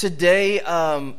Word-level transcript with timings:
Today, 0.00 0.60
um, 0.60 1.14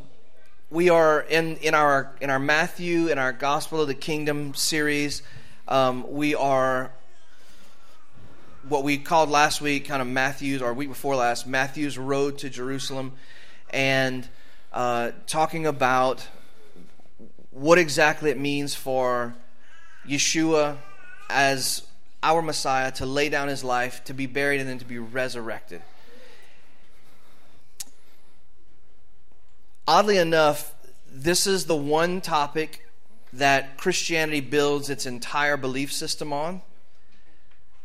we 0.71 0.90
are 0.90 1.22
in, 1.22 1.58
in 1.58 1.76
our 1.76 2.16
in 2.20 2.31
our 2.31 2.40
Matthew 2.40 3.10
in 3.10 3.19
our 3.19 3.31
Gospel 3.31 3.80
of 3.80 3.88
the 3.88 3.94
Kingdom 3.94 4.55
series. 4.55 5.21
Um, 5.68 6.12
we 6.12 6.34
are 6.34 6.91
what 8.67 8.83
we 8.83 8.97
called 8.97 9.29
last 9.29 9.62
week, 9.62 9.88
kind 9.88 10.02
of 10.02 10.07
Matthew's, 10.07 10.63
or 10.63 10.73
week 10.73 10.89
before 10.89 11.15
last, 11.15 11.46
Matthew's 11.46 11.96
Road 11.96 12.39
to 12.39 12.49
Jerusalem, 12.49 13.12
and 13.70 14.28
uh, 14.73 15.11
talking 15.27 15.68
about 15.68 16.27
what 17.52 17.77
exactly 17.77 18.32
it 18.32 18.39
means 18.39 18.73
for 18.73 19.36
Yeshua 20.07 20.77
as 21.29 21.84
our 22.23 22.41
Messiah 22.41 22.91
to 22.93 23.05
lay 23.05 23.29
down 23.29 23.48
his 23.48 23.63
life, 23.63 24.04
to 24.05 24.16
be 24.16 24.25
buried, 24.25 24.59
and 24.59 24.68
then 24.68 24.79
to 24.79 24.86
be 24.86 24.98
resurrected. 24.98 25.84
Oddly 29.88 30.18
enough, 30.18 30.74
this 31.11 31.47
is 31.47 31.65
the 31.65 31.75
one 31.75 32.21
topic 32.21 32.87
that 33.33 33.77
Christianity 33.77 34.41
builds 34.41 34.89
its 34.89 35.05
entire 35.05 35.57
belief 35.57 35.91
system 35.91 36.31
on 36.31 36.61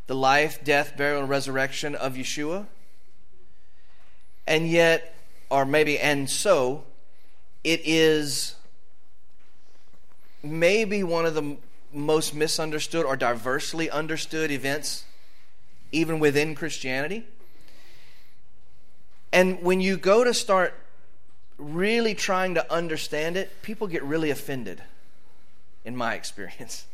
the 0.06 0.14
life, 0.14 0.62
death, 0.62 0.96
burial, 0.96 1.20
and 1.20 1.28
resurrection 1.28 1.94
of 1.94 2.14
Yeshua. 2.14 2.66
And 4.46 4.68
yet, 4.68 5.16
or 5.50 5.64
maybe, 5.64 5.98
and 5.98 6.30
so, 6.30 6.84
it 7.64 7.80
is 7.84 8.54
maybe 10.42 11.02
one 11.02 11.26
of 11.26 11.34
the 11.34 11.56
most 11.92 12.34
misunderstood 12.34 13.04
or 13.04 13.16
diversely 13.16 13.90
understood 13.90 14.52
events, 14.52 15.04
even 15.90 16.20
within 16.20 16.54
Christianity. 16.54 17.26
And 19.32 19.62
when 19.62 19.80
you 19.80 19.96
go 19.96 20.22
to 20.22 20.32
start 20.32 20.74
really 21.58 22.14
trying 22.14 22.54
to 22.54 22.72
understand 22.72 23.36
it, 23.36 23.62
people 23.62 23.86
get 23.86 24.02
really 24.02 24.30
offended, 24.30 24.82
in 25.84 25.96
my 25.96 26.14
experience. 26.20 26.86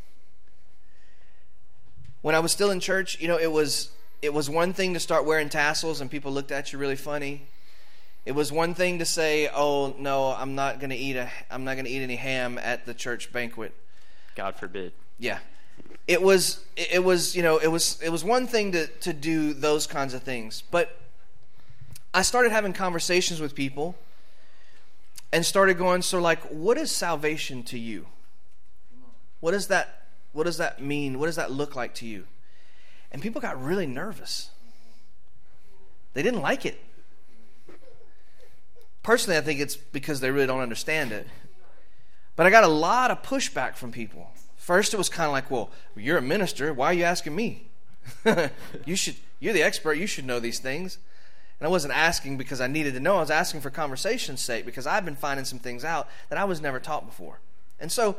When 2.21 2.35
I 2.35 2.39
was 2.39 2.53
still 2.53 2.71
in 2.71 2.81
church, 2.81 3.21
you 3.21 3.29
know, 3.29 3.39
it 3.39 3.51
was 3.51 3.91
it 4.21 4.33
was 4.33 4.49
one 4.49 4.73
thing 4.73 4.95
to 4.95 5.01
start 5.01 5.27
wearing 5.27 5.49
tassels 5.49 6.01
and 6.01 6.09
people 6.09 6.31
looked 6.31 6.53
at 6.53 6.73
you 6.73 6.79
really 6.79 6.97
funny. 6.97 7.43
It 8.25 8.33
was 8.33 8.53
one 8.53 8.75
thing 8.75 9.01
to 9.01 9.05
say, 9.05 9.49
"Oh 9.53 9.97
no, 9.99 10.29
I'm 10.29 10.55
not 10.55 10.79
going 10.79 10.91
to 10.91 10.97
eat 10.97 11.17
a 11.17 11.29
I'm 11.51 11.65
not 11.65 11.75
going 11.75 11.87
to 11.87 11.91
eat 11.91 12.03
any 12.03 12.15
ham 12.15 12.59
at 12.63 12.87
the 12.87 12.95
church 12.95 13.33
banquet." 13.33 13.75
God 14.37 14.55
forbid. 14.55 14.93
Yeah. 15.19 15.39
It 16.07 16.23
was 16.23 16.65
it 16.77 17.03
was, 17.03 17.35
you 17.35 17.43
know, 17.43 17.59
it 17.59 17.67
was 17.67 18.01
it 18.01 18.11
was 18.11 18.23
one 18.23 18.47
thing 18.47 18.71
to 18.73 18.87
to 18.87 19.13
do 19.13 19.53
those 19.53 19.89
kinds 19.89 20.15
of 20.15 20.23
things. 20.23 20.63
But 20.71 20.97
I 22.15 22.23
started 22.23 22.53
having 22.53 22.73
conversations 22.73 23.41
with 23.41 23.57
people 23.57 23.97
and 25.33 25.45
started 25.47 25.79
going, 25.79 26.03
so 26.03 26.21
like 26.21 26.41
what 26.51 26.77
is 26.77 26.91
salvation 26.91 27.63
to 27.65 27.79
you? 27.79 28.07
What 29.41 29.53
does 29.53 29.69
that 29.69 30.07
what 30.33 30.45
does 30.45 30.59
that 30.59 30.81
mean? 30.81 31.19
What 31.19 31.27
does 31.27 31.37
that 31.37 31.51
look 31.51 31.77
like 31.77 31.95
to 31.97 32.07
you? 32.07 32.25
And 33.11 33.21
people 33.21 33.41
got 33.41 33.63
really 33.63 33.87
nervous. 33.87 34.51
They 36.15 36.23
didn't 36.23 36.41
like 36.41 36.65
it. 36.65 36.81
Personally, 39.03 39.37
I 39.37 39.41
think 39.41 39.61
it's 39.61 39.77
because 39.77 40.21
they 40.21 40.31
really 40.31 40.47
don't 40.47 40.61
understand 40.61 41.13
it. 41.13 41.27
But 42.37 42.47
I 42.47 42.51
got 42.51 42.65
a 42.65 42.69
lot 42.69 43.11
of 43.11 43.23
pushback 43.23 43.75
from 43.77 43.93
people. 43.93 44.31
First, 44.57 44.95
it 44.95 44.97
was 44.97 45.09
kind 45.09 45.27
of 45.27 45.33
like, 45.33 45.51
well, 45.51 45.71
you're 45.97 46.19
a 46.19 46.23
minister. 46.23 46.73
Why 46.73 46.87
are 46.87 46.95
you 46.95 47.05
asking 47.05 47.35
me? 47.35 47.67
you 48.87 48.97
should, 48.97 49.17
you're 49.41 49.53
the 49.53 49.63
expert. 49.63 49.95
You 49.95 50.07
should 50.07 50.25
know 50.25 50.39
these 50.39 50.61
things. 50.61 50.99
And 51.63 51.69
I 51.69 51.71
wasn't 51.71 51.95
asking 51.95 52.39
because 52.39 52.61
I 52.61 52.67
needed 52.67 52.95
to 52.95 52.99
know. 52.99 53.19
I 53.19 53.21
was 53.21 53.31
asking 53.31 53.61
for 53.61 53.71
conversation's 53.71 54.41
sake 54.41 54.67
because 54.67 54.85
I've 54.85 55.05
been 55.05 55.15
finding 55.15 55.45
some 55.45 55.61
things 55.61 55.85
out 55.85 56.09
that 56.29 56.37
I 56.37 56.43
was 56.43 56.61
never 56.61 56.81
taught 56.81 57.07
before. 57.07 57.39
And 57.79 57.93
so, 57.93 58.17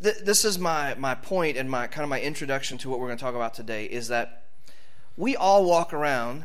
th- 0.00 0.18
this 0.24 0.44
is 0.44 0.56
my, 0.56 0.94
my 0.94 1.16
point 1.16 1.56
and 1.56 1.68
my 1.68 1.88
kind 1.88 2.04
of 2.04 2.08
my 2.08 2.20
introduction 2.20 2.78
to 2.78 2.88
what 2.88 3.00
we're 3.00 3.08
going 3.08 3.18
to 3.18 3.24
talk 3.24 3.34
about 3.34 3.54
today 3.54 3.86
is 3.86 4.06
that 4.06 4.44
we 5.16 5.34
all 5.34 5.64
walk 5.64 5.92
around, 5.92 6.44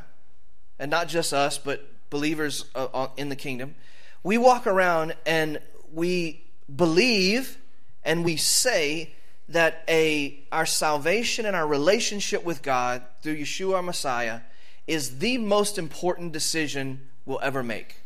and 0.80 0.90
not 0.90 1.10
just 1.10 1.32
us, 1.32 1.60
but 1.60 1.88
believers 2.10 2.66
uh, 2.74 3.10
in 3.18 3.30
the 3.30 3.36
kingdom, 3.36 3.76
we 4.24 4.40
walk 4.40 4.66
around 4.66 5.16
and 5.28 5.60
we 5.94 6.44
believe 6.76 7.60
and 8.04 8.26
we 8.26 8.36
say 8.36 9.14
that 9.48 9.84
a 9.88 10.44
our 10.52 10.66
salvation 10.66 11.46
and 11.46 11.56
our 11.56 11.68
relationship 11.68 12.44
with 12.44 12.64
God 12.64 13.04
through 13.22 13.38
Yeshua 13.38 13.76
our 13.76 13.84
Messiah 13.84 14.40
is 14.88 15.20
the 15.20 15.38
most 15.38 15.78
important 15.78 16.32
decision 16.32 17.08
we'll 17.26 17.40
ever 17.44 17.62
make. 17.62 17.98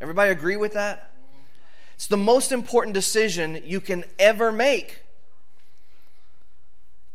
Everybody 0.00 0.30
agree 0.30 0.56
with 0.56 0.74
that? 0.74 1.12
It's 1.94 2.08
the 2.08 2.16
most 2.16 2.52
important 2.52 2.92
decision 2.92 3.62
you 3.64 3.80
can 3.80 4.04
ever 4.18 4.52
make. 4.52 5.00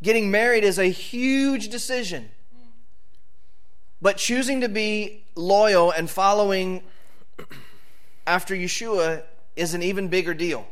Getting 0.02 0.30
married 0.30 0.64
is 0.64 0.78
a 0.78 0.86
huge 0.86 1.68
decision. 1.68 2.30
But 4.00 4.16
choosing 4.16 4.62
to 4.62 4.68
be 4.68 5.22
loyal 5.36 5.92
and 5.92 6.10
following 6.10 6.82
after 8.26 8.54
Yeshua 8.54 9.22
is 9.54 9.74
an 9.74 9.82
even 9.82 10.08
bigger 10.08 10.34
deal. 10.34 10.66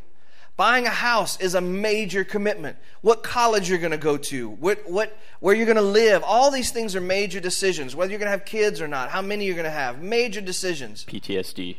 Buying 0.60 0.84
a 0.84 0.90
house 0.90 1.40
is 1.40 1.54
a 1.54 1.60
major 1.62 2.22
commitment. 2.22 2.76
What 3.00 3.22
college 3.22 3.70
you're 3.70 3.78
going 3.78 3.92
to 3.92 3.96
go 3.96 4.18
to, 4.18 4.50
what, 4.50 4.82
what, 4.86 5.16
where 5.38 5.54
you're 5.54 5.64
going 5.64 5.76
to 5.76 5.80
live, 5.80 6.22
all 6.22 6.50
these 6.50 6.70
things 6.70 6.94
are 6.94 7.00
major 7.00 7.40
decisions. 7.40 7.96
Whether 7.96 8.10
you're 8.10 8.18
going 8.18 8.26
to 8.26 8.32
have 8.32 8.44
kids 8.44 8.82
or 8.82 8.86
not, 8.86 9.08
how 9.08 9.22
many 9.22 9.46
you're 9.46 9.54
going 9.54 9.64
to 9.64 9.70
have, 9.70 10.02
major 10.02 10.42
decisions. 10.42 11.06
PTSD. 11.06 11.78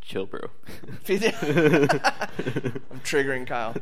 Chill, 0.00 0.26
bro. 0.26 0.42
I'm 1.08 1.18
triggering 3.02 3.48
Kyle. 3.48 3.74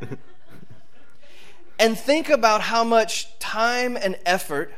And 1.78 1.99
think 1.99 2.31
about 2.31 2.62
how 2.62 2.84
much 2.84 3.38
time 3.38 3.99
and 3.99 4.19
effort 4.25 4.72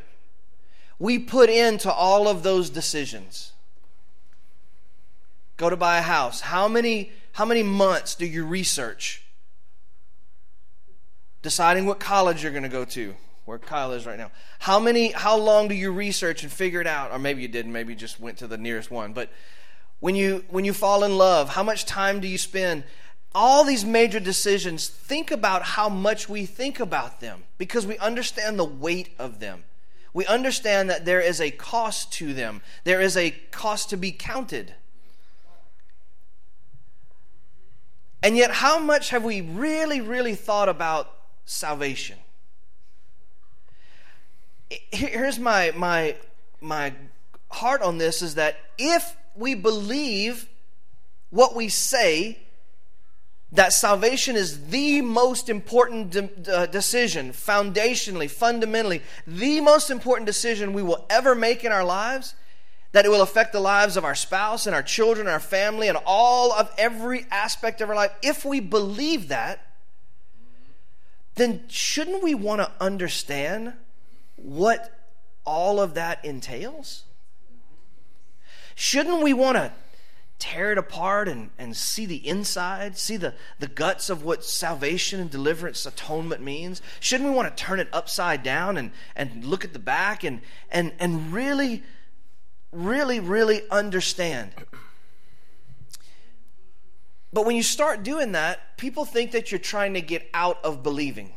we 0.99 1.21
put 1.21 1.49
into 1.49 1.93
all 1.93 2.27
of 2.27 2.43
those 2.43 2.71
decisions 2.71 3.53
go 5.57 5.71
to 5.71 5.77
buy 5.77 5.99
a 5.99 6.03
house 6.03 6.41
how 6.41 6.67
many 6.67 7.13
how 7.35 7.45
many 7.45 7.63
months 7.63 8.17
do 8.17 8.27
you 8.27 8.45
research 8.45 9.24
deciding 11.45 11.85
what 11.85 12.01
college 12.01 12.43
you're 12.43 12.51
going 12.51 12.65
to 12.65 12.69
go 12.71 12.85
to 12.87 13.15
where 13.45 13.59
kyle 13.59 13.93
is 13.93 14.07
right 14.07 14.19
now. 14.19 14.31
How 14.59 14.81
many 14.81 15.13
how 15.13 15.37
long 15.37 15.69
do 15.69 15.75
you 15.75 15.93
research 15.93 16.43
and 16.43 16.51
figure 16.51 16.81
it 16.81 16.87
out? 16.87 17.13
Or 17.13 17.19
maybe 17.19 17.43
you 17.43 17.49
didn't 17.49 17.73
maybe 17.73 17.93
you 17.93 17.99
just 17.99 18.19
went 18.19 18.39
to 18.39 18.47
the 18.47 18.57
nearest 18.57 18.91
one. 18.91 19.13
But 19.13 19.31
when 20.01 20.17
you 20.17 20.45
when 20.49 20.65
you 20.65 20.73
fall 20.73 21.05
in 21.05 21.19
love 21.19 21.51
how 21.51 21.63
much 21.63 21.85
time 21.85 22.21
do 22.21 22.27
you 22.27 22.39
spend? 22.39 22.85
All 23.35 23.63
these 23.65 23.85
major 23.85 24.21
decisions 24.21 24.89
think 24.89 25.31
about 25.31 25.63
how 25.63 25.89
much 25.89 26.29
we 26.29 26.47
think 26.47 26.81
about 26.81 27.21
them 27.21 27.43
because 27.59 27.87
we 27.87 27.99
understand 27.99 28.59
the 28.59 28.65
weight 28.65 29.11
of 29.19 29.41
them. 29.41 29.65
We 30.15 30.25
understand 30.27 30.89
that 30.89 31.05
there 31.05 31.21
is 31.21 31.41
a 31.41 31.51
cost 31.51 32.13
to 32.15 32.33
them. 32.33 32.63
There 32.85 33.01
is 33.01 33.17
a 33.17 33.33
cost 33.51 33.91
to 33.91 33.97
be 33.97 34.13
counted. 34.13 34.75
And 38.23 38.37
yet, 38.37 38.53
how 38.53 38.79
much 38.79 39.11
have 39.11 39.25
we 39.25 39.43
really, 39.43 40.01
really 40.01 40.37
thought 40.37 40.69
about 40.69 41.11
salvation? 41.45 42.19
Here's 44.91 45.39
my, 45.39 45.73
my, 45.77 46.17
my 46.61 46.95
heart 47.51 47.83
on 47.83 47.99
this 47.99 48.23
is 48.23 48.35
that 48.37 48.57
if 48.79 49.17
we 49.37 49.55
believe 49.55 50.49
what 51.31 51.55
we 51.55 51.69
say, 51.69 52.39
that 53.53 53.73
salvation 53.73 54.35
is 54.35 54.67
the 54.69 55.01
most 55.01 55.49
important 55.49 56.11
de- 56.11 56.67
decision, 56.67 57.31
foundationally, 57.31 58.29
fundamentally, 58.29 59.01
the 59.27 59.61
most 59.61 59.91
important 59.91 60.27
decision 60.27 60.73
we 60.73 60.83
will 60.83 61.07
ever 61.09 61.37
make 61.37 61.65
in 61.65 61.71
our 61.71 61.85
lives, 61.85 62.35
that 62.91 63.05
it 63.05 63.11
will 63.11 63.23
affect 63.23 63.53
the 63.53 63.61
lives 63.61 63.97
of 63.97 64.05
our 64.05 64.15
spouse 64.15 64.67
and 64.67 64.75
our 64.75 64.83
children, 64.83 65.29
our 65.29 65.41
family, 65.41 65.89
and 65.89 65.99
all 66.05 66.53
of 66.53 66.71
every 66.79 67.27
aspect 67.31 67.81
of 67.81 67.89
our 67.89 67.95
life. 67.97 68.13
If 68.23 68.45
we 68.45 68.59
believe 68.59 69.29
that, 69.29 69.61
then 71.35 71.65
shouldn't 71.69 72.23
we 72.23 72.35
want 72.35 72.61
to 72.61 72.71
understand 72.81 73.75
what 74.37 74.93
all 75.45 75.81
of 75.81 75.95
that 75.95 76.25
entails? 76.25 77.05
Shouldn't 78.75 79.23
we 79.23 79.33
want 79.33 79.57
to 79.57 79.73
tear 80.39 80.73
it 80.73 80.79
apart 80.79 81.29
and, 81.29 81.51
and 81.59 81.77
see 81.77 82.07
the 82.07 82.27
inside, 82.27 82.99
see 82.99 83.17
the, 83.17 83.35
the 83.59 83.69
guts 83.69 84.11
of 84.11 84.25
what 84.25 84.45
salvation 84.45 85.21
and 85.21 85.31
deliverance, 85.31 85.87
atonement 85.87 86.43
means? 86.43 86.83
Shouldn't 87.01 87.29
we 87.29 87.35
want 87.35 87.57
to 87.57 87.65
turn 87.65 87.81
it 87.81 87.89
upside 87.93 88.43
down 88.43 88.77
and, 88.77 88.91
and 89.15 89.45
look 89.45 89.65
at 89.65 89.73
the 89.73 89.79
back 89.79 90.25
and, 90.25 90.41
and, 90.71 90.93
and 90.99 91.33
really 91.33 91.83
really, 92.75 93.21
really 93.21 93.63
understand. 93.71 94.51
But 97.35 97.45
when 97.45 97.57
you 97.57 97.63
start 97.65 98.05
doing 98.05 98.33
that, 98.33 98.79
people 98.79 99.05
think 99.05 99.33
that 99.33 99.51
you're 99.51 99.59
trying 99.59 99.95
to 99.95 100.01
get 100.01 100.31
out 100.33 100.65
of 100.65 100.83
believing. 100.83 101.33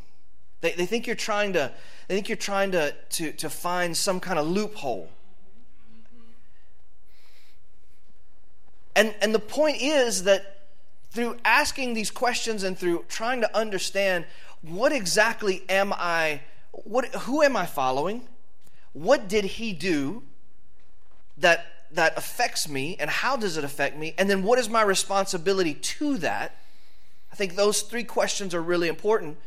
They, 0.62 0.72
they 0.72 0.86
think 0.86 1.08
you're 1.08 1.16
trying 1.16 1.54
to 1.54 1.72
they 2.08 2.16
think 2.16 2.30
you're 2.30 2.38
trying 2.38 2.72
to, 2.72 2.94
to, 3.10 3.32
to 3.34 3.50
find 3.50 3.96
some 3.96 4.20
kind 4.20 4.40
of 4.40 4.48
loophole. 4.48 5.10
And, 8.96 9.14
and 9.22 9.36
the 9.36 9.40
point 9.40 9.82
is 9.82 10.24
that 10.24 10.68
through 11.12 11.38
asking 11.44 11.94
these 11.94 12.10
questions 12.10 12.64
and 12.64 12.78
through 12.78 13.06
trying 13.10 13.42
to 13.42 13.58
understand 13.58 14.26
what 14.62 14.92
exactly 14.92 15.64
am 15.68 15.94
I, 15.94 16.42
what, 16.72 17.06
who 17.14 17.44
am 17.44 17.58
I 17.58 17.66
following? 17.66 18.28
What 18.94 19.28
did 19.28 19.44
he 19.44 19.74
do 19.74 20.24
that, 21.38 21.66
that 21.98 22.18
affects 22.18 22.70
me, 22.70 22.96
and 23.00 23.10
how 23.10 23.36
does 23.36 23.58
it 23.58 23.64
affect 23.64 23.98
me? 23.98 24.14
And 24.18 24.30
then 24.30 24.44
what 24.44 24.60
is 24.60 24.70
my 24.70 24.84
responsibility 24.84 25.74
to 25.74 26.18
that? 26.20 26.56
I 27.32 27.36
think 27.36 27.56
those 27.56 27.82
three 27.82 28.04
questions 28.04 28.54
are 28.54 28.62
really 28.62 28.88
important. 28.88 29.38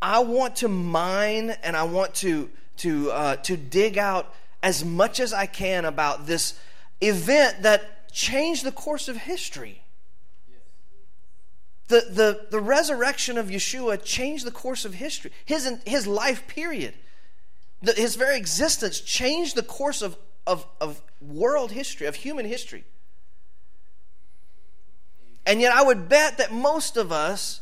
I 0.00 0.18
want 0.20 0.56
to 0.56 0.68
mine 0.68 1.56
and 1.62 1.74
I 1.74 1.84
want 1.84 2.14
to, 2.16 2.50
to, 2.78 3.10
uh, 3.10 3.36
to 3.36 3.56
dig 3.56 3.96
out 3.96 4.34
as 4.62 4.84
much 4.84 5.18
as 5.20 5.32
I 5.32 5.46
can 5.46 5.86
about 5.86 6.26
this 6.26 6.58
event 7.00 7.62
that 7.62 8.12
changed 8.12 8.64
the 8.64 8.72
course 8.72 9.08
of 9.08 9.16
history. 9.16 9.80
The, 11.88 12.06
the, 12.10 12.46
the 12.50 12.60
resurrection 12.60 13.38
of 13.38 13.48
Yeshua 13.48 14.02
changed 14.04 14.46
the 14.46 14.50
course 14.50 14.84
of 14.84 14.94
history, 14.94 15.32
his, 15.44 15.70
his 15.86 16.06
life 16.06 16.46
period. 16.46 16.94
The, 17.82 17.92
his 17.92 18.16
very 18.16 18.36
existence 18.36 19.00
changed 19.00 19.56
the 19.56 19.62
course 19.62 20.02
of, 20.02 20.16
of, 20.46 20.66
of 20.80 21.00
world 21.20 21.72
history, 21.72 22.06
of 22.06 22.16
human 22.16 22.46
history. 22.46 22.84
And 25.46 25.60
yet, 25.60 25.74
I 25.74 25.82
would 25.82 26.08
bet 26.08 26.38
that 26.38 26.52
most 26.52 26.96
of 26.96 27.12
us 27.12 27.60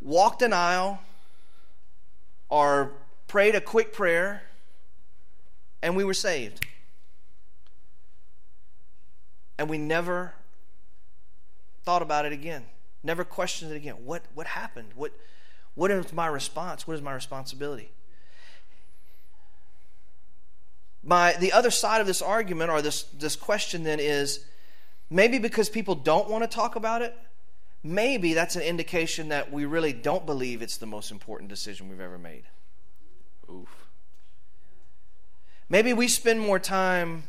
walked 0.00 0.42
an 0.42 0.52
aisle 0.52 1.00
or 2.48 2.92
prayed 3.26 3.54
a 3.54 3.60
quick 3.60 3.92
prayer 3.92 4.42
and 5.82 5.96
we 5.96 6.04
were 6.04 6.14
saved. 6.14 6.64
And 9.58 9.68
we 9.68 9.78
never 9.78 10.34
thought 11.84 12.02
about 12.02 12.24
it 12.24 12.32
again, 12.32 12.64
never 13.02 13.24
questioned 13.24 13.72
it 13.72 13.76
again. 13.76 13.96
What, 14.04 14.22
what 14.34 14.46
happened? 14.46 14.90
What, 14.94 15.12
what 15.74 15.90
is 15.90 16.12
my 16.12 16.26
response? 16.26 16.86
What 16.86 16.94
is 16.94 17.02
my 17.02 17.12
responsibility? 17.12 17.90
My, 21.02 21.32
the 21.34 21.52
other 21.52 21.70
side 21.70 22.00
of 22.00 22.06
this 22.06 22.22
argument 22.22 22.70
or 22.70 22.80
this, 22.80 23.02
this 23.18 23.34
question 23.34 23.82
then 23.82 23.98
is 23.98 24.44
maybe 25.10 25.38
because 25.38 25.68
people 25.68 25.94
don't 25.94 26.28
want 26.28 26.44
to 26.44 26.48
talk 26.48 26.76
about 26.76 27.02
it, 27.02 27.16
maybe 27.82 28.34
that's 28.34 28.54
an 28.54 28.62
indication 28.62 29.28
that 29.28 29.52
we 29.52 29.64
really 29.64 29.92
don't 29.92 30.24
believe 30.24 30.62
it's 30.62 30.76
the 30.76 30.86
most 30.86 31.10
important 31.10 31.50
decision 31.50 31.88
we've 31.88 32.00
ever 32.00 32.18
made. 32.18 32.44
Oof. 33.50 33.68
Maybe 35.68 35.92
we 35.92 36.06
spend 36.06 36.38
more 36.38 36.58
time 36.58 37.24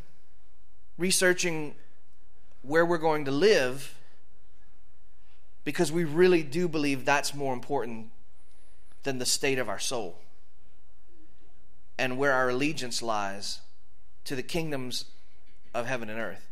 researching 0.97 1.73
where 2.61 2.85
we're 2.85 2.97
going 2.97 3.25
to 3.25 3.31
live 3.31 3.95
because 5.63 5.91
we 5.91 6.03
really 6.03 6.43
do 6.43 6.67
believe 6.67 7.05
that's 7.05 7.33
more 7.33 7.53
important 7.53 8.09
than 9.03 9.17
the 9.17 9.25
state 9.25 9.57
of 9.57 9.67
our 9.67 9.79
soul 9.79 10.19
and 11.97 12.17
where 12.17 12.33
our 12.33 12.49
allegiance 12.49 13.01
lies 13.01 13.61
to 14.25 14.35
the 14.35 14.43
kingdoms 14.43 15.05
of 15.73 15.85
heaven 15.85 16.09
and 16.09 16.19
earth. 16.19 16.47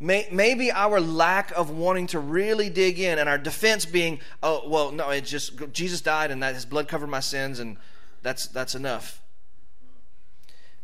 maybe 0.00 0.72
our 0.72 1.00
lack 1.00 1.50
of 1.52 1.70
wanting 1.70 2.06
to 2.06 2.18
really 2.18 2.70
dig 2.70 2.98
in 2.98 3.18
and 3.18 3.28
our 3.28 3.38
defense 3.38 3.84
being, 3.84 4.18
oh, 4.42 4.68
well, 4.68 4.92
no, 4.92 5.10
it's 5.10 5.30
just 5.30 5.72
Jesus 5.72 6.00
died 6.00 6.30
and 6.30 6.42
that 6.42 6.54
his 6.54 6.64
blood 6.64 6.88
covered 6.88 7.08
my 7.08 7.20
sins 7.20 7.58
and 7.58 7.76
that's, 8.22 8.46
that's 8.48 8.74
enough. 8.74 9.20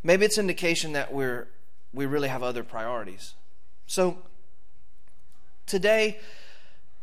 Maybe 0.02 0.24
it's 0.24 0.38
indication 0.38 0.92
that 0.92 1.12
we're, 1.12 1.48
we 1.92 2.06
really 2.06 2.28
have 2.28 2.42
other 2.42 2.62
priorities. 2.62 3.34
So, 3.86 4.18
today, 5.66 6.18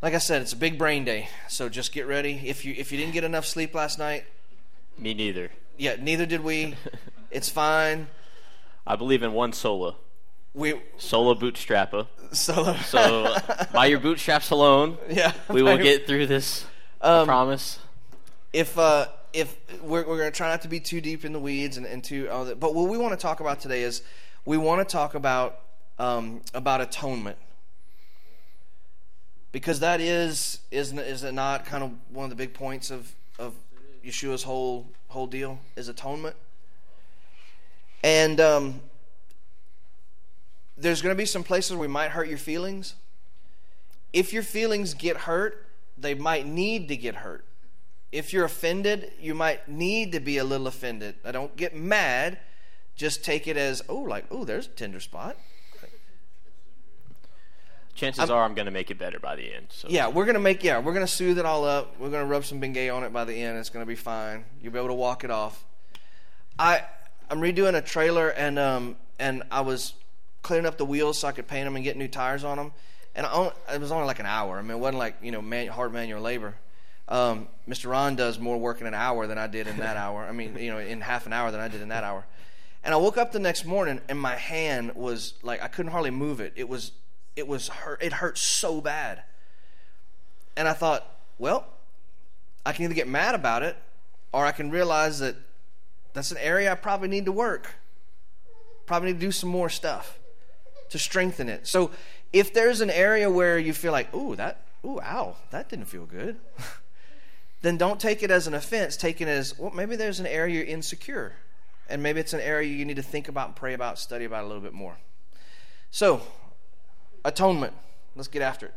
like 0.03 0.13
I 0.13 0.17
said, 0.17 0.41
it's 0.41 0.53
a 0.53 0.57
big 0.57 0.77
brain 0.77 1.05
day. 1.05 1.29
So 1.47 1.69
just 1.69 1.93
get 1.93 2.07
ready. 2.07 2.41
If 2.45 2.65
you 2.65 2.75
if 2.77 2.91
you 2.91 2.97
didn't 2.97 3.13
get 3.13 3.23
enough 3.23 3.45
sleep 3.45 3.73
last 3.73 3.97
night, 3.97 4.25
me 4.97 5.13
neither. 5.13 5.49
Yeah, 5.77 5.95
neither 5.99 6.25
did 6.25 6.43
we. 6.43 6.75
it's 7.31 7.49
fine. 7.49 8.07
I 8.85 8.95
believe 8.95 9.23
in 9.23 9.33
one 9.33 9.53
sola. 9.53 9.95
We 10.53 10.79
sola 10.97 11.35
bootstrapper. 11.35 12.07
Solo. 12.31 12.75
so 12.75 13.35
by 13.73 13.87
your 13.87 13.99
bootstraps 13.99 14.51
alone, 14.51 14.97
yeah, 15.09 15.33
we 15.49 15.63
will 15.63 15.77
get 15.77 16.05
through 16.05 16.27
this. 16.27 16.65
Um, 17.01 17.25
promise. 17.25 17.79
If 18.51 18.77
uh, 18.77 19.07
if 19.33 19.57
we're, 19.81 20.07
we're 20.07 20.17
going 20.17 20.31
to 20.31 20.37
try 20.37 20.49
not 20.49 20.61
to 20.61 20.67
be 20.67 20.79
too 20.79 21.01
deep 21.01 21.25
in 21.25 21.33
the 21.33 21.39
weeds 21.39 21.77
and, 21.77 21.85
and 21.85 22.03
too, 22.03 22.29
uh, 22.29 22.53
but 22.53 22.75
what 22.75 22.87
we 22.87 22.97
want 22.97 23.13
to 23.13 23.21
talk 23.21 23.39
about 23.39 23.59
today 23.59 23.81
is 23.81 24.03
we 24.45 24.57
want 24.57 24.87
to 24.87 24.91
talk 24.91 25.15
about 25.15 25.59
um, 25.97 26.41
about 26.53 26.81
atonement 26.81 27.37
because 29.51 29.79
that 29.79 30.01
is 30.01 30.59
is 30.71 30.93
is 30.93 31.23
it 31.23 31.33
not 31.33 31.65
kind 31.65 31.83
of 31.83 31.91
one 32.09 32.25
of 32.25 32.29
the 32.29 32.35
big 32.35 32.53
points 32.53 32.91
of 32.91 33.13
of 33.39 33.53
Yeshua's 34.05 34.43
whole 34.43 34.87
whole 35.07 35.27
deal 35.27 35.59
is 35.75 35.87
atonement, 35.87 36.35
and 38.03 38.39
um, 38.39 38.81
there's 40.77 41.01
going 41.01 41.15
to 41.15 41.17
be 41.17 41.25
some 41.25 41.43
places 41.43 41.77
we 41.77 41.87
might 41.87 42.11
hurt 42.11 42.27
your 42.27 42.37
feelings. 42.37 42.95
If 44.11 44.33
your 44.33 44.43
feelings 44.43 44.93
get 44.93 45.17
hurt, 45.17 45.67
they 45.97 46.13
might 46.13 46.45
need 46.45 46.87
to 46.89 46.97
get 46.97 47.15
hurt 47.15 47.45
if 48.13 48.31
you're 48.31 48.45
offended, 48.45 49.11
you 49.19 49.33
might 49.33 49.67
need 49.67 50.11
to 50.11 50.19
be 50.19 50.37
a 50.37 50.43
little 50.43 50.67
offended. 50.67 51.15
I 51.25 51.31
don't 51.31 51.57
get 51.57 51.75
mad. 51.75 52.37
Just 52.95 53.25
take 53.25 53.47
it 53.47 53.57
as, 53.57 53.81
oh, 53.89 53.97
like, 53.97 54.25
oh, 54.29 54.45
there's 54.45 54.67
a 54.67 54.69
tender 54.69 54.99
spot. 54.99 55.35
Chances 57.95 58.29
I'm, 58.29 58.35
are 58.35 58.43
I'm 58.43 58.55
going 58.55 58.65
to 58.65 58.71
make 58.71 58.89
it 58.89 58.97
better 58.97 59.19
by 59.19 59.35
the 59.35 59.53
end. 59.53 59.67
So. 59.69 59.87
Yeah, 59.89 60.07
we're 60.07 60.25
going 60.25 60.33
to 60.33 60.39
make, 60.39 60.63
yeah, 60.63 60.79
we're 60.79 60.93
going 60.93 61.05
to 61.05 61.11
soothe 61.11 61.37
it 61.37 61.45
all 61.45 61.63
up. 61.63 61.99
We're 61.99 62.09
going 62.09 62.23
to 62.23 62.29
rub 62.29 62.43
some 62.43 62.59
Bengay 62.59 62.93
on 62.93 63.03
it 63.03 63.13
by 63.13 63.23
the 63.23 63.35
end. 63.35 63.57
It's 63.59 63.69
going 63.69 63.85
to 63.85 63.87
be 63.87 63.95
fine. 63.95 64.45
You'll 64.61 64.73
be 64.73 64.79
able 64.79 64.89
to 64.89 64.95
walk 64.95 65.23
it 65.23 65.31
off. 65.31 65.63
I, 66.57 66.83
I'm 67.29 67.39
redoing 67.39 67.75
a 67.75 67.81
trailer, 67.81 68.29
and, 68.29 68.57
um, 68.57 68.95
and 69.19 69.43
I 69.51 69.61
was 69.61 69.93
clearing 70.41 70.65
up 70.65 70.77
the 70.77 70.85
wheels 70.85 71.19
so 71.19 71.27
I 71.27 71.31
could 71.31 71.47
paint 71.47 71.65
them 71.65 71.75
and 71.75 71.83
get 71.83 71.95
new 71.95 72.07
tires 72.07 72.43
on 72.43 72.57
them. 72.57 72.73
And 73.15 73.27
I, 73.27 73.51
it 73.73 73.79
was 73.79 73.91
only 73.91 74.07
like 74.07 74.19
an 74.19 74.25
hour. 74.25 74.57
I 74.57 74.61
mean, 74.63 74.71
it 74.71 74.79
wasn't 74.79 74.97
like, 74.97 75.17
you 75.21 75.31
know, 75.31 75.41
man, 75.41 75.67
hard 75.67 75.93
manual 75.93 76.21
labor. 76.21 76.55
Um, 77.07 77.47
Mr. 77.69 77.91
Ron 77.91 78.15
does 78.15 78.39
more 78.39 78.57
work 78.57 78.81
in 78.81 78.87
an 78.87 78.93
hour 78.93 79.27
than 79.27 79.37
I 79.37 79.47
did 79.47 79.67
in 79.67 79.77
that 79.77 79.97
hour. 80.05 80.23
I 80.23 80.31
mean, 80.31 80.57
you 80.57 80.71
know, 80.71 80.79
in 80.79 81.01
half 81.01 81.27
an 81.27 81.33
hour 81.33 81.51
than 81.51 81.59
I 81.59 81.67
did 81.67 81.81
in 81.81 81.89
that 81.89 82.03
hour. 82.03 82.25
And 82.83 82.93
I 82.93 82.97
woke 82.97 83.17
up 83.17 83.31
the 83.31 83.39
next 83.39 83.65
morning 83.65 84.01
and 84.09 84.19
my 84.19 84.35
hand 84.35 84.95
was 84.95 85.35
like 85.41 85.61
I 85.63 85.67
couldn't 85.67 85.91
hardly 85.91 86.11
move 86.11 86.41
it. 86.41 86.53
It 86.55 86.67
was 86.67 86.91
it 87.35 87.47
was 87.47 87.67
hurt. 87.67 88.01
It 88.01 88.13
hurt 88.13 88.37
so 88.37 88.81
bad. 88.81 89.23
And 90.55 90.67
I 90.67 90.73
thought, 90.73 91.07
well, 91.39 91.65
I 92.65 92.73
can 92.73 92.85
either 92.85 92.93
get 92.93 93.07
mad 93.07 93.35
about 93.35 93.63
it 93.63 93.75
or 94.31 94.45
I 94.45 94.51
can 94.51 94.69
realize 94.69 95.19
that 95.19 95.35
that's 96.13 96.31
an 96.31 96.37
area 96.37 96.71
I 96.71 96.75
probably 96.75 97.07
need 97.07 97.25
to 97.25 97.31
work. 97.31 97.75
Probably 98.85 99.13
need 99.13 99.19
to 99.19 99.25
do 99.25 99.31
some 99.31 99.49
more 99.49 99.69
stuff 99.69 100.19
to 100.89 100.99
strengthen 100.99 101.49
it. 101.49 101.67
So 101.67 101.91
if 102.31 102.53
there's 102.53 102.81
an 102.81 102.89
area 102.89 103.29
where 103.29 103.57
you 103.57 103.73
feel 103.73 103.91
like, 103.91 104.13
ooh, 104.13 104.35
that, 104.35 104.61
ooh, 104.85 104.99
ow, 105.01 105.35
that 105.51 105.69
didn't 105.69 105.85
feel 105.85 106.05
good. 106.05 106.37
then 107.61 107.77
don't 107.77 107.99
take 107.99 108.21
it 108.21 108.29
as 108.29 108.45
an 108.45 108.53
offense. 108.53 108.95
Take 108.95 109.21
it 109.21 109.27
as, 109.27 109.57
well, 109.57 109.71
maybe 109.71 109.95
there's 109.95 110.19
an 110.19 110.27
area 110.27 110.57
you're 110.57 110.65
insecure. 110.65 111.33
And 111.89 112.03
maybe 112.03 112.19
it's 112.19 112.33
an 112.33 112.41
area 112.41 112.69
you 112.69 112.85
need 112.85 112.97
to 112.97 113.03
think 113.03 113.27
about 113.27 113.47
and 113.47 113.55
pray 113.55 113.73
about, 113.73 113.97
study 113.97 114.25
about 114.25 114.43
a 114.43 114.47
little 114.47 114.61
bit 114.61 114.73
more. 114.73 114.97
So, 115.91 116.21
atonement. 117.25 117.73
Let's 118.15 118.27
get 118.27 118.41
after 118.41 118.67
it. 118.67 118.73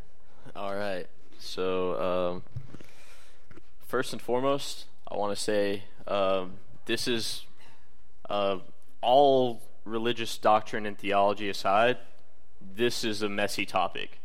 All 0.55 0.75
right. 0.75 1.07
So, 1.39 2.01
um, 2.01 2.43
first 3.87 4.13
and 4.13 4.23
foremost, 4.23 4.87
I 5.11 5.17
want 5.17 5.37
to 5.37 5.43
say 5.43 5.85
um, 6.09 6.55
this 6.87 7.07
is 7.07 7.45
uh, 8.31 8.59
all 9.03 9.63
religious 9.85 10.37
doctrine 10.39 10.87
and 10.87 10.99
theology 10.99 11.49
aside, 11.49 11.99
this 12.61 13.05
is 13.05 13.23
a 13.23 13.29
messy 13.29 13.65
topic. 13.65 14.19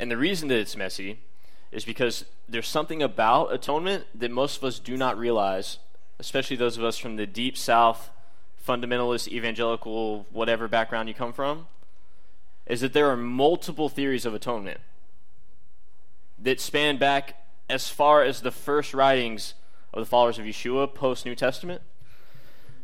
And 0.00 0.10
the 0.10 0.16
reason 0.16 0.48
that 0.48 0.58
it's 0.58 0.76
messy 0.76 1.20
is 1.70 1.84
because 1.84 2.24
there's 2.48 2.68
something 2.68 3.02
about 3.02 3.52
atonement 3.52 4.04
that 4.14 4.30
most 4.30 4.58
of 4.58 4.64
us 4.64 4.78
do 4.78 4.96
not 4.96 5.18
realize, 5.18 5.78
especially 6.18 6.56
those 6.56 6.78
of 6.78 6.84
us 6.84 6.96
from 6.96 7.16
the 7.16 7.26
deep 7.26 7.56
south, 7.56 8.10
fundamentalist, 8.66 9.28
evangelical, 9.28 10.26
whatever 10.30 10.68
background 10.68 11.08
you 11.08 11.14
come 11.14 11.32
from, 11.32 11.66
is 12.66 12.80
that 12.80 12.92
there 12.92 13.08
are 13.08 13.16
multiple 13.16 13.88
theories 13.88 14.26
of 14.26 14.34
atonement 14.34 14.80
that 16.38 16.60
span 16.60 16.96
back 16.96 17.34
as 17.68 17.88
far 17.88 18.22
as 18.22 18.40
the 18.40 18.50
first 18.50 18.94
writings 18.94 19.54
of 19.92 20.00
the 20.00 20.06
followers 20.06 20.38
of 20.38 20.44
Yeshua 20.44 20.92
post 20.92 21.24
New 21.24 21.34
Testament. 21.34 21.82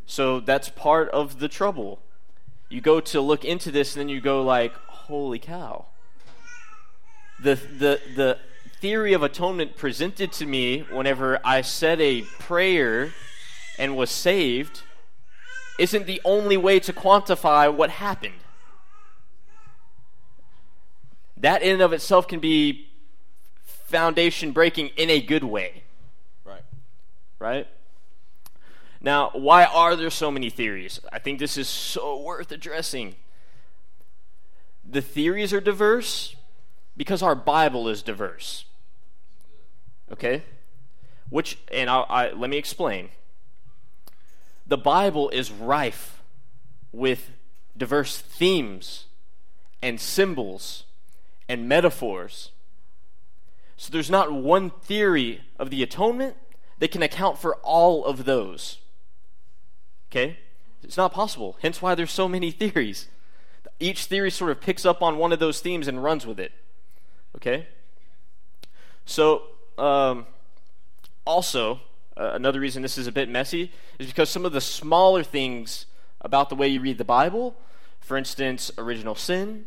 So 0.05 0.39
that's 0.39 0.69
part 0.69 1.09
of 1.09 1.39
the 1.39 1.47
trouble. 1.47 1.99
You 2.69 2.81
go 2.81 2.99
to 2.99 3.21
look 3.21 3.45
into 3.45 3.71
this 3.71 3.95
and 3.95 4.01
then 4.01 4.09
you 4.09 4.19
go 4.19 4.41
like, 4.41 4.73
holy 4.87 5.39
cow. 5.39 5.85
The 7.39 7.55
the 7.55 8.01
the 8.15 8.39
theory 8.79 9.13
of 9.13 9.23
atonement 9.23 9.77
presented 9.77 10.31
to 10.33 10.45
me 10.45 10.79
whenever 10.91 11.39
I 11.45 11.61
said 11.61 12.01
a 12.01 12.23
prayer 12.39 13.13
and 13.77 13.95
was 13.95 14.09
saved 14.09 14.81
isn't 15.79 16.05
the 16.05 16.21
only 16.25 16.57
way 16.57 16.79
to 16.81 16.93
quantify 16.93 17.73
what 17.73 17.89
happened. 17.89 18.42
That 21.43 21.61
in 21.61 21.73
and 21.73 21.81
of 21.81 21.91
itself 21.91 22.25
can 22.25 22.39
be 22.39 22.87
foundation 23.65 24.53
breaking 24.53 24.87
in 24.95 25.09
a 25.09 25.21
good 25.21 25.43
way. 25.43 25.83
Right. 26.45 26.63
Right? 27.37 27.67
Now, 29.01 29.29
why 29.33 29.65
are 29.65 29.97
there 29.97 30.09
so 30.09 30.31
many 30.31 30.49
theories? 30.49 31.01
I 31.11 31.19
think 31.19 31.39
this 31.39 31.57
is 31.57 31.67
so 31.67 32.17
worth 32.21 32.49
addressing. 32.53 33.15
The 34.89 35.01
theories 35.01 35.51
are 35.51 35.59
diverse 35.59 36.37
because 36.95 37.21
our 37.21 37.35
Bible 37.35 37.89
is 37.89 38.01
diverse. 38.01 38.63
Okay? 40.13 40.43
Which, 41.29 41.59
and 41.73 41.89
I, 41.89 41.99
I, 42.09 42.31
let 42.31 42.49
me 42.49 42.57
explain. 42.57 43.09
The 44.65 44.77
Bible 44.77 45.27
is 45.29 45.51
rife 45.51 46.23
with 46.93 47.31
diverse 47.75 48.17
themes 48.17 49.07
and 49.81 49.99
symbols 49.99 50.85
and 51.47 51.67
metaphors. 51.67 52.51
So 53.77 53.91
there's 53.91 54.09
not 54.09 54.31
one 54.31 54.69
theory 54.69 55.41
of 55.59 55.69
the 55.69 55.83
atonement 55.83 56.37
that 56.79 56.91
can 56.91 57.03
account 57.03 57.37
for 57.37 57.55
all 57.57 58.05
of 58.05 58.25
those. 58.25 58.79
Okay? 60.11 60.37
It's 60.83 60.97
not 60.97 61.13
possible. 61.13 61.57
Hence 61.61 61.81
why 61.81 61.95
there's 61.95 62.11
so 62.11 62.27
many 62.27 62.51
theories. 62.61 63.07
Each 63.79 64.05
theory 64.05 64.31
sort 64.31 64.51
of 64.51 64.61
picks 64.61 64.85
up 64.85 65.01
on 65.01 65.17
one 65.17 65.31
of 65.31 65.39
those 65.39 65.59
themes 65.59 65.87
and 65.87 66.03
runs 66.03 66.25
with 66.25 66.39
it. 66.39 66.51
Okay? 67.35 67.67
So, 69.05 69.43
um, 69.77 70.25
also, 71.25 71.81
uh, 72.15 72.31
another 72.33 72.59
reason 72.59 72.81
this 72.81 72.97
is 72.97 73.07
a 73.07 73.11
bit 73.11 73.27
messy 73.27 73.71
is 73.97 74.07
because 74.07 74.29
some 74.29 74.45
of 74.45 74.53
the 74.53 74.61
smaller 74.61 75.23
things 75.23 75.87
about 76.21 76.49
the 76.49 76.55
way 76.55 76.67
you 76.67 76.79
read 76.79 76.97
the 76.97 77.03
Bible, 77.03 77.55
for 77.99 78.17
instance, 78.17 78.71
original 78.77 79.15
sin, 79.15 79.65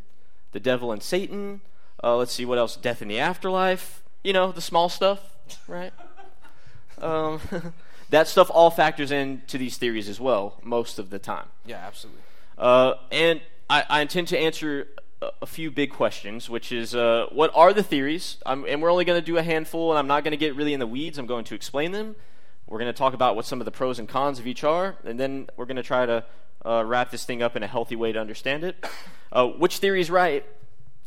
the 0.56 0.60
devil 0.60 0.90
and 0.90 1.02
Satan, 1.02 1.60
uh, 2.02 2.16
let's 2.16 2.32
see 2.32 2.46
what 2.46 2.56
else, 2.56 2.76
death 2.76 3.02
in 3.02 3.08
the 3.08 3.18
afterlife, 3.18 4.02
you 4.24 4.32
know, 4.32 4.52
the 4.52 4.62
small 4.62 4.88
stuff, 4.88 5.36
right? 5.68 5.92
um, 7.02 7.42
that 8.08 8.26
stuff 8.26 8.50
all 8.50 8.70
factors 8.70 9.10
into 9.10 9.58
these 9.58 9.76
theories 9.76 10.08
as 10.08 10.18
well, 10.18 10.58
most 10.62 10.98
of 10.98 11.10
the 11.10 11.18
time. 11.18 11.48
Yeah, 11.66 11.84
absolutely. 11.86 12.22
Uh, 12.56 12.94
and 13.12 13.42
I, 13.68 13.84
I, 13.86 14.00
intend 14.00 14.28
to 14.28 14.38
answer 14.38 14.88
a, 15.20 15.28
a 15.42 15.46
few 15.46 15.70
big 15.70 15.92
questions, 15.92 16.48
which 16.48 16.72
is 16.72 16.94
uh, 16.94 17.26
what 17.30 17.50
are 17.54 17.74
the 17.74 17.82
theories? 17.82 18.38
I'm, 18.46 18.64
and 18.64 18.80
we're 18.80 18.90
only 18.90 19.04
going 19.04 19.20
to 19.20 19.26
do 19.26 19.36
a 19.36 19.42
handful, 19.42 19.92
and 19.92 19.98
I'm 19.98 20.06
not 20.06 20.24
going 20.24 20.30
to 20.30 20.38
get 20.38 20.56
really 20.56 20.72
in 20.72 20.80
the 20.80 20.86
weeds. 20.86 21.18
I'm 21.18 21.26
going 21.26 21.44
to 21.44 21.54
explain 21.54 21.92
them. 21.92 22.16
We're 22.66 22.78
going 22.78 22.90
to 22.90 22.96
talk 22.96 23.12
about 23.12 23.36
what 23.36 23.44
some 23.44 23.60
of 23.60 23.66
the 23.66 23.72
pros 23.72 23.98
and 23.98 24.08
cons 24.08 24.38
of 24.38 24.46
each 24.46 24.64
are, 24.64 24.96
and 25.04 25.20
then 25.20 25.50
we're 25.58 25.66
going 25.66 25.76
to 25.76 25.82
try 25.82 26.06
to 26.06 26.24
uh, 26.66 26.84
wrap 26.84 27.10
this 27.10 27.24
thing 27.24 27.42
up 27.42 27.56
in 27.56 27.62
a 27.62 27.66
healthy 27.66 27.96
way 27.96 28.12
to 28.12 28.18
understand 28.18 28.64
it. 28.64 28.84
Uh, 29.32 29.46
which 29.46 29.78
theory 29.78 30.00
is 30.00 30.10
right? 30.10 30.44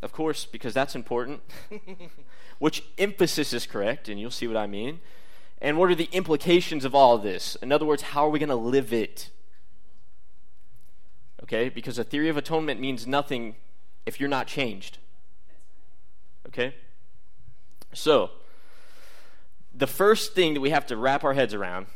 Of 0.01 0.12
course, 0.13 0.46
because 0.46 0.74
that's 0.74 0.96
important. 0.96 1.42
which 2.60 2.84
emphasis 2.98 3.54
is 3.54 3.66
correct, 3.66 4.08
and 4.08 4.20
you'll 4.20 4.32
see 4.32 4.48
what 4.48 4.58
I 4.58 4.68
mean. 4.68 5.00
And 5.62 5.78
what 5.78 5.89
are 5.89 5.96
the 5.96 6.10
implications 6.13 6.86
of 6.86 6.96
all 6.96 7.16
of 7.16 7.24
this? 7.24 7.56
In 7.62 7.72
other 7.72 7.86
words, 7.86 8.01
how 8.01 8.25
are 8.25 8.30
we 8.30 8.39
going 8.39 8.50
to 8.50 8.56
live 8.56 8.94
it? 8.94 9.30
Okay? 11.44 11.68
Because 11.68 12.00
a 12.00 12.04
theory 12.04 12.30
of 12.30 12.38
atonement 12.38 12.80
means 12.80 13.06
nothing 13.06 13.56
if 14.06 14.20
you're 14.20 14.30
not 14.30 14.48
changed. 14.48 15.00
Okay? 16.48 16.75
So, 17.94 18.32
the 19.74 19.88
first 19.88 20.34
thing 20.34 20.54
that 20.54 20.62
we 20.62 20.70
have 20.70 20.86
to 20.88 20.96
wrap 20.96 21.24
our 21.24 21.34
heads 21.34 21.54
around, 21.54 21.88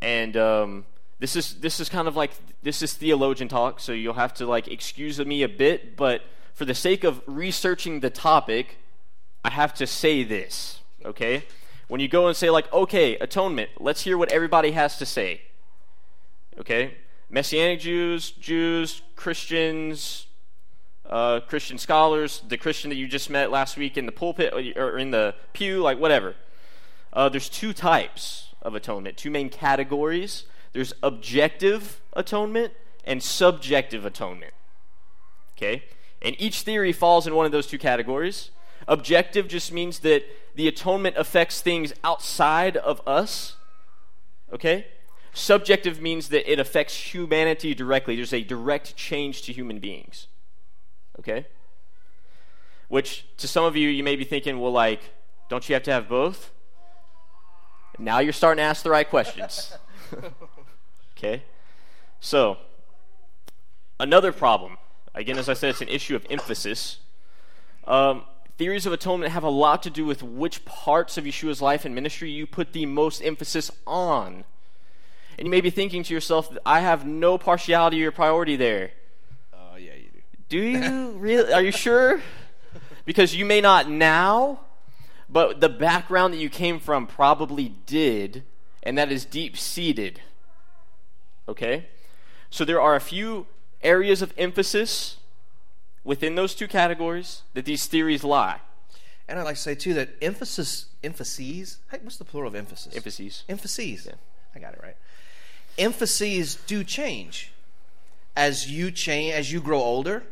and 0.00 0.36
um, 0.36 0.84
this 1.22 1.36
is 1.36 1.54
this 1.60 1.78
is 1.78 1.88
kind 1.88 2.08
of 2.08 2.16
like 2.16 2.32
this 2.64 2.82
is 2.82 2.94
theologian 2.94 3.48
talk, 3.48 3.78
so 3.78 3.92
you'll 3.92 4.14
have 4.14 4.34
to 4.34 4.44
like 4.44 4.66
excuse 4.66 5.20
me 5.20 5.44
a 5.44 5.48
bit, 5.48 5.96
but 5.96 6.22
for 6.52 6.64
the 6.64 6.74
sake 6.74 7.04
of 7.04 7.22
researching 7.26 8.00
the 8.00 8.10
topic, 8.10 8.78
I 9.44 9.50
have 9.50 9.72
to 9.74 9.86
say 9.86 10.24
this. 10.24 10.80
Okay, 11.04 11.44
when 11.86 12.00
you 12.00 12.08
go 12.08 12.26
and 12.26 12.36
say 12.36 12.50
like, 12.50 12.72
okay, 12.72 13.16
atonement, 13.18 13.70
let's 13.78 14.02
hear 14.02 14.18
what 14.18 14.32
everybody 14.32 14.72
has 14.72 14.98
to 14.98 15.06
say. 15.06 15.42
Okay, 16.58 16.94
Messianic 17.30 17.78
Jews, 17.78 18.32
Jews, 18.32 19.02
Christians, 19.14 20.26
uh, 21.08 21.38
Christian 21.38 21.78
scholars, 21.78 22.42
the 22.48 22.58
Christian 22.58 22.90
that 22.90 22.96
you 22.96 23.06
just 23.06 23.30
met 23.30 23.52
last 23.52 23.76
week 23.76 23.96
in 23.96 24.06
the 24.06 24.12
pulpit 24.12 24.52
or 24.76 24.98
in 24.98 25.12
the 25.12 25.36
pew, 25.52 25.82
like 25.82 26.00
whatever. 26.00 26.34
Uh, 27.12 27.28
there's 27.28 27.48
two 27.48 27.72
types 27.72 28.48
of 28.60 28.74
atonement, 28.74 29.16
two 29.16 29.30
main 29.30 29.50
categories. 29.50 30.46
There's 30.72 30.94
objective 31.02 32.00
atonement 32.14 32.72
and 33.04 33.22
subjective 33.22 34.04
atonement. 34.04 34.54
Okay? 35.56 35.84
And 36.20 36.36
each 36.38 36.62
theory 36.62 36.92
falls 36.92 37.26
in 37.26 37.34
one 37.34 37.46
of 37.46 37.52
those 37.52 37.66
two 37.66 37.78
categories. 37.78 38.50
Objective 38.88 39.48
just 39.48 39.72
means 39.72 40.00
that 40.00 40.24
the 40.54 40.68
atonement 40.68 41.16
affects 41.16 41.60
things 41.60 41.92
outside 42.04 42.76
of 42.76 43.00
us. 43.06 43.56
Okay? 44.52 44.86
Subjective 45.32 46.00
means 46.00 46.28
that 46.28 46.50
it 46.50 46.58
affects 46.58 47.14
humanity 47.14 47.74
directly. 47.74 48.16
There's 48.16 48.32
a 48.32 48.42
direct 48.42 48.96
change 48.96 49.42
to 49.42 49.52
human 49.52 49.78
beings. 49.78 50.28
Okay? 51.18 51.46
Which, 52.88 53.24
to 53.38 53.48
some 53.48 53.64
of 53.64 53.76
you, 53.76 53.88
you 53.88 54.04
may 54.04 54.16
be 54.16 54.24
thinking, 54.24 54.60
well, 54.60 54.72
like, 54.72 55.00
don't 55.48 55.66
you 55.68 55.74
have 55.74 55.82
to 55.84 55.92
have 55.92 56.08
both? 56.08 56.50
Now 57.98 58.18
you're 58.18 58.32
starting 58.32 58.60
to 58.60 58.66
ask 58.66 58.82
the 58.82 58.90
right 58.90 59.08
questions. 59.08 59.74
okay? 61.22 61.42
So, 62.20 62.58
another 64.00 64.32
problem. 64.32 64.78
Again, 65.14 65.38
as 65.38 65.48
I 65.48 65.54
said, 65.54 65.70
it's 65.70 65.80
an 65.80 65.88
issue 65.88 66.16
of 66.16 66.26
emphasis. 66.30 66.98
Um, 67.84 68.24
theories 68.58 68.86
of 68.86 68.92
atonement 68.92 69.32
have 69.32 69.44
a 69.44 69.50
lot 69.50 69.82
to 69.82 69.90
do 69.90 70.04
with 70.04 70.22
which 70.22 70.64
parts 70.64 71.18
of 71.18 71.24
Yeshua's 71.24 71.60
life 71.60 71.84
and 71.84 71.94
ministry 71.94 72.30
you 72.30 72.46
put 72.46 72.72
the 72.72 72.86
most 72.86 73.20
emphasis 73.20 73.70
on. 73.86 74.44
And 75.38 75.46
you 75.46 75.50
may 75.50 75.60
be 75.60 75.70
thinking 75.70 76.02
to 76.04 76.14
yourself, 76.14 76.56
I 76.64 76.80
have 76.80 77.06
no 77.06 77.38
partiality 77.38 78.04
or 78.04 78.10
priority 78.10 78.56
there. 78.56 78.92
Oh, 79.52 79.74
uh, 79.74 79.76
yeah, 79.76 79.94
you 79.94 80.08
do. 80.12 80.20
Do 80.48 80.58
you 80.58 81.10
really? 81.12 81.52
Are 81.52 81.62
you 81.62 81.72
sure? 81.72 82.20
Because 83.04 83.34
you 83.34 83.44
may 83.44 83.60
not 83.60 83.90
now, 83.90 84.60
but 85.28 85.60
the 85.60 85.68
background 85.68 86.34
that 86.34 86.38
you 86.38 86.50
came 86.50 86.78
from 86.78 87.06
probably 87.06 87.74
did, 87.86 88.44
and 88.82 88.96
that 88.96 89.10
is 89.10 89.24
deep 89.24 89.56
seated. 89.56 90.20
Okay? 91.48 91.86
So 92.50 92.64
there 92.64 92.80
are 92.80 92.94
a 92.94 93.00
few 93.00 93.46
areas 93.82 94.22
of 94.22 94.32
emphasis 94.36 95.16
within 96.04 96.34
those 96.34 96.54
two 96.54 96.68
categories 96.68 97.42
that 97.54 97.64
these 97.64 97.86
theories 97.86 98.24
lie. 98.24 98.60
And 99.28 99.38
I'd 99.38 99.44
like 99.44 99.56
to 99.56 99.60
say, 99.60 99.74
too, 99.74 99.94
that 99.94 100.10
emphasis, 100.20 100.86
emphases, 101.02 101.78
what's 102.02 102.16
the 102.16 102.24
plural 102.24 102.48
of 102.48 102.54
emphasis? 102.54 102.94
Emphases. 102.94 103.44
Emphases. 103.48 104.06
Yeah. 104.06 104.12
I 104.54 104.58
got 104.58 104.74
it 104.74 104.80
right. 104.82 104.96
Emphases 105.78 106.56
do 106.66 106.84
change. 106.84 107.52
As 108.36 108.70
you 108.70 108.90
change, 108.90 109.34
as 109.34 109.52
you 109.52 109.60
grow 109.60 109.80
older, 109.80 110.24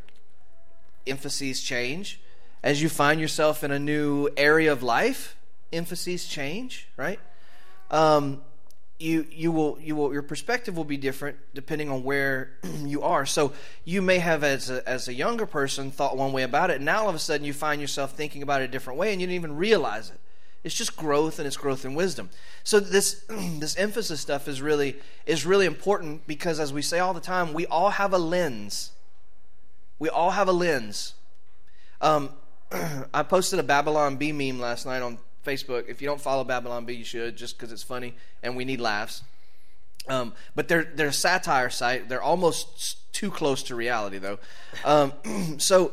emphases 1.07 1.63
change 1.63 2.21
as 2.63 2.83
you 2.83 2.89
find 2.89 3.21
yourself 3.21 3.65
in 3.65 3.71
a 3.71 3.79
new 3.79 4.29
area 4.37 4.71
of 4.73 4.83
life, 4.83 5.37
emphases 5.73 6.27
change, 6.27 6.89
right? 6.97 7.19
Um, 7.91 8.43
you 9.01 9.27
you 9.33 9.51
will 9.51 9.79
you 9.81 9.97
will 9.97 10.13
your 10.13 10.23
perspective 10.23 10.77
will 10.77 10.85
be 10.85 10.99
different 10.99 11.39
depending 11.55 11.89
on 11.89 12.05
where 12.05 12.51
you 12.85 13.03
are. 13.03 13.25
So 13.25 13.53
you 13.85 14.03
may 14.03 14.19
have 14.19 14.45
as 14.45 14.69
a, 14.69 14.87
as 14.89 15.09
a 15.09 15.15
younger 15.15 15.47
person 15.47 15.91
thought 15.91 16.17
one 16.17 16.33
way 16.33 16.43
about 16.43 16.71
it, 16.71 16.77
and 16.77 16.85
now 16.85 17.03
all 17.03 17.09
of 17.09 17.15
a 17.15 17.19
sudden 17.19 17.47
you 17.47 17.55
find 17.55 17.81
yourself 17.81 18.13
thinking 18.13 18.43
about 18.43 18.61
it 18.61 18.65
a 18.67 18.69
different 18.69 18.99
way, 18.99 19.13
and 19.13 19.21
you 19.21 19.27
didn't 19.27 19.37
even 19.37 19.57
realize 19.57 20.11
it. 20.11 20.21
It's 20.63 20.75
just 20.75 20.95
growth, 20.97 21.39
and 21.39 21.47
it's 21.47 21.57
growth 21.57 21.87
in 21.87 21.95
wisdom. 21.95 22.29
So 22.63 22.79
this 22.79 23.25
this 23.29 23.75
emphasis 23.77 24.21
stuff 24.21 24.47
is 24.47 24.61
really 24.61 24.97
is 25.25 25.47
really 25.47 25.67
important 25.67 26.27
because, 26.27 26.61
as 26.61 26.73
we 26.73 26.83
say 26.83 26.99
all 26.99 27.15
the 27.15 27.21
time, 27.21 27.55
we 27.55 27.67
all 27.67 27.91
have 27.91 28.13
a 28.13 28.19
lens. 28.19 28.93
We 29.99 30.11
all 30.11 30.33
have 30.33 30.49
a 30.49 30.53
lens. 30.53 31.15
Um, 32.03 32.31
I 33.15 33.23
posted 33.23 33.59
a 33.59 33.63
Babylon 33.63 34.17
Bee 34.17 34.33
meme 34.33 34.61
last 34.61 34.85
night 34.85 35.01
on 35.01 35.19
Facebook. 35.45 35.89
If 35.89 36.01
you 36.01 36.09
don't 36.09 36.21
follow 36.21 36.45
Babylon 36.45 36.85
Bee, 36.85 36.95
you 36.95 37.05
should, 37.05 37.37
just 37.37 37.57
because 37.57 37.73
it's 37.73 37.83
funny 37.83 38.15
and 38.43 38.57
we 38.57 38.65
need 38.65 38.81
laughs. 38.81 39.23
Um, 40.09 40.33
but 40.55 40.69
they're 40.69 40.85
they're 40.85 41.09
a 41.09 41.13
satire 41.13 41.71
site. 41.71 42.09
They're 42.09 42.23
almost 42.23 43.13
too 43.13 43.31
close 43.31 43.63
to 43.65 43.75
reality, 43.75 44.19
though. 44.19 44.39
Um, 44.85 45.13
so 45.59 45.93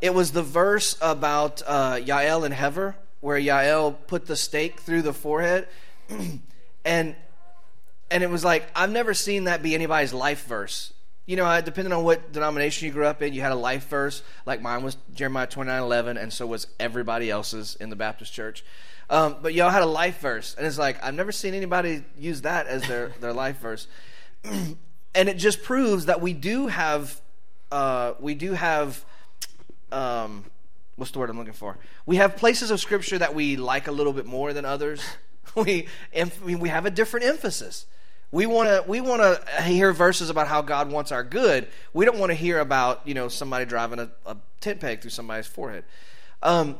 it 0.00 0.14
was 0.14 0.32
the 0.32 0.42
verse 0.42 0.96
about 1.00 1.62
uh, 1.66 1.94
Yael 1.94 2.44
and 2.44 2.52
Hever, 2.52 2.96
where 3.20 3.40
Yael 3.40 3.96
put 4.06 4.26
the 4.26 4.36
stake 4.36 4.80
through 4.80 5.02
the 5.02 5.14
forehead, 5.14 5.68
and 6.84 7.16
and 8.10 8.22
it 8.22 8.30
was 8.30 8.44
like 8.44 8.68
I've 8.76 8.90
never 8.90 9.14
seen 9.14 9.44
that 9.44 9.62
be 9.62 9.74
anybody's 9.74 10.12
life 10.12 10.46
verse 10.46 10.92
you 11.26 11.36
know, 11.36 11.60
depending 11.60 11.92
on 11.92 12.04
what 12.04 12.32
denomination 12.32 12.86
you 12.86 12.92
grew 12.92 13.04
up 13.04 13.20
in, 13.20 13.34
you 13.34 13.40
had 13.40 13.52
a 13.52 13.56
life 13.56 13.88
verse. 13.88 14.22
Like 14.46 14.62
mine 14.62 14.84
was 14.84 14.96
Jeremiah 15.12 15.46
twenty 15.46 15.70
nine 15.70 15.82
eleven, 15.82 16.16
and 16.16 16.32
so 16.32 16.46
was 16.46 16.68
everybody 16.78 17.30
else's 17.30 17.76
in 17.80 17.90
the 17.90 17.96
Baptist 17.96 18.32
church. 18.32 18.64
Um, 19.10 19.36
but 19.42 19.52
y'all 19.52 19.70
had 19.70 19.82
a 19.82 19.86
life 19.86 20.20
verse, 20.20 20.54
and 20.56 20.66
it's 20.66 20.78
like 20.78 21.02
I've 21.04 21.14
never 21.14 21.32
seen 21.32 21.54
anybody 21.54 22.04
use 22.16 22.42
that 22.42 22.68
as 22.68 22.86
their 22.86 23.08
their 23.20 23.32
life 23.32 23.58
verse, 23.58 23.88
and 24.44 24.78
it 25.14 25.36
just 25.36 25.64
proves 25.64 26.06
that 26.06 26.20
we 26.20 26.32
do 26.32 26.68
have 26.68 27.20
uh, 27.72 28.14
we 28.20 28.34
do 28.34 28.52
have 28.52 29.04
um, 29.90 30.44
what's 30.94 31.10
the 31.10 31.18
word 31.18 31.30
I'm 31.30 31.38
looking 31.38 31.52
for? 31.52 31.76
We 32.06 32.16
have 32.16 32.36
places 32.36 32.70
of 32.70 32.80
Scripture 32.80 33.18
that 33.18 33.34
we 33.34 33.56
like 33.56 33.88
a 33.88 33.92
little 33.92 34.12
bit 34.12 34.26
more 34.26 34.52
than 34.52 34.64
others. 34.64 35.02
we 35.56 35.88
we 36.44 36.68
have 36.68 36.86
a 36.86 36.90
different 36.90 37.26
emphasis. 37.26 37.86
We 38.36 38.44
want 38.44 38.68
to 38.68 38.84
we 38.86 39.00
want 39.00 39.22
to 39.22 39.62
hear 39.62 39.94
verses 39.94 40.28
about 40.28 40.46
how 40.46 40.60
God 40.60 40.90
wants 40.92 41.10
our 41.10 41.24
good. 41.24 41.68
We 41.94 42.04
don't 42.04 42.18
want 42.18 42.28
to 42.28 42.34
hear 42.34 42.58
about 42.58 43.00
you 43.08 43.14
know 43.14 43.28
somebody 43.28 43.64
driving 43.64 43.98
a, 43.98 44.10
a 44.26 44.36
tent 44.60 44.78
peg 44.78 45.00
through 45.00 45.12
somebody's 45.12 45.46
forehead. 45.46 45.84
Um, 46.42 46.76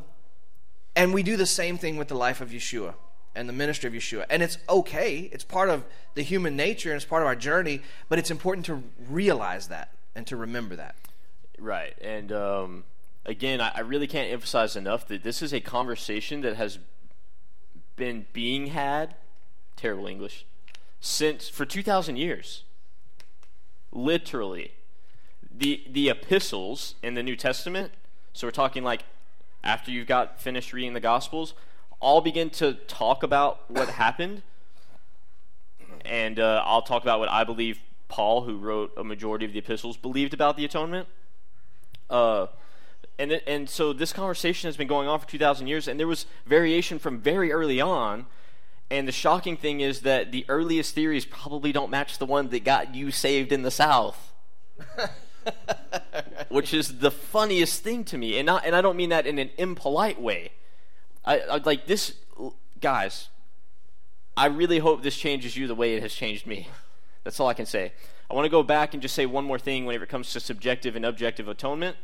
and 0.94 1.14
we 1.14 1.22
do 1.22 1.38
the 1.38 1.46
same 1.46 1.78
thing 1.78 1.96
with 1.96 2.08
the 2.08 2.14
life 2.14 2.42
of 2.42 2.50
Yeshua 2.50 2.92
and 3.34 3.48
the 3.48 3.54
ministry 3.54 3.88
of 3.88 3.94
Yeshua. 3.94 4.26
And 4.28 4.42
it's 4.42 4.58
okay. 4.68 5.30
It's 5.32 5.44
part 5.44 5.70
of 5.70 5.84
the 6.12 6.20
human 6.20 6.56
nature 6.56 6.90
and 6.90 6.96
it's 6.96 7.06
part 7.06 7.22
of 7.22 7.26
our 7.26 7.34
journey. 7.34 7.80
But 8.10 8.18
it's 8.18 8.30
important 8.30 8.66
to 8.66 8.82
realize 9.08 9.68
that 9.68 9.92
and 10.14 10.26
to 10.26 10.36
remember 10.36 10.76
that. 10.76 10.94
Right. 11.58 11.94
And 12.02 12.32
um, 12.32 12.84
again, 13.24 13.62
I, 13.62 13.72
I 13.76 13.80
really 13.80 14.06
can't 14.06 14.30
emphasize 14.30 14.76
enough 14.76 15.08
that 15.08 15.22
this 15.22 15.40
is 15.40 15.54
a 15.54 15.60
conversation 15.60 16.42
that 16.42 16.56
has 16.56 16.78
been 17.96 18.26
being 18.34 18.66
had. 18.66 19.14
Terrible 19.74 20.06
English 20.06 20.44
since 21.06 21.48
for 21.48 21.64
2000 21.64 22.16
years. 22.16 22.64
Literally. 23.92 24.72
The 25.50 25.84
the 25.88 26.10
epistles 26.10 26.96
in 27.02 27.14
the 27.14 27.22
new 27.22 27.36
testament 27.36 27.92
so 28.32 28.46
we're 28.46 28.50
talking 28.50 28.82
like 28.82 29.04
after 29.64 29.90
you've 29.90 30.08
got 30.08 30.38
finished 30.40 30.72
reading 30.72 30.92
the 30.92 31.00
gospels 31.00 31.54
all 32.00 32.20
begin 32.20 32.50
to 32.50 32.74
talk 32.74 33.22
about 33.22 33.70
what 33.70 33.88
happened. 34.04 34.42
And 36.04 36.38
uh, 36.38 36.62
i'll 36.66 36.82
talk 36.82 37.02
about 37.02 37.20
what 37.20 37.30
i 37.30 37.44
believe 37.44 37.78
paul 38.08 38.42
who 38.42 38.58
wrote 38.58 38.92
a 38.96 39.04
majority 39.04 39.46
of 39.46 39.52
the 39.52 39.60
epistles 39.60 39.96
believed 39.96 40.34
about 40.34 40.56
the 40.56 40.64
atonement. 40.64 41.08
Uh, 42.10 42.46
and, 43.18 43.32
and 43.46 43.70
so 43.70 43.92
this 43.92 44.12
conversation 44.12 44.68
has 44.68 44.76
been 44.76 44.88
going 44.88 45.08
on 45.08 45.18
for 45.20 45.28
2000 45.28 45.68
years 45.68 45.88
and 45.88 45.98
there 45.98 46.06
was 46.06 46.26
variation 46.46 46.98
from 46.98 47.18
very 47.20 47.52
early 47.52 47.80
on 47.80 48.26
and 48.90 49.08
the 49.08 49.12
shocking 49.12 49.56
thing 49.56 49.80
is 49.80 50.02
that 50.02 50.30
the 50.30 50.44
earliest 50.48 50.94
theories 50.94 51.24
probably 51.24 51.72
don't 51.72 51.90
match 51.90 52.18
the 52.18 52.26
one 52.26 52.48
that 52.50 52.64
got 52.64 52.94
you 52.94 53.10
saved 53.10 53.50
in 53.50 53.62
the 53.62 53.70
South. 53.70 54.32
Which 56.48 56.72
is 56.72 56.98
the 56.98 57.10
funniest 57.10 57.82
thing 57.82 58.04
to 58.04 58.18
me. 58.18 58.38
And, 58.38 58.46
not, 58.46 58.64
and 58.64 58.76
I 58.76 58.80
don't 58.80 58.96
mean 58.96 59.10
that 59.10 59.26
in 59.26 59.38
an 59.38 59.50
impolite 59.58 60.20
way. 60.20 60.50
I, 61.24 61.40
I 61.40 61.56
like 61.58 61.86
this, 61.86 62.14
guys, 62.80 63.28
I 64.36 64.46
really 64.46 64.78
hope 64.78 65.02
this 65.02 65.16
changes 65.16 65.56
you 65.56 65.66
the 65.66 65.74
way 65.74 65.94
it 65.94 66.02
has 66.02 66.12
changed 66.12 66.46
me. 66.46 66.68
That's 67.24 67.40
all 67.40 67.48
I 67.48 67.54
can 67.54 67.66
say. 67.66 67.92
I 68.30 68.34
want 68.34 68.44
to 68.44 68.50
go 68.50 68.62
back 68.62 68.92
and 68.92 69.02
just 69.02 69.14
say 69.14 69.26
one 69.26 69.44
more 69.44 69.58
thing 69.58 69.86
whenever 69.86 70.04
it 70.04 70.10
comes 70.10 70.32
to 70.32 70.40
subjective 70.40 70.94
and 70.94 71.04
objective 71.04 71.48
atonement. 71.48 71.96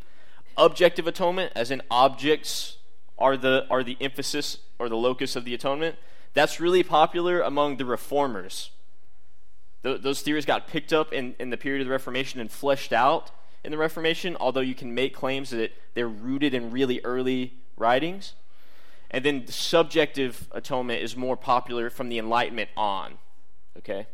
Objective 0.57 1.07
atonement, 1.07 1.53
as 1.55 1.71
in 1.71 1.83
objects, 1.91 2.79
are 3.19 3.37
the 3.37 3.67
are 3.71 3.85
the 3.85 3.97
emphasis 4.01 4.59
or 4.79 4.89
the 4.89 4.97
locus 4.97 5.37
of 5.37 5.45
the 5.45 5.55
atonement. 5.55 5.97
That's 6.35 6.61
really 6.61 6.83
popular 6.83 7.41
among 7.41 7.77
the 7.77 7.85
reformers. 7.85 8.71
Th- 9.83 10.01
those 10.01 10.23
theories 10.23 10.47
got 10.47 10.67
picked 10.67 10.93
up 10.93 11.13
in, 11.13 11.35
in 11.39 11.51
the 11.51 11.57
period 11.57 11.83
of 11.83 11.87
the 11.87 11.93
Reformation 11.93 12.41
and 12.41 12.51
fleshed 12.51 12.93
out 12.93 13.31
in 13.65 13.71
the 13.71 13.79
Reformation, 13.79 14.37
although 14.41 14.61
you 14.61 14.75
can 14.75 14.95
make 14.95 15.15
claims 15.15 15.51
that 15.51 15.73
they're 15.95 16.09
rooted 16.09 16.55
in 16.55 16.71
really 16.71 17.01
early 17.05 17.55
writings. 17.77 18.35
And 19.11 19.25
then 19.25 19.45
the 19.45 19.53
subjective 19.53 20.49
atonement 20.53 21.03
is 21.03 21.17
more 21.17 21.37
popular 21.37 21.91
from 21.91 22.09
the 22.09 22.19
Enlightenment 22.19 22.71
on. 22.77 23.19
Okay? 23.79 24.07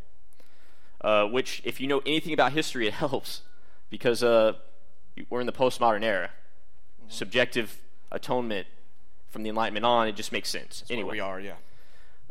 Uh, 1.01 1.25
which, 1.25 1.61
if 1.63 1.79
you 1.79 1.87
know 1.87 2.01
anything 2.05 2.33
about 2.33 2.51
history, 2.51 2.87
it 2.89 2.93
helps 2.93 3.41
because 3.89 4.23
uh, 4.23 4.53
we're 5.29 5.39
in 5.39 5.45
the 5.45 5.53
postmodern 5.53 6.03
era. 6.03 6.31
Mm-hmm. 7.01 7.11
Subjective 7.11 7.77
atonement 8.11 8.67
from 9.29 9.43
the 9.43 9.49
Enlightenment 9.49 9.85
on, 9.85 10.07
it 10.07 10.15
just 10.15 10.31
makes 10.31 10.49
sense. 10.49 10.81
That's 10.81 10.91
anyway, 10.91 11.13
we 11.13 11.19
are, 11.19 11.39
yeah. 11.39 11.53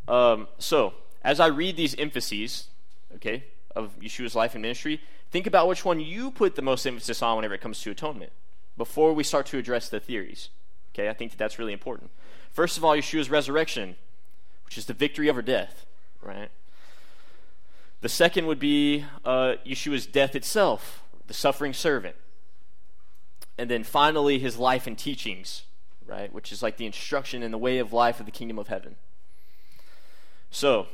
Um, 0.08 0.48
so, 0.58 0.94
as 1.22 1.38
I 1.38 1.46
read 1.46 1.76
these 1.76 1.94
emphases, 1.96 2.68
okay, 3.16 3.44
of 3.76 3.98
Yeshua's 4.00 4.34
life 4.34 4.54
and 4.54 4.62
ministry, 4.62 5.00
think 5.30 5.46
about 5.46 5.68
which 5.68 5.84
one 5.84 6.00
you 6.00 6.30
put 6.30 6.56
the 6.56 6.62
most 6.62 6.86
emphasis 6.86 7.22
on 7.22 7.36
whenever 7.36 7.54
it 7.54 7.60
comes 7.60 7.80
to 7.82 7.90
atonement 7.90 8.32
before 8.76 9.12
we 9.12 9.22
start 9.22 9.46
to 9.46 9.58
address 9.58 9.88
the 9.88 10.00
theories. 10.00 10.48
Okay, 10.94 11.08
I 11.08 11.12
think 11.12 11.32
that 11.32 11.38
that's 11.38 11.58
really 11.58 11.74
important. 11.74 12.10
First 12.52 12.78
of 12.78 12.84
all, 12.84 12.96
Yeshua's 12.96 13.28
resurrection, 13.28 13.96
which 14.64 14.78
is 14.78 14.86
the 14.86 14.94
victory 14.94 15.28
over 15.28 15.42
death, 15.42 15.84
right? 16.22 16.50
The 18.00 18.08
second 18.08 18.46
would 18.46 18.58
be 18.58 19.04
uh, 19.24 19.54
Yeshua's 19.66 20.06
death 20.06 20.34
itself, 20.34 21.02
the 21.26 21.34
suffering 21.34 21.74
servant. 21.74 22.16
And 23.58 23.68
then 23.68 23.82
finally, 23.82 24.38
his 24.38 24.56
life 24.56 24.86
and 24.86 24.96
teachings, 24.96 25.64
right? 26.06 26.32
Which 26.32 26.52
is 26.52 26.62
like 26.62 26.76
the 26.76 26.86
instruction 26.86 27.42
and 27.42 27.52
the 27.52 27.58
way 27.58 27.78
of 27.78 27.92
life 27.92 28.20
of 28.20 28.26
the 28.26 28.32
kingdom 28.32 28.58
of 28.58 28.68
heaven. 28.68 28.96
So, 30.50 30.86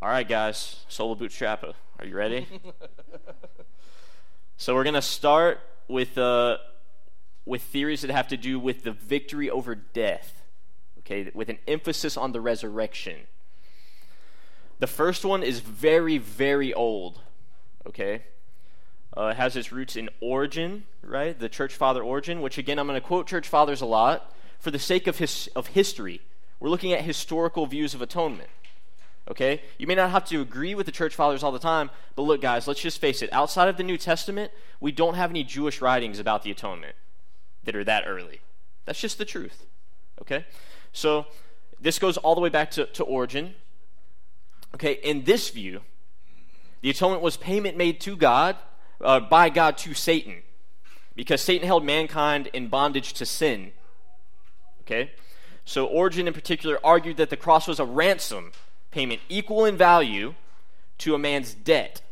all 0.00 0.08
right, 0.08 0.26
guys, 0.26 0.84
solo 0.88 1.14
bootstrapper, 1.14 1.74
are 1.98 2.06
you 2.06 2.16
ready? 2.16 2.46
so 4.56 4.74
we're 4.74 4.84
gonna 4.84 5.02
start 5.02 5.60
with 5.86 6.16
uh, 6.16 6.56
with 7.44 7.62
theories 7.62 8.00
that 8.02 8.10
have 8.10 8.28
to 8.28 8.36
do 8.38 8.58
with 8.58 8.82
the 8.82 8.92
victory 8.92 9.50
over 9.50 9.74
death. 9.74 10.42
Okay, 11.00 11.30
with 11.34 11.50
an 11.50 11.58
emphasis 11.68 12.16
on 12.16 12.32
the 12.32 12.40
resurrection. 12.40 13.16
The 14.78 14.86
first 14.86 15.24
one 15.26 15.42
is 15.42 15.60
very, 15.60 16.16
very 16.16 16.72
old. 16.72 17.20
Okay, 17.86 18.22
uh, 19.14 19.26
it 19.26 19.36
has 19.36 19.56
its 19.56 19.72
roots 19.72 19.94
in 19.94 20.08
Origen, 20.20 20.84
right? 21.02 21.38
The 21.38 21.50
church 21.50 21.74
father 21.74 22.02
Origen, 22.02 22.40
which 22.40 22.56
again 22.56 22.78
I'm 22.78 22.86
going 22.86 23.00
to 23.00 23.06
quote 23.06 23.26
church 23.26 23.46
fathers 23.46 23.82
a 23.82 23.86
lot 23.86 24.34
for 24.58 24.70
the 24.70 24.78
sake 24.78 25.06
of 25.06 25.18
his 25.18 25.50
of 25.54 25.68
history. 25.68 26.22
We're 26.60 26.70
looking 26.70 26.92
at 26.92 27.02
historical 27.02 27.66
views 27.66 27.94
of 27.94 28.00
atonement. 28.00 28.48
Okay? 29.28 29.62
You 29.78 29.86
may 29.86 29.94
not 29.94 30.10
have 30.10 30.24
to 30.26 30.40
agree 30.40 30.74
with 30.74 30.86
the 30.86 30.92
church 30.92 31.14
fathers 31.14 31.42
all 31.42 31.52
the 31.52 31.58
time, 31.58 31.90
but 32.16 32.22
look, 32.22 32.40
guys, 32.40 32.66
let's 32.66 32.80
just 32.80 33.00
face 33.00 33.22
it. 33.22 33.32
Outside 33.32 33.68
of 33.68 33.76
the 33.76 33.82
New 33.82 33.96
Testament, 33.96 34.52
we 34.80 34.92
don't 34.92 35.14
have 35.14 35.30
any 35.30 35.44
Jewish 35.44 35.80
writings 35.80 36.18
about 36.18 36.42
the 36.42 36.50
atonement 36.50 36.96
that 37.64 37.76
are 37.76 37.84
that 37.84 38.04
early. 38.06 38.40
That's 38.84 39.00
just 39.00 39.18
the 39.18 39.24
truth. 39.24 39.66
Okay? 40.20 40.46
So, 40.92 41.26
this 41.80 41.98
goes 41.98 42.16
all 42.16 42.34
the 42.34 42.40
way 42.40 42.48
back 42.48 42.70
to, 42.72 42.86
to 42.86 43.04
Origen. 43.04 43.54
Okay, 44.74 44.94
in 45.02 45.24
this 45.24 45.50
view, 45.50 45.80
the 46.80 46.90
atonement 46.90 47.22
was 47.22 47.36
payment 47.36 47.76
made 47.76 48.00
to 48.00 48.16
God, 48.16 48.56
uh, 49.00 49.20
by 49.20 49.48
God 49.48 49.76
to 49.78 49.94
Satan, 49.94 50.42
because 51.14 51.40
Satan 51.40 51.66
held 51.66 51.84
mankind 51.84 52.48
in 52.52 52.68
bondage 52.68 53.12
to 53.14 53.26
sin. 53.26 53.72
Okay? 54.82 55.12
So, 55.64 55.86
Origen 55.86 56.26
in 56.26 56.34
particular 56.34 56.78
argued 56.82 57.16
that 57.16 57.30
the 57.30 57.36
cross 57.36 57.68
was 57.68 57.78
a 57.78 57.84
ransom 57.84 58.52
payment 58.90 59.20
equal 59.28 59.64
in 59.64 59.76
value 59.76 60.34
to 60.98 61.14
a 61.14 61.18
man's 61.18 61.54
debt. 61.54 62.02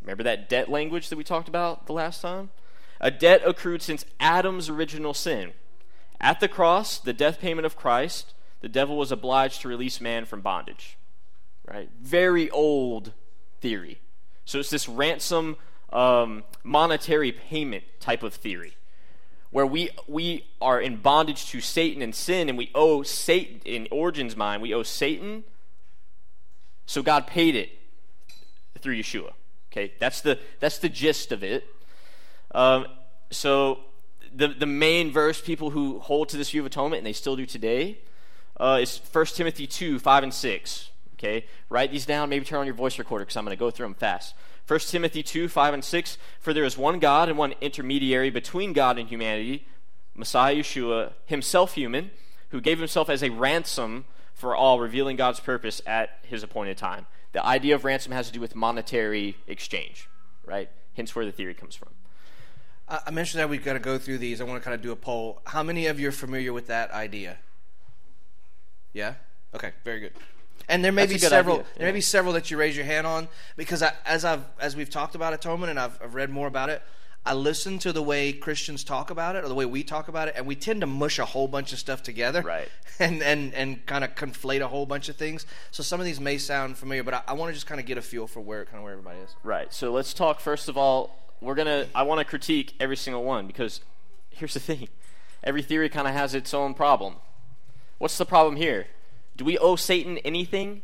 Remember 0.00 0.22
that 0.22 0.48
debt 0.48 0.68
language 0.68 1.08
that 1.08 1.16
we 1.16 1.24
talked 1.24 1.48
about 1.48 1.86
the 1.86 1.92
last 1.92 2.22
time? 2.22 2.50
A 3.00 3.10
debt 3.10 3.42
accrued 3.46 3.82
since 3.82 4.04
Adam's 4.18 4.68
original 4.68 5.14
sin. 5.14 5.52
At 6.20 6.40
the 6.40 6.48
cross, 6.48 6.98
the 6.98 7.12
death 7.12 7.40
payment 7.40 7.66
of 7.66 7.76
Christ, 7.76 8.34
the 8.60 8.68
devil 8.68 8.96
was 8.96 9.12
obliged 9.12 9.62
to 9.62 9.68
release 9.68 10.00
man 10.00 10.24
from 10.24 10.40
bondage. 10.40 10.98
Right? 11.66 11.88
Very 12.00 12.50
old 12.50 13.12
theory. 13.60 14.00
So 14.44 14.58
it's 14.58 14.70
this 14.70 14.88
ransom 14.88 15.56
um, 15.92 16.44
monetary 16.64 17.32
payment 17.32 17.84
type 18.00 18.22
of 18.22 18.34
theory 18.34 18.76
where 19.50 19.66
we 19.66 19.90
we 20.06 20.46
are 20.60 20.80
in 20.80 20.96
bondage 20.96 21.46
to 21.46 21.60
Satan 21.60 22.02
and 22.02 22.14
sin, 22.14 22.48
and 22.48 22.56
we 22.56 22.70
owe 22.74 23.02
Satan 23.02 23.60
in 23.64 23.88
Origen's 23.90 24.36
mind, 24.36 24.62
we 24.62 24.72
owe 24.72 24.82
Satan 24.82 25.44
so 26.86 27.02
God 27.02 27.26
paid 27.26 27.54
it 27.54 27.70
through 28.80 28.96
Yeshua. 28.96 29.32
Okay, 29.72 29.92
that's 30.00 30.20
the 30.20 30.38
that's 30.58 30.78
the 30.78 30.88
gist 30.88 31.32
of 31.32 31.44
it. 31.44 31.64
Um, 32.52 32.86
so 33.30 33.80
the 34.34 34.48
the 34.48 34.66
main 34.66 35.12
verse 35.12 35.40
people 35.40 35.70
who 35.70 36.00
hold 36.00 36.28
to 36.30 36.36
this 36.36 36.50
view 36.50 36.60
of 36.60 36.66
atonement 36.66 36.98
and 36.98 37.06
they 37.06 37.12
still 37.12 37.36
do 37.36 37.46
today 37.46 37.98
uh, 38.58 38.78
is 38.80 39.00
1 39.12 39.26
Timothy 39.26 39.66
two 39.66 39.98
five 39.98 40.22
and 40.22 40.34
six. 40.34 40.90
Okay, 41.14 41.46
write 41.68 41.90
these 41.90 42.06
down. 42.06 42.30
Maybe 42.30 42.44
turn 42.44 42.60
on 42.60 42.66
your 42.66 42.74
voice 42.74 42.98
recorder 42.98 43.24
because 43.24 43.36
I'm 43.36 43.44
going 43.44 43.56
to 43.56 43.60
go 43.60 43.70
through 43.70 43.86
them 43.86 43.94
fast. 43.94 44.34
1 44.70 44.78
Timothy 44.80 45.24
2 45.24 45.48
5 45.48 45.74
and 45.74 45.84
6 45.84 46.18
For 46.38 46.54
there 46.54 46.64
is 46.64 46.78
one 46.78 47.00
God 47.00 47.28
and 47.28 47.36
one 47.36 47.54
intermediary 47.60 48.30
between 48.30 48.72
God 48.72 48.98
and 48.98 49.08
humanity, 49.08 49.66
Messiah 50.14 50.54
Yeshua, 50.54 51.12
himself 51.26 51.74
human, 51.74 52.12
who 52.50 52.60
gave 52.60 52.78
himself 52.78 53.10
as 53.10 53.24
a 53.24 53.30
ransom 53.30 54.04
for 54.40 54.56
all, 54.56 54.80
revealing 54.80 55.16
God's 55.16 55.38
purpose 55.38 55.80
at 55.86 56.18
his 56.22 56.42
appointed 56.42 56.76
time. 56.76 57.06
The 57.32 57.44
idea 57.44 57.74
of 57.74 57.84
ransom 57.84 58.12
has 58.12 58.26
to 58.26 58.32
do 58.32 58.40
with 58.40 58.56
monetary 58.56 59.36
exchange, 59.46 60.08
right? 60.44 60.68
Hence 60.94 61.14
where 61.14 61.24
the 61.24 61.32
theory 61.32 61.54
comes 61.54 61.76
from. 61.76 61.90
I 62.88 63.12
mentioned 63.12 63.40
that 63.40 63.48
we've 63.48 63.64
got 63.64 63.74
to 63.74 63.78
go 63.78 63.98
through 63.98 64.18
these. 64.18 64.40
I 64.40 64.44
want 64.44 64.60
to 64.60 64.64
kind 64.64 64.74
of 64.74 64.82
do 64.82 64.90
a 64.90 64.96
poll. 64.96 65.40
How 65.44 65.62
many 65.62 65.86
of 65.86 66.00
you 66.00 66.08
are 66.08 66.12
familiar 66.12 66.52
with 66.52 66.66
that 66.66 66.90
idea? 66.90 67.38
Yeah? 68.92 69.14
Okay, 69.54 69.70
very 69.84 70.00
good. 70.00 70.12
And 70.68 70.84
there 70.84 70.90
may 70.90 71.06
That's 71.06 71.22
be 71.22 71.28
several. 71.28 71.60
Idea. 71.60 71.66
There 71.76 71.86
may 71.86 71.92
be 71.92 72.00
several 72.00 72.32
that 72.34 72.50
you 72.50 72.56
raise 72.56 72.76
your 72.76 72.86
hand 72.86 73.06
on 73.06 73.28
because 73.56 73.82
I, 73.82 73.92
as 74.04 74.24
I've 74.24 74.44
as 74.60 74.74
we've 74.74 74.90
talked 74.90 75.14
about 75.14 75.32
atonement 75.32 75.70
and 75.70 75.78
I've, 75.78 76.00
I've 76.02 76.14
read 76.14 76.30
more 76.30 76.46
about 76.46 76.68
it, 76.68 76.82
I 77.24 77.34
listen 77.34 77.78
to 77.80 77.92
the 77.92 78.02
way 78.02 78.32
Christians 78.32 78.82
talk 78.82 79.10
about 79.10 79.36
it 79.36 79.44
or 79.44 79.48
the 79.48 79.54
way 79.54 79.66
we 79.66 79.82
talk 79.82 80.08
about 80.08 80.28
it, 80.28 80.34
and 80.36 80.46
we 80.46 80.54
tend 80.56 80.80
to 80.80 80.86
mush 80.86 81.18
a 81.18 81.24
whole 81.26 81.48
bunch 81.48 81.72
of 81.72 81.78
stuff 81.78 82.02
together, 82.02 82.42
Right. 82.42 82.68
And 82.98 83.22
and 83.22 83.54
and 83.54 83.86
kind 83.86 84.04
of 84.04 84.14
conflate 84.14 84.60
a 84.60 84.68
whole 84.68 84.84
bunch 84.84 85.08
of 85.08 85.16
things. 85.16 85.46
So 85.70 85.82
some 85.82 86.00
of 86.00 86.06
these 86.06 86.20
may 86.20 86.36
sound 86.36 86.76
familiar, 86.76 87.02
but 87.02 87.14
I, 87.14 87.22
I 87.28 87.32
want 87.32 87.48
to 87.48 87.54
just 87.54 87.66
kind 87.66 87.80
of 87.80 87.86
get 87.86 87.96
a 87.96 88.02
feel 88.02 88.26
for 88.26 88.40
where 88.40 88.64
kind 88.66 88.76
of 88.76 88.82
where 88.82 88.92
everybody 88.92 89.18
is. 89.20 89.34
Right. 89.42 89.72
So 89.72 89.90
let's 89.90 90.12
talk 90.12 90.40
first 90.40 90.68
of 90.68 90.76
all. 90.76 91.16
We're 91.40 91.54
gonna. 91.54 91.86
I 91.94 92.02
want 92.02 92.18
to 92.18 92.26
critique 92.26 92.74
every 92.78 92.96
single 92.98 93.24
one 93.24 93.46
because 93.46 93.80
here's 94.28 94.52
the 94.52 94.60
thing: 94.60 94.88
every 95.42 95.62
theory 95.62 95.88
kind 95.88 96.06
of 96.06 96.12
has 96.12 96.34
its 96.34 96.52
own 96.52 96.74
problem. 96.74 97.16
What's 97.96 98.18
the 98.18 98.26
problem 98.26 98.56
here? 98.56 98.88
Do 99.36 99.44
we 99.46 99.56
owe 99.56 99.76
Satan 99.76 100.18
anything? 100.18 100.82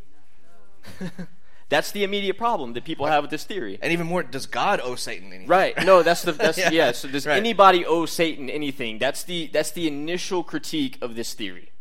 that's 1.68 1.90
the 1.90 2.04
immediate 2.04 2.38
problem 2.38 2.74
that 2.74 2.84
people 2.84 3.06
have 3.06 3.24
with 3.24 3.30
this 3.30 3.44
theory. 3.44 3.78
And 3.82 3.92
even 3.92 4.06
more, 4.06 4.22
does 4.22 4.46
God 4.46 4.80
owe 4.82 4.94
Satan 4.94 5.28
anything? 5.28 5.48
Right. 5.48 5.76
No, 5.84 6.02
that's 6.02 6.22
the 6.22 6.32
that's 6.32 6.58
yeah. 6.58 6.70
Yeah. 6.70 6.92
So 6.92 7.08
does 7.08 7.26
Right. 7.26 7.36
anybody 7.36 7.84
owe 7.84 8.06
Satan 8.06 8.48
anything? 8.48 8.98
That's 8.98 9.24
the 9.24 9.48
that's 9.52 9.72
the 9.72 9.86
initial 9.88 10.42
critique 10.44 10.98
of 11.02 11.16
this 11.16 11.34
theory, 11.34 11.72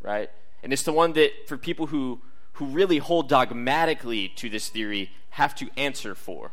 right? 0.00 0.30
And 0.62 0.72
it's 0.72 0.82
the 0.82 0.92
one 0.92 1.12
that 1.14 1.30
for 1.46 1.56
people 1.56 1.86
who 1.88 2.20
who 2.54 2.66
really 2.66 2.98
hold 2.98 3.28
dogmatically 3.28 4.28
to 4.36 4.48
this 4.48 4.68
theory 4.70 5.10
have 5.30 5.54
to 5.56 5.68
answer 5.76 6.14
for. 6.14 6.52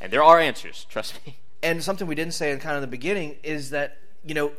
And 0.00 0.10
there 0.12 0.22
are 0.22 0.40
answers, 0.40 0.86
trust 0.88 1.24
me. 1.26 1.36
And 1.62 1.82
something 1.82 2.06
we 2.06 2.14
didn't 2.14 2.34
say 2.34 2.52
in 2.52 2.60
kind 2.60 2.76
of 2.76 2.82
the 2.82 2.86
beginning 2.86 3.36
is 3.42 3.70
that 3.70 3.98
you 4.22 4.34
know, 4.34 4.52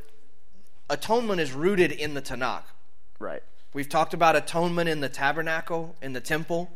atonement 0.89 1.39
is 1.39 1.53
rooted 1.53 1.91
in 1.91 2.15
the 2.15 2.21
Tanakh. 2.21 2.63
Right. 3.19 3.43
We've 3.73 3.87
talked 3.87 4.13
about 4.13 4.35
atonement 4.35 4.89
in 4.89 4.99
the 4.99 5.07
tabernacle, 5.09 5.95
in 6.01 6.13
the 6.13 6.19
temple. 6.21 6.71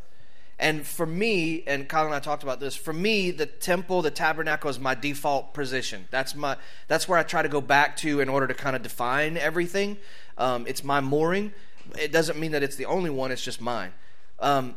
And 0.61 0.85
for 0.85 1.07
me, 1.07 1.63
and 1.65 1.89
Kyle 1.89 2.05
and 2.05 2.13
I 2.13 2.19
talked 2.19 2.43
about 2.43 2.59
this, 2.59 2.75
for 2.75 2.93
me, 2.93 3.31
the 3.31 3.47
temple, 3.47 4.03
the 4.03 4.11
tabernacle 4.11 4.69
is 4.69 4.79
my 4.79 4.93
default 4.93 5.55
position. 5.55 6.07
That's 6.11 6.35
my 6.35 6.55
that's 6.87 7.07
where 7.07 7.17
I 7.17 7.23
try 7.23 7.41
to 7.41 7.49
go 7.49 7.61
back 7.61 7.97
to 7.97 8.19
in 8.19 8.29
order 8.29 8.45
to 8.45 8.53
kind 8.53 8.75
of 8.75 8.83
define 8.83 9.37
everything. 9.37 9.97
Um, 10.37 10.67
it's 10.67 10.83
my 10.83 11.01
mooring. 11.01 11.51
It 11.99 12.11
doesn't 12.11 12.37
mean 12.37 12.51
that 12.51 12.61
it's 12.61 12.75
the 12.75 12.85
only 12.85 13.09
one, 13.09 13.31
it's 13.31 13.43
just 13.43 13.59
mine. 13.59 13.91
Um, 14.39 14.75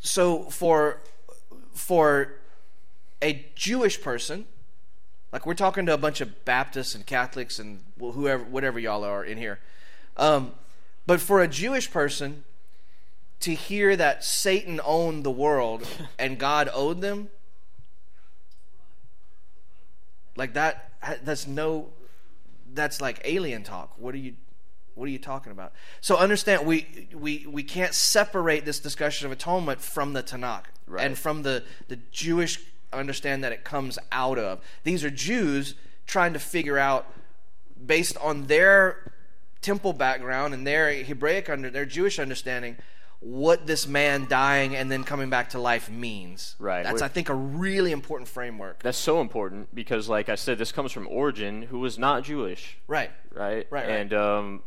so 0.00 0.42
for 0.44 1.00
for 1.72 2.34
a 3.22 3.46
Jewish 3.54 4.02
person, 4.02 4.44
like 5.32 5.46
we're 5.46 5.54
talking 5.54 5.86
to 5.86 5.94
a 5.94 5.98
bunch 5.98 6.20
of 6.20 6.44
Baptists 6.44 6.94
and 6.94 7.06
Catholics 7.06 7.58
and 7.58 7.80
whoever, 7.98 8.44
whatever 8.44 8.78
y'all 8.78 9.04
are 9.04 9.24
in 9.24 9.38
here. 9.38 9.58
Um, 10.18 10.52
but 11.06 11.22
for 11.22 11.40
a 11.40 11.48
Jewish 11.48 11.90
person 11.90 12.44
to 13.40 13.54
hear 13.54 13.96
that 13.96 14.24
Satan 14.24 14.80
owned 14.84 15.24
the 15.24 15.30
world 15.30 15.86
and 16.18 16.38
God 16.38 16.68
owed 16.72 17.00
them, 17.00 17.28
like 20.36 20.54
that, 20.54 20.90
that's 21.24 21.46
no, 21.46 21.90
that's 22.74 23.00
like 23.00 23.20
alien 23.24 23.62
talk. 23.62 23.94
What 23.98 24.14
are 24.14 24.18
you, 24.18 24.34
what 24.94 25.06
are 25.06 25.10
you 25.10 25.18
talking 25.18 25.52
about? 25.52 25.72
So 26.00 26.16
understand, 26.16 26.66
we 26.66 27.08
we 27.14 27.46
we 27.48 27.62
can't 27.62 27.94
separate 27.94 28.64
this 28.64 28.80
discussion 28.80 29.26
of 29.26 29.32
atonement 29.32 29.80
from 29.80 30.12
the 30.12 30.22
Tanakh 30.22 30.64
Right. 30.86 31.04
and 31.04 31.18
from 31.18 31.42
the 31.42 31.64
the 31.88 31.98
Jewish 32.12 32.60
understand 32.92 33.42
that 33.44 33.52
it 33.52 33.64
comes 33.64 33.98
out 34.12 34.38
of. 34.38 34.60
These 34.84 35.04
are 35.04 35.10
Jews 35.10 35.74
trying 36.06 36.32
to 36.34 36.38
figure 36.38 36.78
out 36.78 37.06
based 37.84 38.16
on 38.18 38.46
their 38.46 39.12
temple 39.60 39.92
background 39.92 40.54
and 40.54 40.66
their 40.66 40.92
Hebraic 41.02 41.50
under 41.50 41.70
their 41.70 41.84
Jewish 41.84 42.18
understanding 42.18 42.76
what 43.20 43.66
this 43.66 43.86
man 43.86 44.26
dying 44.28 44.76
and 44.76 44.90
then 44.90 45.02
coming 45.02 45.30
back 45.30 45.50
to 45.50 45.58
life 45.58 45.90
means. 45.90 46.54
Right. 46.58 46.82
That's 46.84 47.02
I 47.02 47.08
think 47.08 47.28
a 47.28 47.34
really 47.34 47.92
important 47.92 48.28
framework. 48.28 48.82
That's 48.82 48.98
so 48.98 49.20
important 49.20 49.74
because 49.74 50.08
like 50.08 50.28
I 50.28 50.34
said 50.34 50.58
this 50.58 50.72
comes 50.72 50.92
from 50.92 51.08
Origen 51.08 51.62
who 51.62 51.80
was 51.80 51.98
not 51.98 52.24
Jewish, 52.24 52.76
Right. 52.86 53.10
right? 53.32 53.66
Right, 53.70 53.86
right. 53.86 53.88
And 53.88 54.12
um 54.12 54.62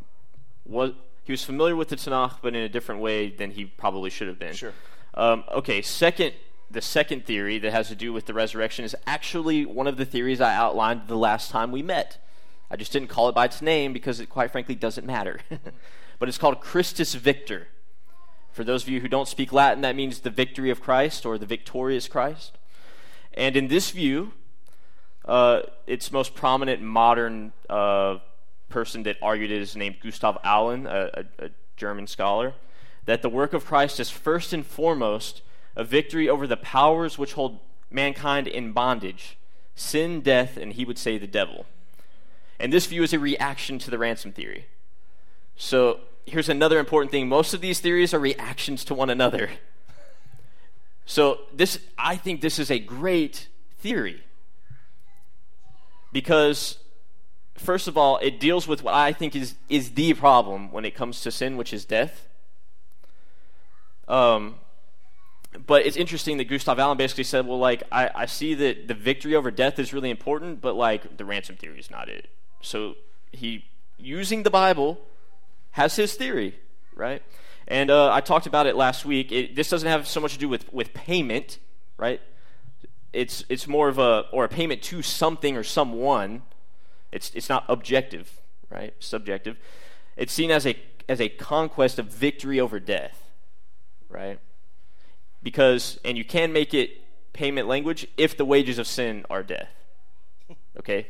was 0.65 0.93
he 1.23 1.31
was 1.31 1.43
familiar 1.43 1.75
with 1.75 1.89
the 1.89 1.95
Tanakh 1.95 2.37
but 2.41 2.55
in 2.55 2.63
a 2.63 2.69
different 2.69 3.01
way 3.01 3.29
than 3.29 3.51
he 3.51 3.65
probably 3.65 4.09
should 4.09 4.27
have 4.27 4.39
been. 4.39 4.53
Sure. 4.53 4.73
Um, 5.13 5.43
okay, 5.51 5.81
second 5.81 6.33
the 6.71 6.81
second 6.81 7.25
theory 7.25 7.59
that 7.59 7.71
has 7.71 7.87
to 7.89 7.95
do 7.95 8.13
with 8.13 8.25
the 8.25 8.33
resurrection 8.33 8.85
is 8.85 8.95
actually 9.07 9.65
one 9.65 9.87
of 9.87 9.97
the 9.97 10.05
theories 10.05 10.41
I 10.41 10.53
outlined 10.55 11.03
the 11.07 11.17
last 11.17 11.49
time 11.49 11.71
we 11.71 11.81
met. 11.81 12.23
I 12.69 12.75
just 12.75 12.91
didn't 12.91 13.09
call 13.09 13.29
it 13.29 13.33
by 13.35 13.45
its 13.45 13.61
name 13.61 13.93
because 13.93 14.19
it 14.19 14.27
quite 14.29 14.51
frankly 14.51 14.75
doesn't 14.75 15.05
matter. 15.05 15.39
but 16.19 16.29
it's 16.29 16.37
called 16.37 16.61
Christus 16.61 17.15
Victor. 17.15 17.67
For 18.59 18.65
those 18.65 18.83
of 18.83 18.89
you 18.89 18.99
who 18.99 19.07
don't 19.07 19.29
speak 19.29 19.53
Latin, 19.53 19.83
that 19.83 19.95
means 19.95 20.19
the 20.19 20.29
victory 20.29 20.69
of 20.69 20.81
Christ 20.81 21.25
or 21.25 21.37
the 21.37 21.45
victorious 21.45 22.09
Christ. 22.09 22.57
And 23.33 23.55
in 23.55 23.69
this 23.69 23.91
view, 23.91 24.33
uh, 25.23 25.61
its 25.87 26.11
most 26.11 26.35
prominent 26.35 26.81
modern 26.81 27.53
uh, 27.69 28.17
person 28.67 29.03
that 29.03 29.15
argued 29.21 29.49
it 29.49 29.61
is 29.61 29.77
named 29.77 29.95
Gustav 30.03 30.39
Allen, 30.43 30.87
a, 30.87 31.09
a, 31.39 31.45
a 31.45 31.49
German 31.77 32.05
scholar, 32.05 32.53
that 33.05 33.21
the 33.21 33.29
work 33.29 33.53
of 33.53 33.63
Christ 33.63 33.97
is 33.97 34.09
first 34.09 34.51
and 34.51 34.65
foremost 34.65 35.41
a 35.77 35.85
victory 35.85 36.27
over 36.27 36.45
the 36.45 36.57
powers 36.57 37.17
which 37.17 37.35
hold 37.35 37.61
mankind 37.89 38.45
in 38.45 38.73
bondage 38.73 39.37
sin, 39.73 40.19
death, 40.19 40.57
and 40.57 40.73
he 40.73 40.83
would 40.83 40.97
say 40.97 41.17
the 41.17 41.27
devil. 41.27 41.65
And 42.59 42.73
this 42.73 42.87
view 42.87 43.03
is 43.03 43.13
a 43.13 43.19
reaction 43.19 43.79
to 43.79 43.89
the 43.89 43.97
ransom 43.97 44.33
theory. 44.33 44.65
So 45.55 46.01
here's 46.29 46.49
another 46.49 46.79
important 46.79 47.11
thing 47.11 47.27
most 47.27 47.53
of 47.53 47.61
these 47.61 47.79
theories 47.79 48.13
are 48.13 48.19
reactions 48.19 48.85
to 48.85 48.93
one 48.93 49.09
another. 49.09 49.49
So 51.05 51.39
this 51.53 51.79
I 51.97 52.15
think 52.15 52.41
this 52.41 52.59
is 52.59 52.69
a 52.69 52.79
great 52.79 53.47
theory. 53.79 54.23
Because 56.11 56.77
first 57.55 57.87
of 57.87 57.97
all, 57.97 58.17
it 58.17 58.39
deals 58.39 58.67
with 58.67 58.83
what 58.83 58.93
I 58.93 59.13
think 59.13 59.35
is 59.35 59.55
is 59.69 59.91
the 59.91 60.13
problem 60.13 60.71
when 60.71 60.85
it 60.85 60.95
comes 60.95 61.21
to 61.21 61.31
sin, 61.31 61.57
which 61.57 61.73
is 61.73 61.85
death. 61.85 62.27
Um 64.07 64.55
but 65.65 65.85
it's 65.85 65.97
interesting 65.97 66.37
that 66.37 66.45
Gustav 66.45 66.77
Allen 66.77 66.97
basically 66.97 67.23
said, 67.23 67.47
well, 67.47 67.57
like, 67.57 67.81
I, 67.91 68.09
I 68.13 68.25
see 68.27 68.53
that 68.53 68.87
the 68.87 68.93
victory 68.93 69.35
over 69.35 69.49
death 69.49 69.79
is 69.79 69.93
really 69.93 70.11
important, 70.11 70.61
but, 70.61 70.75
like, 70.75 71.17
the 71.17 71.25
ransom 71.25 71.55
theory 71.55 71.79
is 71.79 71.89
not 71.89 72.07
it. 72.07 72.29
So 72.61 72.95
he, 73.31 73.65
using 73.97 74.43
the 74.43 74.51
Bible, 74.51 74.99
has 75.71 75.95
his 75.95 76.15
theory, 76.15 76.57
right? 76.95 77.21
And 77.67 77.91
uh, 77.91 78.11
I 78.11 78.21
talked 78.21 78.47
about 78.47 78.67
it 78.67 78.75
last 78.75 79.05
week. 79.05 79.31
It, 79.31 79.55
this 79.55 79.69
doesn't 79.69 79.87
have 79.87 80.07
so 80.07 80.19
much 80.19 80.33
to 80.33 80.39
do 80.39 80.49
with, 80.49 80.71
with 80.73 80.93
payment, 80.93 81.59
right? 81.97 82.21
It's, 83.13 83.43
it's 83.49 83.67
more 83.67 83.87
of 83.87 83.97
a, 83.99 84.25
or 84.31 84.45
a 84.45 84.49
payment 84.49 84.81
to 84.83 85.01
something 85.01 85.55
or 85.55 85.63
someone. 85.63 86.41
It's, 87.11 87.31
it's 87.35 87.49
not 87.49 87.65
objective, 87.69 88.41
right? 88.69 88.93
Subjective. 88.99 89.57
It's 90.17 90.33
seen 90.33 90.51
as 90.51 90.65
a, 90.65 90.75
as 91.07 91.21
a 91.21 91.29
conquest 91.29 91.99
of 91.99 92.07
victory 92.07 92.59
over 92.59 92.79
death, 92.79 93.23
right? 94.09 94.39
because 95.41 95.99
and 96.03 96.17
you 96.17 96.25
can 96.25 96.51
make 96.51 96.73
it 96.73 96.91
payment 97.33 97.67
language 97.67 98.07
if 98.17 98.35
the 98.35 98.45
wages 98.45 98.77
of 98.77 98.87
sin 98.87 99.25
are 99.29 99.43
death. 99.43 99.69
Okay, 100.77 101.07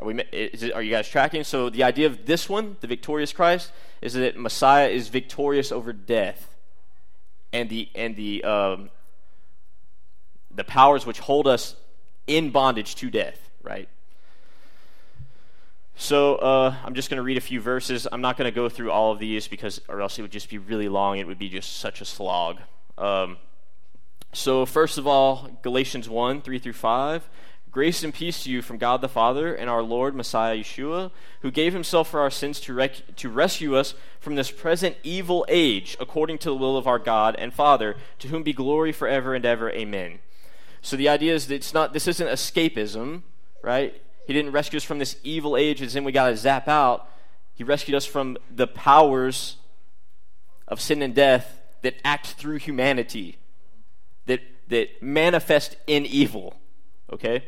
are 0.00 0.06
we? 0.06 0.14
It, 0.32 0.72
are 0.74 0.82
you 0.82 0.90
guys 0.90 1.08
tracking? 1.08 1.44
So 1.44 1.68
the 1.68 1.84
idea 1.84 2.06
of 2.06 2.26
this 2.26 2.48
one, 2.48 2.76
the 2.80 2.86
victorious 2.86 3.32
Christ, 3.32 3.70
is 4.00 4.14
that 4.14 4.36
Messiah 4.36 4.88
is 4.88 5.08
victorious 5.08 5.70
over 5.70 5.92
death, 5.92 6.56
and 7.52 7.68
the 7.68 7.88
and 7.94 8.16
the 8.16 8.42
um, 8.44 8.90
the 10.50 10.64
powers 10.64 11.04
which 11.04 11.20
hold 11.20 11.46
us 11.46 11.76
in 12.26 12.50
bondage 12.50 12.94
to 12.96 13.10
death. 13.10 13.38
Right. 13.62 13.88
So 15.96 16.36
uh, 16.36 16.74
I'm 16.82 16.94
just 16.94 17.10
going 17.10 17.18
to 17.18 17.22
read 17.22 17.36
a 17.36 17.42
few 17.42 17.60
verses. 17.60 18.08
I'm 18.10 18.22
not 18.22 18.38
going 18.38 18.50
to 18.50 18.54
go 18.54 18.70
through 18.70 18.90
all 18.90 19.12
of 19.12 19.18
these 19.18 19.48
because, 19.48 19.82
or 19.86 20.00
else 20.00 20.18
it 20.18 20.22
would 20.22 20.32
just 20.32 20.48
be 20.48 20.56
really 20.56 20.88
long. 20.88 21.18
It 21.18 21.26
would 21.26 21.38
be 21.38 21.50
just 21.50 21.76
such 21.76 22.00
a 22.00 22.06
slog. 22.06 22.56
Um, 22.96 23.36
so, 24.32 24.64
first 24.64 24.96
of 24.96 25.06
all, 25.06 25.58
Galatians 25.62 26.08
1 26.08 26.40
3 26.40 26.58
through 26.58 26.72
5. 26.72 27.28
Grace 27.70 28.02
and 28.02 28.12
peace 28.12 28.42
to 28.42 28.50
you 28.50 28.62
from 28.62 28.78
God 28.78 29.00
the 29.00 29.08
Father 29.08 29.54
and 29.54 29.70
our 29.70 29.82
Lord 29.82 30.16
Messiah 30.16 30.56
Yeshua, 30.56 31.12
who 31.42 31.52
gave 31.52 31.72
himself 31.72 32.10
for 32.10 32.18
our 32.18 32.30
sins 32.30 32.58
to, 32.60 32.74
rec- 32.74 33.14
to 33.16 33.28
rescue 33.28 33.76
us 33.76 33.94
from 34.18 34.34
this 34.34 34.50
present 34.50 34.96
evil 35.04 35.46
age, 35.48 35.96
according 36.00 36.38
to 36.38 36.48
the 36.48 36.56
will 36.56 36.76
of 36.76 36.88
our 36.88 36.98
God 36.98 37.36
and 37.38 37.54
Father, 37.54 37.96
to 38.18 38.28
whom 38.28 38.42
be 38.42 38.52
glory 38.52 38.90
forever 38.90 39.36
and 39.36 39.44
ever. 39.44 39.70
Amen. 39.70 40.18
So 40.82 40.96
the 40.96 41.08
idea 41.08 41.32
is 41.32 41.46
that 41.46 41.54
it's 41.54 41.72
not 41.72 41.92
this 41.92 42.08
isn't 42.08 42.26
escapism, 42.26 43.22
right? 43.62 44.02
He 44.26 44.32
didn't 44.32 44.52
rescue 44.52 44.78
us 44.78 44.84
from 44.84 44.98
this 44.98 45.16
evil 45.22 45.56
age 45.56 45.80
as 45.80 45.94
in 45.94 46.02
we 46.02 46.10
gotta 46.10 46.36
zap 46.36 46.66
out. 46.66 47.08
He 47.54 47.62
rescued 47.62 47.94
us 47.94 48.06
from 48.06 48.36
the 48.52 48.66
powers 48.66 49.58
of 50.66 50.80
sin 50.80 51.02
and 51.02 51.14
death 51.14 51.60
that 51.82 51.94
act 52.04 52.28
through 52.28 52.56
humanity, 52.56 53.38
that 54.26 54.40
that 54.68 55.00
manifest 55.00 55.76
in 55.86 56.04
evil. 56.04 56.56
Okay? 57.12 57.44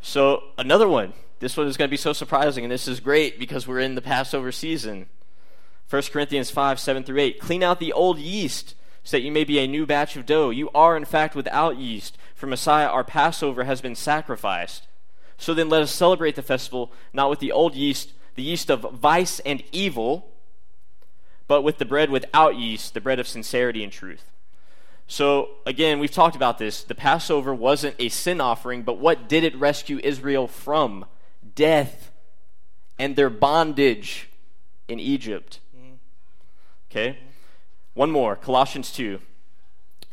So 0.00 0.42
another 0.56 0.88
one. 0.88 1.12
This 1.40 1.56
one 1.56 1.68
is 1.68 1.76
going 1.76 1.88
to 1.88 1.92
be 1.92 1.96
so 1.96 2.12
surprising, 2.12 2.64
and 2.64 2.72
this 2.72 2.88
is 2.88 2.98
great 2.98 3.38
because 3.38 3.66
we're 3.66 3.78
in 3.78 3.94
the 3.94 4.02
Passover 4.02 4.50
season. 4.50 5.06
1 5.88 6.02
Corinthians 6.12 6.50
5, 6.50 6.80
7 6.80 7.04
through 7.04 7.20
8. 7.20 7.40
Clean 7.40 7.62
out 7.62 7.78
the 7.78 7.92
old 7.92 8.18
yeast 8.18 8.74
so 9.04 9.16
that 9.16 9.22
you 9.22 9.30
may 9.30 9.44
be 9.44 9.58
a 9.58 9.66
new 9.66 9.86
batch 9.86 10.16
of 10.16 10.26
dough. 10.26 10.50
You 10.50 10.68
are, 10.74 10.96
in 10.96 11.04
fact, 11.04 11.34
without 11.34 11.78
yeast, 11.78 12.18
for 12.34 12.46
Messiah, 12.46 12.88
our 12.88 13.04
Passover, 13.04 13.64
has 13.64 13.80
been 13.80 13.94
sacrificed. 13.94 14.86
So 15.38 15.54
then 15.54 15.68
let 15.68 15.82
us 15.82 15.92
celebrate 15.92 16.34
the 16.34 16.42
festival 16.42 16.92
not 17.12 17.30
with 17.30 17.38
the 17.38 17.52
old 17.52 17.74
yeast, 17.74 18.12
the 18.34 18.42
yeast 18.42 18.70
of 18.70 18.80
vice 18.92 19.38
and 19.40 19.62
evil, 19.72 20.30
but 21.46 21.62
with 21.62 21.78
the 21.78 21.84
bread 21.84 22.10
without 22.10 22.56
yeast, 22.56 22.92
the 22.92 23.00
bread 23.00 23.20
of 23.20 23.28
sincerity 23.28 23.82
and 23.82 23.92
truth. 23.92 24.24
So, 25.10 25.48
again, 25.64 25.98
we've 25.98 26.10
talked 26.10 26.36
about 26.36 26.58
this. 26.58 26.84
The 26.84 26.94
Passover 26.94 27.54
wasn't 27.54 27.96
a 27.98 28.10
sin 28.10 28.42
offering, 28.42 28.82
but 28.82 28.98
what 28.98 29.26
did 29.26 29.42
it 29.42 29.56
rescue 29.56 29.98
Israel 30.04 30.46
from? 30.46 31.06
Death 31.54 32.12
and 32.98 33.16
their 33.16 33.30
bondage 33.30 34.28
in 34.86 35.00
Egypt. 35.00 35.60
Okay? 36.90 37.18
One 37.94 38.10
more 38.10 38.36
Colossians 38.36 38.92
2 38.92 39.20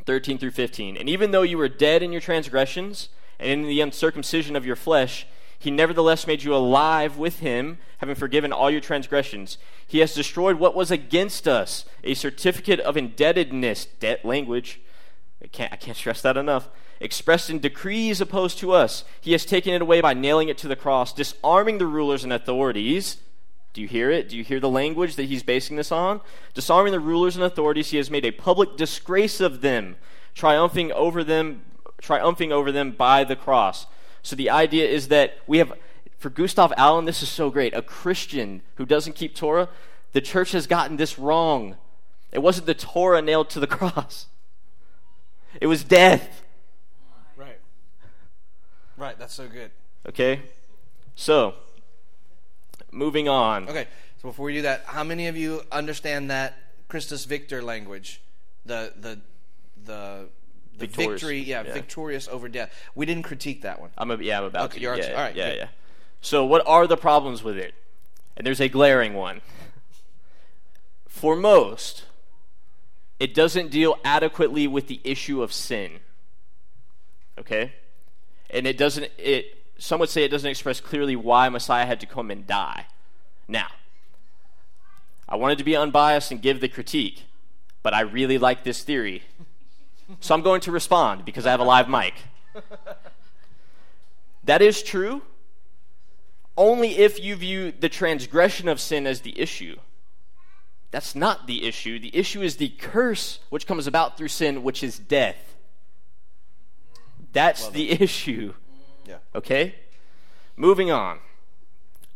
13 0.06 0.38
through 0.38 0.52
15. 0.52 0.98
And 0.98 1.10
even 1.10 1.32
though 1.32 1.42
you 1.42 1.58
were 1.58 1.68
dead 1.68 2.04
in 2.04 2.12
your 2.12 2.22
transgressions 2.22 3.10
and 3.40 3.62
in 3.62 3.68
the 3.68 3.82
uncircumcision 3.82 4.56
of 4.56 4.66
your 4.66 4.76
flesh, 4.76 5.26
he 5.58 5.72
nevertheless 5.72 6.28
made 6.28 6.44
you 6.44 6.54
alive 6.54 7.18
with 7.18 7.40
him, 7.40 7.80
having 7.98 8.14
forgiven 8.14 8.54
all 8.54 8.70
your 8.70 8.82
transgressions. 8.82 9.58
He 9.88 10.00
has 10.00 10.14
destroyed 10.14 10.58
what 10.58 10.76
was 10.76 10.92
against 10.92 11.48
us, 11.48 11.86
a 12.04 12.14
certificate 12.14 12.80
of 12.80 12.96
indebtedness, 12.96 13.88
debt 14.00 14.24
language 14.24 14.80
I 15.44 15.48
can't, 15.48 15.74
I 15.74 15.76
can't 15.76 15.98
stress 15.98 16.22
that 16.22 16.38
enough. 16.38 16.70
Expressed 17.00 17.50
in 17.50 17.60
decrees 17.60 18.22
opposed 18.22 18.58
to 18.60 18.72
us. 18.72 19.04
He 19.20 19.34
has 19.34 19.46
taken 19.46 19.74
it 19.74 19.82
away 19.82 20.02
by 20.02 20.14
nailing 20.14 20.50
it 20.50 20.58
to 20.60 20.68
the 20.68 20.76
cross, 20.76 21.14
disarming 21.14 21.78
the 21.78 21.86
rulers 21.86 22.24
and 22.24 22.32
authorities. 22.32 23.18
Do 23.74 23.82
you 23.82 23.88
hear 23.88 24.10
it? 24.10 24.30
Do 24.30 24.38
you 24.38 24.44
hear 24.44 24.62
the 24.62 24.70
language 24.70 25.18
that 25.18 25.24
he's 25.24 25.44
basing 25.44 25.76
this 25.76 25.92
on? 25.92 26.22
Disarming 26.54 26.94
the 26.94 27.00
rulers 27.00 27.36
and 27.36 27.44
authorities, 27.44 27.90
he 27.90 27.98
has 27.98 28.10
made 28.10 28.26
a 28.26 28.32
public 28.32 28.78
disgrace 28.78 29.42
of 29.42 29.60
them, 29.60 29.98
triumphing 30.34 30.94
over 30.94 31.24
them, 31.24 31.64
triumphing 32.00 32.54
over 32.54 32.72
them 32.72 32.92
by 32.92 33.26
the 33.26 33.36
cross. 33.36 33.86
So 34.24 34.36
the 34.36 34.50
idea 34.50 34.88
is 34.88 35.10
that 35.10 35.38
we 35.46 35.58
have, 35.58 35.74
for 36.18 36.30
Gustav 36.30 36.72
Allen, 36.78 37.04
this 37.04 37.22
is 37.22 37.30
so 37.30 37.50
great. 37.50 37.74
A 37.76 37.82
Christian 37.82 38.62
who 38.76 38.86
doesn't 38.86 39.18
keep 39.18 39.36
Torah, 39.36 39.68
the 40.14 40.22
church 40.22 40.54
has 40.54 40.66
gotten 40.66 40.96
this 40.96 41.20
wrong. 41.20 41.76
It 42.32 42.42
wasn't 42.42 42.68
the 42.68 42.74
Torah 42.74 43.22
nailed 43.22 43.50
to 43.50 43.60
the 43.60 43.68
cross. 43.78 44.28
It 45.62 45.68
was 45.68 45.84
death. 45.84 46.44
Right. 47.38 47.60
Right, 48.98 49.18
that's 49.18 49.34
so 49.34 49.48
good. 49.48 49.72
Okay? 50.08 50.42
So, 51.16 51.56
moving 52.92 53.28
on. 53.30 53.68
Okay, 53.70 53.88
so 54.22 54.30
before 54.30 54.46
we 54.46 54.54
do 54.54 54.62
that, 54.64 54.84
how 54.86 55.04
many 55.04 55.28
of 55.28 55.38
you 55.38 55.62
understand 55.72 56.30
that 56.30 56.58
Christus 56.88 57.26
Victor 57.26 57.62
language? 57.62 58.22
The 58.66 58.94
the 59.00 59.20
the 59.86 60.28
the 60.78 60.88
Victorious. 60.88 61.22
victory, 61.22 61.40
yeah, 61.40 61.64
Yeah. 61.64 61.74
victorious 61.74 62.28
over 62.28 62.50
death. 62.50 62.74
We 62.96 63.06
didn't 63.06 63.24
critique 63.24 63.62
that 63.62 63.80
one. 63.80 63.92
I'm 63.98 64.12
a, 64.12 64.18
yeah, 64.18 64.40
I'm 64.40 64.46
about 64.46 64.66
Okay, 64.66 64.76
to. 64.78 64.82
you're 64.82 64.98
yeah, 64.98 65.10
all 65.12 65.22
right, 65.22 65.36
yeah, 65.36 65.50
good. 65.52 65.58
yeah. 65.58 65.68
So, 66.22 66.44
what 66.46 66.66
are 66.68 66.86
the 66.88 66.98
problems 66.98 67.44
with 67.44 67.58
it? 67.58 67.76
And 68.36 68.46
there's 68.46 68.60
a 68.60 68.68
glaring 68.68 69.14
one. 69.14 69.42
For 71.08 71.36
most, 71.36 72.05
it 73.20 73.34
doesn't 73.34 73.72
deal 73.72 73.98
adequately 74.04 74.68
with 74.68 74.88
the 74.88 75.00
issue 75.04 75.42
of 75.42 75.54
sin. 75.54 76.00
Okay? 77.40 77.74
And 78.50 78.68
it 78.68 78.78
doesn't 78.78 79.10
it 79.18 79.58
some 79.78 80.00
would 80.00 80.10
say 80.10 80.24
it 80.24 80.30
doesn't 80.30 80.50
express 80.50 80.80
clearly 80.80 81.16
why 81.16 81.50
Messiah 81.50 81.86
had 81.86 82.00
to 82.00 82.06
come 82.06 82.32
and 82.32 82.48
die. 82.48 82.88
Now, 83.48 83.68
I 85.28 85.36
wanted 85.36 85.58
to 85.58 85.64
be 85.64 85.76
unbiased 85.76 86.32
and 86.32 86.42
give 86.42 86.62
the 86.62 86.70
critique, 86.70 87.24
but 87.84 87.94
I 87.94 88.02
really 88.02 88.38
like 88.38 88.64
this 88.64 88.84
theory. 88.84 89.24
So 90.20 90.34
I'm 90.34 90.42
going 90.42 90.62
to 90.62 90.72
respond 90.72 91.26
because 91.26 91.46
I 91.46 91.52
have 91.52 91.60
a 91.60 91.66
live 91.66 91.90
mic. 91.90 92.14
That 94.44 94.62
is 94.62 94.84
true 94.84 95.24
only 96.58 96.98
if 96.98 97.22
you 97.22 97.36
view 97.36 97.74
the 97.78 97.90
transgression 97.90 98.68
of 98.70 98.80
sin 98.80 99.06
as 99.06 99.22
the 99.22 99.38
issue. 99.40 99.78
That's 100.92 101.16
not 101.16 101.48
the 101.48 101.66
issue. 101.66 102.00
The 102.00 102.16
issue 102.16 102.42
is 102.42 102.58
the 102.58 102.70
curse 102.70 103.40
which 103.50 103.68
comes 103.68 103.88
about 103.88 104.18
through 104.18 104.30
sin, 104.30 104.64
which 104.64 104.84
is 104.84 104.98
death. 104.98 105.56
That's 107.34 107.68
the 107.70 107.92
issue. 107.92 108.54
Yeah. 109.06 109.18
Okay? 109.34 109.76
Moving 110.56 110.92
on. 110.92 111.20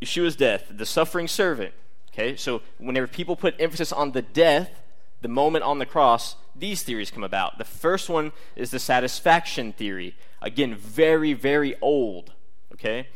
Yeshua's 0.01 0.35
death, 0.35 0.65
the 0.69 0.85
suffering 0.85 1.27
servant. 1.27 1.73
Okay? 2.13 2.35
So 2.37 2.61
whenever 2.77 3.05
people 3.05 3.35
put 3.35 3.55
emphasis 3.59 3.91
on 3.91 4.13
the 4.13 4.21
death, 4.21 4.81
the 5.21 5.27
moment 5.27 5.65
on 5.65 5.79
the 5.79 5.85
cross, 5.85 6.37
these 6.55 6.83
theories 6.83 7.11
come 7.11 7.23
about. 7.23 7.57
The 7.57 7.65
first 7.65 8.09
one 8.09 8.31
is 8.55 8.71
the 8.71 8.79
satisfaction 8.79 9.73
theory. 9.73 10.15
Again, 10.41 10.75
very, 10.75 11.33
very 11.33 11.75
old. 11.81 12.31
Okay? 12.73 13.09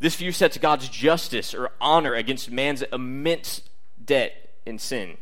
This 0.00 0.16
view 0.16 0.32
sets 0.32 0.56
God's 0.56 0.88
justice 0.88 1.54
or 1.54 1.70
honor 1.80 2.14
against 2.14 2.50
man's 2.50 2.82
immense 2.92 3.62
debt 4.02 4.51
in 4.64 4.78
sin. 4.78 5.16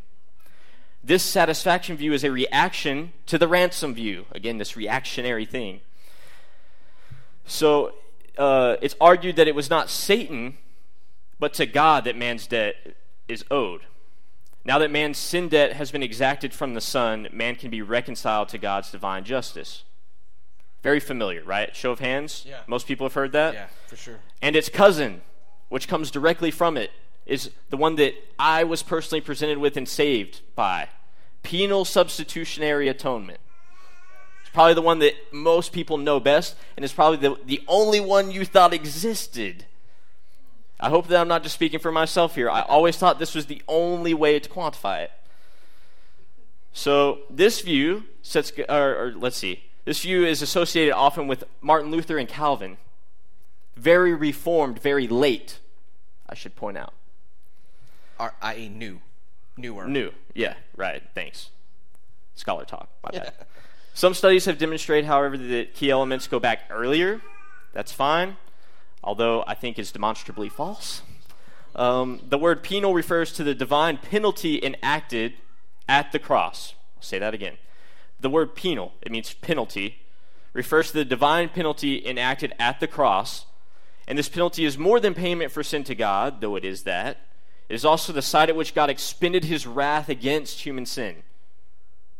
This 1.03 1.22
satisfaction 1.22 1.96
view 1.96 2.12
is 2.12 2.24
a 2.24 2.31
reaction 2.31 3.12
to 3.26 3.38
the 3.38 3.48
ransom 3.48 3.94
view. 3.94 4.26
Again, 4.33 4.59
this 4.59 4.76
reactionary 4.76 5.46
thing. 5.46 5.81
So 7.46 7.94
uh, 8.37 8.76
it's 8.83 8.94
argued 9.00 9.37
that 9.37 9.48
it 9.48 9.55
was 9.55 9.70
not 9.70 9.88
Satan, 9.88 10.59
but 11.38 11.55
to 11.55 11.66
God 11.66 12.05
that 12.05 12.16
man's 12.16 12.46
debt 12.46 12.74
is 13.29 13.44
owed. 13.50 13.83
Now 14.64 14.79
that 14.79 14.90
man's 14.90 15.16
sin 15.16 15.48
debt 15.48 15.72
has 15.72 15.90
been 15.90 16.03
exacted 16.03 16.53
from 16.53 16.74
the 16.74 16.81
Son, 16.83 17.29
man 17.33 17.55
can 17.55 17.70
be 17.70 17.81
reconciled 17.81 18.50
to 18.50 18.59
God's 18.59 18.90
divine 18.90 19.24
justice. 19.24 19.85
Very 20.83 21.00
familiar, 21.00 21.42
right? 21.44 21.74
Show 21.74 21.92
of 21.92 21.98
hands? 22.00 22.44
Yeah. 22.46 22.61
Most 22.66 22.87
people 22.87 23.07
have 23.07 23.14
heard 23.14 23.33
that? 23.33 23.55
Yeah, 23.55 23.66
for 23.87 23.96
sure. 23.96 24.18
And 24.42 24.55
its 24.55 24.68
cousin, 24.68 25.22
which 25.68 25.88
comes 25.88 26.11
directly 26.11 26.50
from 26.50 26.76
it, 26.76 26.90
is 27.31 27.51
the 27.71 27.77
one 27.77 27.95
that 27.95 28.14
I 28.38 28.64
was 28.64 28.83
personally 28.83 29.21
presented 29.21 29.59
with 29.59 29.77
and 29.77 29.88
saved 29.88 30.40
by 30.57 30.88
penal 31.45 31.85
substitutionary 31.85 32.88
atonement. 32.88 33.38
It's 34.40 34.51
probably 34.51 34.75
the 34.75 34.83
one 34.83 34.99
that 34.99 35.14
most 35.33 35.73
people 35.73 35.97
know 35.97 36.19
best, 36.19 36.57
and 36.77 36.85
it's 36.85 36.93
probably 36.93 37.19
the, 37.19 37.37
the 37.47 37.62
only 37.69 38.01
one 38.01 38.33
you 38.33 38.45
thought 38.45 38.75
existed. 38.75 39.64
I 40.81 40.88
hope 40.88 41.07
that 41.07 41.21
I'm 41.21 41.29
not 41.29 41.45
just 41.45 41.55
speaking 41.55 41.79
for 41.79 41.93
myself 41.93 42.35
here. 42.35 42.51
I 42.51 42.62
always 42.62 42.97
thought 42.97 43.21
this 43.21 43.35
was 43.35 43.47
the 43.47 43.62
only 43.69 44.12
way 44.12 44.40
to 44.40 44.49
quantify 44.49 45.05
it. 45.05 45.12
So 46.73 47.21
this 47.31 47.61
view 47.61 48.05
sets, 48.23 48.53
or, 48.69 48.97
or 48.97 49.12
let's 49.16 49.37
see, 49.37 49.64
this 49.85 50.03
view 50.03 50.25
is 50.25 50.43
associated 50.43 50.95
often 50.95 51.29
with 51.29 51.45
Martin 51.61 51.93
Luther 51.93 52.19
and 52.19 52.29
Calvin. 52.29 52.77
Very 53.77 54.14
reformed, 54.14 54.81
very 54.81 55.07
late, 55.07 55.61
I 56.29 56.35
should 56.35 56.57
point 56.57 56.77
out. 56.77 56.93
R- 58.20 58.35
i.e. 58.42 58.68
new. 58.68 59.00
Newer. 59.56 59.88
New, 59.88 60.12
yeah, 60.35 60.54
right. 60.76 61.02
Thanks. 61.14 61.50
Scholar 62.35 62.64
talk. 62.64 62.88
My 63.02 63.11
bad. 63.11 63.33
Some 63.94 64.14
studies 64.14 64.44
have 64.44 64.59
demonstrated, 64.59 65.06
however, 65.06 65.37
that 65.37 65.74
key 65.74 65.90
elements 65.90 66.28
go 66.28 66.38
back 66.38 66.61
earlier. 66.70 67.20
That's 67.72 67.92
fine, 67.92 68.37
although 69.02 69.42
I 69.46 69.54
think 69.54 69.78
is 69.78 69.90
demonstrably 69.90 70.48
false. 70.48 71.02
Um, 71.74 72.20
the 72.28 72.38
word 72.38 72.62
penal 72.62 72.94
refers 72.94 73.33
to 73.35 73.44
the 73.44 73.54
divine 73.54 73.98
penalty 73.98 74.62
enacted 74.62 75.35
at 75.88 76.12
the 76.12 76.18
cross. 76.18 76.74
I'll 76.96 77.02
say 77.02 77.18
that 77.18 77.35
again. 77.35 77.59
The 78.20 78.30
word 78.30 78.54
penal, 78.54 78.92
it 79.02 79.11
means 79.11 79.33
penalty, 79.35 80.02
refers 80.52 80.88
to 80.88 80.94
the 80.94 81.04
divine 81.04 81.48
penalty 81.48 82.04
enacted 82.06 82.54
at 82.59 82.80
the 82.80 82.87
cross. 82.87 83.46
And 84.06 84.18
this 84.18 84.28
penalty 84.28 84.64
is 84.64 84.76
more 84.76 85.00
than 85.00 85.14
payment 85.14 85.52
for 85.52 85.62
sin 85.62 85.85
to 85.85 85.94
God, 85.94 86.40
though 86.40 86.56
it 86.56 86.64
is 86.64 86.83
that. 86.83 87.18
It 87.70 87.74
is 87.74 87.85
also 87.85 88.12
the 88.12 88.20
site 88.20 88.48
at 88.48 88.56
which 88.56 88.74
God 88.74 88.90
expended 88.90 89.44
his 89.44 89.64
wrath 89.64 90.09
against 90.09 90.62
human 90.62 90.85
sin. 90.85 91.22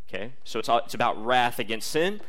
Okay? 0.09 0.31
So 0.45 0.61
it's, 0.61 0.69
all, 0.69 0.79
it's 0.79 0.95
about 0.95 1.23
wrath 1.23 1.59
against 1.59 1.91
sin. 1.91 2.21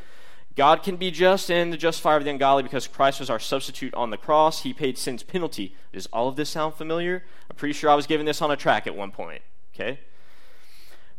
God 0.56 0.82
can 0.82 0.96
be 0.96 1.12
just 1.12 1.52
and 1.52 1.72
the 1.72 1.78
justifier 1.78 2.18
of 2.18 2.24
the 2.24 2.32
ungodly 2.32 2.64
because 2.64 2.88
Christ 2.88 3.20
was 3.20 3.30
our 3.30 3.38
substitute 3.38 3.94
on 3.94 4.10
the 4.10 4.18
cross. 4.18 4.64
He 4.64 4.74
paid 4.74 4.98
sin's 4.98 5.22
penalty. 5.22 5.76
Does 5.94 6.08
all 6.08 6.30
of 6.30 6.36
this 6.36 6.50
sound 6.50 6.74
familiar? 6.74 7.24
I'm 7.48 7.56
pretty 7.56 7.74
sure 7.74 7.92
I 7.92 7.96
was 7.96 8.08
given 8.08 8.26
this 8.26 8.42
on 8.42 8.50
a 8.50 8.58
track 8.58 8.88
at 8.88 8.96
one 8.96 9.12
point. 9.12 9.44
Okay? 9.76 10.00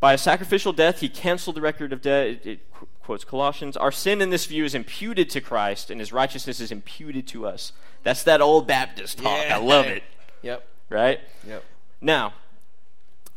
By 0.01 0.13
a 0.13 0.19
sacrificial 0.19 0.73
death, 0.73 0.99
he 0.99 1.09
canceled 1.09 1.55
the 1.55 1.61
record 1.61 1.93
of 1.93 2.03
debt. 2.03 2.27
It, 2.27 2.47
it 2.47 2.73
qu- 2.73 2.89
quotes 3.05 3.23
Colossians. 3.23 3.77
Our 3.77 3.93
sin 3.93 4.21
in 4.21 4.31
this 4.31 4.47
view 4.47 4.65
is 4.65 4.75
imputed 4.75 5.31
to 5.31 5.41
Christ, 5.41 5.89
and 5.89 6.01
his 6.01 6.13
righteousness 6.13 6.59
is 6.59 6.73
imputed 6.73 7.29
to 7.29 7.47
us. 7.47 7.71
That's 8.03 8.25
that 8.25 8.41
old 8.41 8.67
Baptist 8.67 9.19
talk. 9.19 9.39
Yeah. 9.47 9.57
I 9.57 9.61
love 9.61 9.87
it. 9.87 10.03
Yep. 10.43 10.67
Right? 10.91 11.21
Yep. 11.47 11.65
Now, 12.05 12.35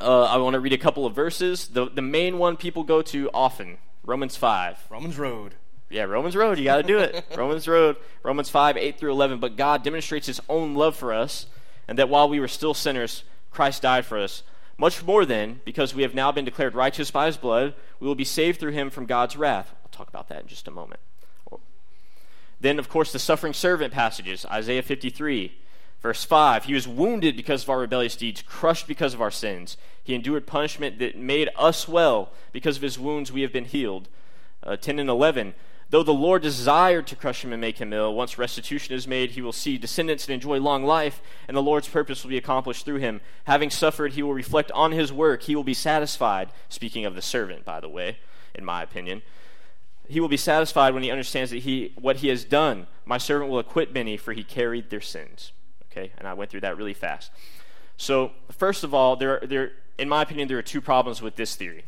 uh, 0.02 0.24
I 0.24 0.38
want 0.38 0.56
to 0.56 0.60
read 0.60 0.74
a 0.74 0.78
couple 0.78 1.06
of 1.06 1.14
verses. 1.14 1.68
The, 1.68 1.88
the 1.88 2.02
main 2.02 2.40
one 2.40 2.58
people 2.58 2.84
go 2.84 3.04
to 3.04 3.30
often 3.32 3.78
Romans 4.04 4.36
5. 4.36 4.88
Romans 4.90 5.20
Road. 5.20 5.54
Yeah, 5.88 6.04
Romans 6.04 6.36
Road, 6.36 6.58
you 6.58 6.64
got 6.64 6.78
to 6.78 6.84
do 6.84 6.98
it. 6.98 7.24
Romans 7.38 7.68
Road, 7.68 7.96
Romans 8.24 8.50
5, 8.50 8.76
8 8.76 8.98
through 8.98 9.12
11. 9.12 9.40
But 9.40 9.56
God 9.56 9.84
demonstrates 9.84 10.26
his 10.26 10.42
own 10.50 10.74
love 10.74 10.96
for 10.96 11.14
us, 11.14 11.46
and 11.88 12.00
that 12.00 12.10
while 12.10 12.28
we 12.28 12.40
were 12.40 12.48
still 12.48 12.74
sinners, 12.74 13.24
Christ 13.52 13.84
died 13.84 14.04
for 14.04 14.18
us. 14.18 14.42
Much 14.80 15.06
more 15.06 15.26
then, 15.26 15.62
because 15.64 15.94
we 15.94 16.02
have 16.02 16.16
now 16.16 16.32
been 16.32 16.44
declared 16.44 16.74
righteous 16.74 17.12
by 17.12 17.28
his 17.28 17.38
blood, 17.38 17.76
we 18.00 18.08
will 18.08 18.16
be 18.16 18.26
saved 18.26 18.60
through 18.60 18.72
him 18.72 18.90
from 18.90 19.06
God's 19.06 19.38
wrath. 19.38 19.74
I'll 19.84 19.92
talk 19.92 20.10
about 20.10 20.28
that 20.30 20.42
in 20.42 20.48
just 20.48 20.68
a 20.68 20.72
moment. 20.72 21.00
Then, 22.60 22.80
of 22.80 22.90
course, 22.90 23.12
the 23.14 23.20
suffering 23.20 23.54
servant 23.54 23.94
passages 23.94 24.44
Isaiah 24.46 24.82
53, 24.82 25.56
verse 26.06 26.24
5. 26.24 26.66
He 26.66 26.76
was 26.76 26.88
wounded 26.88 27.36
because 27.36 27.64
of 27.64 27.70
our 27.72 27.80
rebellious 27.80 28.16
deeds, 28.16 28.44
crushed 28.44 28.86
because 28.86 29.16
of 29.16 29.22
our 29.24 29.32
sins. 29.32 29.76
He 30.04 30.14
endured 30.14 30.46
punishment 30.46 31.00
that 31.00 31.18
made 31.18 31.50
us 31.58 31.88
well. 31.88 32.32
Because 32.52 32.76
of 32.78 32.84
his 32.84 33.00
wounds, 33.00 33.32
we 33.32 33.42
have 33.42 33.52
been 33.52 33.66
healed. 33.66 34.08
Uh, 34.62 34.76
10 34.76 35.00
and 35.00 35.10
11. 35.10 35.56
Though 35.90 36.04
the 36.04 36.14
Lord 36.14 36.44
desired 36.44 37.08
to 37.08 37.16
crush 37.16 37.44
him 37.44 37.52
and 37.52 37.60
make 37.60 37.80
him 37.80 37.92
ill, 37.92 38.14
once 38.14 38.38
restitution 38.38 38.94
is 38.94 39.08
made, 39.08 39.32
he 39.32 39.42
will 39.42 39.52
see 39.52 39.80
descendants 39.80 40.28
and 40.28 40.36
enjoy 40.36 40.60
long 40.60 40.86
life, 40.86 41.24
and 41.48 41.58
the 41.58 41.64
Lord's 41.64 41.90
purpose 41.90 42.22
will 42.22 42.30
be 42.30 42.38
accomplished 42.38 42.86
through 42.86 42.98
him. 43.00 43.20
Having 43.46 43.72
suffered, 43.72 44.14
he 44.14 44.22
will 44.22 44.36
reflect 44.36 44.72
on 44.74 44.92
his 44.92 45.12
work. 45.12 45.42
He 45.42 45.56
will 45.56 45.64
be 45.64 45.74
satisfied. 45.74 46.52
Speaking 46.70 47.06
of 47.06 47.16
the 47.16 47.22
servant, 47.24 47.66
by 47.66 47.80
the 47.80 47.90
way, 47.90 48.20
in 48.54 48.64
my 48.64 48.84
opinion. 48.84 49.24
He 50.08 50.20
will 50.20 50.28
be 50.28 50.38
satisfied 50.38 50.94
when 50.94 51.02
he 51.02 51.10
understands 51.10 51.50
that 51.50 51.64
he 51.64 51.94
what 52.00 52.18
he 52.18 52.28
has 52.28 52.46
done. 52.46 52.86
My 53.06 53.18
servant 53.18 53.50
will 53.50 53.58
acquit 53.58 53.92
many, 53.92 54.18
for 54.18 54.34
he 54.34 54.44
carried 54.44 54.92
their 54.92 55.02
sins. 55.02 55.52
Okay, 55.96 56.12
and 56.18 56.28
I 56.28 56.34
went 56.34 56.52
through 56.52 56.62
that 56.62 56.76
really 56.76 56.94
fast. 56.94 57.32
So, 57.96 58.32
first 58.52 58.84
of 58.84 58.94
all, 58.94 59.16
there, 59.16 59.40
there, 59.44 59.72
in 59.98 60.10
my 60.10 60.24
opinion, 60.24 60.50
there 60.50 60.58
are 60.58 60.64
two 60.64 60.82
problems 60.82 61.22
with 61.22 61.38
this 61.38 61.56
theory. 61.56 61.86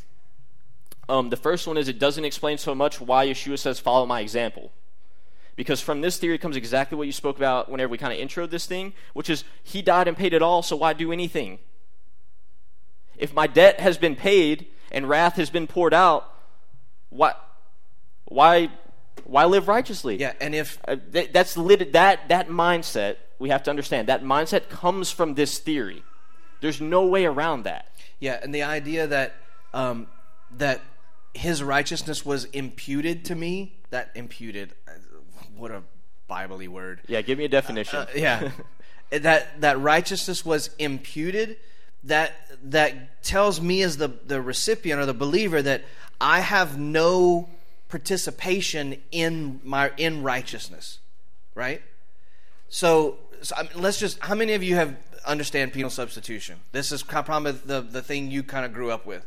Um, 1.10 1.30
the 1.30 1.38
first 1.38 1.67
one 1.67 1.78
is 1.78 1.89
it 1.89 2.00
doesn't 2.00 2.24
explain 2.24 2.58
so 2.58 2.74
much 2.74 3.02
why 3.02 3.28
Yeshua 3.28 3.60
says, 3.60 3.80
follow 3.80 4.06
my 4.06 4.22
example. 4.22 4.72
Because 5.58 5.82
from 5.82 6.02
this 6.02 6.17
theory 6.17 6.38
comes 6.38 6.56
exactly 6.56 6.98
what 6.98 7.08
you 7.08 7.12
spoke 7.12 7.36
about 7.36 7.70
whenever 7.70 7.89
we 7.89 7.98
kind 7.98 8.13
of 8.13 8.20
intro 8.20 8.46
this 8.46 8.65
thing, 8.65 8.93
which 9.13 9.30
is 9.30 9.43
he 9.63 9.82
died 9.82 10.08
and 10.08 10.15
paid 10.15 10.34
it 10.34 10.41
all, 10.41 10.62
so 10.62 10.76
why 10.76 10.93
do 10.93 11.12
anything? 11.12 11.60
If 13.17 13.34
my 13.34 13.48
debt 13.48 13.80
has 13.80 13.98
been 13.98 14.15
paid 14.15 14.67
and 14.91 15.10
wrath 15.10 15.36
has 15.36 15.50
been 15.50 15.67
poured 15.67 15.93
out, 15.93 16.32
why, 17.10 17.34
why, 18.26 18.70
why 19.26 19.46
live 19.46 19.67
righteously? 19.67 20.17
Yeah, 20.17 20.34
and 20.39 20.54
if 20.54 20.78
uh, 20.88 20.98
th- 21.12 21.32
that's 21.34 21.58
lit- 21.58 21.93
that 21.93 22.30
that 22.30 22.50
mindset 22.50 23.17
we 23.39 23.50
have 23.50 23.63
to 23.63 23.69
understand. 23.69 24.08
That 24.08 24.23
mindset 24.23 24.69
comes 24.69 25.12
from 25.12 25.36
this 25.36 25.60
theory. 25.60 26.04
There's 26.62 26.82
no 26.82 27.06
way 27.06 27.26
around 27.26 27.63
that. 27.63 27.91
Yeah, 28.19 28.39
and 28.41 28.54
the 28.54 28.63
idea 28.63 29.08
that 29.08 29.36
um, 29.73 30.08
that 30.58 30.82
his 31.34 31.62
righteousness 31.62 32.26
was 32.26 32.45
imputed 32.45 33.26
to 33.26 33.36
me. 33.36 33.76
That 33.91 34.12
imputed, 34.15 34.73
uh, 34.88 34.91
what 35.56 35.71
a 35.71 35.84
biblically 36.28 36.67
word. 36.67 37.02
Yeah, 37.08 37.21
give 37.21 37.38
me 37.38 37.45
a 37.45 37.50
definition. 37.50 38.00
Uh, 38.00 38.08
yeah, 38.15 38.52
that 39.12 39.62
that 39.62 39.80
righteousness 39.80 40.43
was 40.43 40.71
imputed. 40.80 41.58
That 42.04 42.34
that 42.63 43.23
tells 43.23 43.62
me 43.62 43.82
as 43.84 43.97
the 43.97 44.08
the 44.08 44.41
recipient 44.41 45.00
or 45.00 45.06
the 45.06 45.13
believer 45.13 45.62
that 45.62 45.84
I 46.19 46.39
have 46.39 46.80
no 46.80 47.50
participation 47.89 49.02
in 49.12 49.62
my 49.63 49.91
in 49.97 50.23
righteousness, 50.23 51.00
right? 51.54 51.82
So, 52.69 53.17
so 53.41 53.56
I 53.58 53.63
mean, 53.63 53.71
let's 53.76 54.00
just. 54.00 54.19
How 54.19 54.36
many 54.36 54.54
of 54.54 54.63
you 54.63 54.76
have 54.76 54.95
understand 55.26 55.73
penal 55.73 55.89
substitution? 55.89 56.60
This 56.71 56.91
is 56.91 57.04
probably 57.04 57.52
the 57.52 57.82
the 57.82 58.02
thing 58.02 58.32
you 58.32 58.43
kind 58.43 58.65
of 58.65 58.73
grew 58.73 58.91
up 58.91 59.06
with 59.06 59.26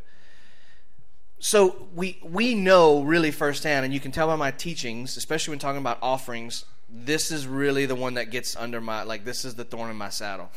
so 1.40 1.88
we 1.94 2.18
we 2.22 2.54
know 2.54 3.02
really 3.02 3.30
firsthand, 3.30 3.86
and 3.86 3.92
you 3.92 3.98
can 3.98 4.12
tell 4.12 4.26
by 4.26 4.36
my 4.36 4.50
teachings, 4.50 5.16
especially 5.16 5.52
when 5.52 5.58
talking 5.58 5.80
about 5.80 5.98
offerings, 6.02 6.66
this 6.88 7.30
is 7.30 7.46
really 7.46 7.86
the 7.86 7.94
one 7.94 8.14
that 8.14 8.30
gets 8.30 8.54
under 8.54 8.80
my 8.80 9.02
like 9.02 9.24
this 9.24 9.44
is 9.46 9.54
the 9.54 9.64
thorn 9.64 9.90
in 9.90 9.96
my 9.96 10.10
saddle, 10.10 10.50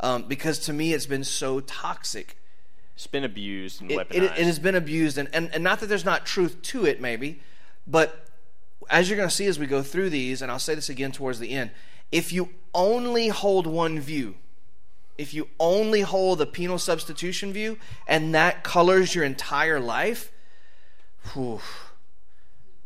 um, 0.00 0.24
because 0.24 0.58
to 0.58 0.72
me 0.72 0.92
it's 0.92 1.06
been 1.06 1.24
so 1.24 1.60
toxic. 1.60 2.36
It's 2.96 3.06
been 3.06 3.22
abused 3.22 3.80
and 3.80 3.92
it, 3.92 3.96
weaponized. 3.96 4.14
It, 4.16 4.22
it 4.24 4.46
has 4.46 4.58
been 4.58 4.74
abused, 4.74 5.18
and, 5.18 5.28
and 5.32 5.54
and 5.54 5.62
not 5.62 5.78
that 5.80 5.86
there's 5.86 6.04
not 6.04 6.26
truth 6.26 6.60
to 6.62 6.84
it, 6.84 7.00
maybe, 7.00 7.40
but 7.86 8.26
as 8.90 9.08
you're 9.08 9.16
going 9.16 9.28
to 9.28 9.34
see 9.34 9.46
as 9.46 9.56
we 9.56 9.66
go 9.66 9.82
through 9.82 10.10
these, 10.10 10.42
and 10.42 10.50
I'll 10.50 10.58
say 10.58 10.74
this 10.74 10.88
again 10.88 11.12
towards 11.12 11.38
the 11.38 11.50
end, 11.50 11.70
if 12.10 12.32
you 12.32 12.48
only 12.78 13.28
hold 13.28 13.66
one 13.66 13.98
view 14.00 14.36
if 15.18 15.34
you 15.34 15.48
only 15.58 16.02
hold 16.02 16.38
the 16.38 16.46
penal 16.46 16.78
substitution 16.78 17.52
view 17.52 17.76
and 18.06 18.32
that 18.34 18.62
colors 18.62 19.16
your 19.16 19.24
entire 19.24 19.80
life, 19.80 20.30
whew, 21.32 21.60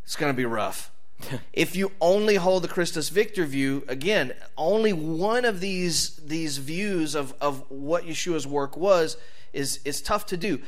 it's 0.02 0.16
going 0.16 0.32
to 0.32 0.36
be 0.36 0.46
rough. 0.46 0.90
if 1.52 1.76
you 1.76 1.92
only 2.00 2.36
hold 2.36 2.64
the 2.64 2.68
Christus 2.68 3.10
Victor 3.10 3.44
view, 3.44 3.84
again, 3.86 4.32
only 4.56 4.94
one 4.94 5.44
of 5.44 5.60
these 5.60 6.16
these 6.16 6.56
views 6.56 7.14
of, 7.14 7.34
of 7.40 7.70
what 7.70 8.04
Yeshua's 8.04 8.46
work 8.46 8.76
was 8.76 9.18
is 9.52 9.78
is 9.84 10.00
tough 10.00 10.24
to 10.26 10.36
do. 10.36 10.58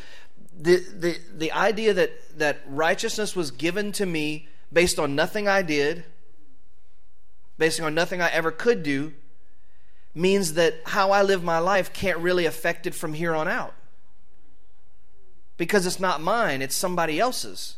The 0.57 0.77
the 0.77 1.19
the 1.35 1.51
idea 1.51 1.95
that 1.95 2.39
that 2.39 2.61
righteousness 2.69 3.35
was 3.35 3.51
given 3.51 3.91
to 3.93 4.07
me 4.07 4.49
based 4.73 4.99
on 4.99 5.17
nothing 5.17 5.49
I 5.49 5.63
did, 5.63 6.05
based 7.59 7.81
on 7.81 7.95
nothing 7.95 8.21
I 8.21 8.31
ever 8.31 8.51
could 8.51 8.83
do, 8.83 9.13
means 10.15 10.55
that 10.55 10.75
how 10.87 11.11
I 11.11 11.23
live 11.23 11.43
my 11.43 11.59
life 11.59 11.93
can't 11.93 12.19
really 12.19 12.47
affect 12.47 12.87
it 12.87 12.95
from 12.95 13.15
here 13.15 13.35
on 13.35 13.49
out. 13.49 13.75
Because 15.57 15.87
it's 15.87 16.01
not 16.01 16.21
mine, 16.21 16.63
it's 16.63 16.77
somebody 16.77 17.19
else's. 17.21 17.77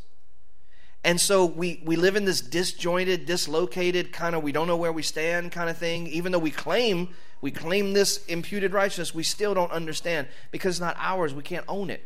And 1.05 1.21
so 1.21 1.45
we, 1.45 1.81
we 1.85 1.95
live 1.95 2.17
in 2.17 2.25
this 2.25 2.41
disjointed, 2.41 3.27
dislocated 3.27 4.13
kind 4.13 4.35
of 4.35 4.43
we 4.43 4.51
don't 4.51 4.67
know 4.67 4.77
where 4.77 4.93
we 4.93 5.03
stand 5.03 5.53
kind 5.53 5.71
of 5.71 5.79
thing. 5.79 6.09
Even 6.09 6.33
though 6.33 6.39
we 6.39 6.51
claim 6.51 7.11
we 7.41 7.51
claim 7.51 7.93
this 7.93 8.25
imputed 8.27 8.73
righteousness, 8.73 9.15
we 9.15 9.23
still 9.23 9.55
don't 9.55 9.71
understand 9.71 10.27
because 10.51 10.75
it's 10.75 10.81
not 10.81 10.97
ours. 10.99 11.35
We 11.35 11.43
can't 11.43 11.65
own 11.69 11.91
it. 11.91 12.03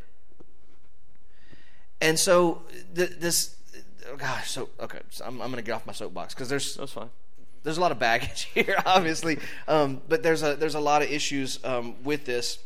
And 2.01 2.19
so 2.19 2.63
th- 2.95 3.13
this, 3.19 3.57
oh 4.11 4.17
gosh, 4.17 4.51
so 4.51 4.69
okay, 4.81 5.01
so 5.11 5.25
I'm, 5.25 5.41
I'm 5.41 5.51
going 5.51 5.63
to 5.63 5.67
get 5.67 5.73
off 5.73 5.87
my 5.87 5.93
soapbox 5.93 6.35
because 6.35 6.49
there's 6.49 6.75
that's 6.75 6.93
fine 6.93 7.11
there's 7.62 7.79
a 7.79 7.81
lot 7.81 7.92
of 7.92 7.99
baggage 7.99 8.42
here, 8.55 8.77
obviously, 8.87 9.38
um, 9.68 10.01
but 10.09 10.23
there's 10.23 10.42
a 10.42 10.57
there's 10.57 10.75
a 10.75 10.81
lot 10.81 11.03
of 11.03 11.11
issues 11.11 11.62
um, 11.64 12.03
with 12.03 12.25
this. 12.25 12.59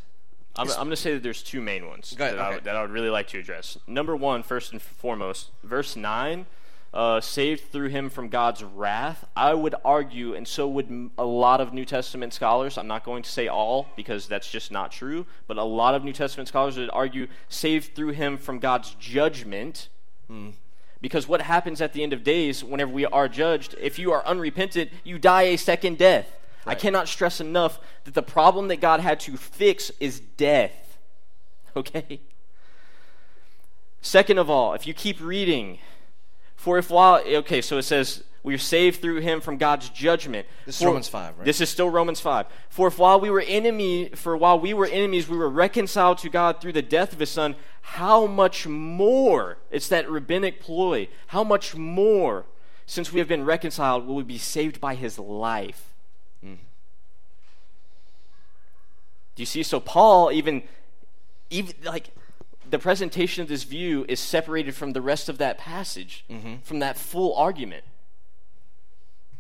I'm, 0.57 0.71
I'm 0.71 0.77
going 0.77 0.91
to 0.91 0.97
say 0.97 1.15
that 1.15 1.23
there's 1.25 1.43
two 1.43 1.61
main 1.61 1.89
ones 1.89 2.15
that, 2.17 2.35
okay. 2.35 2.41
I, 2.41 2.59
that 2.61 2.77
I 2.77 2.83
would 2.83 2.93
really 2.93 3.11
like 3.11 3.27
to 3.29 3.39
address. 3.41 3.77
Number 3.89 4.15
one, 4.15 4.45
first 4.45 4.71
and 4.71 4.81
foremost, 4.81 5.51
verse 5.65 5.97
nine, 5.97 6.47
uh, 6.93 7.21
saved 7.21 7.73
through 7.73 7.89
him 7.89 8.09
from 8.09 8.29
God's 8.29 8.63
wrath. 8.63 9.27
I 9.35 9.53
would 9.53 9.75
argue, 9.85 10.35
and 10.35 10.47
so 10.47 10.69
would 10.69 11.11
a 11.19 11.25
lot 11.25 11.61
of 11.61 11.73
New 11.73 11.85
Testament 11.85 12.33
scholars. 12.33 12.79
I'm 12.79 12.87
not 12.87 13.05
going 13.05 13.25
to 13.25 13.31
say 13.31 13.49
all 13.49 13.89
because 13.97 14.29
that's 14.29 14.49
just 14.49 14.71
not 14.71 14.93
true, 14.93 15.27
but 15.49 15.59
a 15.59 15.65
lot 15.65 15.97
of 15.97 16.05
New 16.05 16.13
Testament 16.13 16.47
scholars 16.47 16.77
would 16.79 16.91
argue 16.93 17.27
saved 17.49 17.97
through 17.97 18.11
him 18.11 18.39
from 18.39 18.61
God's 18.61 18.95
judgment. 19.01 19.89
Hmm. 20.29 20.51
Because 21.05 21.29
what 21.29 21.43
happens 21.43 21.83
at 21.83 21.93
the 21.93 22.03
end 22.03 22.15
of 22.15 22.25
days, 22.25 22.65
whenever 22.65 22.91
we 22.91 23.05
are 23.05 23.29
judged, 23.29 23.75
if 23.79 23.99
you 23.99 24.11
are 24.13 24.25
unrepentant, 24.25 24.91
you 25.05 25.19
die 25.19 25.43
a 25.43 25.59
second 25.59 25.99
death. 25.99 26.35
Right. 26.65 26.75
I 26.75 26.81
cannot 26.81 27.09
stress 27.09 27.43
enough 27.43 27.79
that 28.05 28.15
the 28.15 28.23
problem 28.23 28.69
that 28.69 28.81
God 28.81 29.01
had 29.01 29.21
to 29.21 29.37
fix 29.37 29.93
is 30.01 30.19
death. 30.19 30.73
Okay? 31.77 32.21
Second 34.01 34.39
of 34.39 34.49
all, 34.49 34.73
if 34.73 34.87
you 34.87 34.95
keep 34.95 35.21
reading, 35.21 35.79
for 36.57 36.79
if 36.79 36.89
while, 36.89 37.21
okay, 37.27 37.61
so 37.61 37.77
it 37.77 37.83
says, 37.83 38.23
we 38.45 38.55
are 38.55 38.59
saved 38.59 39.01
through 39.01 39.21
him 39.21 39.41
from 39.41 39.57
God's 39.57 39.89
judgment. 39.89 40.47
This 40.67 40.79
for, 40.79 40.85
is 40.85 40.87
Romans 40.87 41.09
5, 41.09 41.39
right? 41.39 41.45
This 41.47 41.63
is 41.63 41.71
still 41.71 41.89
Romans 41.89 42.21
5. 42.21 42.47
For 42.69 42.89
if 42.89 42.99
while 42.99 43.19
we 43.19 43.31
were 43.31 43.41
enemy 43.41 44.11
for 44.11 44.37
while 44.37 44.61
we 44.61 44.75
were 44.75 44.87
enemies 44.87 45.29
we 45.29 45.39
were 45.39 45.49
reconciled 45.49 46.19
to 46.19 46.29
God 46.29 46.61
through 46.61 46.75
the 46.75 46.83
death 46.83 47.15
of 47.15 47.19
his 47.19 47.31
son, 47.31 47.57
how 47.81 48.27
much 48.27 48.67
more, 48.67 49.57
it's 49.71 49.89
that 49.89 50.09
rabbinic 50.09 50.61
ploy, 50.61 51.09
how 51.29 51.43
much 51.43 51.75
more 51.75 52.45
since 52.85 53.11
we 53.11 53.19
have 53.19 53.27
been 53.27 53.47
reconciled 53.47 54.07
will 54.07 54.17
we 54.17 54.23
be 54.23 54.39
saved 54.39 54.79
by 54.79 54.95
his 54.95 55.19
life? 55.19 55.95
Mm. 56.45 56.59
Do 59.35 59.43
you 59.43 59.47
see 59.47 59.63
so 59.63 59.81
Paul 59.81 60.31
even 60.31 60.65
even 61.49 61.75
like 61.83 62.11
the 62.69 62.79
presentation 62.79 63.43
of 63.43 63.49
this 63.49 63.63
view 63.63 64.05
is 64.07 64.21
separated 64.21 64.75
from 64.75 64.93
the 64.93 65.01
rest 65.01 65.31
of 65.31 65.39
that 65.39 65.57
passage, 65.57 66.27
mm-hmm. 66.31 66.57
from 66.63 66.81
that 66.81 66.99
full 66.99 67.35
argument 67.37 67.85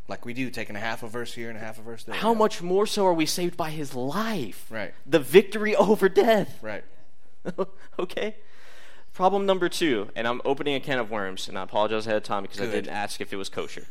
like 0.09 0.25
we 0.25 0.35
do, 0.35 0.51
taking 0.51 0.77
a 0.77 0.81
half 0.81 1.03
a 1.03 1.09
verse 1.09 1.33
here 1.33 1.49
and 1.49 1.57
a 1.57 1.61
half 1.61 1.79
a 1.79 1.83
verse 1.83 2.05
there. 2.05 2.15
How 2.15 2.33
yeah. 2.33 2.39
much 2.39 2.63
more 2.63 2.87
so 2.87 3.07
are 3.07 3.15
we 3.15 3.27
saved 3.27 3.57
by 3.57 3.71
his 3.71 3.95
life? 3.95 4.67
Right. 4.71 4.93
The 5.07 5.19
victory 5.19 5.75
over 5.75 6.09
death. 6.09 6.59
Right. 6.63 6.85
okay. 7.99 8.37
Problem 9.15 9.47
number 9.47 9.69
two, 9.69 10.09
and 10.17 10.27
I'm 10.27 10.43
opening 10.45 10.75
a 10.75 10.81
can 10.81 10.99
of 10.99 11.11
worms, 11.11 11.49
and 11.49 11.57
I 11.57 11.63
apologize 11.63 12.07
ahead 12.07 12.17
of 12.17 12.25
time 12.25 12.43
because 12.43 12.59
Good. 12.59 12.69
I 12.69 12.73
didn't 12.73 12.93
ask 12.93 13.21
if 13.21 13.33
it 13.33 13.37
was 13.37 13.49
kosher. 13.49 13.87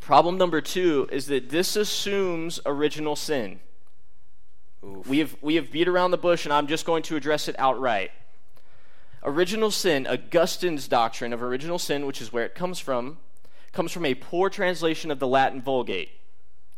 Problem 0.00 0.36
number 0.36 0.60
two 0.60 1.08
is 1.12 1.26
that 1.26 1.50
this 1.50 1.76
assumes 1.76 2.58
original 2.66 3.14
sin. 3.14 3.60
Oof. 4.84 5.06
We 5.06 5.18
have 5.18 5.36
we 5.40 5.54
have 5.54 5.70
beat 5.70 5.86
around 5.86 6.10
the 6.10 6.18
bush, 6.18 6.44
and 6.44 6.52
I'm 6.52 6.66
just 6.66 6.84
going 6.84 7.04
to 7.04 7.16
address 7.16 7.46
it 7.46 7.54
outright. 7.58 8.10
Original 9.22 9.70
sin, 9.70 10.06
Augustine's 10.06 10.88
doctrine 10.88 11.32
of 11.32 11.42
original 11.42 11.78
sin, 11.78 12.06
which 12.06 12.20
is 12.20 12.32
where 12.32 12.44
it 12.44 12.54
comes 12.54 12.80
from, 12.80 13.18
comes 13.72 13.92
from 13.92 14.04
a 14.04 14.14
poor 14.14 14.50
translation 14.50 15.10
of 15.10 15.18
the 15.18 15.26
Latin 15.26 15.60
Vulgate, 15.62 16.10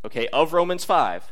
okay, 0.05 0.27
of 0.27 0.53
Romans 0.53 0.85
5. 0.85 1.31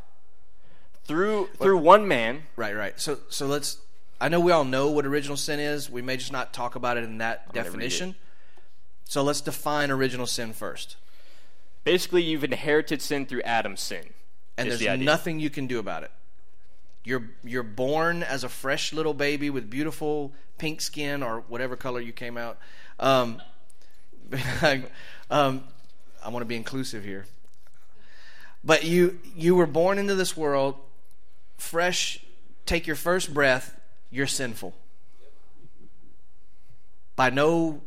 through 1.04 1.50
through 1.58 1.78
one 1.78 2.08
man. 2.08 2.44
Right, 2.56 2.76
right. 2.76 3.00
So 3.00 3.20
so 3.30 3.48
let's 3.48 3.78
I 4.20 4.30
know 4.30 4.40
we 4.40 4.52
all 4.52 4.64
know 4.64 4.90
what 4.92 5.06
original 5.06 5.36
sin 5.36 5.60
is. 5.60 5.90
We 5.90 6.02
may 6.02 6.18
just 6.18 6.32
not 6.32 6.54
talk 6.54 6.76
about 6.76 6.98
it 6.98 7.04
in 7.04 7.18
that 7.18 7.46
read 7.48 7.64
definition. 7.64 8.16
So 9.06 9.24
let's 9.24 9.42
define 9.42 9.92
original 9.92 10.28
sin 10.28 10.54
first. 10.54 10.96
Basically, 11.84 12.22
you've 12.22 12.44
inherited 12.44 13.02
sin 13.02 13.26
through 13.26 13.42
Adam's 13.42 13.82
sin. 13.82 14.14
And 14.58 14.70
is 14.70 14.80
the 14.80 14.86
there's 14.86 15.00
nothing 15.00 15.40
you 15.40 15.50
can 15.50 15.66
do 15.66 15.80
about 15.80 16.04
it. 16.04 16.12
You're 17.04 17.32
you're 17.44 17.64
born 17.64 18.22
as 18.22 18.44
a 18.44 18.50
fresh 18.50 18.94
little 18.94 19.16
baby 19.16 19.50
with 19.50 19.70
beautiful 19.70 20.32
pink 20.60 20.82
skin 20.82 21.24
or 21.24 21.44
whatever 21.48 21.76
color 21.76 22.00
you 22.00 22.14
came 22.14 22.38
out. 22.38 22.60
Um, 23.00 23.42
um, 25.30 25.64
I 26.24 26.30
want 26.30 26.42
to 26.42 26.46
be 26.46 26.56
inclusive 26.56 27.04
here. 27.04 27.26
But 28.64 28.84
you 28.84 29.20
you 29.36 29.56
were 29.56 29.66
born 29.66 29.98
into 29.98 30.16
this 30.16 30.38
world 30.38 30.76
fresh. 31.58 32.24
Take 32.66 32.86
your 32.88 32.96
first 32.96 33.34
breath. 33.34 33.80
You're 34.10 34.28
sinful. 34.28 34.74
By 37.16 37.30
no, 37.30 37.82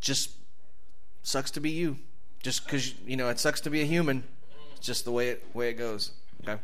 just 0.00 0.30
sucks 1.22 1.50
to 1.52 1.60
be 1.60 1.70
you. 1.70 1.96
Just 2.42 2.64
because 2.64 2.94
you 3.06 3.16
know 3.16 3.28
it 3.28 3.38
sucks 3.38 3.60
to 3.62 3.70
be 3.70 3.82
a 3.82 3.84
human. 3.84 4.24
It's 4.76 4.86
just 4.86 5.04
the 5.04 5.12
way 5.12 5.28
it 5.28 5.44
way 5.54 5.70
it 5.70 5.74
goes. 5.74 6.12
Okay. 6.42 6.60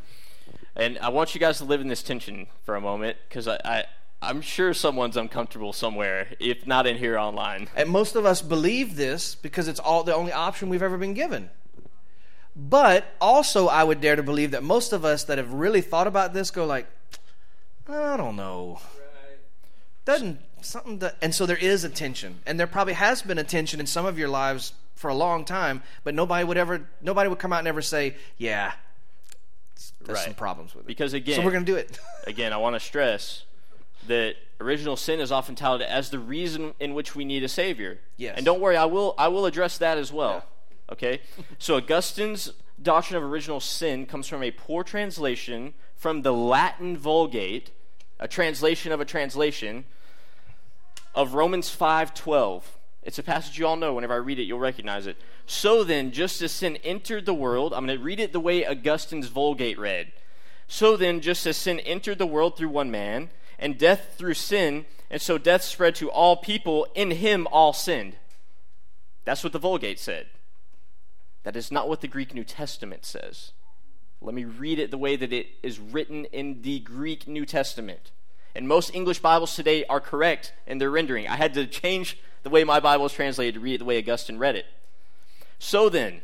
And 0.75 0.99
I 0.99 1.09
want 1.09 1.35
you 1.35 1.41
guys 1.41 1.59
to 1.59 1.65
live 1.65 1.81
in 1.81 1.89
this 1.89 2.03
tension 2.03 2.47
for 2.65 2.77
a 2.77 2.81
moment 2.81 3.17
because 3.29 3.49
I, 3.49 3.59
I 3.65 3.85
I'm 4.27 4.41
sure 4.41 4.75
someone's 4.75 5.17
uncomfortable 5.17 5.73
somewhere, 5.73 6.35
if 6.41 6.67
not 6.67 6.87
in 6.87 6.97
here 6.97 7.17
online. 7.17 7.69
And 7.77 7.89
most 7.89 8.17
of 8.17 8.27
us 8.27 8.43
believe 8.43 8.97
this 8.97 9.37
because 9.37 9.69
it's 9.69 9.79
all 9.79 10.03
the 10.03 10.15
only 10.15 10.33
option 10.33 10.69
we've 10.69 10.83
ever 10.83 10.99
been 10.99 11.15
given. 11.15 11.49
But 12.57 13.07
also, 13.21 13.69
I 13.69 13.85
would 13.85 14.01
dare 14.01 14.17
to 14.17 14.25
believe 14.25 14.51
that 14.51 14.65
most 14.65 14.93
of 14.93 15.05
us 15.05 15.25
that 15.25 15.39
have 15.39 15.53
really 15.53 15.81
thought 15.81 16.09
about 16.09 16.35
this 16.35 16.51
go 16.51 16.67
like, 16.67 16.89
I 17.89 18.17
don't 18.17 18.35
know. 18.35 18.81
Doesn't 20.05 20.41
something 20.61 20.99
that, 20.99 21.17
and 21.23 21.33
so 21.33 21.47
there 21.47 21.57
is 21.57 21.85
a 21.85 21.89
tension, 21.89 22.41
and 22.47 22.59
there 22.59 22.67
probably 22.67 22.95
has 22.95 23.23
been 23.23 23.39
a 23.39 23.45
tension 23.45 23.79
in 23.79 23.87
some 23.87 24.07
of 24.07 24.19
your 24.19 24.29
lives 24.29 24.73
for 24.97 25.09
a 25.09 25.15
long 25.15 25.45
time. 25.45 25.83
But 26.03 26.15
nobody 26.15 26.45
would 26.45 26.57
ever, 26.57 26.89
nobody 27.01 27.29
would 27.29 27.39
come 27.39 27.53
out 27.53 27.61
and 27.61 27.69
ever 27.69 27.83
say, 27.83 28.17
"Yeah, 28.39 28.73
there's 30.01 30.23
some 30.23 30.35
problems 30.35 30.75
with 30.75 30.85
it." 30.85 30.87
Because 30.87 31.13
again, 31.13 31.37
so 31.37 31.45
we're 31.45 31.53
gonna 31.53 31.65
do 31.65 31.77
it. 31.77 31.99
again, 32.27 32.53
I 32.53 32.57
want 32.57 32.75
to 32.75 32.81
stress 32.81 33.45
that 34.09 34.37
original 34.61 34.97
sin 34.97 35.21
is 35.21 35.31
often 35.31 35.55
touted 35.55 35.87
as 35.87 36.11
the 36.11 36.19
reason 36.19 36.75
in 36.81 36.95
which 36.95 37.15
we 37.15 37.25
need 37.25 37.45
a 37.45 37.49
savior. 37.49 37.99
Yes. 38.17 38.35
And 38.37 38.47
don't 38.47 38.61
worry, 38.61 38.77
I 38.77 38.87
will 38.87 39.15
I 39.19 39.29
will 39.29 39.47
address 39.47 39.79
that 39.79 39.99
as 39.99 40.13
well. 40.13 40.45
Okay? 40.91 41.21
so 41.59 41.77
Augustine's 41.77 42.53
doctrine 42.81 43.17
of 43.17 43.29
original 43.29 43.61
sin 43.61 44.07
comes 44.07 44.29
from 44.29 44.43
a 44.43 44.51
poor 44.51 44.85
translation 44.85 45.75
from 45.95 46.23
the 46.23 46.33
Latin 46.33 46.97
Vulgate, 46.97 47.71
a 48.19 48.29
translation 48.29 48.93
of 48.93 49.01
a 49.01 49.05
translation 49.05 49.85
of 51.15 51.35
Romans 51.35 51.75
5:12. 51.75 52.63
It's 53.03 53.19
a 53.19 53.23
passage 53.23 53.59
you 53.59 53.67
all 53.67 53.77
know. 53.77 53.95
Whenever 53.95 54.15
I 54.15 54.19
read 54.19 54.39
it, 54.39 54.45
you'll 54.45 54.59
recognize 54.59 55.07
it. 55.07 55.17
So 55.47 55.85
then, 55.85 56.11
just 56.11 56.43
as 56.43 56.51
sin 56.51 56.77
entered 56.83 57.25
the 57.25 57.35
world, 57.35 57.73
I'm 57.73 57.87
going 57.87 57.99
to 57.99 58.05
read 58.05 58.19
it 58.19 58.33
the 58.33 58.41
way 58.41 58.67
Augustine's 58.67 59.29
Vulgate 59.29 59.79
read. 59.79 60.13
So 60.67 60.97
then, 60.97 61.21
just 61.21 61.47
as 61.47 61.57
sin 61.57 61.79
entered 61.81 62.19
the 62.19 62.27
world 62.27 62.57
through 62.57 62.71
one 62.71 62.91
man, 62.91 63.31
and 63.59 63.79
death 63.79 64.15
through 64.17 64.35
sin, 64.35 64.87
and 65.11 65.21
so 65.21 65.39
death 65.39 65.63
spread 65.63 65.95
to 65.97 66.11
all 66.11 66.37
people, 66.37 66.87
in 66.95 67.13
him 67.13 67.47
all 67.51 67.73
sinned. 67.73 68.17
That's 69.25 69.43
what 69.43 69.53
the 69.53 69.59
Vulgate 69.59 69.99
said. 69.99 70.27
That 71.43 71.57
is 71.57 71.71
not 71.71 71.89
what 71.89 72.01
the 72.01 72.09
Greek 72.09 72.35
New 72.35 72.45
Testament 72.45 73.05
says. 73.05 73.53
Let 74.21 74.35
me 74.35 74.45
read 74.45 74.79
it 74.79 74.91
the 74.91 74.99
way 74.99 75.17
that 75.17 75.33
it 75.33 75.49
is 75.63 75.79
written 75.79 76.25
in 76.27 76.63
the 76.63 76.81
Greek 76.81 77.29
New 77.29 77.47
Testament. 77.47 78.11
And 78.55 78.67
most 78.67 78.95
English 78.95 79.19
Bibles 79.19 79.55
today 79.55 79.85
are 79.85 80.01
correct 80.01 80.53
in 80.67 80.79
their 80.79 80.91
rendering. 80.91 81.29
I 81.29 81.37
had 81.37 81.55
to 81.55 81.67
change 81.67 82.19
the 82.43 82.51
way 82.51 82.65
my 82.65 82.81
Bible 82.81 83.07
is 83.07 83.13
translated 83.13 83.55
to 83.55 83.61
read 83.61 83.75
it 83.75 83.79
the 83.79 83.85
way 83.85 83.99
Augustine 83.99 84.39
read 84.39 84.57
it. 84.57 84.67
So 85.59 85.89
then, 85.89 86.23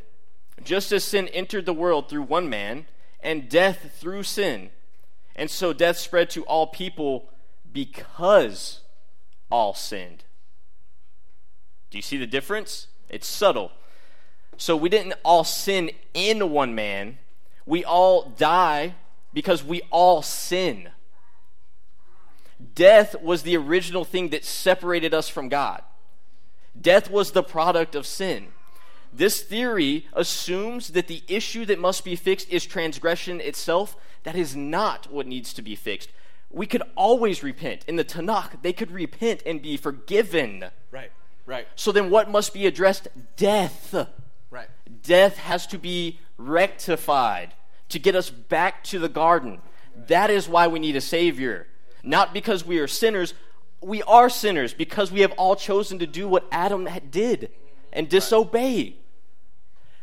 just 0.64 0.92
as 0.92 1.04
sin 1.04 1.28
entered 1.28 1.66
the 1.66 1.72
world 1.72 2.08
through 2.08 2.22
one 2.22 2.48
man, 2.48 2.86
and 3.20 3.48
death 3.48 3.96
through 3.98 4.22
sin, 4.24 4.70
and 5.34 5.50
so 5.50 5.72
death 5.72 5.98
spread 5.98 6.30
to 6.30 6.42
all 6.44 6.66
people 6.66 7.28
because 7.72 8.80
all 9.50 9.74
sinned. 9.74 10.24
Do 11.90 11.98
you 11.98 12.02
see 12.02 12.16
the 12.16 12.26
difference? 12.26 12.88
It's 13.08 13.26
subtle. 13.26 13.72
So 14.56 14.76
we 14.76 14.88
didn't 14.88 15.14
all 15.24 15.44
sin 15.44 15.90
in 16.14 16.50
one 16.50 16.74
man, 16.74 17.18
we 17.66 17.84
all 17.84 18.30
die 18.36 18.94
because 19.32 19.64
we 19.64 19.82
all 19.90 20.22
sin. 20.22 20.90
Death 22.74 23.20
was 23.20 23.42
the 23.42 23.56
original 23.56 24.04
thing 24.04 24.28
that 24.28 24.44
separated 24.44 25.12
us 25.12 25.28
from 25.28 25.48
God. 25.48 25.82
Death 26.80 27.10
was 27.10 27.32
the 27.32 27.42
product 27.42 27.94
of 27.94 28.06
sin. 28.06 28.48
This 29.12 29.42
theory 29.42 30.06
assumes 30.14 30.88
that 30.88 31.06
the 31.06 31.22
issue 31.28 31.66
that 31.66 31.78
must 31.78 32.04
be 32.04 32.16
fixed 32.16 32.50
is 32.50 32.64
transgression 32.64 33.40
itself. 33.40 33.96
That 34.24 34.36
is 34.36 34.54
not 34.54 35.10
what 35.12 35.26
needs 35.26 35.52
to 35.54 35.62
be 35.62 35.74
fixed. 35.74 36.10
We 36.50 36.66
could 36.66 36.82
always 36.96 37.42
repent. 37.42 37.84
In 37.88 37.96
the 37.96 38.04
Tanakh, 38.04 38.62
they 38.62 38.72
could 38.72 38.90
repent 38.90 39.42
and 39.46 39.60
be 39.62 39.76
forgiven. 39.76 40.66
right, 40.90 41.10
right, 41.46 41.66
So 41.76 41.92
then 41.92 42.10
what 42.10 42.30
must 42.30 42.52
be 42.54 42.66
addressed? 42.66 43.08
Death. 43.36 43.94
right. 44.50 44.68
Death 45.02 45.38
has 45.38 45.66
to 45.68 45.78
be 45.78 46.18
rectified 46.36 47.54
to 47.88 47.98
get 47.98 48.14
us 48.14 48.30
back 48.30 48.84
to 48.84 48.98
the 48.98 49.08
garden. 49.08 49.60
That 50.08 50.30
is 50.30 50.48
why 50.48 50.68
we 50.68 50.78
need 50.78 50.96
a 50.96 51.00
Savior. 51.00 51.66
Not 52.02 52.32
because 52.32 52.64
we 52.64 52.78
are 52.78 52.86
sinners. 52.88 53.34
We 53.80 54.02
are 54.04 54.28
sinners 54.30 54.72
because 54.74 55.10
we 55.10 55.20
have 55.20 55.32
all 55.32 55.56
chosen 55.56 55.98
to 55.98 56.06
do 56.06 56.28
what 56.28 56.46
Adam 56.52 56.86
had- 56.86 57.10
did 57.10 57.50
and 57.92 58.08
disobey. 58.08 58.96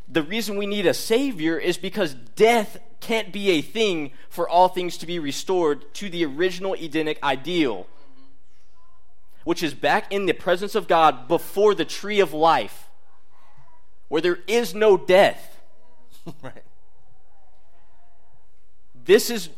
The 0.09 0.23
reason 0.23 0.57
we 0.57 0.65
need 0.65 0.87
a 0.87 0.93
Savior 0.93 1.57
is 1.57 1.77
because 1.77 2.13
death 2.13 2.77
can't 2.99 3.31
be 3.31 3.51
a 3.51 3.61
thing 3.61 4.11
for 4.29 4.49
all 4.49 4.67
things 4.67 4.97
to 4.97 5.05
be 5.05 5.19
restored 5.19 5.93
to 5.95 6.09
the 6.09 6.25
original 6.25 6.73
Edenic 6.73 7.21
ideal, 7.23 7.87
which 9.43 9.61
is 9.61 9.73
back 9.73 10.11
in 10.11 10.25
the 10.25 10.33
presence 10.33 10.73
of 10.73 10.87
God 10.87 11.27
before 11.27 11.75
the 11.75 11.85
tree 11.85 12.19
of 12.19 12.33
life 12.33 12.89
where 14.09 14.21
there 14.21 14.39
is 14.47 14.75
no 14.75 14.97
death. 14.97 15.61
right. 16.41 16.63
This 19.05 19.29
is 19.29 19.49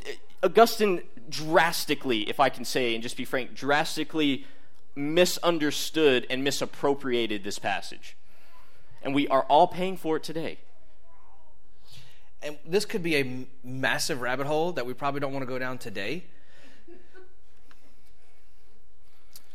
Augustine 0.44 1.02
drastically, 1.30 2.30
if 2.30 2.40
I 2.40 2.50
can 2.50 2.66
say 2.66 2.94
and 2.94 3.02
just 3.02 3.18
be 3.18 3.26
frank, 3.26 3.56
drastically 3.56 4.46
misunderstood 4.96 6.28
and 6.30 6.44
misappropriated 6.44 7.44
this 7.44 7.58
passage. 7.58 8.18
And 9.02 9.16
we 9.16 9.28
are 9.28 9.44
all 9.44 9.68
paying 9.68 9.98
for 9.98 10.18
it 10.18 10.24
today. 10.24 10.60
and 12.44 12.58
this 12.66 12.86
could 12.86 13.04
be 13.04 13.18
a 13.18 13.46
massive 13.64 14.22
rabbit 14.22 14.48
hole 14.48 14.72
that 14.74 14.86
we 14.86 14.94
probably 14.94 15.20
don't 15.20 15.34
want 15.34 15.44
to 15.44 15.48
go 15.48 15.60
down 15.60 15.78
today. 15.78 16.24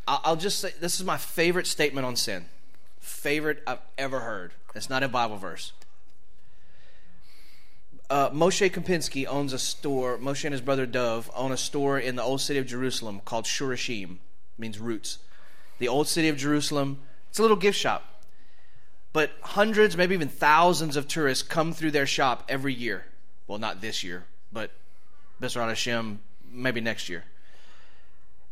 I'll, 0.09 0.37
just 0.37 0.61
say 0.61 0.73
this 0.81 1.01
is 1.01 1.05
my 1.05 1.17
favorite 1.17 1.67
statement 1.67 2.07
on 2.07 2.15
sin, 2.15 2.47
favorite 3.01 3.61
I've 3.67 3.81
ever 3.99 4.21
heard. 4.21 4.53
It's 4.77 4.89
not 4.89 5.03
a 5.03 5.09
Bible 5.09 5.37
verse. 5.37 5.73
Uh, 8.09 8.31
Moshe 8.31 8.71
Kempinski 8.71 9.27
owns 9.27 9.53
a 9.53 9.59
store. 9.59 10.17
Moshe 10.19 10.45
and 10.45 10.53
his 10.53 10.61
brother 10.61 10.87
Dov 10.87 11.29
own 11.35 11.51
a 11.51 11.57
store 11.57 11.99
in 11.99 12.15
the 12.15 12.23
old 12.23 12.41
city 12.41 12.61
of 12.61 12.67
Jerusalem 12.67 13.21
called 13.25 13.47
Shorashim, 13.47 14.19
means 14.57 14.79
roots. 14.79 15.19
The 15.81 15.89
old 15.89 16.07
city 16.07 16.29
of 16.29 16.37
Jerusalem. 16.37 17.01
It's 17.31 17.41
a 17.41 17.43
little 17.43 17.57
gift 17.57 17.77
shop 17.77 18.05
but 19.17 19.31
hundreds, 19.41 19.97
maybe 19.97 20.15
even 20.15 20.29
thousands 20.29 20.95
of 20.95 21.09
tourists 21.09 21.43
come 21.43 21.73
through 21.73 21.91
their 21.91 22.05
shop 22.05 22.45
every 22.51 22.75
year. 22.75 23.07
Well, 23.47 23.59
not 23.59 23.81
this 23.81 24.05
year, 24.05 24.27
but 24.53 24.73
B'ezrat 25.41 25.69
Hashem, 25.69 26.21
maybe 26.53 26.83
next 26.83 27.09
year. 27.09 27.25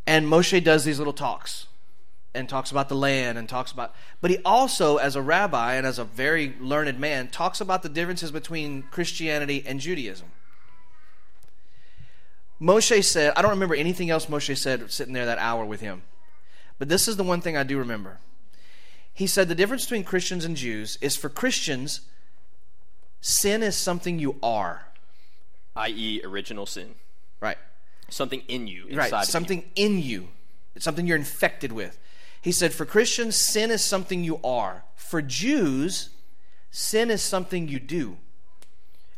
And 0.07 0.25
Moshe 0.27 0.65
does 0.65 0.87
these 0.87 0.97
little 0.97 1.13
talks 1.13 1.67
and 2.35 2.49
talks 2.49 2.71
about 2.71 2.89
the 2.89 2.95
land 2.95 3.37
and 3.37 3.47
talks 3.47 3.73
about, 3.73 3.95
but 4.23 4.31
he 4.31 4.39
also, 4.43 4.97
as 4.97 5.17
a 5.17 5.21
rabbi 5.21 5.75
and 5.75 5.87
as 5.87 5.99
a 5.99 6.05
very 6.05 6.55
learned 6.59 6.99
man, 6.99 7.29
talks 7.29 7.61
about 7.61 7.83
the 7.83 7.91
differences 7.91 8.31
between 8.31 8.85
Christianity 8.85 9.63
and 9.67 9.81
Judaism. 9.81 10.29
Moshe 12.59 13.05
said, 13.05 13.35
I 13.37 13.43
don't 13.43 13.51
remember 13.51 13.75
anything 13.75 14.09
else 14.09 14.25
Moshe 14.25 14.57
said 14.57 14.91
sitting 14.91 15.13
there 15.13 15.27
that 15.27 15.37
hour 15.37 15.67
with 15.67 15.83
him, 15.83 16.05
but 16.79 16.89
this 16.89 17.07
is 17.07 17.19
the 17.19 17.23
one 17.23 17.43
thing 17.43 17.55
I 17.55 17.65
do 17.65 17.77
remember 17.77 18.19
he 19.15 19.27
said 19.27 19.49
the 19.49 19.55
difference 19.55 19.85
between 19.85 20.05
Christians 20.05 20.45
and 20.45 20.57
Jews 20.57 20.99
is 21.01 21.17
for 21.17 21.29
Christians, 21.29 22.01
sin 23.21 23.63
is 23.63 23.77
something 23.77 24.19
you 24.19 24.37
are. 24.43 24.87
i.e., 25.77 26.21
original 26.25 26.67
sin. 26.67 26.95
Right. 27.41 27.59
Something 28.09 28.43
in 28.49 28.67
you, 28.67 28.87
inside 28.87 28.97
Right. 28.99 29.13
of 29.13 29.21
you. 29.29 29.33
Something 29.33 29.65
in 29.75 29.99
you. 30.01 30.29
It's 30.75 30.85
something 30.85 31.07
you're 31.07 31.17
infected 31.17 31.73
with. 31.73 31.99
He 32.41 32.53
said 32.53 32.73
for 32.73 32.85
Christians, 32.85 33.35
sin 33.37 33.71
is 33.71 33.83
something 33.85 34.23
you 34.23 34.39
are. 34.45 34.85
For 34.97 35.23
Jews, 35.23 36.11
sin 36.71 37.11
is 37.11 37.23
something 37.23 37.69
you 37.69 37.81
do. 37.81 38.19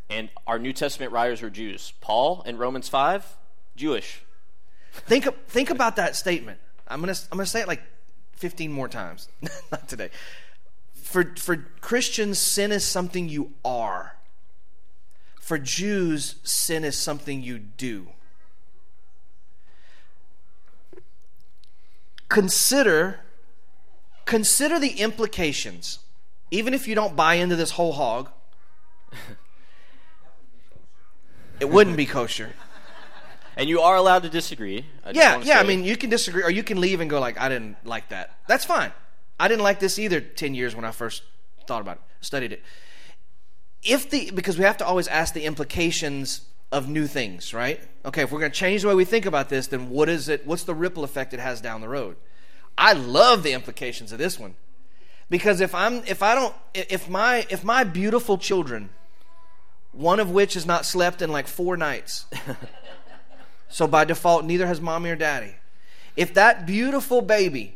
And 0.09 0.29
our 0.47 0.59
New 0.59 0.73
Testament 0.73 1.11
writers 1.13 1.43
were 1.43 1.51
Jews. 1.51 1.93
Paul 2.01 2.43
in 2.47 2.57
Romans 2.59 2.89
5, 2.89 3.37
Jewish. 3.75 4.23
Think 4.93 5.27
think 5.49 5.71
about 5.71 5.97
that 5.97 6.15
statement. 6.17 6.61
I'm 6.89 7.01
gonna 7.01 7.17
I'm 7.33 7.37
gonna 7.39 7.47
say 7.47 7.61
it 7.61 7.67
like 7.69 7.83
15 8.37 8.73
more 8.73 8.89
times. 8.89 9.29
Not 9.73 9.89
today. 9.89 10.11
For 10.95 11.35
for 11.37 11.57
Christians, 11.81 12.39
sin 12.39 12.73
is 12.73 12.85
something 12.85 13.29
you 13.29 13.53
are. 13.65 14.17
For 15.41 15.59
Jews, 15.59 16.37
sin 16.43 16.85
is 16.85 16.99
something 16.99 17.43
you 17.43 17.59
do. 17.59 18.09
Consider 22.29 23.21
consider 24.25 24.79
the 24.79 25.01
implications. 25.01 26.01
Even 26.51 26.75
if 26.75 26.87
you 26.87 26.95
don't 26.95 27.17
buy 27.17 27.35
into 27.35 27.57
this 27.57 27.73
whole 27.73 27.93
hog, 27.93 28.29
it 31.61 31.71
wouldn't 31.71 31.97
be 31.97 32.07
kosher. 32.07 32.53
And 33.57 33.69
you 33.69 33.81
are 33.81 33.97
allowed 33.97 34.23
to 34.25 34.29
disagree. 34.29 34.85
I 35.05 35.13
Yeah, 35.13 35.41
yeah. 35.43 35.59
I 35.59 35.63
mean, 35.63 35.83
you 35.83 35.97
can 35.97 36.11
disagree, 36.11 36.43
or 36.43 36.51
you 36.51 36.63
can 36.63 36.81
leave 36.81 37.01
and 37.01 37.09
go 37.09 37.19
like, 37.19 37.41
"I 37.41 37.49
didn't 37.49 37.77
like 37.85 38.11
that." 38.11 38.37
That's 38.47 38.65
fine. 38.65 38.93
I 39.41 39.49
didn't 39.49 39.63
like 39.63 39.81
this 39.81 39.99
either. 39.99 40.21
Ten 40.21 40.55
years 40.55 40.77
when 40.77 40.85
I 40.85 40.91
first 40.91 41.23
thought 41.67 41.81
about 41.81 41.97
it, 41.97 42.03
studied 42.21 42.53
it. 42.53 42.63
If 43.83 44.11
the 44.11 44.31
because 44.31 44.59
we 44.59 44.65
have 44.65 44.77
to 44.79 44.87
always 44.87 45.09
ask 45.09 45.33
the 45.33 45.45
implications 45.45 46.43
of 46.71 46.89
new 46.89 47.07
things, 47.07 47.55
right? 47.55 47.81
Okay, 48.05 48.23
if 48.23 48.33
we're 48.33 48.41
going 48.41 48.53
to 48.53 48.59
change 48.59 48.83
the 48.83 48.89
way 48.89 48.95
we 48.95 49.05
think 49.05 49.25
about 49.25 49.49
this, 49.49 49.69
then 49.69 49.89
what 49.89 50.09
is 50.09 50.29
it? 50.29 50.47
What's 50.47 50.65
the 50.65 50.75
ripple 50.75 51.05
effect 51.05 51.33
it 51.33 51.41
has 51.41 51.61
down 51.61 51.81
the 51.81 51.89
road? 51.89 52.17
I 52.77 52.93
love 52.93 53.43
the 53.43 53.53
implications 53.53 54.13
of 54.13 54.19
this 54.19 54.39
one 54.39 54.55
because 55.31 55.61
if 55.61 55.75
I'm 55.75 56.03
if 56.07 56.23
I 56.23 56.35
don't 56.35 56.55
if 56.75 57.09
my 57.09 57.47
if 57.51 57.65
my 57.65 57.85
beautiful 57.85 58.39
children, 58.39 58.91
one 59.93 60.21
of 60.21 60.31
which 60.31 60.55
has 60.55 60.67
not 60.67 60.85
slept 60.85 61.23
in 61.23 61.31
like 61.31 61.47
four 61.47 61.77
nights. 61.77 62.27
So 63.69 63.87
by 63.87 64.05
default, 64.05 64.45
neither 64.45 64.67
has 64.67 64.81
mommy 64.81 65.11
or 65.11 65.17
daddy. 65.17 65.55
If 66.17 66.35
that 66.35 66.67
beautiful 66.67 67.21
baby 67.21 67.75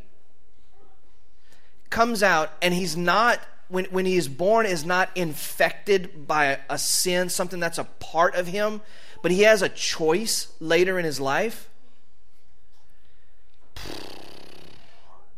comes 1.90 2.22
out 2.22 2.52
and 2.62 2.72
he's 2.72 2.96
not, 2.96 3.40
when, 3.68 3.84
when 3.86 4.06
he 4.06 4.16
is 4.16 4.28
born, 4.28 4.66
is 4.66 4.84
not 4.84 5.10
infected 5.14 6.26
by 6.26 6.60
a 6.70 6.78
sin, 6.78 7.28
something 7.28 7.60
that's 7.60 7.78
a 7.78 7.84
part 7.84 8.34
of 8.34 8.46
him, 8.46 8.80
but 9.22 9.30
he 9.30 9.42
has 9.42 9.60
a 9.60 9.68
choice 9.68 10.48
later 10.60 10.98
in 10.98 11.04
his 11.04 11.20
life, 11.20 11.68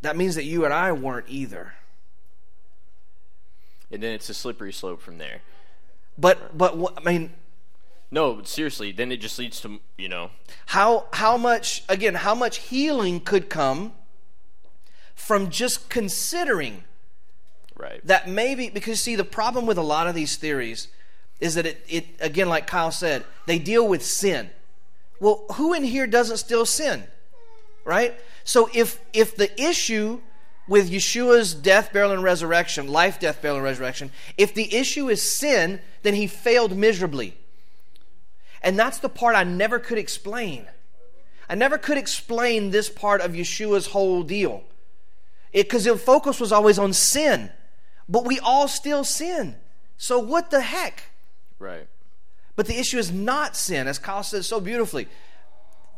that 0.03 0.17
means 0.17 0.35
that 0.35 0.45
you 0.45 0.65
and 0.65 0.75
I 0.75 0.93
weren't 0.93 1.27
either. 1.29 1.75
and 3.91 4.03
then 4.03 4.15
it's 4.15 4.29
a 4.29 4.35
slippery 4.35 4.73
slope 4.73 5.01
from 5.01 5.19
there. 5.19 5.43
But, 6.19 6.57
but 6.57 6.77
what, 6.77 6.95
I 6.99 7.11
mean, 7.11 7.33
No, 8.13 8.35
but 8.35 8.47
seriously, 8.47 8.93
then 8.93 9.11
it 9.11 9.23
just 9.23 9.39
leads 9.39 9.59
to, 9.63 9.81
you 9.97 10.11
know, 10.11 10.31
how 10.67 11.07
how 11.15 11.39
much 11.39 11.83
again 11.89 12.15
how 12.15 12.35
much 12.35 12.59
healing 12.59 13.21
could 13.21 13.49
come 13.49 13.95
from 15.15 15.49
just 15.49 15.89
considering 15.89 16.85
right. 17.75 18.07
that 18.07 18.29
maybe 18.29 18.69
because 18.69 19.01
see 19.01 19.17
the 19.17 19.25
problem 19.25 19.65
with 19.65 19.79
a 19.79 19.83
lot 19.83 20.07
of 20.07 20.15
these 20.15 20.37
theories 20.37 20.89
is 21.41 21.55
that 21.55 21.65
it, 21.65 21.85
it 21.89 22.07
again 22.21 22.51
like 22.51 22.67
kyle 22.67 22.91
said 22.91 23.25
they 23.47 23.59
deal 23.59 23.89
with 23.89 24.05
sin. 24.05 24.51
Well 25.19 25.47
who 25.55 25.73
in 25.73 25.83
here 25.83 26.07
doesn't 26.07 26.37
still 26.37 26.67
sin? 26.67 27.05
Right? 27.83 28.15
So 28.45 28.69
if 28.75 29.01
if 29.15 29.37
the 29.37 29.51
issue 29.61 30.21
with 30.69 30.91
yeshua's 30.91 31.55
death 31.55 31.95
burial 31.95 32.13
and 32.13 32.23
resurrection 32.23 32.89
life 32.89 33.19
death 33.19 33.41
burial 33.41 33.57
and 33.57 33.65
resurrection 33.65 34.13
if 34.37 34.53
the 34.53 34.75
issue 34.75 35.09
is 35.09 35.23
sin 35.23 35.81
then 36.03 36.15
he 36.15 36.27
failed 36.27 36.77
miserably 36.77 37.37
and 38.63 38.79
that's 38.79 38.99
the 38.99 39.09
part 39.09 39.37
i 39.37 39.45
never 39.45 39.79
could 39.79 39.99
explain 39.99 40.67
i 41.49 41.55
never 41.55 41.79
could 41.79 41.99
explain 41.99 42.71
this 42.71 42.89
part 42.89 43.21
of 43.21 43.33
yeshua's 43.33 43.89
whole 43.89 44.23
deal 44.23 44.65
because 45.53 45.85
the 45.85 45.97
focus 45.97 46.41
was 46.41 46.53
always 46.53 46.79
on 46.79 46.93
sin. 46.93 47.51
But 48.09 48.25
we 48.25 48.39
all 48.41 48.69
still 48.69 49.05
sin. 49.05 49.57
So 49.97 50.19
what 50.19 50.51
the 50.51 50.61
heck? 50.61 51.05
Right. 51.59 51.87
But 52.57 52.67
the 52.67 52.79
issue 52.79 52.99
is 52.99 53.13
not 53.13 53.57
sin, 53.57 53.87
as 53.87 53.99
Kyle 53.99 54.23
says 54.23 54.47
so 54.47 54.61
beautifully. 54.61 55.09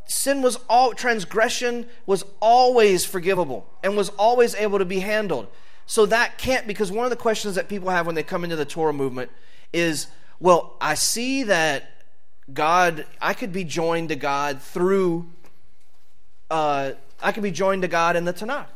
Sin 0.06 0.42
was 0.42 0.58
all 0.68 0.92
transgression 0.92 1.86
was 2.04 2.24
always 2.40 3.04
forgivable 3.04 3.66
and 3.82 3.96
was 3.96 4.10
always 4.10 4.54
able 4.54 4.78
to 4.78 4.84
be 4.84 5.00
handled. 5.00 5.46
So 5.86 6.06
that 6.06 6.36
can't 6.38 6.66
because 6.66 6.92
one 6.92 7.04
of 7.04 7.10
the 7.10 7.16
questions 7.16 7.54
that 7.54 7.68
people 7.68 7.90
have 7.90 8.06
when 8.06 8.14
they 8.14 8.22
come 8.22 8.44
into 8.44 8.56
the 8.56 8.64
Torah 8.64 8.92
movement 8.92 9.30
is, 9.72 10.08
well, 10.40 10.76
I 10.80 10.94
see 10.94 11.42
that 11.44 11.93
God, 12.52 13.06
I 13.20 13.34
could 13.34 13.52
be 13.52 13.64
joined 13.64 14.10
to 14.10 14.16
God 14.16 14.60
through, 14.60 15.26
uh, 16.50 16.92
I 17.22 17.32
could 17.32 17.42
be 17.42 17.50
joined 17.50 17.82
to 17.82 17.88
God 17.88 18.16
in 18.16 18.24
the 18.24 18.32
Tanakh 18.32 18.66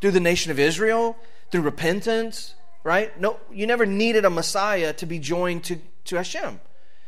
through 0.00 0.10
the 0.12 0.20
nation 0.20 0.50
of 0.50 0.58
Israel, 0.58 1.16
through 1.50 1.62
repentance, 1.62 2.54
right? 2.84 3.18
No, 3.20 3.38
you 3.52 3.66
never 3.66 3.86
needed 3.86 4.24
a 4.24 4.30
Messiah 4.30 4.92
to 4.94 5.06
be 5.06 5.18
joined 5.18 5.64
to, 5.64 5.78
to 6.04 6.16
Hashem. 6.16 6.60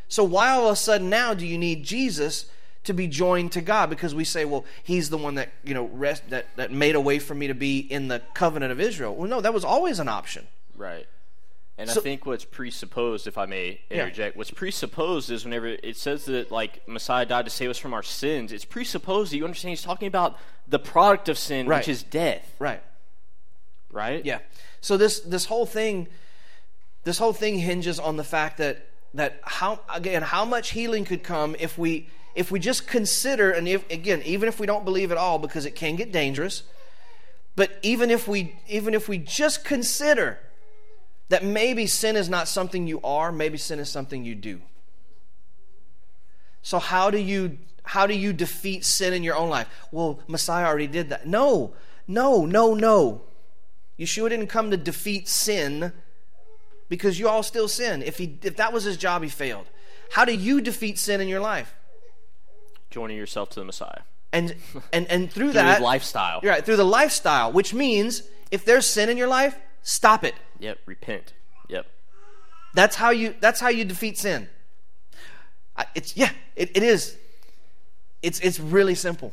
So 0.09 0.25
why 0.25 0.51
all 0.51 0.67
of 0.67 0.73
a 0.73 0.77
sudden 0.77 1.09
now 1.09 1.35
do 1.35 1.47
you 1.47 1.57
need 1.57 1.85
Jesus 1.85 2.47
to 2.85 2.93
be 2.93 3.07
joined 3.07 3.53
to 3.53 3.61
God? 3.61 3.91
Because 3.91 4.15
we 4.15 4.25
say, 4.25 4.45
well, 4.45 4.65
he's 4.83 5.11
the 5.11 5.19
one 5.19 5.37
that, 5.37 5.53
you 5.63 5.75
know, 5.75 5.85
rest, 5.87 6.29
that, 6.31 6.47
that 6.57 6.73
made 6.73 6.97
a 6.97 7.01
way 7.01 7.19
for 7.19 7.35
me 7.35 7.47
to 7.47 7.55
be 7.55 7.79
in 7.79 8.09
the 8.09 8.21
covenant 8.35 8.73
of 8.73 8.81
Israel. 8.81 9.15
Well, 9.15 9.29
no, 9.29 9.41
that 9.41 9.55
was 9.55 9.65
always 9.65 10.01
an 10.01 10.09
option. 10.09 10.47
Right. 10.77 11.07
And 11.81 11.89
So- 11.89 12.01
I 12.01 12.03
think 12.03 12.27
what's 12.27 12.45
presupposed, 12.45 13.27
if 13.27 13.39
I 13.39 13.47
may 13.47 13.81
Yeah. 13.91 14.03
interject, 14.03 14.37
what's 14.37 14.51
presupposed 14.51 15.31
is 15.31 15.45
whenever 15.45 15.67
it 15.69 15.97
says 15.97 16.27
that 16.27 16.51
like 16.51 16.87
Messiah 16.87 17.25
died 17.25 17.47
to 17.47 17.51
save 17.51 17.71
us 17.71 17.79
from 17.79 17.95
our 17.95 18.03
sins, 18.03 18.53
it's 18.53 18.67
presupposed 18.67 19.33
that 19.33 19.39
you 19.39 19.45
understand 19.47 19.71
he's 19.71 19.83
talking 19.83 20.07
about 20.07 20.39
the 20.69 20.79
product 20.79 21.31
of 21.31 21.39
sin, 21.39 21.67
Right. 21.67 21.79
which 21.79 21.89
is 21.89 22.03
death. 22.03 22.47
Right. 22.59 22.83
Right? 23.91 24.23
Yeah. 24.27 24.41
So 24.83 24.99
this 24.99 25.21
this 25.21 25.47
whole 25.47 25.65
thing 25.65 26.07
this 27.05 27.17
whole 27.17 27.33
thing 27.33 27.59
hinges 27.59 27.99
on 27.99 28.19
the 28.19 28.25
fact 28.25 28.59
that 28.59 28.87
that 29.15 29.41
how 29.43 29.81
again 29.89 30.21
how 30.21 30.45
much 30.45 30.73
healing 30.73 31.07
could 31.07 31.23
come 31.23 31.57
if 31.59 31.79
we 31.79 32.11
if 32.35 32.51
we 32.51 32.61
just 32.61 32.87
consider 32.87 33.51
and 33.51 33.67
if 33.67 33.91
again 33.91 34.21
even 34.27 34.51
if 34.51 34.61
we 34.61 34.67
don't 34.67 34.85
believe 34.85 35.11
at 35.11 35.17
all 35.17 35.39
because 35.39 35.65
it 35.65 35.75
can 35.75 35.97
get 35.97 36.13
dangerous 36.13 36.63
but 37.57 37.71
even 37.83 38.11
if 38.11 38.29
we 38.29 38.55
even 38.69 38.93
if 38.93 39.09
we 39.09 39.17
just 39.17 39.65
consider 39.65 40.39
that 41.31 41.43
maybe 41.43 41.87
sin 41.87 42.17
is 42.17 42.29
not 42.29 42.47
something 42.47 42.87
you 42.87 43.01
are 43.03 43.33
maybe 43.33 43.59
sin 43.59 43.79
is 43.79 43.89
something 43.89 44.25
you 44.25 44.35
do 44.35 44.61
so 46.63 46.79
how 46.79 47.11
do 47.11 47.19
you 47.19 47.59
how 47.83 48.07
do 48.07 48.15
you 48.15 48.33
defeat 48.33 48.85
sin 48.85 49.13
in 49.13 49.23
your 49.23 49.35
own 49.35 49.49
life 49.49 49.69
well 49.91 50.21
messiah 50.29 50.67
already 50.67 50.87
did 50.87 51.09
that 51.09 51.27
no 51.27 51.73
no 52.07 52.45
no 52.45 52.75
no 52.75 53.23
Yeshua 54.01 54.31
didn't 54.31 54.47
come 54.47 54.71
to 54.71 54.79
defeat 54.79 55.29
sin 55.29 55.93
because 56.89 57.19
you 57.19 57.29
all 57.29 57.43
still 57.43 57.69
sin. 57.69 58.03
If 58.03 58.17
he 58.17 58.39
if 58.43 58.57
that 58.57 58.73
was 58.73 58.85
his 58.85 58.97
job, 58.97 59.23
he 59.23 59.29
failed. 59.29 59.67
How 60.13 60.25
do 60.25 60.35
you 60.35 60.61
defeat 60.63 60.99
sin 60.99 61.21
in 61.21 61.29
your 61.29 61.41
life? 61.41 61.75
Joining 62.91 63.19
yourself 63.19 63.51
to 63.51 63.61
the 63.61 63.67
Messiah. 63.67 64.01
And 64.33 64.55
and 64.91 65.07
and 65.09 65.31
through 65.31 65.45
Through 65.53 65.53
that 65.53 65.83
lifestyle. 65.83 66.41
You're 66.43 66.53
right, 66.53 66.65
through 66.65 66.77
the 66.77 66.85
lifestyle, 66.85 67.53
which 67.53 67.75
means 67.75 68.23
if 68.51 68.65
there's 68.65 68.87
sin 68.87 69.11
in 69.11 69.19
your 69.19 69.29
life, 69.29 69.59
stop 69.83 70.25
it. 70.25 70.35
Yep. 70.61 70.79
Repent. 70.87 71.33
Yep. 71.69 71.87
That's 72.75 72.97
how 72.97 73.11
you 73.11 73.35
that's 73.41 73.61
how 73.61 73.69
you 73.69 73.85
defeat 73.85 74.19
sin. 74.19 74.49
It's 75.95 76.17
yeah, 76.17 76.31
it, 76.57 76.77
it 76.77 76.83
is. 76.83 77.17
It's 78.23 78.39
it's 78.41 78.61
really 78.61 78.95
simple. 78.95 79.33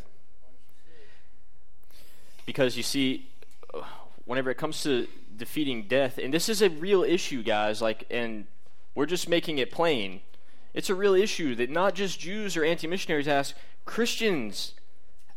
Because 2.45 2.77
you 2.77 2.83
see, 2.83 3.29
whenever 4.25 4.49
it 4.49 4.55
comes 4.55 4.81
to 4.83 5.07
defeating 5.35 5.83
death, 5.83 6.17
and 6.17 6.33
this 6.33 6.47
is 6.47 6.61
a 6.61 6.69
real 6.69 7.03
issue, 7.03 7.43
guys, 7.43 7.81
like, 7.81 8.05
and 8.09 8.45
we're 8.95 9.05
just 9.05 9.27
making 9.27 9.57
it 9.57 9.69
plain. 9.69 10.21
It's 10.73 10.89
a 10.89 10.95
real 10.95 11.13
issue 11.13 11.55
that 11.55 11.69
not 11.69 11.93
just 11.93 12.19
Jews 12.19 12.55
or 12.55 12.63
anti 12.63 12.87
missionaries 12.87 13.27
ask, 13.27 13.55
Christians 13.85 14.73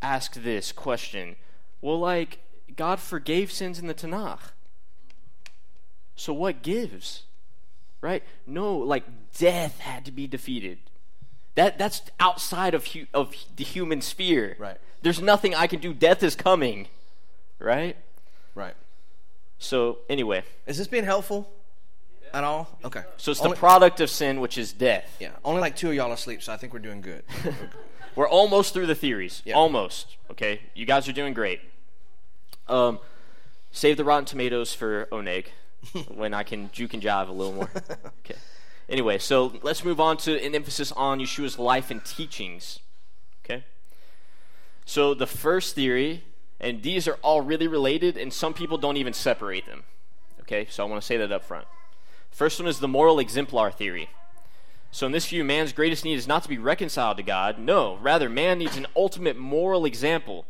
ask 0.01 0.34
this 0.34 0.70
question. 0.70 1.34
Well, 1.80 1.99
like, 1.99 2.38
God 2.76 3.01
forgave 3.01 3.51
sins 3.51 3.78
in 3.78 3.88
the 3.88 3.95
Tanakh. 3.95 4.53
So 6.20 6.34
what 6.34 6.60
gives? 6.60 7.22
Right? 8.02 8.22
No, 8.46 8.76
like, 8.76 9.04
death 9.38 9.78
had 9.78 10.04
to 10.04 10.12
be 10.12 10.26
defeated. 10.26 10.76
That, 11.54 11.78
that's 11.78 12.02
outside 12.20 12.74
of, 12.74 12.88
hu- 12.88 13.06
of 13.14 13.34
the 13.56 13.64
human 13.64 14.02
sphere. 14.02 14.54
Right. 14.58 14.76
There's 15.00 15.22
nothing 15.22 15.54
I 15.54 15.66
can 15.66 15.80
do. 15.80 15.94
Death 15.94 16.22
is 16.22 16.36
coming. 16.36 16.88
Right? 17.58 17.96
Right. 18.54 18.74
So, 19.58 20.00
anyway, 20.10 20.42
Is 20.66 20.76
this 20.76 20.88
being 20.88 21.04
helpful 21.04 21.50
at 22.34 22.44
all? 22.44 22.78
Okay. 22.84 23.02
so 23.16 23.30
it's 23.30 23.40
only, 23.40 23.54
the 23.54 23.58
product 23.58 24.00
of 24.00 24.10
sin, 24.10 24.42
which 24.42 24.58
is 24.58 24.74
death. 24.74 25.16
Yeah. 25.20 25.30
Only 25.42 25.62
like 25.62 25.74
two 25.74 25.88
of 25.88 25.94
y'all 25.94 26.10
are 26.10 26.14
asleep, 26.14 26.42
so 26.42 26.52
I 26.52 26.58
think 26.58 26.74
we're 26.74 26.80
doing 26.80 27.00
good. 27.00 27.24
We're 28.14 28.28
almost 28.28 28.74
through 28.74 28.86
the 28.88 28.94
theories. 28.94 29.40
Yeah. 29.46 29.54
Almost. 29.54 30.16
Okay? 30.32 30.60
You 30.74 30.84
guys 30.84 31.08
are 31.08 31.12
doing 31.12 31.32
great. 31.32 31.60
Um, 32.68 32.98
save 33.70 33.96
the 33.96 34.04
Rotten 34.04 34.26
Tomatoes 34.26 34.74
for 34.74 35.06
Oneg 35.06 35.46
when 36.09 36.35
I 36.35 36.43
can 36.43 36.70
juke 36.72 36.95
and 36.95 37.03
jive 37.03 37.28
a 37.28 37.33
little 37.33 37.55
more. 37.55 37.70
Okay. 38.24 38.39
Anyway, 38.89 39.18
so 39.18 39.53
let's 39.62 39.85
move 39.85 40.01
on 40.01 40.16
to 40.16 40.45
an 40.45 40.55
emphasis 40.55 40.91
on 40.93 41.20
Yeshua's 41.20 41.61
life 41.61 41.93
and 41.93 42.05
teachings. 42.05 42.81
Okay? 43.45 43.64
So 44.85 45.14
the 45.14 45.28
first 45.28 45.76
theory, 45.76 46.24
and 46.61 46.83
these 46.83 47.07
are 47.07 47.14
all 47.22 47.41
really 47.41 47.68
related, 47.68 48.16
and 48.16 48.33
some 48.33 48.53
people 48.53 48.78
don't 48.78 48.97
even 48.97 49.12
separate 49.12 49.66
them. 49.66 49.85
Okay, 50.41 50.66
so 50.68 50.85
I 50.85 50.89
want 50.91 51.01
to 51.01 51.07
say 51.07 51.16
that 51.16 51.31
up 51.31 51.45
front. 51.45 51.66
First 52.31 52.59
one 52.59 52.68
is 52.68 52.81
the 52.81 52.89
moral 52.89 53.20
exemplar 53.20 53.70
theory. 53.70 54.11
So, 54.91 55.07
in 55.07 55.12
this 55.12 55.28
view, 55.28 55.45
man's 55.45 55.72
greatest 55.72 56.05
need 56.05 56.14
is 56.14 56.26
not 56.26 56.43
to 56.43 56.49
be 56.49 56.59
reconciled 56.59 57.16
to 57.18 57.22
God. 57.22 57.59
No, 57.61 57.97
rather, 57.99 58.28
man 58.28 58.59
needs 58.59 58.76
an 58.76 58.89
ultimate 58.97 59.37
moral 59.37 59.85
example, 59.85 60.47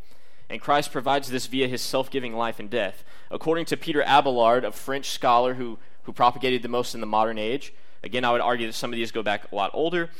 and 0.50 0.60
Christ 0.60 0.90
provides 0.90 1.30
this 1.30 1.46
via 1.46 1.68
his 1.68 1.80
self 1.80 2.10
giving 2.10 2.34
life 2.34 2.58
and 2.58 2.68
death. 2.68 3.04
According 3.30 3.66
to 3.66 3.76
Peter 3.76 4.02
Abelard, 4.02 4.64
a 4.64 4.72
French 4.72 5.10
scholar 5.10 5.54
who, 5.54 5.78
who 6.02 6.12
propagated 6.12 6.62
the 6.62 6.68
most 6.68 6.94
in 6.94 7.00
the 7.00 7.06
modern 7.06 7.38
age, 7.38 7.72
again, 8.02 8.24
I 8.24 8.32
would 8.32 8.40
argue 8.40 8.66
that 8.66 8.72
some 8.72 8.92
of 8.92 8.96
these 8.96 9.12
go 9.12 9.22
back 9.22 9.50
a 9.50 9.54
lot 9.54 9.70
older. 9.72 10.10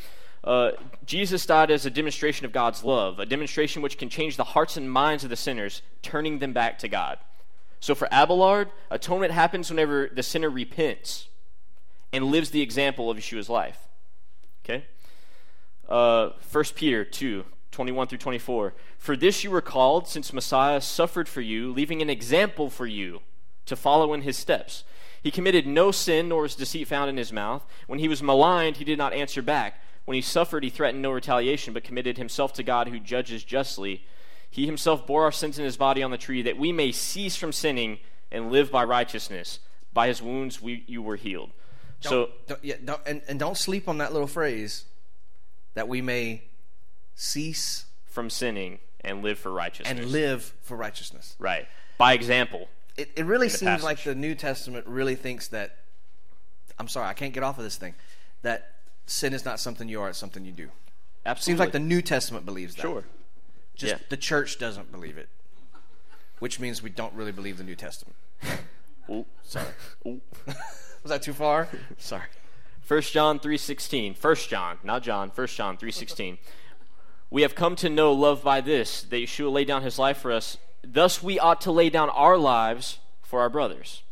Uh, 0.43 0.71
Jesus 1.05 1.45
died 1.45 1.71
as 1.71 1.85
a 1.85 1.91
demonstration 1.91 2.47
of 2.47 2.53
God's 2.53 2.83
love, 2.83 3.19
a 3.19 3.27
demonstration 3.27 3.83
which 3.83 3.99
can 3.99 4.09
change 4.09 4.37
the 4.37 4.45
hearts 4.45 4.77
and 4.77 4.91
minds 4.91 5.25
of 5.25 5.31
the 5.31 5.37
sinners, 5.37 5.83
turning 6.01 6.39
them 6.39 6.53
back 6.53 6.79
to 6.79 6.89
God. 6.89 7.19
So 7.81 7.95
for 7.95 8.09
Abelard, 8.11 8.71
atonement 8.91 9.33
happens 9.33 9.69
whenever 9.69 10.09
the 10.13 10.23
sinner 10.23 10.49
repents 10.49 11.29
and 12.13 12.27
lives 12.27 12.51
the 12.51 12.63
example 12.63 13.11
of 13.11 13.19
Yeshua's 13.19 13.49
life. 13.49 13.79
Okay? 14.65 14.85
Uh, 15.89 16.31
1 16.53 16.65
Peter 16.75 17.05
2, 17.05 17.45
21 17.71 18.09
through 18.09 18.19
24. 18.19 18.75
For 18.99 19.17
this 19.17 19.45
you 19.45 19.51
were 19.51 19.61
called, 19.61 20.09
since 20.09 20.33
Messiah 20.33 20.81
suffered 20.81 21.29
for 21.29 21.41
you, 21.41 21.73
leaving 21.73 22.03
an 22.03 22.11
example 22.11 22.71
for 22.71 22.87
you 22.87 23.21
to 23.67 23.77
follow 23.77 24.13
in 24.13 24.23
his 24.23 24.37
steps. 24.37 24.85
He 25.23 25.31
committed 25.31 25.67
no 25.67 25.91
sin, 25.91 26.29
nor 26.29 26.43
was 26.43 26.55
deceit 26.55 26.89
found 26.89 27.11
in 27.11 27.17
his 27.17 27.33
mouth. 27.33 27.65
When 27.87 27.99
he 27.99 28.09
was 28.09 28.23
maligned, 28.23 28.79
he 28.79 28.85
did 28.85 28.99
not 28.99 29.13
answer 29.13 29.43
back. 29.43 29.81
When 30.05 30.15
he 30.15 30.23
suffered, 30.23 30.65
he 30.65 30.71
threatened 30.71 31.03
no 31.03 31.11
retaliation, 31.11 31.75
but 31.75 31.85
committed 31.85 32.17
himself 32.17 32.53
to 32.55 32.63
God 32.63 32.89
who 32.89 32.99
judges 32.99 33.45
justly. 33.45 34.05
He 34.51 34.67
himself 34.67 35.07
bore 35.07 35.25
our 35.25 35.33
sins 35.33 35.59
in 35.59 35.65
his 35.65 35.77
body 35.77 36.03
on 36.03 36.11
the 36.11 36.19
tree, 36.19 36.43
that 36.43 36.59
we 36.59 36.73
may 36.73 36.91
cease 36.91 37.37
from 37.37 37.53
sinning 37.53 37.99
and 38.33 38.51
live 38.51 38.71
by 38.71 38.83
righteousness. 38.85 39.61
By 39.93 40.09
his 40.09 40.23
wounds 40.23 40.61
we, 40.61 40.85
you 40.87 41.03
were 41.03 41.17
healed. 41.17 41.51
Don't, 42.01 42.11
so, 42.11 42.31
don't, 42.47 42.65
yeah, 42.65 42.77
don't, 42.83 43.01
and, 43.07 43.23
and 43.29 43.39
don't 43.39 43.57
sleep 43.57 43.89
on 43.89 43.99
that 43.99 44.13
little 44.13 44.27
phrase 44.27 44.87
that 45.75 45.87
we 45.87 46.01
may 46.01 46.43
cease 47.21 47.85
from 48.07 48.31
sinning 48.31 48.79
and 49.03 49.23
live 49.23 49.39
for 49.39 49.53
righteousness. 49.53 49.99
and 49.99 50.11
live 50.11 50.55
for 50.63 50.77
righteousness. 50.77 51.37
Right. 51.39 51.69
By 51.99 52.15
example. 52.15 52.69
It, 52.97 53.11
it 53.15 53.27
really 53.27 53.49
seems 53.51 53.63
passage. 53.69 53.85
like 53.85 54.03
the 54.05 54.15
New 54.15 54.35
Testament 54.35 54.87
really 54.87 55.15
thinks 55.15 55.49
that. 55.49 55.77
I'm 56.79 56.89
sorry, 56.89 57.09
I 57.09 57.13
can't 57.13 57.35
get 57.35 57.43
off 57.43 57.59
of 57.59 57.65
this 57.65 57.77
thing. 57.77 57.95
That 58.43 58.73
sin 59.07 59.35
is 59.35 59.45
not 59.45 59.61
something 59.61 59.89
you 59.89 60.01
are; 60.01 60.09
it's 60.09 60.19
something 60.19 60.45
you 60.45 60.53
do. 60.53 60.71
Absolutely. 61.27 61.53
Seems 61.53 61.61
like 61.61 61.73
the 61.73 61.79
New 61.79 62.01
Testament 62.01 62.47
believes 62.47 62.75
that. 62.75 62.83
Sure. 62.83 63.05
Just 63.75 63.93
Yeah. 63.93 63.99
the 64.09 64.17
church 64.17 64.59
doesn't 64.59 64.91
believe 64.91 65.19
it, 65.19 65.29
which 66.39 66.59
means 66.59 66.83
we 66.83 66.91
don't 66.91 67.15
really 67.15 67.33
believe 67.33 67.59
the 67.59 67.65
New 67.65 67.77
Testament. 67.77 68.17
Ooh. 69.11 69.27
Sorry, 69.43 69.67
Ooh. 70.07 70.21
was 70.47 71.11
that 71.11 71.23
too 71.23 71.35
far? 71.35 71.69
Sorry. 71.99 72.29
1 72.89 73.03
John 73.03 73.39
3:16. 73.39 74.17
1 74.23 74.35
John, 74.49 74.79
not 74.83 75.03
John. 75.03 75.31
1 75.35 75.47
John 75.49 75.77
3:16. 75.77 76.39
We 77.31 77.43
have 77.43 77.55
come 77.55 77.77
to 77.77 77.89
know 77.89 78.13
love 78.13 78.43
by 78.43 78.61
this, 78.61 79.03
that 79.03 79.17
Yeshua 79.17 79.53
laid 79.53 79.69
down 79.69 79.83
his 79.83 79.99
life 79.99 80.19
for 80.19 80.33
us. 80.33 80.59
Thus 80.83 81.23
we 81.23 81.39
ought 81.39 81.61
to 81.63 81.73
lay 81.73 81.89
down 81.89 82.11
our 82.11 82.37
lives 82.37 82.99
for 83.23 83.41
our 83.41 83.49
brothers. 83.49 84.03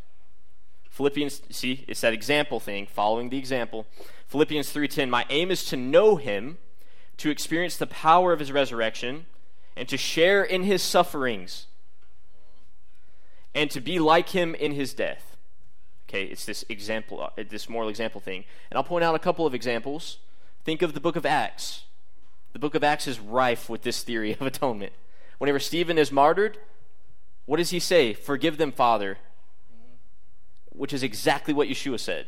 Philippians, 0.89 1.43
see, 1.51 1.85
it's 1.89 2.01
that 2.01 2.13
example 2.13 2.61
thing, 2.61 2.87
following 2.87 3.29
the 3.29 3.39
example. 3.39 3.87
Philippians 4.29 4.71
3:10, 4.71 5.11
my 5.11 5.27
aim 5.31 5.51
is 5.51 5.65
to 5.67 5.77
know 5.77 6.17
him, 6.17 6.59
to 7.17 7.31
experience 7.31 7.77
the 7.77 7.87
power 7.87 8.33
of 8.33 8.41
his 8.41 8.53
resurrection, 8.53 9.27
and 9.77 9.89
to 9.89 9.97
share 9.97 10.43
in 10.43 10.65
his 10.65 10.83
sufferings, 10.83 11.67
and 13.55 13.71
to 13.71 13.81
be 13.81 13.99
like 13.99 14.31
him 14.31 14.55
in 14.55 14.73
his 14.73 14.95
death. 14.95 15.37
Okay, 16.09 16.25
it's 16.25 16.45
this 16.45 16.65
example, 16.69 17.21
uh, 17.23 17.43
this 17.49 17.69
moral 17.69 17.89
example 17.89 18.21
thing. 18.21 18.45
And 18.71 18.77
I'll 18.77 18.85
point 18.85 19.05
out 19.05 19.15
a 19.15 19.19
couple 19.19 19.47
of 19.47 19.55
examples. 19.55 20.19
Think 20.65 20.83
of 20.83 20.95
the 20.95 21.01
book 21.01 21.17
of 21.17 21.27
Acts. 21.27 21.85
The 22.59 22.63
book 22.63 22.75
of 22.75 22.83
Acts 22.83 23.07
is 23.07 23.21
rife 23.21 23.71
with 23.71 23.83
this 23.83 24.03
theory 24.03 24.33
of 24.33 24.43
atonement. 24.43 24.93
Whenever 25.39 25.61
Stephen 25.61 25.97
is 25.97 26.11
martyred, 26.11 26.59
what 27.47 27.59
does 27.59 27.71
he 27.71 27.79
say? 27.79 28.13
Forgive 28.13 28.57
them, 28.57 28.73
Father. 28.73 29.19
Which 30.71 30.93
is 30.93 31.05
exactly 31.05 31.55
what 31.55 31.69
Yeshua 31.69 32.01
said. 32.01 32.27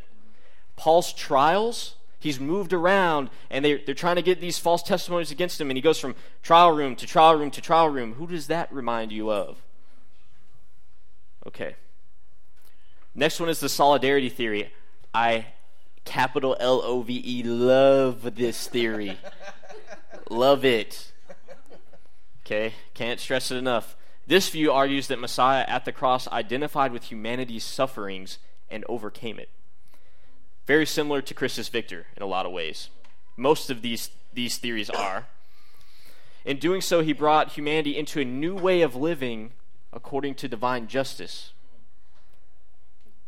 Paul's 0.76 1.12
trials, 1.12 1.96
he's 2.20 2.38
moved 2.38 2.72
around 2.72 3.28
and 3.50 3.64
they're, 3.64 3.80
they're 3.84 3.92
trying 3.92 4.14
to 4.14 4.22
get 4.22 4.40
these 4.40 4.56
false 4.56 4.84
testimonies 4.84 5.32
against 5.32 5.60
him, 5.60 5.68
and 5.68 5.76
he 5.76 5.82
goes 5.82 5.98
from 5.98 6.14
trial 6.44 6.70
room 6.70 6.94
to 6.94 7.08
trial 7.08 7.34
room 7.34 7.50
to 7.50 7.60
trial 7.60 7.88
room. 7.88 8.14
Who 8.14 8.28
does 8.28 8.46
that 8.46 8.72
remind 8.72 9.10
you 9.10 9.32
of? 9.32 9.58
Okay. 11.44 11.74
Next 13.16 13.40
one 13.40 13.48
is 13.48 13.58
the 13.58 13.68
solidarity 13.68 14.28
theory. 14.28 14.72
I, 15.12 15.46
capital 16.04 16.56
L 16.60 16.82
O 16.84 17.02
V 17.02 17.20
E, 17.26 17.42
love 17.42 18.36
this 18.36 18.68
theory. 18.68 19.18
Love 20.30 20.64
it. 20.64 21.12
Okay, 22.46 22.74
can't 22.94 23.20
stress 23.20 23.50
it 23.50 23.56
enough. 23.56 23.96
This 24.26 24.48
view 24.48 24.72
argues 24.72 25.08
that 25.08 25.18
Messiah 25.18 25.64
at 25.68 25.84
the 25.84 25.92
cross 25.92 26.28
identified 26.28 26.92
with 26.92 27.10
humanity's 27.10 27.64
sufferings 27.64 28.38
and 28.70 28.84
overcame 28.88 29.38
it. 29.38 29.50
Very 30.66 30.86
similar 30.86 31.20
to 31.22 31.34
Christus 31.34 31.68
Victor 31.68 32.06
in 32.16 32.22
a 32.22 32.26
lot 32.26 32.46
of 32.46 32.52
ways. 32.52 32.90
Most 33.36 33.70
of 33.70 33.82
these, 33.82 34.10
these 34.32 34.56
theories 34.58 34.90
are. 34.90 35.26
In 36.44 36.58
doing 36.58 36.80
so, 36.80 37.00
he 37.02 37.12
brought 37.12 37.52
humanity 37.52 37.96
into 37.96 38.20
a 38.20 38.24
new 38.24 38.54
way 38.54 38.82
of 38.82 38.94
living 38.94 39.52
according 39.92 40.34
to 40.36 40.48
divine 40.48 40.86
justice. 40.86 41.52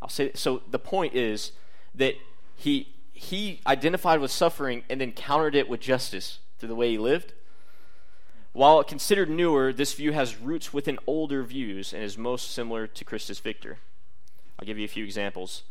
I'll 0.01 0.09
say 0.09 0.31
so. 0.33 0.61
The 0.69 0.79
point 0.79 1.13
is 1.13 1.51
that 1.95 2.15
he 2.55 2.89
he 3.13 3.61
identified 3.67 4.19
with 4.19 4.31
suffering 4.31 4.83
and 4.89 4.99
then 4.99 5.11
countered 5.11 5.55
it 5.55 5.69
with 5.69 5.79
justice 5.79 6.39
the 6.67 6.75
way 6.75 6.91
he 6.91 6.97
lived. 6.97 7.33
While 8.53 8.83
considered 8.83 9.29
newer, 9.29 9.73
this 9.73 9.93
view 9.93 10.11
has 10.11 10.37
roots 10.37 10.71
within 10.71 10.99
older 11.07 11.43
views 11.43 11.91
and 11.91 12.03
is 12.03 12.17
most 12.17 12.51
similar 12.51 12.85
to 12.85 13.03
Christus 13.05 13.39
Victor. 13.39 13.79
I'll 14.59 14.65
give 14.65 14.77
you 14.77 14.85
a 14.85 14.89
few 14.89 15.03
examples. 15.03 15.63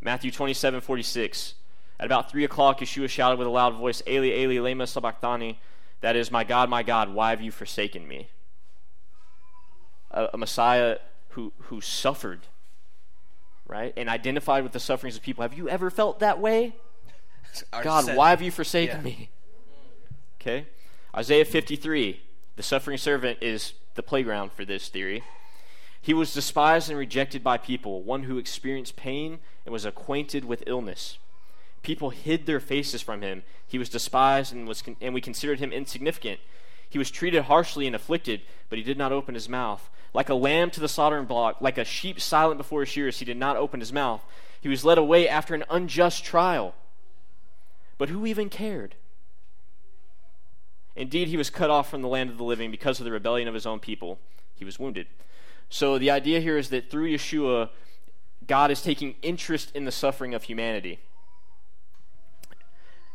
Matthew 0.00 0.30
27 0.30 0.80
46. 0.80 1.54
At 1.98 2.06
about 2.06 2.30
3 2.30 2.44
o'clock, 2.44 2.80
Yeshua 2.80 3.10
shouted 3.10 3.38
with 3.38 3.46
a 3.46 3.50
loud 3.50 3.74
voice, 3.74 4.02
Eli, 4.08 4.28
Eli, 4.28 4.56
lema 4.56 4.88
sabachthani. 4.88 5.58
That 6.00 6.16
is, 6.16 6.30
My 6.30 6.44
God, 6.44 6.70
my 6.70 6.82
God, 6.82 7.12
why 7.12 7.28
have 7.28 7.42
you 7.42 7.50
forsaken 7.50 8.08
me? 8.08 8.30
A, 10.10 10.28
a 10.32 10.38
Messiah 10.38 10.96
who, 11.30 11.52
who 11.64 11.82
suffered, 11.82 12.40
right? 13.68 13.92
And 13.98 14.08
identified 14.08 14.62
with 14.62 14.72
the 14.72 14.80
sufferings 14.80 15.16
of 15.16 15.22
people. 15.22 15.42
Have 15.42 15.52
you 15.52 15.68
ever 15.68 15.90
felt 15.90 16.20
that 16.20 16.40
way? 16.40 16.74
God, 17.82 18.16
why 18.16 18.30
have 18.30 18.40
you 18.40 18.50
forsaken 18.50 18.96
Yeah. 18.98 19.02
me? 19.02 19.30
Okay. 20.40 20.66
Isaiah 21.14 21.44
53, 21.44 22.20
the 22.56 22.62
suffering 22.62 22.96
servant 22.96 23.38
is 23.42 23.74
the 23.94 24.02
playground 24.02 24.52
for 24.52 24.64
this 24.64 24.88
theory. 24.88 25.22
He 26.00 26.14
was 26.14 26.32
despised 26.32 26.88
and 26.88 26.98
rejected 26.98 27.44
by 27.44 27.58
people, 27.58 28.02
one 28.02 28.22
who 28.22 28.38
experienced 28.38 28.96
pain 28.96 29.40
and 29.66 29.72
was 29.72 29.84
acquainted 29.84 30.46
with 30.46 30.64
illness. 30.66 31.18
People 31.82 32.08
hid 32.08 32.46
their 32.46 32.60
faces 32.60 33.02
from 33.02 33.20
him. 33.20 33.42
He 33.66 33.78
was 33.78 33.90
despised 33.90 34.54
and, 34.54 34.66
was 34.66 34.80
con- 34.80 34.96
and 35.02 35.12
we 35.12 35.20
considered 35.20 35.60
him 35.60 35.72
insignificant. 35.72 36.40
He 36.88 36.98
was 36.98 37.10
treated 37.10 37.42
harshly 37.42 37.86
and 37.86 37.94
afflicted, 37.94 38.40
but 38.70 38.78
he 38.78 38.84
did 38.84 38.96
not 38.96 39.12
open 39.12 39.34
his 39.34 39.48
mouth. 39.48 39.90
Like 40.14 40.30
a 40.30 40.34
lamb 40.34 40.70
to 40.70 40.80
the 40.80 40.88
slaughtering 40.88 41.26
block, 41.26 41.60
like 41.60 41.76
a 41.76 41.84
sheep 41.84 42.18
silent 42.18 42.56
before 42.56 42.80
his 42.80 42.88
shearers, 42.88 43.18
he 43.18 43.26
did 43.26 43.36
not 43.36 43.56
open 43.58 43.80
his 43.80 43.92
mouth. 43.92 44.24
He 44.58 44.68
was 44.68 44.86
led 44.86 44.96
away 44.96 45.28
after 45.28 45.54
an 45.54 45.64
unjust 45.68 46.24
trial. 46.24 46.74
But 47.98 48.08
who 48.08 48.24
even 48.24 48.48
cared? 48.48 48.94
Indeed, 51.00 51.28
he 51.28 51.38
was 51.38 51.48
cut 51.48 51.70
off 51.70 51.88
from 51.88 52.02
the 52.02 52.08
land 52.08 52.28
of 52.28 52.36
the 52.36 52.44
living 52.44 52.70
because 52.70 53.00
of 53.00 53.06
the 53.06 53.10
rebellion 53.10 53.48
of 53.48 53.54
his 53.54 53.64
own 53.64 53.80
people. 53.80 54.18
He 54.54 54.66
was 54.66 54.78
wounded. 54.78 55.06
So 55.70 55.96
the 55.96 56.10
idea 56.10 56.40
here 56.40 56.58
is 56.58 56.68
that 56.68 56.90
through 56.90 57.08
Yeshua, 57.08 57.70
God 58.46 58.70
is 58.70 58.82
taking 58.82 59.14
interest 59.22 59.74
in 59.74 59.86
the 59.86 59.92
suffering 59.92 60.34
of 60.34 60.42
humanity. 60.42 61.00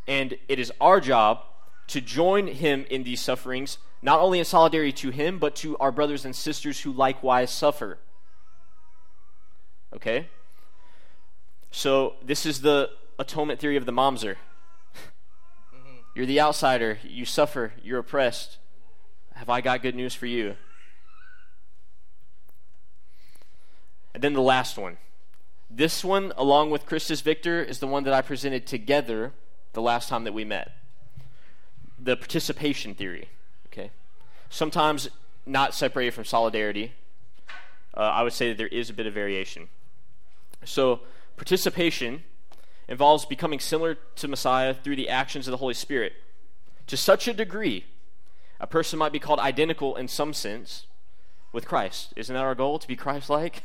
And 0.08 0.36
it 0.48 0.58
is 0.58 0.74
our 0.82 1.00
job 1.00 1.44
to 1.90 2.02
join 2.02 2.48
him 2.48 2.88
in 2.90 3.04
these 3.04 3.22
sufferings, 3.22 3.78
not 4.02 4.20
only 4.20 4.40
in 4.40 4.46
solidarity 4.46 4.92
to 4.94 5.12
him, 5.12 5.38
but 5.38 5.56
to 5.58 5.78
our 5.78 5.92
brothers 5.92 6.26
and 6.26 6.36
sisters 6.36 6.80
who 6.80 6.92
likewise 6.92 7.52
suffer. 7.52 8.00
Okay? 9.96 10.28
So 11.70 12.16
this 12.26 12.48
is 12.48 12.62
the 12.62 12.90
atonement 13.20 13.60
theory 13.60 13.78
of 13.78 13.86
the 13.86 13.94
Mamzer. 13.94 14.38
You're 16.16 16.26
the 16.26 16.40
outsider. 16.40 16.98
You 17.04 17.26
suffer. 17.26 17.74
You're 17.84 18.00
oppressed. 18.00 18.58
Have 19.34 19.50
I 19.50 19.60
got 19.60 19.82
good 19.82 19.96
news 19.96 20.16
for 20.16 20.26
you? 20.26 20.56
And 24.14 24.24
then 24.24 24.34
the 24.34 24.42
last 24.42 24.78
one 24.78 24.98
This 25.70 26.04
one, 26.04 26.32
along 26.38 26.72
with 26.72 26.86
Christus 26.86 27.20
Victor, 27.20 27.62
is 27.62 27.80
the 27.80 27.88
one 27.88 28.06
that 28.06 28.14
I 28.14 28.22
presented 28.22 28.66
together 28.66 29.34
the 29.74 29.82
last 29.82 30.08
time 30.08 30.24
that 30.24 30.34
we 30.34 30.46
met. 30.46 30.72
The 32.00 32.16
participation 32.16 32.96
theory. 32.96 33.28
Okay, 33.68 33.92
sometimes 34.50 35.10
not 35.46 35.76
separated 35.76 36.12
from 36.12 36.24
solidarity. 36.24 36.94
Uh, 37.94 38.00
I 38.00 38.24
would 38.24 38.34
say 38.34 38.50
that 38.50 38.58
there 38.58 38.68
is 38.68 38.90
a 38.90 38.94
bit 38.94 39.06
of 39.06 39.14
variation. 39.14 39.68
So, 40.64 41.02
participation 41.36 42.24
involves 42.88 43.26
becoming 43.26 43.60
similar 43.60 43.96
to 44.16 44.28
Messiah 44.28 44.74
through 44.74 44.96
the 44.96 45.10
actions 45.10 45.48
of 45.48 45.52
the 45.52 45.58
Holy 45.58 45.74
Spirit. 45.74 46.14
To 46.88 46.98
such 46.98 47.28
a 47.28 47.34
degree, 47.34 47.86
a 48.60 48.68
person 48.68 49.00
might 49.00 49.12
be 49.12 49.20
called 49.20 49.40
identical 49.40 49.96
in 49.96 50.08
some 50.08 50.34
sense 50.34 50.86
with 51.52 51.68
Christ. 51.68 52.14
Isn't 52.16 52.34
that 52.34 52.44
our 52.44 52.56
goal, 52.56 52.80
to 52.80 52.88
be 52.88 52.96
Christ 52.96 53.30
like? 53.30 53.64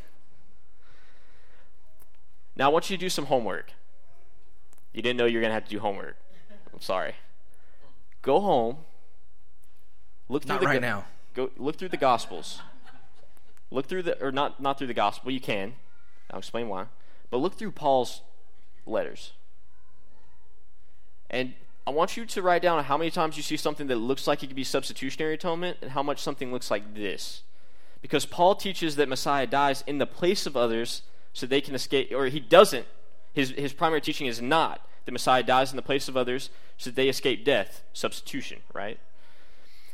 Now, 2.56 2.66
I 2.66 2.68
want 2.72 2.90
you 2.90 2.96
to 2.96 3.00
do 3.00 3.08
some 3.08 3.26
homework. 3.26 3.72
You 4.92 5.02
didn't 5.02 5.16
know 5.18 5.26
you 5.26 5.38
were 5.38 5.42
going 5.42 5.50
to 5.50 5.54
have 5.54 5.64
to 5.64 5.70
do 5.70 5.80
homework. 5.80 6.16
I'm 6.72 6.80
sorry. 6.80 7.14
Go 8.22 8.40
home. 8.40 8.78
Look 10.28 10.42
through 10.42 10.54
Not 10.54 10.60
the 10.60 10.66
right 10.66 10.80
go- 10.80 10.86
now. 10.86 11.04
Go 11.34 11.50
look 11.56 11.76
through 11.76 11.88
the 11.88 11.96
Gospels. 11.96 12.60
Look 13.70 13.86
through 13.86 14.02
the 14.02 14.22
or 14.22 14.32
not 14.32 14.60
not 14.60 14.78
through 14.78 14.88
the 14.88 14.94
Gospel. 14.94 15.30
You 15.30 15.40
can. 15.40 15.74
I'll 16.30 16.38
explain 16.38 16.68
why. 16.68 16.86
But 17.30 17.38
look 17.38 17.54
through 17.54 17.72
Paul's 17.72 18.22
letters. 18.90 19.32
And 21.30 21.54
I 21.86 21.90
want 21.90 22.16
you 22.16 22.26
to 22.26 22.42
write 22.42 22.62
down 22.62 22.84
how 22.84 22.98
many 22.98 23.10
times 23.10 23.36
you 23.36 23.42
see 23.42 23.56
something 23.56 23.86
that 23.86 23.96
looks 23.96 24.26
like 24.26 24.42
it 24.42 24.48
could 24.48 24.56
be 24.56 24.64
substitutionary 24.64 25.34
atonement 25.34 25.78
and 25.80 25.92
how 25.92 26.02
much 26.02 26.20
something 26.20 26.52
looks 26.52 26.70
like 26.70 26.94
this. 26.94 27.42
Because 28.02 28.24
Paul 28.24 28.54
teaches 28.54 28.96
that 28.96 29.08
Messiah 29.08 29.46
dies 29.46 29.84
in 29.86 29.98
the 29.98 30.06
place 30.06 30.46
of 30.46 30.56
others 30.56 31.02
so 31.32 31.46
they 31.46 31.60
can 31.60 31.74
escape, 31.74 32.12
or 32.14 32.26
he 32.26 32.40
doesn't. 32.40 32.86
His, 33.32 33.50
his 33.50 33.72
primary 33.72 34.00
teaching 34.00 34.26
is 34.26 34.40
not 34.40 34.86
that 35.04 35.12
Messiah 35.12 35.42
dies 35.42 35.70
in 35.70 35.76
the 35.76 35.82
place 35.82 36.08
of 36.08 36.16
others 36.16 36.50
so 36.76 36.90
they 36.90 37.08
escape 37.08 37.44
death, 37.44 37.82
substitution, 37.92 38.60
right? 38.72 38.98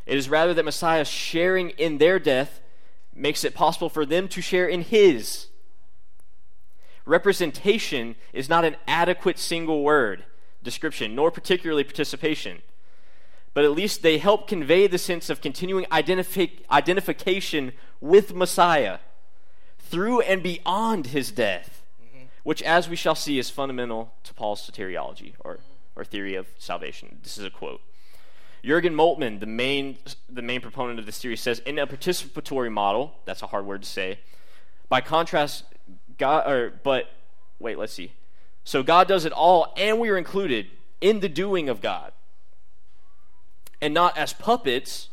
It 0.07 0.17
is 0.17 0.29
rather 0.29 0.55
that 0.55 0.65
Messiah 0.65 1.05
sharing 1.05 1.71
in 1.71 1.99
their 1.99 2.19
death 2.19 2.61
makes 3.15 3.45
it 3.45 3.55
possible 3.55 3.89
for 3.89 4.07
them 4.07 4.29
to 4.29 4.41
share 4.41 4.67
in 4.67 4.83
his. 4.83 5.49
Representation 7.07 8.17
is 8.33 8.49
not 8.49 8.65
an 8.65 8.77
adequate 8.87 9.39
single 9.39 9.83
word 9.83 10.25
description, 10.63 11.15
nor 11.15 11.31
particularly 11.31 11.85
participation. 11.85 12.63
But 13.55 13.65
at 13.65 13.71
least 13.71 14.03
they 14.03 14.19
help 14.19 14.49
convey 14.49 14.87
the 14.87 14.99
sense 14.99 15.31
of 15.31 15.41
continuing 15.41 15.87
identifi- 15.87 16.61
identification 16.71 17.73
with 18.01 18.35
Messiah 18.35 18.99
through 19.79 20.21
and 20.23 20.43
beyond 20.43 21.07
his 21.07 21.31
death, 21.31 21.83
mm-hmm. 22.03 22.27
which, 22.43 22.61
as 22.63 22.89
we 22.89 22.97
shall 22.97 23.15
see, 23.15 23.39
is 23.39 23.49
fundamental 23.49 24.13
to 24.25 24.35
Paul's 24.35 24.69
soteriology 24.69 25.35
or, 25.41 25.61
or 25.95 26.05
theory 26.05 26.35
of 26.35 26.49
salvation. 26.59 27.21
This 27.23 27.39
is 27.39 27.45
a 27.45 27.51
quote. 27.51 27.81
Jürgen 28.65 28.95
Moltmann, 28.95 29.39
the 29.39 29.47
main, 29.47 29.97
the 30.29 30.43
main 30.43 30.61
proponent 30.61 30.99
of 30.99 31.07
this 31.07 31.19
theory, 31.19 31.37
says 31.37 31.61
in 31.61 31.79
a 31.79 31.87
participatory 31.87 32.71
model, 32.71 33.15
that's 33.25 33.43
a 33.43 33.47
hard 33.47 33.65
word 33.65 33.83
to 33.85 33.89
say. 33.89 34.19
By 34.89 35.01
contrast, 35.01 35.65
God, 36.19 36.51
or, 36.51 36.73
but, 36.83 37.11
wait, 37.59 37.79
let's 37.79 37.93
see. 37.93 38.13
So 38.65 38.83
God 38.83 39.07
does 39.07 39.25
it 39.25 39.33
all, 39.33 39.73
and 39.77 40.01
we 40.01 40.09
are 40.11 40.19
included 40.19 40.67
in 41.01 41.21
the 41.21 41.29
doing 41.29 41.69
of 41.69 41.81
God. 41.81 42.13
And 43.81 43.95
not 43.95 44.17
as 44.17 44.33
puppets 44.33 45.09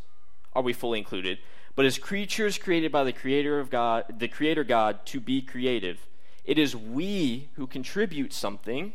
are 0.53 0.61
we 0.61 0.73
fully 0.73 0.99
included, 0.99 1.39
but 1.75 1.85
as 1.85 1.97
creatures 1.97 2.57
created 2.57 2.91
by 2.91 3.03
the 3.03 3.11
creator 3.11 3.59
of 3.59 3.69
God, 3.69 4.05
the 4.19 4.27
creator 4.27 4.63
God 4.63 5.05
to 5.07 5.19
be 5.19 5.41
creative. 5.41 5.99
It 6.45 6.57
is 6.57 6.75
we 6.75 7.49
who 7.55 7.67
contribute 7.67 8.33
something, 8.33 8.93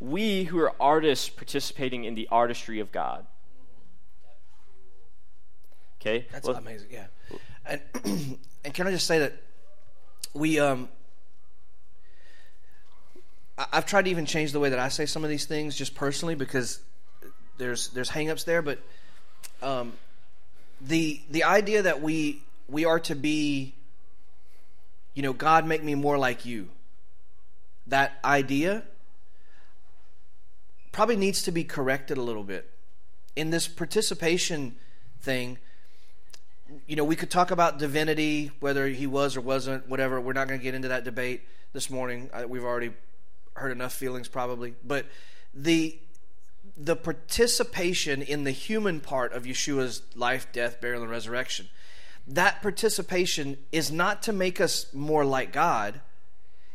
we 0.00 0.44
who 0.44 0.58
are 0.58 0.72
artists 0.80 1.28
participating 1.28 2.04
in 2.04 2.14
the 2.14 2.28
artistry 2.30 2.80
of 2.80 2.92
God. 2.92 3.26
Okay? 6.00 6.26
That's 6.32 6.46
Well, 6.46 6.56
amazing. 6.56 6.88
Yeah, 6.90 7.06
and 7.64 7.80
and 8.64 8.74
can 8.74 8.86
I 8.86 8.90
just 8.90 9.06
say 9.06 9.20
that 9.20 9.34
we 10.34 10.58
um. 10.58 10.88
I've 13.72 13.86
tried 13.86 14.06
to 14.06 14.10
even 14.10 14.26
change 14.26 14.52
the 14.52 14.60
way 14.60 14.70
that 14.70 14.78
I 14.78 14.88
say 14.88 15.06
some 15.06 15.24
of 15.24 15.30
these 15.30 15.44
things 15.44 15.76
just 15.76 15.94
personally 15.94 16.34
because 16.34 16.80
there's 17.58 17.88
there's 17.88 18.10
hangups 18.10 18.44
there, 18.44 18.62
but 18.62 18.78
um, 19.62 19.92
the 20.80 21.20
the 21.30 21.44
idea 21.44 21.82
that 21.82 22.00
we 22.00 22.42
we 22.68 22.84
are 22.84 23.00
to 23.00 23.14
be, 23.14 23.74
you 25.14 25.22
know, 25.22 25.32
God 25.32 25.66
make 25.66 25.82
me 25.82 25.94
more 25.94 26.18
like 26.18 26.44
you. 26.44 26.68
That 27.88 28.18
idea 28.24 28.84
probably 30.92 31.16
needs 31.16 31.42
to 31.42 31.52
be 31.52 31.64
corrected 31.64 32.16
a 32.16 32.22
little 32.22 32.44
bit 32.44 32.68
in 33.34 33.50
this 33.50 33.66
participation 33.66 34.74
thing 35.20 35.58
you 36.86 36.96
know, 36.96 37.04
we 37.04 37.16
could 37.16 37.30
talk 37.30 37.50
about 37.50 37.78
divinity, 37.78 38.50
whether 38.60 38.86
he 38.86 39.06
was 39.06 39.36
or 39.36 39.40
wasn't, 39.40 39.88
whatever. 39.88 40.20
We're 40.20 40.32
not 40.32 40.48
going 40.48 40.58
to 40.58 40.64
get 40.64 40.74
into 40.74 40.88
that 40.88 41.04
debate 41.04 41.42
this 41.72 41.90
morning. 41.90 42.30
We've 42.46 42.64
already 42.64 42.92
heard 43.54 43.72
enough 43.72 43.92
feelings, 43.92 44.28
probably. 44.28 44.74
But 44.84 45.06
the 45.54 45.98
the 46.76 46.96
participation 46.96 48.22
in 48.22 48.44
the 48.44 48.50
human 48.50 49.00
part 49.00 49.32
of 49.32 49.44
Yeshua's 49.44 50.02
life, 50.14 50.46
death, 50.52 50.80
burial, 50.80 51.02
and 51.02 51.10
resurrection, 51.10 51.68
that 52.26 52.62
participation 52.62 53.58
is 53.70 53.92
not 53.92 54.22
to 54.22 54.32
make 54.32 54.60
us 54.60 54.92
more 54.94 55.24
like 55.24 55.52
God. 55.52 56.00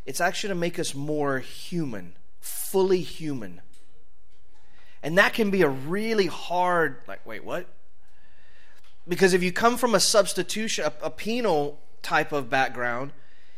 It's 0.05 0.21
actually 0.21 0.49
to 0.49 0.55
make 0.55 0.77
us 0.77 0.93
more 0.93 1.39
human, 1.39 2.13
fully 2.39 3.01
human. 3.01 3.61
And 5.01 5.17
that 5.17 5.33
can 5.33 5.49
be 5.51 5.61
a 5.61 5.69
really 5.69 6.27
hard, 6.27 6.97
like, 7.07 7.25
wait, 7.25 7.43
what? 7.43 7.67
Because 9.07 9.33
if 9.33 9.41
you 9.41 9.51
come 9.51 9.77
from 9.77 9.95
a 9.95 9.99
substitution, 9.99 10.85
a, 10.85 11.05
a 11.05 11.09
penal 11.09 11.79
type 12.01 12.31
of 12.31 12.49
background, 12.49 13.11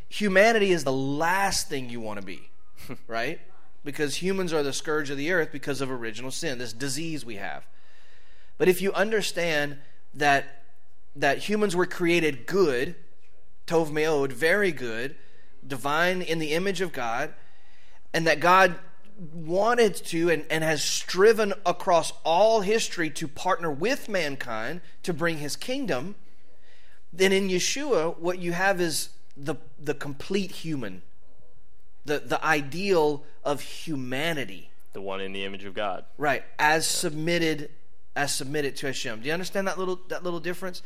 humanity 0.07 0.71
is 0.71 0.83
the 0.83 0.93
last 0.93 1.69
thing 1.69 1.89
you 1.89 1.99
want 1.99 2.19
to 2.19 2.25
be, 2.25 2.49
right? 3.07 3.39
Because 3.83 4.15
humans 4.15 4.53
are 4.53 4.63
the 4.63 4.73
scourge 4.73 5.09
of 5.09 5.17
the 5.17 5.31
earth 5.31 5.51
because 5.51 5.81
of 5.81 5.89
original 5.89 6.31
sin, 6.31 6.57
this 6.57 6.73
disease 6.73 7.25
we 7.25 7.35
have. 7.35 7.65
But 8.57 8.67
if 8.67 8.81
you 8.81 8.91
understand 8.93 9.77
that 10.13 10.59
that 11.15 11.39
humans 11.39 11.75
were 11.75 11.85
created 11.85 12.45
good, 12.45 12.95
tov 13.67 13.89
meod, 13.89 14.31
very 14.31 14.71
good, 14.71 15.15
divine 15.65 16.21
in 16.21 16.39
the 16.39 16.53
image 16.53 16.81
of 16.81 16.93
God, 16.93 17.33
and 18.13 18.25
that 18.25 18.39
God 18.39 18.75
wanted 19.33 19.95
to 19.95 20.29
and, 20.29 20.45
and 20.49 20.63
has 20.63 20.83
striven 20.83 21.53
across 21.65 22.13
all 22.23 22.61
history 22.61 23.09
to 23.09 23.27
partner 23.27 23.69
with 23.69 24.07
mankind 24.07 24.81
to 25.03 25.13
bring 25.13 25.39
his 25.39 25.55
kingdom, 25.55 26.15
then 27.11 27.31
in 27.31 27.49
Yeshua, 27.49 28.17
what 28.17 28.39
you 28.39 28.53
have 28.53 28.79
is 28.79 29.09
the, 29.35 29.55
the 29.77 29.93
complete 29.93 30.51
human, 30.51 31.01
the, 32.09 32.19
the 32.19 32.43
ideal 32.43 33.23
of 33.45 33.61
humanity, 33.61 34.71
the 34.93 35.01
one 35.01 35.21
in 35.21 35.31
the 35.31 35.45
image 35.45 35.63
of 35.63 35.73
God. 35.73 36.03
right? 36.17 36.43
As 36.57 36.85
submitted, 36.85 37.69
as 38.15 38.33
submitted 38.33 38.75
to 38.77 38.87
Hashem. 38.87 39.21
Do 39.21 39.27
you 39.27 39.33
understand 39.33 39.67
that 39.67 39.79
little 39.79 39.99
that 40.09 40.23
little 40.23 40.39
difference? 40.41 40.81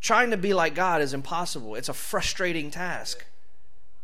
Trying 0.00 0.30
to 0.30 0.36
be 0.36 0.52
like 0.52 0.74
God 0.74 1.00
is 1.00 1.14
impossible. 1.14 1.74
It's 1.74 1.88
a 1.88 1.94
frustrating 1.94 2.70
task. 2.70 3.24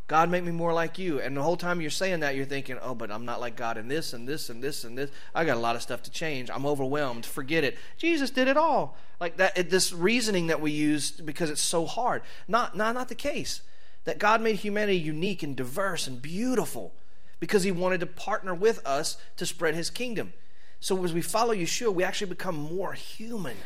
God, 0.08 0.28
make 0.30 0.44
me 0.44 0.52
more 0.52 0.72
like 0.74 0.98
you. 0.98 1.20
And 1.20 1.36
the 1.36 1.42
whole 1.42 1.56
time 1.56 1.80
you're 1.80 1.90
saying 1.90 2.20
that, 2.20 2.34
you're 2.34 2.44
thinking, 2.44 2.76
oh, 2.82 2.94
but 2.94 3.10
I'm 3.10 3.24
not 3.24 3.40
like 3.40 3.56
God 3.56 3.78
in 3.78 3.88
this 3.88 4.12
and 4.12 4.28
this 4.28 4.50
and 4.50 4.62
this 4.62 4.84
and 4.84 4.98
this. 4.98 5.10
I 5.34 5.44
got 5.44 5.56
a 5.56 5.60
lot 5.60 5.74
of 5.74 5.80
stuff 5.80 6.02
to 6.02 6.10
change. 6.10 6.50
I'm 6.50 6.66
overwhelmed. 6.66 7.24
Forget 7.24 7.64
it. 7.64 7.78
Jesus 7.96 8.30
did 8.30 8.46
it 8.48 8.56
all. 8.56 8.96
Like 9.20 9.38
that, 9.38 9.56
it, 9.56 9.70
this 9.70 9.92
reasoning 9.92 10.48
that 10.48 10.60
we 10.60 10.70
use 10.70 11.12
because 11.12 11.48
it's 11.48 11.62
so 11.62 11.86
hard. 11.86 12.22
Not, 12.46 12.76
not, 12.76 12.94
not 12.94 13.08
the 13.08 13.14
case. 13.14 13.62
That 14.04 14.18
God 14.18 14.40
made 14.40 14.56
humanity 14.56 14.98
unique 14.98 15.42
and 15.42 15.54
diverse 15.54 16.06
and 16.06 16.20
beautiful 16.20 16.92
because 17.40 17.62
He 17.62 17.72
wanted 17.72 18.00
to 18.00 18.06
partner 18.06 18.54
with 18.54 18.84
us 18.86 19.16
to 19.36 19.46
spread 19.46 19.74
His 19.74 19.90
kingdom. 19.90 20.32
So 20.80 21.04
as 21.04 21.12
we 21.12 21.22
follow 21.22 21.54
Yeshua, 21.54 21.94
we 21.94 22.02
actually 22.02 22.28
become 22.28 22.56
more 22.56 22.92
human. 22.92 23.56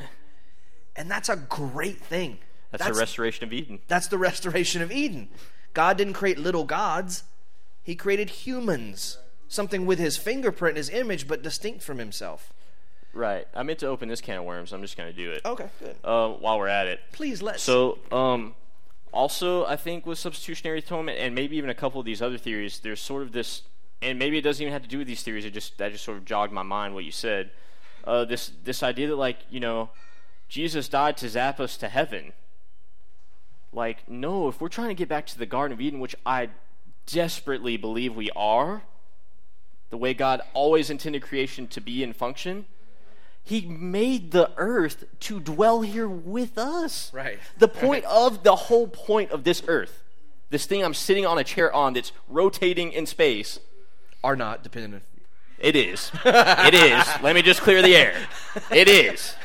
And 0.95 1.11
that's 1.11 1.29
a 1.29 1.37
great 1.37 1.99
thing. 1.99 2.39
That's, 2.71 2.87
the 2.87 2.93
restoration 2.93 3.45
of 3.45 3.53
Eden. 3.53 3.79
That's 3.89 4.09
the 4.09 4.19
restoration 4.19 4.83
of 4.83 4.93
Eden. 4.93 5.29
God 5.73 5.97
didn't 5.97 6.15
create 6.15 6.39
little 6.39 6.65
gods, 6.65 7.25
He 7.83 7.95
created 7.95 8.31
humans. 8.31 9.19
Something 9.49 9.87
with 9.87 9.99
His 9.99 10.17
fingerprint, 10.17 10.77
His 10.77 10.91
image, 10.91 11.29
but 11.29 11.43
distinct 11.43 11.83
from 11.83 11.99
Himself. 11.99 12.53
Right. 13.13 13.47
I 13.55 13.63
meant 13.63 13.79
to 13.79 13.87
open 13.87 14.09
this 14.11 14.21
can 14.21 14.39
of 14.39 14.45
worms. 14.45 14.73
I'm 14.73 14.83
just 14.83 14.97
going 14.97 15.11
to 15.11 15.17
do 15.17 15.31
it. 15.31 15.41
Okay, 15.45 15.69
good. 15.81 15.97
Uh, 16.05 16.29
while 16.31 16.59
we're 16.59 16.69
at 16.69 16.87
it. 16.87 17.01
Please 17.13 17.41
let's. 17.41 17.63
So, 17.63 17.99
um, 18.13 18.55
also, 19.17 19.65
I 19.65 19.77
think 19.77 20.05
with 20.07 20.19
substitutionary 20.19 20.81
atonement, 20.81 21.19
and 21.19 21.35
maybe 21.35 21.57
even 21.57 21.71
a 21.71 21.75
couple 21.75 21.99
of 21.99 22.05
these 22.05 22.21
other 22.21 22.39
theories, 22.39 22.81
there's 22.81 23.01
sort 23.01 23.23
of 23.23 23.33
this, 23.33 23.63
and 24.03 24.19
maybe 24.19 24.37
it 24.39 24.43
doesn't 24.43 24.63
even 24.63 24.73
have 24.73 24.83
to 24.83 24.89
do 24.89 24.99
with 24.99 25.07
these 25.07 25.23
theories. 25.23 25.45
It 25.45 25.53
just 25.53 25.79
that 25.79 25.91
just 25.93 26.05
sort 26.05 26.19
of 26.19 26.25
jogged 26.25 26.53
my 26.53 26.63
mind 26.63 26.95
what 26.95 27.05
you 27.05 27.11
said. 27.11 27.51
Uh, 28.05 28.25
this 28.25 28.53
this 28.63 28.83
idea 28.83 29.09
that 29.09 29.17
like 29.17 29.39
you 29.51 29.59
know, 29.59 29.91
Jesus 30.49 30.89
died 30.89 31.17
to 31.17 31.29
zap 31.29 31.59
us 31.59 31.77
to 31.79 31.89
heaven. 31.89 32.35
Like 33.73 34.09
no, 34.09 34.49
if 34.49 34.61
we're 34.61 34.69
trying 34.69 34.89
to 34.89 34.95
get 34.95 35.09
back 35.09 35.27
to 35.27 35.39
the 35.39 35.47
Garden 35.47 35.73
of 35.73 35.81
Eden, 35.81 35.99
which 35.99 36.15
I 36.27 36.51
desperately 37.07 37.77
believe 37.77 38.15
we 38.15 38.31
are, 38.37 38.83
the 39.91 39.97
way 39.97 40.13
God 40.15 40.43
always 40.53 40.91
intended 40.91 41.23
creation 41.23 41.67
to 41.69 41.81
be 41.81 42.05
and 42.05 42.15
function, 42.15 42.67
He 43.47 43.61
made 43.65 44.33
the 44.33 44.51
earth 44.57 45.05
to 45.21 45.39
dwell 45.39 45.83
here 45.83 46.09
with 46.09 46.59
us. 46.59 47.13
Right. 47.15 47.39
The 47.59 47.69
point 47.69 48.05
of 48.07 48.43
the 48.43 48.57
whole 48.57 48.89
point 48.89 49.31
of 49.31 49.45
this 49.45 49.63
earth, 49.69 50.03
this 50.51 50.67
thing 50.67 50.83
I'm 50.83 50.95
sitting 50.95 51.25
on 51.25 51.39
a 51.39 51.45
chair 51.45 51.73
on 51.73 51.93
that's 51.93 52.11
rotating 52.29 52.91
in 52.91 53.07
space, 53.07 53.61
Are 54.25 54.35
not 54.35 54.65
dependent 54.65 54.95
on. 54.95 55.01
it 55.61 55.77
is. 55.77 56.11
It 56.25 56.75
is. 56.75 57.07
Let 57.23 57.37
me 57.37 57.43
just 57.43 57.61
clear 57.61 57.83
the 57.83 57.95
air. 57.95 58.17
It 58.73 58.89
is. 58.89 59.37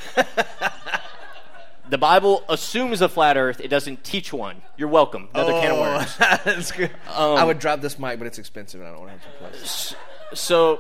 The 1.88 2.00
Bible 2.00 2.44
assumes 2.50 3.02
a 3.02 3.10
flat 3.10 3.38
earth, 3.38 3.60
it 3.60 3.68
doesn't 3.68 4.04
teach 4.04 4.34
one. 4.34 4.64
You're 4.78 4.88
welcome. 4.88 5.28
Another 5.36 5.52
can 5.52 5.72
of 5.74 5.78
oh, 5.78 5.82
worms. 5.98 6.18
That's 6.18 6.72
good. 6.72 6.90
Um, 7.16 7.38
I 7.38 7.44
would 7.44 7.60
drop 7.60 7.82
this 7.82 8.00
mic, 8.00 8.18
but 8.18 8.26
it's 8.26 8.40
expensive, 8.40 8.80
and 8.82 8.88
I 8.90 8.94
don't 8.94 9.02
want 9.02 9.22
to 9.22 9.28
have 9.28 9.34
to 9.34 9.58
place. 9.60 9.96
So, 10.34 10.80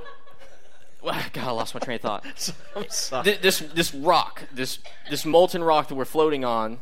God, 1.34 1.38
I 1.38 1.52
lost 1.52 1.74
my 1.74 1.80
train 1.80 1.95
of 1.95 2.02
thought. 2.02 2.26
I'm 2.76 2.89
sorry. 2.89 3.24
Th- 3.24 3.41
This 3.41 3.60
this 3.60 3.93
rock, 3.93 4.43
this 4.54 4.80
this 5.10 5.26
molten 5.26 5.64
rock 5.64 5.88
that 5.88 5.95
we're 5.95 6.06
floating 6.06 6.45
on, 6.45 6.80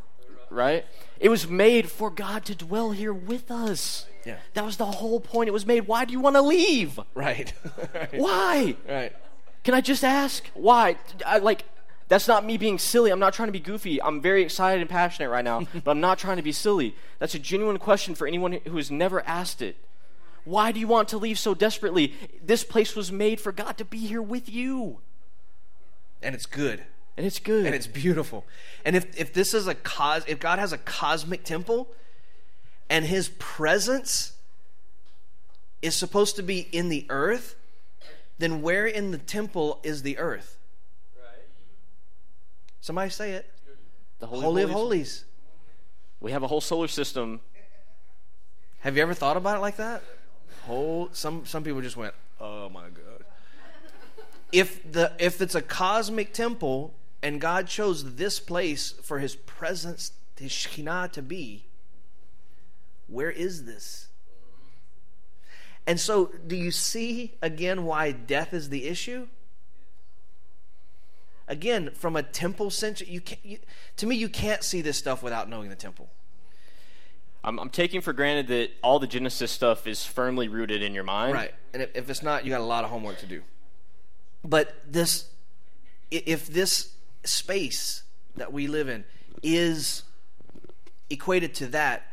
right? 0.50 0.86
It 1.20 1.30
was 1.30 1.48
made 1.48 1.90
for 1.90 2.10
God 2.10 2.46
to 2.46 2.56
dwell 2.56 2.92
here 2.92 3.14
with 3.14 3.52
us. 3.52 4.06
Yeah. 4.26 4.38
That 4.54 4.66
was 4.66 4.78
the 4.78 4.86
whole 4.86 5.20
point. 5.20 5.48
It 5.48 5.52
was 5.52 5.66
made. 5.66 5.88
Why 5.88 6.06
do 6.06 6.12
you 6.12 6.20
want 6.20 6.36
to 6.36 6.42
leave? 6.42 7.00
Right. 7.14 7.54
right. 7.94 8.14
Why? 8.14 8.76
Right. 8.88 9.14
Can 9.64 9.74
I 9.74 9.82
just 9.82 10.04
ask 10.04 10.46
why? 10.54 10.98
I 11.26 11.38
like. 11.40 11.64
That's 12.10 12.28
not 12.28 12.44
me 12.44 12.58
being 12.58 12.80
silly. 12.80 13.12
I'm 13.12 13.20
not 13.20 13.34
trying 13.34 13.50
to 13.50 13.54
be 13.54 13.60
goofy. 13.60 14.02
I'm 14.02 14.20
very 14.20 14.42
excited 14.42 14.82
and 14.82 14.90
passionate 14.90 15.30
right 15.30 15.44
now, 15.46 15.68
but 15.84 15.92
I'm 15.92 16.02
not 16.02 16.18
trying 16.18 16.38
to 16.38 16.44
be 16.44 16.52
silly. 16.52 16.96
That's 17.20 17.36
a 17.36 17.40
genuine 17.40 17.78
question 17.78 18.16
for 18.16 18.26
anyone 18.26 18.54
who 18.68 18.78
has 18.78 18.90
never 18.90 19.22
asked 19.28 19.62
it. 19.62 19.76
Why 20.50 20.72
do 20.72 20.80
you 20.80 20.88
want 20.88 21.10
to 21.10 21.20
leave 21.20 21.38
so 21.38 21.54
desperately? 21.54 22.16
This 22.44 22.64
place 22.64 22.96
was 22.96 23.12
made 23.12 23.40
for 23.40 23.52
God 23.52 23.78
to 23.78 23.86
be 23.86 24.00
here 24.00 24.22
with 24.22 24.50
you. 24.50 24.98
And 26.24 26.34
it's 26.34 26.48
good. 26.48 26.84
And 27.16 27.24
it's 27.28 27.38
good. 27.38 27.68
and 27.68 27.76
it's 27.76 27.86
beautiful. 27.86 28.46
And 28.84 28.96
if 28.96 29.16
if 29.20 29.32
this 29.32 29.54
is 29.54 29.68
a 29.68 29.76
cos, 29.76 30.24
if 30.28 30.40
God 30.40 30.58
has 30.58 30.74
a 30.74 30.80
cosmic 30.80 31.44
temple, 31.44 31.88
and 32.90 33.06
His 33.06 33.30
presence 33.38 34.34
is 35.84 35.96
supposed 35.96 36.36
to 36.38 36.42
be 36.42 36.68
in 36.72 36.90
the 36.90 37.06
earth, 37.10 37.56
then 38.40 38.64
where 38.64 38.88
in 38.88 39.12
the 39.12 39.20
temple 39.20 39.80
is 39.84 40.02
the 40.02 40.18
earth? 40.18 40.58
Somebody 42.82 43.12
say 43.12 43.34
it. 43.34 43.46
the 44.18 44.26
Holy, 44.26 44.42
Holy 44.42 44.64
of 44.64 44.72
Holies. 44.72 44.80
Holies. 44.82 45.26
We 46.22 46.32
have 46.32 46.42
a 46.42 46.48
whole 46.48 46.62
solar 46.62 46.88
system. 46.88 47.40
Have 48.80 48.96
you 48.96 49.04
ever 49.04 49.14
thought 49.14 49.38
about 49.38 49.58
it 49.58 49.62
like 49.62 49.78
that? 49.78 50.02
Whole 50.70 51.10
some 51.14 51.48
some 51.48 51.64
people 51.64 51.82
just 51.82 51.98
went, 51.98 52.14
"Oh 52.40 52.70
my 52.70 52.90
god." 52.90 53.26
If 54.52 54.92
the 54.92 55.12
if 55.18 55.42
it's 55.42 55.56
a 55.56 55.64
cosmic 55.64 56.32
temple 56.32 56.94
and 57.24 57.42
God 57.42 57.66
chose 57.66 58.18
this 58.18 58.40
place 58.40 58.92
for 59.02 59.18
His 59.18 59.36
presence, 59.36 60.12
His 60.38 60.52
Shekhinah 60.52 61.12
to 61.14 61.24
be, 61.24 61.66
where 63.08 63.32
is 63.32 63.66
this? 63.66 64.10
And 65.88 66.00
so, 66.00 66.28
do 66.46 66.56
you 66.56 66.70
see 66.70 67.34
again 67.42 67.84
why 67.84 68.12
death 68.12 68.54
is 68.54 68.70
the 68.70 68.86
issue? 68.86 69.28
Again, 71.48 71.90
from 71.96 72.16
a 72.16 72.22
temple 72.22 72.70
sense, 72.70 73.02
you. 73.02 73.24
You, 73.44 73.58
to 73.98 74.06
me, 74.06 74.16
you 74.16 74.30
can't 74.30 74.64
see 74.64 74.82
this 74.82 75.00
stuff 75.00 75.24
without 75.24 75.50
knowing 75.50 75.72
the 75.72 75.76
temple. 75.76 76.12
I'm, 77.44 77.60
I'm 77.60 77.70
taking 77.70 78.02
for 78.02 78.14
granted 78.14 78.48
that 78.48 78.72
all 78.84 79.00
the 79.00 79.08
Genesis 79.08 79.52
stuff 79.52 79.88
is 79.88 80.06
firmly 80.06 80.48
rooted 80.48 80.82
in 80.82 80.94
your 80.94 81.04
mind. 81.04 81.34
Right. 81.34 81.54
And 81.74 81.84
if, 81.84 81.96
if 81.96 82.10
it's 82.10 82.22
not, 82.22 82.44
you 82.44 82.50
got 82.52 82.62
a 82.62 82.66
lot 82.66 82.84
of 82.84 82.90
homework 82.90 83.20
to 83.20 83.26
do. 83.26 83.42
But 84.44 84.76
this, 84.88 85.30
if 86.12 86.48
this 86.48 86.94
space 87.24 88.04
that 88.36 88.52
we 88.52 88.68
live 88.68 88.90
in 88.90 89.06
is 89.42 90.04
equated 91.10 91.54
to 91.56 91.68
that, 91.68 92.08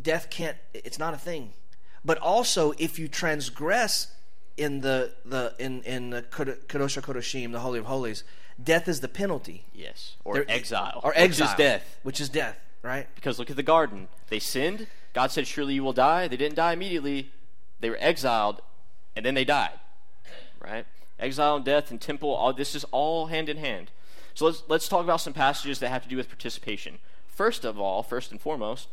death 0.00 0.30
can't, 0.30 0.56
it's 0.72 0.98
not 0.98 1.14
a 1.14 1.18
thing. 1.18 1.52
But 2.04 2.18
also, 2.18 2.72
if 2.78 2.98
you 2.98 3.08
transgress 3.08 4.08
in 4.56 4.80
the, 4.82 5.12
the 5.24 5.54
in, 5.58 5.82
in 5.82 6.10
the 6.10 6.22
Kod- 6.22 6.68
Kadosh 6.68 7.00
HaKodoshim, 7.00 7.50
the 7.52 7.60
Holy 7.60 7.78
of 7.78 7.86
Holies, 7.86 8.22
death 8.62 8.86
is 8.88 9.00
the 9.00 9.08
penalty. 9.08 9.64
Yes. 9.74 10.16
Or 10.24 10.34
There- 10.34 10.44
exile. 10.48 11.00
Or 11.02 11.10
which 11.10 11.18
exile. 11.18 11.48
is 11.48 11.54
death. 11.54 11.98
Which 12.02 12.20
is 12.20 12.28
death, 12.28 12.58
right? 12.84 13.08
Because 13.14 13.38
look 13.38 13.50
at 13.50 13.56
the 13.56 13.62
garden. 13.62 14.08
They 14.28 14.38
sinned. 14.38 14.86
God 15.14 15.32
said, 15.32 15.46
Surely 15.46 15.74
you 15.74 15.82
will 15.82 15.92
die. 15.92 16.28
They 16.28 16.36
didn't 16.36 16.56
die 16.56 16.74
immediately. 16.74 17.32
They 17.80 17.90
were 17.90 17.98
exiled, 17.98 18.60
and 19.16 19.24
then 19.24 19.34
they 19.34 19.44
died. 19.44 19.80
Right? 20.60 20.86
Exile 21.18 21.56
and 21.56 21.64
death 21.64 21.90
and 21.90 22.00
temple, 22.00 22.30
all 22.30 22.52
this 22.52 22.74
is 22.74 22.84
all 22.90 23.26
hand 23.26 23.48
in 23.48 23.56
hand. 23.56 23.90
So 24.34 24.46
let's 24.46 24.62
let's 24.68 24.88
talk 24.88 25.04
about 25.04 25.20
some 25.20 25.32
passages 25.32 25.78
that 25.78 25.88
have 25.88 26.02
to 26.02 26.08
do 26.08 26.16
with 26.16 26.28
participation. 26.28 26.98
First 27.28 27.64
of 27.64 27.78
all, 27.78 28.02
first 28.02 28.30
and 28.30 28.40
foremost, 28.40 28.88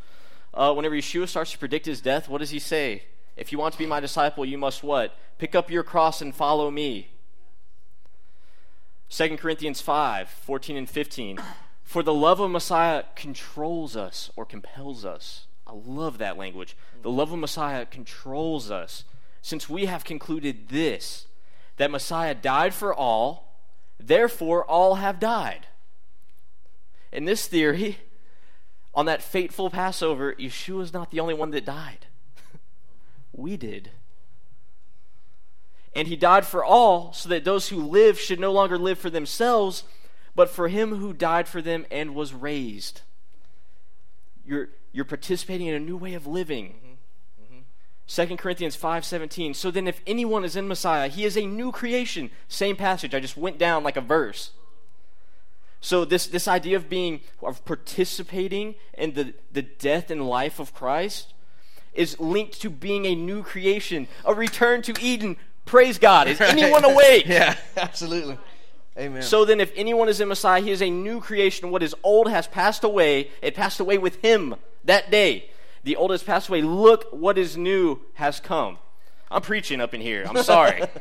uh, 0.53 0.73
whenever 0.73 0.95
Yeshua 0.95 1.27
starts 1.27 1.51
to 1.51 1.57
predict 1.57 1.85
his 1.85 2.01
death, 2.01 2.29
what 2.29 2.39
does 2.39 2.51
he 2.51 2.59
say? 2.59 3.03
If 3.35 3.51
you 3.51 3.57
want 3.57 3.73
to 3.73 3.79
be 3.79 3.85
my 3.85 3.99
disciple, 3.99 4.45
you 4.45 4.57
must 4.57 4.83
what? 4.83 5.15
Pick 5.37 5.55
up 5.55 5.71
your 5.71 5.83
cross 5.83 6.21
and 6.21 6.35
follow 6.35 6.69
me. 6.69 7.09
2 9.09 9.37
Corinthians 9.37 9.81
5 9.81 10.29
14 10.29 10.77
and 10.77 10.89
15. 10.89 11.39
For 11.91 12.03
the 12.03 12.13
love 12.13 12.39
of 12.39 12.49
Messiah 12.49 13.03
controls 13.17 13.97
us 13.97 14.31
or 14.37 14.45
compels 14.45 15.03
us. 15.03 15.47
I 15.67 15.73
love 15.73 16.19
that 16.19 16.37
language. 16.37 16.77
The 17.01 17.09
love 17.09 17.33
of 17.33 17.39
Messiah 17.39 17.85
controls 17.85 18.71
us, 18.71 19.03
since 19.41 19.67
we 19.67 19.87
have 19.87 20.05
concluded 20.05 20.69
this 20.69 21.27
that 21.75 21.91
Messiah 21.91 22.33
died 22.33 22.73
for 22.73 22.95
all, 22.95 23.57
therefore 23.99 24.63
all 24.63 24.95
have 24.95 25.19
died. 25.19 25.67
In 27.11 27.25
this 27.25 27.45
theory, 27.45 27.97
on 28.95 29.05
that 29.07 29.21
fateful 29.21 29.69
Passover, 29.69 30.33
Yeshua 30.35 30.83
is 30.83 30.93
not 30.93 31.11
the 31.11 31.19
only 31.19 31.33
one 31.33 31.51
that 31.51 31.65
died. 31.65 32.05
we 33.33 33.57
did. 33.57 33.91
And 35.93 36.07
he 36.07 36.15
died 36.15 36.45
for 36.45 36.63
all, 36.63 37.11
so 37.11 37.27
that 37.27 37.43
those 37.43 37.67
who 37.67 37.83
live 37.83 38.17
should 38.17 38.39
no 38.39 38.53
longer 38.53 38.77
live 38.77 38.97
for 38.97 39.09
themselves, 39.09 39.83
but 40.35 40.49
for 40.49 40.67
him 40.67 40.95
who 40.95 41.13
died 41.13 41.47
for 41.47 41.61
them 41.61 41.85
and 41.91 42.15
was 42.15 42.33
raised. 42.33 43.01
You're, 44.45 44.69
you're 44.91 45.05
participating 45.05 45.67
in 45.67 45.75
a 45.75 45.79
new 45.79 45.97
way 45.97 46.13
of 46.13 46.27
living. 46.27 46.75
2 48.11 48.35
Corinthians 48.35 48.75
5:17 48.75 49.55
So 49.55 49.71
then 49.71 49.87
if 49.87 50.01
anyone 50.05 50.43
is 50.43 50.57
in 50.57 50.67
Messiah 50.67 51.07
he 51.07 51.23
is 51.23 51.37
a 51.37 51.45
new 51.45 51.71
creation. 51.71 52.29
Same 52.49 52.75
passage. 52.75 53.15
I 53.15 53.21
just 53.21 53.37
went 53.37 53.57
down 53.57 53.83
like 53.83 53.95
a 53.95 54.01
verse. 54.01 54.51
So 55.79 56.03
this 56.03 56.27
this 56.27 56.47
idea 56.47 56.75
of 56.75 56.89
being 56.89 57.21
of 57.41 57.63
participating 57.63 58.75
in 58.97 59.13
the 59.13 59.33
the 59.51 59.61
death 59.61 60.11
and 60.11 60.27
life 60.27 60.59
of 60.59 60.73
Christ 60.73 61.33
is 61.93 62.19
linked 62.19 62.61
to 62.61 62.69
being 62.69 63.05
a 63.05 63.15
new 63.15 63.43
creation 63.43 64.07
a 64.25 64.33
return 64.33 64.81
to 64.83 64.93
Eden. 65.01 65.37
Praise 65.63 65.97
God. 65.97 66.27
Is 66.27 66.41
anyone 66.41 66.83
awake? 66.83 67.25
Yeah, 67.27 67.55
absolutely. 67.77 68.37
Amen. 68.97 69.21
so 69.21 69.45
then, 69.45 69.61
if 69.61 69.71
anyone 69.75 70.09
is 70.09 70.19
in 70.19 70.27
Messiah, 70.27 70.61
he 70.61 70.71
is 70.71 70.81
a 70.81 70.89
new 70.89 71.21
creation. 71.21 71.71
What 71.71 71.81
is 71.81 71.95
old 72.03 72.29
has 72.29 72.47
passed 72.47 72.83
away. 72.83 73.29
It 73.41 73.55
passed 73.55 73.79
away 73.79 73.97
with 73.97 74.21
him 74.21 74.55
that 74.83 75.09
day. 75.09 75.49
The 75.83 75.95
old 75.95 76.11
has 76.11 76.23
passed 76.23 76.49
away. 76.49 76.61
Look, 76.61 77.05
what 77.11 77.37
is 77.37 77.55
new 77.55 78.01
has 78.15 78.39
come. 78.39 78.77
I'm 79.31 79.41
preaching 79.41 79.79
up 79.79 79.93
in 79.93 80.01
here. 80.01 80.25
I'm 80.27 80.43
sorry. 80.43 80.83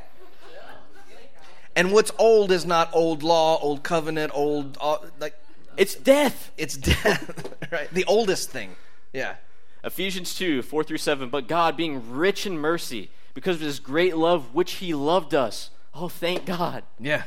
And 1.77 1.93
what's 1.93 2.11
old 2.19 2.51
is 2.51 2.67
not 2.67 2.91
old 2.93 3.23
law, 3.23 3.59
old 3.61 3.83
covenant, 3.83 4.33
old 4.35 4.77
uh, 4.81 4.99
like 5.19 5.35
it's 5.77 5.95
death. 5.95 6.51
it's 6.57 6.77
death, 6.77 7.55
right? 7.73 7.89
The 7.93 8.05
oldest 8.07 8.51
thing. 8.51 8.77
Yeah. 9.13 9.37
Ephesians 9.85 10.35
2 10.35 10.63
4 10.63 10.85
through 10.85 10.99
7. 10.99 11.31
But 11.31 11.49
God, 11.49 11.77
being 11.77 12.13
rich 12.13 12.45
in 12.45 12.59
mercy, 12.59 13.11
because 13.35 13.57
of 13.57 13.63
his 13.63 13.79
great 13.79 14.17
love 14.17 14.55
which 14.55 14.73
he 14.73 14.95
loved 14.95 15.35
us. 15.35 15.71
Oh, 15.95 16.09
thank 16.09 16.45
God. 16.45 16.83
Yeah. 16.99 17.23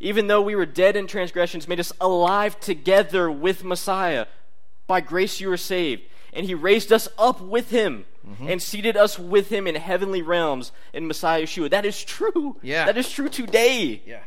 Even 0.00 0.26
though 0.26 0.42
we 0.42 0.54
were 0.54 0.66
dead 0.66 0.96
in 0.96 1.06
transgressions, 1.06 1.66
made 1.66 1.80
us 1.80 1.92
alive 2.00 2.58
together 2.60 3.30
with 3.30 3.64
Messiah. 3.64 4.26
By 4.86 5.00
grace 5.00 5.40
you 5.40 5.48
were 5.48 5.56
saved. 5.56 6.02
And 6.32 6.46
he 6.46 6.54
raised 6.54 6.92
us 6.92 7.08
up 7.18 7.40
with 7.40 7.70
him 7.70 8.04
mm-hmm. 8.26 8.48
and 8.48 8.62
seated 8.62 8.96
us 8.96 9.18
with 9.18 9.48
him 9.48 9.66
in 9.66 9.74
heavenly 9.74 10.22
realms 10.22 10.72
in 10.92 11.06
Messiah 11.06 11.42
Yeshua. 11.42 11.70
That 11.70 11.84
is 11.84 12.02
true. 12.02 12.56
Yeah. 12.62 12.86
That 12.86 12.96
is 12.96 13.10
true 13.10 13.28
today. 13.28 14.02
Yeah. 14.06 14.22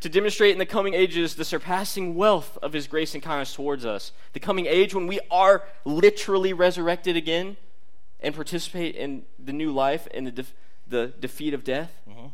To 0.00 0.08
demonstrate 0.08 0.52
in 0.52 0.58
the 0.58 0.66
coming 0.66 0.94
ages 0.94 1.34
the 1.34 1.44
surpassing 1.44 2.14
wealth 2.14 2.58
of 2.62 2.72
his 2.72 2.86
grace 2.86 3.14
and 3.14 3.22
kindness 3.22 3.54
towards 3.54 3.84
us. 3.84 4.12
The 4.32 4.40
coming 4.40 4.66
age 4.66 4.94
when 4.94 5.06
we 5.06 5.20
are 5.30 5.64
literally 5.84 6.52
resurrected 6.52 7.16
again 7.16 7.56
and 8.20 8.34
participate 8.34 8.94
in 8.94 9.24
the 9.38 9.52
new 9.52 9.72
life 9.72 10.08
and 10.12 10.26
the, 10.26 10.30
def- 10.30 10.54
the 10.86 11.12
defeat 11.20 11.54
of 11.54 11.64
death. 11.64 11.92
Mm-hmm. 12.08 12.26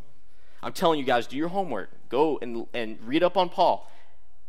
I'm 0.63 0.73
telling 0.73 0.99
you 0.99 1.05
guys, 1.05 1.27
do 1.27 1.37
your 1.37 1.49
homework. 1.49 1.91
Go 2.09 2.39
and, 2.41 2.67
and 2.73 2.99
read 3.05 3.23
up 3.23 3.37
on 3.37 3.49
Paul. 3.49 3.91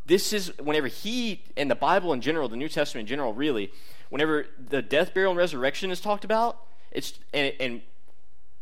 this 0.05 0.33
is 0.33 0.51
whenever 0.59 0.87
he, 0.87 1.43
and 1.55 1.69
the 1.71 1.75
Bible 1.75 2.13
in 2.13 2.21
general, 2.21 2.49
the 2.49 2.57
New 2.57 2.69
Testament 2.69 3.03
in 3.03 3.07
general, 3.07 3.33
really, 3.33 3.71
whenever 4.09 4.45
the 4.59 4.81
death, 4.81 5.13
burial, 5.13 5.31
and 5.31 5.37
resurrection 5.37 5.91
is 5.91 5.99
talked 5.99 6.25
about, 6.25 6.59
it's, 6.91 7.17
and, 7.33 7.53
and 7.59 7.81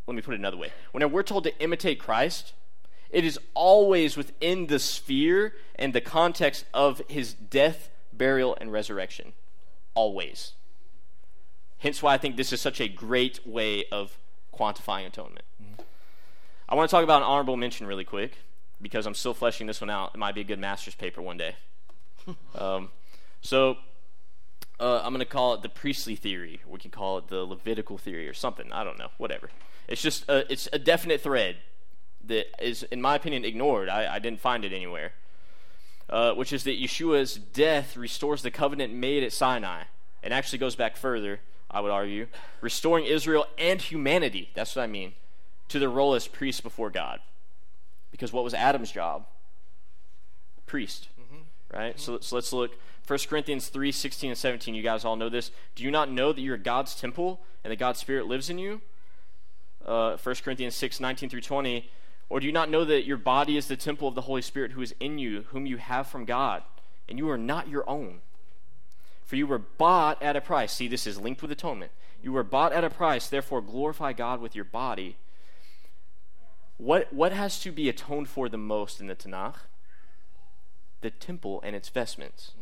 let 0.07 0.15
me 0.15 0.21
put 0.21 0.33
it 0.33 0.39
another 0.39 0.57
way. 0.57 0.71
Whenever 0.91 1.13
we're 1.13 1.23
told 1.23 1.43
to 1.45 1.59
imitate 1.59 1.99
Christ, 1.99 2.53
it 3.09 3.25
is 3.25 3.39
always 3.53 4.15
within 4.15 4.67
the 4.67 4.79
sphere 4.79 5.53
and 5.75 5.93
the 5.93 6.01
context 6.01 6.65
of 6.73 7.01
his 7.07 7.33
death, 7.33 7.89
burial, 8.13 8.57
and 8.61 8.71
resurrection. 8.71 9.33
Always. 9.93 10.53
Hence 11.79 12.01
why 12.01 12.13
I 12.13 12.17
think 12.17 12.37
this 12.37 12.53
is 12.53 12.61
such 12.61 12.79
a 12.79 12.87
great 12.87 13.45
way 13.45 13.85
of 13.91 14.17
quantifying 14.53 15.07
atonement. 15.07 15.45
Mm-hmm. 15.61 15.81
I 16.71 16.75
want 16.75 16.89
to 16.89 16.95
talk 16.95 17.03
about 17.03 17.21
an 17.21 17.27
honorable 17.27 17.57
mention 17.57 17.85
really 17.85 18.05
quick 18.05 18.37
because 18.81 19.05
I'm 19.05 19.13
still 19.13 19.33
fleshing 19.33 19.67
this 19.67 19.81
one 19.81 19.89
out. 19.89 20.11
It 20.15 20.17
might 20.17 20.33
be 20.33 20.39
a 20.39 20.45
good 20.45 20.57
master's 20.57 20.95
paper 20.95 21.21
one 21.21 21.35
day. 21.35 21.55
um, 22.55 22.91
so 23.41 23.75
uh, 24.79 25.01
I'm 25.03 25.11
going 25.11 25.19
to 25.19 25.25
call 25.25 25.53
it 25.53 25.63
the 25.63 25.69
priestly 25.69 26.15
theory. 26.15 26.61
We 26.65 26.79
can 26.79 26.89
call 26.89 27.17
it 27.17 27.27
the 27.27 27.43
Levitical 27.43 27.97
theory 27.97 28.29
or 28.29 28.33
something. 28.33 28.71
I 28.71 28.85
don't 28.85 28.97
know. 28.97 29.09
Whatever. 29.17 29.49
It's 29.89 30.01
just 30.01 30.23
a, 30.29 30.49
it's 30.49 30.69
a 30.71 30.79
definite 30.79 31.19
thread 31.19 31.57
that 32.23 32.45
is, 32.63 32.83
in 32.83 33.01
my 33.01 33.15
opinion, 33.15 33.43
ignored. 33.43 33.89
I, 33.89 34.15
I 34.15 34.19
didn't 34.19 34.39
find 34.39 34.63
it 34.63 34.71
anywhere. 34.71 35.11
Uh, 36.09 36.33
which 36.33 36.53
is 36.53 36.63
that 36.63 36.81
Yeshua's 36.81 37.35
death 37.35 37.97
restores 37.97 38.43
the 38.43 38.51
covenant 38.51 38.93
made 38.93 39.23
at 39.23 39.33
Sinai, 39.33 39.83
and 40.23 40.33
actually 40.33 40.59
goes 40.59 40.77
back 40.77 40.95
further. 40.95 41.41
I 41.69 41.81
would 41.81 41.91
argue, 41.91 42.27
restoring 42.61 43.05
Israel 43.05 43.45
and 43.57 43.81
humanity. 43.81 44.49
That's 44.55 44.75
what 44.75 44.83
I 44.83 44.87
mean 44.87 45.13
to 45.71 45.79
the 45.79 45.89
role 45.89 46.13
as 46.13 46.27
priests 46.27 46.61
before 46.61 46.89
God. 46.89 47.19
Because 48.11 48.31
what 48.33 48.43
was 48.43 48.53
Adam's 48.53 48.91
job? 48.91 49.25
Priest. 50.65 51.09
Mm-hmm. 51.19 51.77
Right? 51.77 51.95
Mm-hmm. 51.95 51.99
So, 51.99 52.19
so 52.19 52.35
let's 52.35 52.53
look. 52.53 52.71
1 53.07 53.19
Corinthians 53.29 53.67
3 53.69 53.91
16 53.91 54.29
and 54.31 54.37
17. 54.37 54.75
You 54.75 54.83
guys 54.83 55.03
all 55.05 55.15
know 55.15 55.29
this. 55.29 55.51
Do 55.75 55.83
you 55.83 55.91
not 55.91 56.11
know 56.11 56.31
that 56.33 56.41
you're 56.41 56.57
God's 56.57 56.95
temple 56.95 57.41
and 57.63 57.71
that 57.71 57.77
God's 57.77 57.99
Spirit 57.99 58.27
lives 58.27 58.49
in 58.49 58.57
you? 58.57 58.81
Uh, 59.85 60.17
1 60.17 60.35
Corinthians 60.43 60.75
6 60.75 60.99
19 60.99 61.29
through 61.29 61.41
20. 61.41 61.89
Or 62.29 62.39
do 62.39 62.45
you 62.45 62.53
not 62.53 62.69
know 62.69 62.85
that 62.85 63.05
your 63.05 63.17
body 63.17 63.57
is 63.57 63.67
the 63.67 63.75
temple 63.75 64.07
of 64.07 64.15
the 64.15 64.21
Holy 64.21 64.41
Spirit 64.41 64.71
who 64.71 64.81
is 64.81 64.95
in 65.01 65.19
you, 65.19 65.43
whom 65.49 65.65
you 65.65 65.75
have 65.77 66.07
from 66.07 66.23
God, 66.23 66.63
and 67.09 67.17
you 67.17 67.29
are 67.29 67.37
not 67.37 67.67
your 67.67 67.89
own? 67.89 68.21
For 69.25 69.35
you 69.35 69.47
were 69.47 69.57
bought 69.57 70.21
at 70.21 70.37
a 70.37 70.41
price. 70.41 70.71
See, 70.71 70.87
this 70.87 71.05
is 71.05 71.19
linked 71.19 71.41
with 71.41 71.51
atonement. 71.51 71.91
You 72.23 72.31
were 72.31 72.43
bought 72.43 72.71
at 72.71 72.85
a 72.85 72.89
price, 72.89 73.27
therefore 73.27 73.61
glorify 73.61 74.13
God 74.13 74.39
with 74.39 74.55
your 74.55 74.63
body. 74.63 75.17
What, 76.81 77.13
what 77.13 77.31
has 77.31 77.59
to 77.59 77.71
be 77.71 77.89
atoned 77.89 78.27
for 78.27 78.49
the 78.49 78.57
most 78.57 78.99
in 78.99 79.05
the 79.05 79.13
Tanakh? 79.13 79.57
The 81.01 81.11
temple 81.11 81.61
and 81.63 81.75
its 81.75 81.89
vestments. 81.89 82.53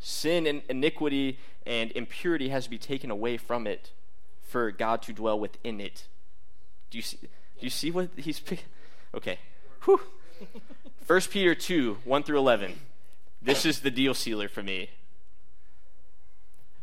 Sin 0.00 0.46
and 0.46 0.62
iniquity 0.66 1.38
and 1.66 1.92
impurity 1.92 2.48
has 2.48 2.64
to 2.64 2.70
be 2.70 2.78
taken 2.78 3.10
away 3.10 3.36
from 3.36 3.66
it 3.66 3.92
for 4.40 4.70
God 4.70 5.02
to 5.02 5.12
dwell 5.12 5.38
within 5.38 5.78
it. 5.78 6.06
Do 6.90 6.96
you 6.96 7.02
see? 7.02 7.18
Do 7.20 7.28
you 7.60 7.70
see 7.70 7.90
what 7.90 8.08
he's 8.16 8.40
Okay. 9.14 9.38
Whew. 9.84 10.00
1 11.06 11.20
Peter 11.30 11.54
2, 11.54 11.98
1 12.02 12.22
through 12.22 12.38
11. 12.38 12.80
This 13.42 13.66
is 13.66 13.80
the 13.80 13.90
deal 13.90 14.14
sealer 14.14 14.48
for 14.48 14.62
me. 14.62 14.88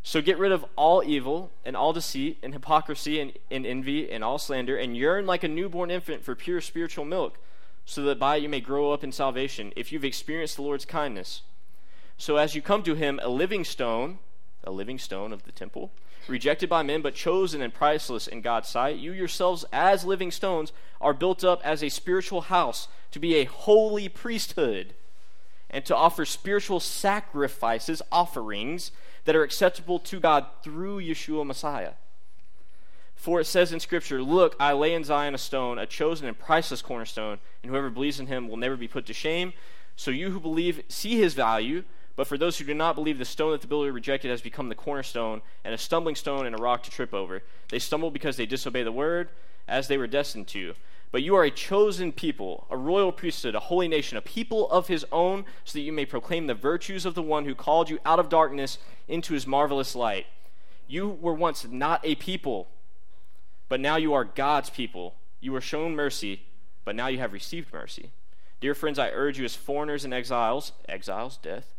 So 0.07 0.21
get 0.21 0.37
rid 0.37 0.51
of 0.51 0.63
all 0.75 1.03
evil 1.03 1.49
and 1.65 1.75
all 1.75 1.91
deceit 1.91 2.37
and 2.43 2.53
hypocrisy 2.53 3.19
and, 3.19 3.33
and 3.49 3.65
envy 3.65 4.11
and 4.11 4.23
all 4.23 4.37
slander 4.37 4.77
and 4.77 4.95
yearn 4.95 5.25
like 5.25 5.43
a 5.43 5.47
newborn 5.47 5.89
infant 5.89 6.23
for 6.23 6.35
pure 6.35 6.61
spiritual 6.61 7.05
milk, 7.05 7.39
so 7.85 8.03
that 8.03 8.19
by 8.19 8.35
it 8.35 8.43
you 8.43 8.47
may 8.47 8.59
grow 8.61 8.91
up 8.91 9.03
in 9.03 9.11
salvation, 9.11 9.73
if 9.75 9.91
you've 9.91 10.05
experienced 10.05 10.57
the 10.57 10.61
Lord's 10.61 10.85
kindness. 10.85 11.41
So 12.19 12.37
as 12.37 12.53
you 12.53 12.61
come 12.61 12.83
to 12.83 12.93
him, 12.93 13.19
a 13.23 13.29
living 13.29 13.63
stone, 13.63 14.19
a 14.63 14.69
living 14.69 14.99
stone 14.99 15.33
of 15.33 15.41
the 15.41 15.51
temple, 15.51 15.91
rejected 16.27 16.69
by 16.69 16.83
men, 16.83 17.01
but 17.01 17.15
chosen 17.15 17.63
and 17.63 17.73
priceless 17.73 18.27
in 18.27 18.41
God's 18.41 18.69
sight, 18.69 18.97
you 18.97 19.11
yourselves, 19.11 19.65
as 19.73 20.05
living 20.05 20.29
stones, 20.29 20.71
are 21.01 21.15
built 21.15 21.43
up 21.43 21.61
as 21.65 21.83
a 21.83 21.89
spiritual 21.89 22.41
house 22.41 22.87
to 23.09 23.17
be 23.17 23.37
a 23.37 23.45
holy 23.45 24.07
priesthood 24.07 24.93
and 25.71 25.83
to 25.83 25.95
offer 25.95 26.25
spiritual 26.25 26.79
sacrifices, 26.79 28.03
offerings 28.11 28.91
that 29.25 29.35
are 29.35 29.43
acceptable 29.43 29.99
to 29.99 30.19
God 30.19 30.45
through 30.63 31.01
Yeshua 31.01 31.45
Messiah. 31.45 31.93
For 33.15 33.39
it 33.39 33.45
says 33.45 33.73
in 33.73 33.79
Scripture, 33.79 34.21
Look, 34.21 34.55
I 34.59 34.73
lay 34.73 34.93
in 34.93 35.03
Zion 35.03 35.35
a 35.35 35.37
stone, 35.37 35.77
a 35.79 35.85
chosen 35.85 36.27
and 36.27 36.37
priceless 36.37 36.81
cornerstone, 36.81 37.39
and 37.61 37.71
whoever 37.71 37.89
believes 37.89 38.19
in 38.19 38.27
him 38.27 38.47
will 38.47 38.57
never 38.57 38.75
be 38.77 38.87
put 38.87 39.05
to 39.07 39.13
shame. 39.13 39.53
So 39.95 40.11
you 40.11 40.31
who 40.31 40.39
believe 40.39 40.83
see 40.89 41.17
his 41.17 41.33
value 41.33 41.83
but 42.15 42.27
for 42.27 42.37
those 42.37 42.57
who 42.57 42.65
do 42.65 42.73
not 42.73 42.95
believe, 42.95 43.17
the 43.17 43.25
stone 43.25 43.51
that 43.51 43.61
the 43.61 43.67
builder 43.67 43.91
rejected 43.91 44.31
has 44.31 44.41
become 44.41 44.69
the 44.69 44.75
cornerstone, 44.75 45.41
and 45.63 45.73
a 45.73 45.77
stumbling 45.77 46.15
stone 46.15 46.45
and 46.45 46.57
a 46.57 46.61
rock 46.61 46.83
to 46.83 46.91
trip 46.91 47.13
over. 47.13 47.43
They 47.69 47.79
stumble 47.79 48.09
because 48.09 48.37
they 48.37 48.45
disobey 48.45 48.83
the 48.83 48.91
word, 48.91 49.29
as 49.67 49.87
they 49.87 49.97
were 49.97 50.07
destined 50.07 50.47
to. 50.49 50.75
But 51.11 51.23
you 51.23 51.35
are 51.35 51.43
a 51.43 51.51
chosen 51.51 52.11
people, 52.11 52.67
a 52.69 52.77
royal 52.77 53.11
priesthood, 53.11 53.55
a 53.55 53.59
holy 53.59 53.87
nation, 53.87 54.17
a 54.17 54.21
people 54.21 54.69
of 54.69 54.87
his 54.87 55.05
own, 55.11 55.45
so 55.63 55.77
that 55.77 55.83
you 55.83 55.93
may 55.93 56.05
proclaim 56.05 56.47
the 56.47 56.53
virtues 56.53 57.05
of 57.05 57.15
the 57.15 57.21
one 57.21 57.45
who 57.45 57.55
called 57.55 57.89
you 57.89 57.99
out 58.05 58.19
of 58.19 58.29
darkness 58.29 58.77
into 59.07 59.33
his 59.33 59.47
marvelous 59.47 59.95
light. 59.95 60.25
You 60.87 61.09
were 61.09 61.33
once 61.33 61.65
not 61.69 62.01
a 62.03 62.15
people, 62.15 62.67
but 63.69 63.79
now 63.79 63.95
you 63.95 64.13
are 64.13 64.23
God's 64.23 64.69
people. 64.69 65.15
You 65.39 65.51
were 65.51 65.61
shown 65.61 65.95
mercy, 65.95 66.43
but 66.83 66.95
now 66.95 67.07
you 67.07 67.19
have 67.19 67.33
received 67.33 67.73
mercy. 67.73 68.11
Dear 68.59 68.75
friends, 68.75 68.99
I 68.99 69.09
urge 69.09 69.37
you 69.37 69.45
as 69.45 69.55
foreigners 69.55 70.05
and 70.05 70.13
exiles, 70.13 70.71
exiles, 70.87 71.37
death, 71.37 71.73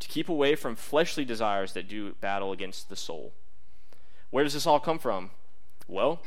to 0.00 0.08
keep 0.08 0.28
away 0.28 0.54
from 0.54 0.76
fleshly 0.76 1.24
desires 1.24 1.72
that 1.74 1.88
do 1.88 2.14
battle 2.20 2.52
against 2.52 2.88
the 2.88 2.96
soul. 2.96 3.32
Where 4.30 4.44
does 4.44 4.54
this 4.54 4.66
all 4.66 4.80
come 4.80 4.98
from? 4.98 5.30
Well, 5.86 6.22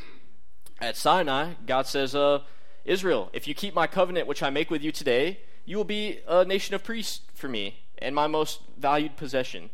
at 0.80 0.98
Sinai, 0.98 1.54
God 1.66 1.88
says, 1.88 2.16
uh, 2.16 2.40
Israel, 2.84 3.30
if 3.34 3.48
you 3.48 3.54
keep 3.54 3.74
my 3.74 3.88
covenant 3.88 4.28
which 4.28 4.44
I 4.44 4.50
make 4.50 4.70
with 4.70 4.84
you 4.84 4.92
today, 4.92 5.40
you 5.66 5.78
will 5.78 5.84
be 5.84 6.20
a 6.28 6.46
nation 6.46 6.76
of 6.76 6.84
priests 6.84 7.22
for 7.34 7.48
me 7.48 7.80
and 7.98 8.14
my 8.14 8.28
most 8.28 8.62
valued 8.78 9.18
possession. 9.18 9.70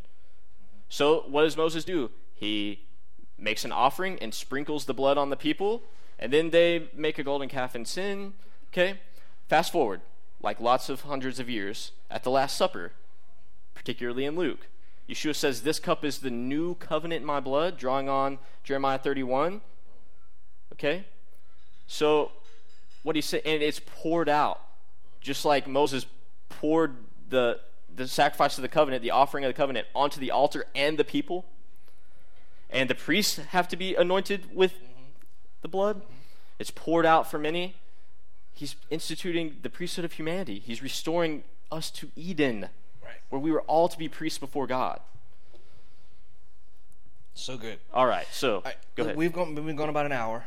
So, 0.88 1.24
what 1.28 1.42
does 1.42 1.56
Moses 1.56 1.84
do? 1.84 2.10
He 2.34 2.80
makes 3.38 3.64
an 3.64 3.72
offering 3.72 4.18
and 4.20 4.32
sprinkles 4.32 4.84
the 4.84 4.94
blood 4.94 5.18
on 5.18 5.30
the 5.30 5.36
people, 5.36 5.82
and 6.18 6.32
then 6.32 6.50
they 6.50 6.88
make 6.94 7.18
a 7.18 7.24
golden 7.24 7.48
calf 7.48 7.74
and 7.74 7.86
sin. 7.86 8.34
Okay? 8.68 9.00
Fast 9.48 9.72
forward, 9.72 10.00
like 10.40 10.60
lots 10.60 10.88
of 10.88 11.02
hundreds 11.02 11.38
of 11.38 11.50
years, 11.50 11.92
at 12.10 12.22
the 12.22 12.30
Last 12.30 12.56
Supper, 12.56 12.92
particularly 13.74 14.24
in 14.24 14.36
Luke. 14.36 14.68
Yeshua 15.08 15.34
says, 15.34 15.62
This 15.62 15.78
cup 15.78 16.04
is 16.04 16.18
the 16.18 16.30
new 16.30 16.74
covenant 16.76 17.22
in 17.22 17.26
my 17.26 17.40
blood, 17.40 17.76
drawing 17.76 18.08
on 18.08 18.38
Jeremiah 18.62 18.98
31. 18.98 19.60
Okay? 20.72 21.04
So, 21.86 22.32
what 23.02 23.16
he 23.16 23.22
said, 23.22 23.42
and 23.44 23.62
it's 23.62 23.80
poured 23.84 24.28
out, 24.28 24.60
just 25.20 25.44
like 25.44 25.66
Moses 25.66 26.06
poured 26.48 26.96
the, 27.28 27.60
the 27.94 28.08
sacrifice 28.08 28.58
of 28.58 28.62
the 28.62 28.68
covenant, 28.68 29.02
the 29.02 29.10
offering 29.10 29.44
of 29.44 29.48
the 29.48 29.56
covenant, 29.56 29.86
onto 29.94 30.20
the 30.20 30.30
altar 30.30 30.66
and 30.74 30.98
the 30.98 31.04
people. 31.04 31.44
And 32.70 32.88
the 32.88 32.94
priests 32.94 33.36
have 33.36 33.68
to 33.68 33.76
be 33.76 33.94
anointed 33.94 34.54
with 34.54 34.74
the 35.60 35.68
blood. 35.68 36.02
It's 36.58 36.70
poured 36.70 37.04
out 37.04 37.30
for 37.30 37.38
many. 37.38 37.76
He's 38.54 38.76
instituting 38.90 39.56
the 39.62 39.70
priesthood 39.70 40.04
of 40.04 40.12
humanity, 40.12 40.62
he's 40.64 40.82
restoring 40.82 41.44
us 41.70 41.90
to 41.90 42.10
Eden 42.16 42.68
where 43.32 43.40
we 43.40 43.50
were 43.50 43.62
all 43.62 43.88
to 43.88 43.96
be 43.96 44.08
priests 44.08 44.38
before 44.38 44.66
God. 44.66 45.00
So 47.32 47.56
good. 47.56 47.78
All 47.94 48.06
right, 48.06 48.26
so 48.30 48.62
I, 48.62 48.74
go 48.94 49.04
ahead. 49.04 49.16
We've 49.16 49.32
gone, 49.32 49.54
been 49.54 49.74
going 49.74 49.88
about 49.88 50.04
an 50.04 50.12
hour. 50.12 50.44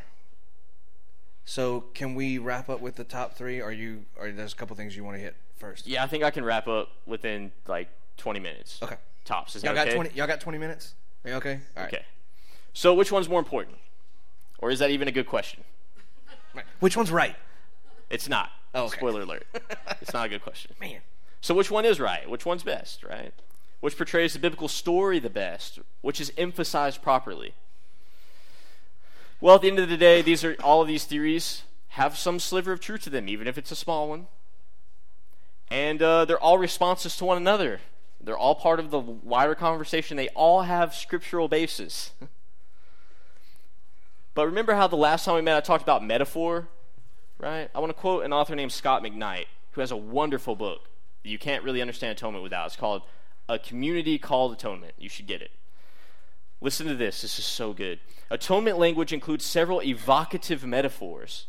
So 1.45 1.85
can 1.93 2.15
we 2.15 2.39
wrap 2.39 2.69
up 2.69 2.81
with 2.81 2.95
the 2.95 3.03
top 3.03 3.35
three? 3.35 3.61
Are 3.61 3.71
you, 3.71 4.05
or 4.19 4.31
there's 4.31 4.53
a 4.53 4.55
couple 4.55 4.75
things 4.75 4.95
you 4.95 5.03
want 5.03 5.17
to 5.17 5.21
hit 5.21 5.35
first? 5.57 5.87
Yeah, 5.87 6.03
I 6.03 6.07
think 6.07 6.23
I 6.23 6.31
can 6.31 6.43
wrap 6.43 6.67
up 6.67 6.89
within 7.05 7.51
like 7.67 7.87
20 8.17 8.39
minutes. 8.39 8.79
Okay. 8.81 8.97
Tops. 9.23 9.55
Is 9.55 9.63
y'all 9.63 9.73
got 9.73 9.87
okay? 9.87 9.95
20, 9.95 10.09
y'all 10.15 10.27
got 10.27 10.41
20 10.41 10.57
minutes? 10.57 10.95
Are 11.23 11.29
you 11.29 11.35
okay? 11.37 11.59
All 11.77 11.83
right. 11.83 11.93
Okay. 11.93 12.05
So 12.73 12.93
which 12.93 13.11
one's 13.11 13.29
more 13.29 13.39
important? 13.39 13.77
Or 14.59 14.71
is 14.71 14.79
that 14.79 14.89
even 14.89 15.07
a 15.07 15.11
good 15.11 15.27
question? 15.27 15.63
Which 16.79 16.95
one's 16.95 17.11
right? 17.11 17.35
It's 18.09 18.29
not. 18.29 18.49
Oh, 18.73 18.85
okay. 18.85 18.97
Spoiler 18.97 19.21
alert. 19.21 19.45
it's 20.01 20.13
not 20.13 20.25
a 20.25 20.29
good 20.29 20.41
question. 20.41 20.71
Man. 20.79 21.01
So, 21.41 21.53
which 21.53 21.69
one 21.69 21.85
is 21.85 21.99
right? 21.99 22.29
Which 22.29 22.45
one's 22.45 22.63
best, 22.63 23.03
right? 23.03 23.33
Which 23.79 23.97
portrays 23.97 24.33
the 24.33 24.39
biblical 24.39 24.67
story 24.67 25.19
the 25.19 25.29
best? 25.29 25.79
Which 26.01 26.19
is 26.19 26.31
emphasized 26.37 27.01
properly? 27.01 27.53
Well, 29.41 29.55
at 29.55 29.61
the 29.61 29.67
end 29.67 29.79
of 29.79 29.89
the 29.89 29.97
day, 29.97 30.21
these 30.21 30.43
are 30.43 30.55
all 30.63 30.81
of 30.81 30.87
these 30.87 31.03
theories 31.03 31.63
have 31.89 32.17
some 32.17 32.39
sliver 32.39 32.71
of 32.71 32.79
truth 32.79 33.03
to 33.03 33.09
them, 33.09 33.29
even 33.29 33.47
if 33.47 33.57
it's 33.57 33.71
a 33.71 33.75
small 33.75 34.09
one. 34.09 34.27
And 35.69 36.01
uh, 36.01 36.25
they're 36.25 36.39
all 36.39 36.57
responses 36.57 37.15
to 37.17 37.25
one 37.25 37.37
another. 37.37 37.79
They're 38.21 38.37
all 38.37 38.55
part 38.55 38.79
of 38.79 38.91
the 38.91 38.99
wider 38.99 39.55
conversation. 39.55 40.17
They 40.17 40.29
all 40.29 40.63
have 40.63 40.93
scriptural 40.93 41.47
basis. 41.47 42.11
but 44.33 44.45
remember 44.45 44.75
how 44.75 44.87
the 44.87 44.97
last 44.97 45.25
time 45.25 45.35
we 45.35 45.41
met 45.41 45.55
I 45.55 45.61
talked 45.61 45.83
about 45.83 46.03
metaphor, 46.03 46.67
right? 47.39 47.69
I 47.73 47.79
want 47.79 47.91
to 47.91 47.93
quote 47.93 48.25
an 48.25 48.33
author 48.33 48.55
named 48.55 48.71
Scot 48.71 49.03
McKnight, 49.03 49.45
who 49.71 49.81
has 49.81 49.91
a 49.91 49.97
wonderful 49.97 50.55
book 50.55 50.89
that 51.23 51.29
you 51.29 51.39
can't 51.39 51.63
really 51.63 51.81
understand 51.81 52.17
atonement 52.17 52.43
without. 52.43 52.67
It's 52.67 52.75
called 52.75 53.03
a 53.47 53.59
community 53.59 54.17
called 54.17 54.53
atonement. 54.53 54.93
You 54.97 55.09
should 55.09 55.27
get 55.27 55.41
it. 55.41 55.51
Listen 56.65 56.87
to 56.87 56.95
this. 56.95 57.21
This 57.21 57.37
is 57.37 57.45
so 57.45 57.73
good. 57.73 57.99
Atonement 58.31 58.79
language 58.79 59.13
includes 59.13 59.45
several 59.45 59.83
evocative 59.83 60.65
metaphors. 60.65 61.45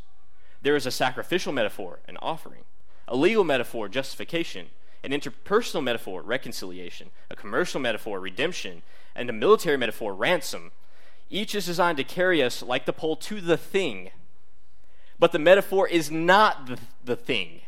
There 0.61 0.77
is 0.77 0.85
a 0.85 0.91
sacrificial 0.91 1.55
metaphor, 1.55 2.01
an 2.07 2.19
offering, 2.21 2.65
a 3.09 3.17
legal 3.17 3.43
metaphor, 3.43 3.89
justification, 3.89 4.67
an 5.03 5.13
interpersonal 5.13 5.83
metaphor, 5.83 6.21
reconciliation, 6.21 7.09
a 7.31 7.35
commercial 7.35 7.81
metaphor, 7.81 8.21
redemption, 8.21 8.83
and 9.15 9.31
a 9.31 9.33
military 9.33 9.79
metaphor, 9.79 10.13
ransom. 10.15 10.71
Each 11.31 11.55
is 11.55 11.65
designed 11.65 11.97
to 11.97 12.05
carry 12.05 12.43
us, 12.43 12.63
like 12.63 12.85
the 12.85 12.93
pole, 12.93 13.17
to 13.17 13.41
the 13.41 13.57
thing. 13.57 14.11
But 15.19 15.33
the 15.33 15.39
metaphor 15.39 15.89
is 15.89 16.11
not 16.11 16.67
the, 16.67 16.79
the 17.03 17.17
thing. 17.17 17.63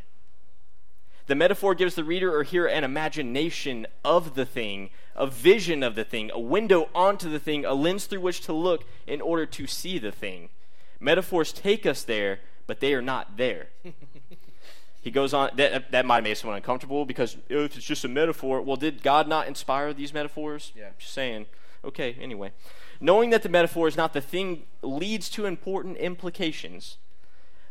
The 1.28 1.34
metaphor 1.34 1.74
gives 1.74 1.94
the 1.94 2.04
reader 2.04 2.34
or 2.34 2.42
hearer 2.42 2.68
an 2.68 2.84
imagination 2.84 3.86
of 4.02 4.34
the 4.34 4.46
thing, 4.46 4.88
a 5.14 5.26
vision 5.26 5.82
of 5.82 5.94
the 5.94 6.02
thing, 6.02 6.30
a 6.32 6.40
window 6.40 6.88
onto 6.94 7.28
the 7.28 7.38
thing, 7.38 7.66
a 7.66 7.74
lens 7.74 8.06
through 8.06 8.20
which 8.20 8.40
to 8.42 8.54
look 8.54 8.84
in 9.06 9.20
order 9.20 9.44
to 9.44 9.66
see 9.66 9.98
the 9.98 10.10
thing. 10.10 10.48
Metaphors 10.98 11.52
take 11.52 11.84
us 11.84 12.02
there, 12.02 12.40
but 12.66 12.80
they 12.80 12.94
are 12.94 13.02
not 13.02 13.36
there. 13.36 13.68
he 15.02 15.10
goes 15.10 15.34
on, 15.34 15.50
that, 15.56 15.92
that 15.92 16.06
might 16.06 16.24
make 16.24 16.38
someone 16.38 16.56
uncomfortable 16.56 17.04
because 17.04 17.36
oh, 17.50 17.64
if 17.64 17.76
it's 17.76 17.84
just 17.84 18.06
a 18.06 18.08
metaphor, 18.08 18.62
well, 18.62 18.76
did 18.76 19.02
God 19.02 19.28
not 19.28 19.46
inspire 19.46 19.92
these 19.92 20.14
metaphors? 20.14 20.72
Yeah. 20.74 20.88
Just 20.98 21.12
saying. 21.12 21.44
Okay, 21.84 22.16
anyway. 22.18 22.52
Knowing 23.02 23.28
that 23.30 23.42
the 23.42 23.50
metaphor 23.50 23.86
is 23.86 23.98
not 23.98 24.14
the 24.14 24.22
thing 24.22 24.62
leads 24.80 25.28
to 25.28 25.44
important 25.44 25.98
implications, 25.98 26.96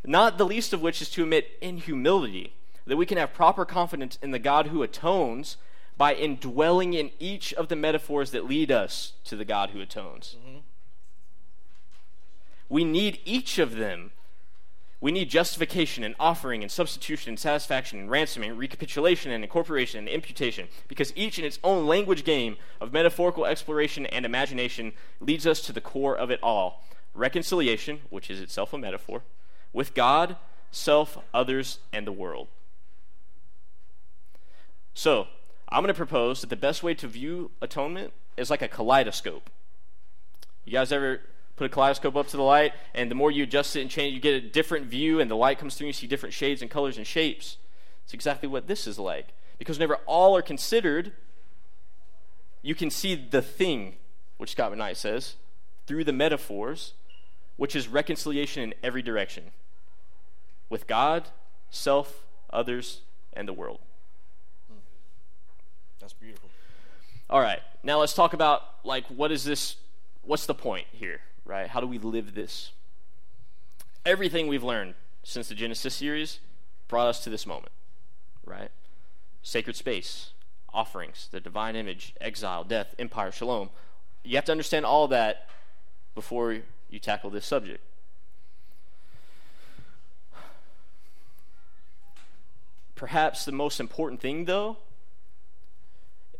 not 0.06 0.38
the 0.38 0.46
least 0.46 0.74
of 0.74 0.82
which 0.84 1.02
is 1.02 1.10
to 1.10 1.24
admit 1.24 1.58
in 1.60 1.78
humility 1.78 2.54
that 2.88 2.98
we 2.98 3.06
can 3.06 3.18
have 3.18 3.34
proper 3.34 3.66
confidence 3.66 4.18
in 4.22 4.32
the 4.32 4.40
God 4.40 4.68
who 4.68 4.82
atones 4.84 5.58
by 5.98 6.14
indwelling 6.14 6.94
in 6.94 7.12
each 7.20 7.54
of 7.54 7.68
the 7.68 7.76
metaphors 7.76 8.32
that 8.32 8.46
lead 8.46 8.72
us 8.72 9.14
to 9.26 9.36
the 9.36 9.46
God 9.46 9.72
who 9.72 9.82
atones. 9.82 10.36
Mm-hmm. 10.40 10.58
We 12.70 12.84
need 12.84 13.20
each 13.26 13.60
of 13.60 13.76
them. 13.76 14.12
We 15.00 15.12
need 15.12 15.30
justification 15.30 16.04
and 16.04 16.16
offering 16.20 16.64
and 16.64 16.72
substitution 16.72 17.30
and 17.30 17.40
satisfaction 17.40 18.00
and 18.00 18.10
ransoming 18.10 18.52
and 18.52 18.60
recapitulation 18.60 19.32
and 19.32 19.44
incorporation 19.44 20.00
and 20.00 20.10
imputation 20.10 20.68
because 20.88 21.14
each 21.16 21.38
in 21.38 21.46
its 21.46 21.60
own 21.64 21.86
language 21.86 22.24
game 22.24 22.58
of 22.82 22.92
metaphorical 22.92 23.46
exploration 23.46 24.08
and 24.08 24.26
imagination 24.26 24.94
leads 25.20 25.46
us 25.46 25.62
to 25.62 25.72
the 25.72 25.82
core 25.82 26.18
of 26.18 26.32
it 26.32 26.42
all 26.42 26.84
reconciliation, 27.14 28.02
which 28.10 28.30
is 28.30 28.40
itself 28.40 28.74
a 28.74 28.78
metaphor, 28.78 29.24
with 29.74 29.96
God, 29.96 30.36
self, 30.72 31.18
others, 31.34 31.80
and 31.92 32.06
the 32.06 32.12
world. 32.12 32.48
So, 34.98 35.28
I'm 35.70 35.84
going 35.84 35.94
to 35.94 35.98
propose 35.98 36.42
that 36.42 36.50
the 36.50 36.56
best 36.56 36.82
way 36.82 36.96
to 36.96 37.08
view 37.08 37.52
atonement 37.62 38.14
is 38.36 38.50
like 38.50 38.64
a 38.64 38.68
kaleidoscope. 38.68 39.52
You 40.66 40.72
guys 40.72 40.92
ever 40.92 41.22
put 41.56 41.66
a 41.66 41.70
kaleidoscope 41.70 42.16
up 42.16 42.28
to 42.30 42.36
the 42.36 42.42
light, 42.42 42.74
and 42.96 43.12
the 43.12 43.14
more 43.14 43.30
you 43.30 43.44
adjust 43.44 43.76
it 43.76 43.82
and 43.82 43.92
change, 43.92 44.16
you 44.16 44.20
get 44.20 44.34
a 44.34 44.42
different 44.42 44.88
view, 44.88 45.20
and 45.20 45.30
the 45.30 45.36
light 45.36 45.60
comes 45.60 45.76
through, 45.76 45.86
and 45.86 45.96
you 45.96 46.00
see 46.00 46.08
different 46.08 46.34
shades 46.34 46.64
and 46.64 46.72
colors 46.72 46.98
and 46.98 47.06
shapes. 47.06 47.58
It's 48.06 48.14
exactly 48.16 48.50
what 48.50 48.66
this 48.66 48.88
is 48.88 48.98
like. 48.98 49.36
Because 49.60 49.78
whenever 49.78 49.98
all 50.08 50.36
are 50.36 50.42
considered, 50.42 51.12
you 52.64 52.74
can 52.74 52.90
see 52.90 53.14
the 53.14 53.44
thing, 53.44 53.98
which 54.38 54.54
Scot 54.54 54.72
McKnight 54.74 54.96
says, 54.96 55.36
through 55.86 56.06
the 56.06 56.12
metaphors, 56.12 56.96
which 57.56 57.76
is 57.76 57.88
reconciliation 57.88 58.64
in 58.64 58.74
every 58.82 59.04
direction 59.04 59.52
with 60.72 60.88
God, 60.88 61.28
self, 61.70 62.26
others, 62.50 63.02
and 63.34 63.48
the 63.48 63.54
world. 63.54 63.78
That's 66.08 66.14
beautiful. 66.14 66.50
All 67.30 67.42
right. 67.42 67.60
Now 67.84 68.00
let's 68.00 68.14
talk 68.14 68.32
about 68.32 68.62
like 68.86 69.06
what 69.08 69.30
is 69.30 69.44
this 69.44 69.76
what's 70.24 70.46
the 70.46 70.54
point 70.54 70.88
here, 70.94 71.20
right? 71.44 71.68
How 71.68 71.82
do 71.82 71.88
we 71.88 72.00
live 72.00 72.34
this? 72.34 72.72
Everything 74.06 74.48
we've 74.48 74.64
learned 74.64 74.94
since 75.24 75.50
the 75.50 75.54
Genesis 75.54 75.94
series 75.94 76.40
brought 76.88 77.08
us 77.08 77.22
to 77.26 77.30
this 77.30 77.46
moment, 77.46 77.74
right? 78.46 78.72
Sacred 79.44 79.76
space, 79.76 80.32
offerings, 80.74 81.28
the 81.30 81.42
divine 81.42 81.76
image, 81.76 82.14
exile, 82.22 82.64
death, 82.64 82.96
empire, 82.98 83.30
shalom. 83.30 83.70
You 84.24 84.38
have 84.38 84.46
to 84.46 84.54
understand 84.54 84.86
all 84.86 85.10
that 85.10 85.50
before 86.16 86.56
you 86.90 87.00
tackle 87.00 87.32
this 87.32 87.46
subject. 87.46 87.84
Perhaps 92.96 93.44
the 93.44 93.52
most 93.52 93.82
important 93.82 94.22
thing, 94.22 94.46
though, 94.46 94.78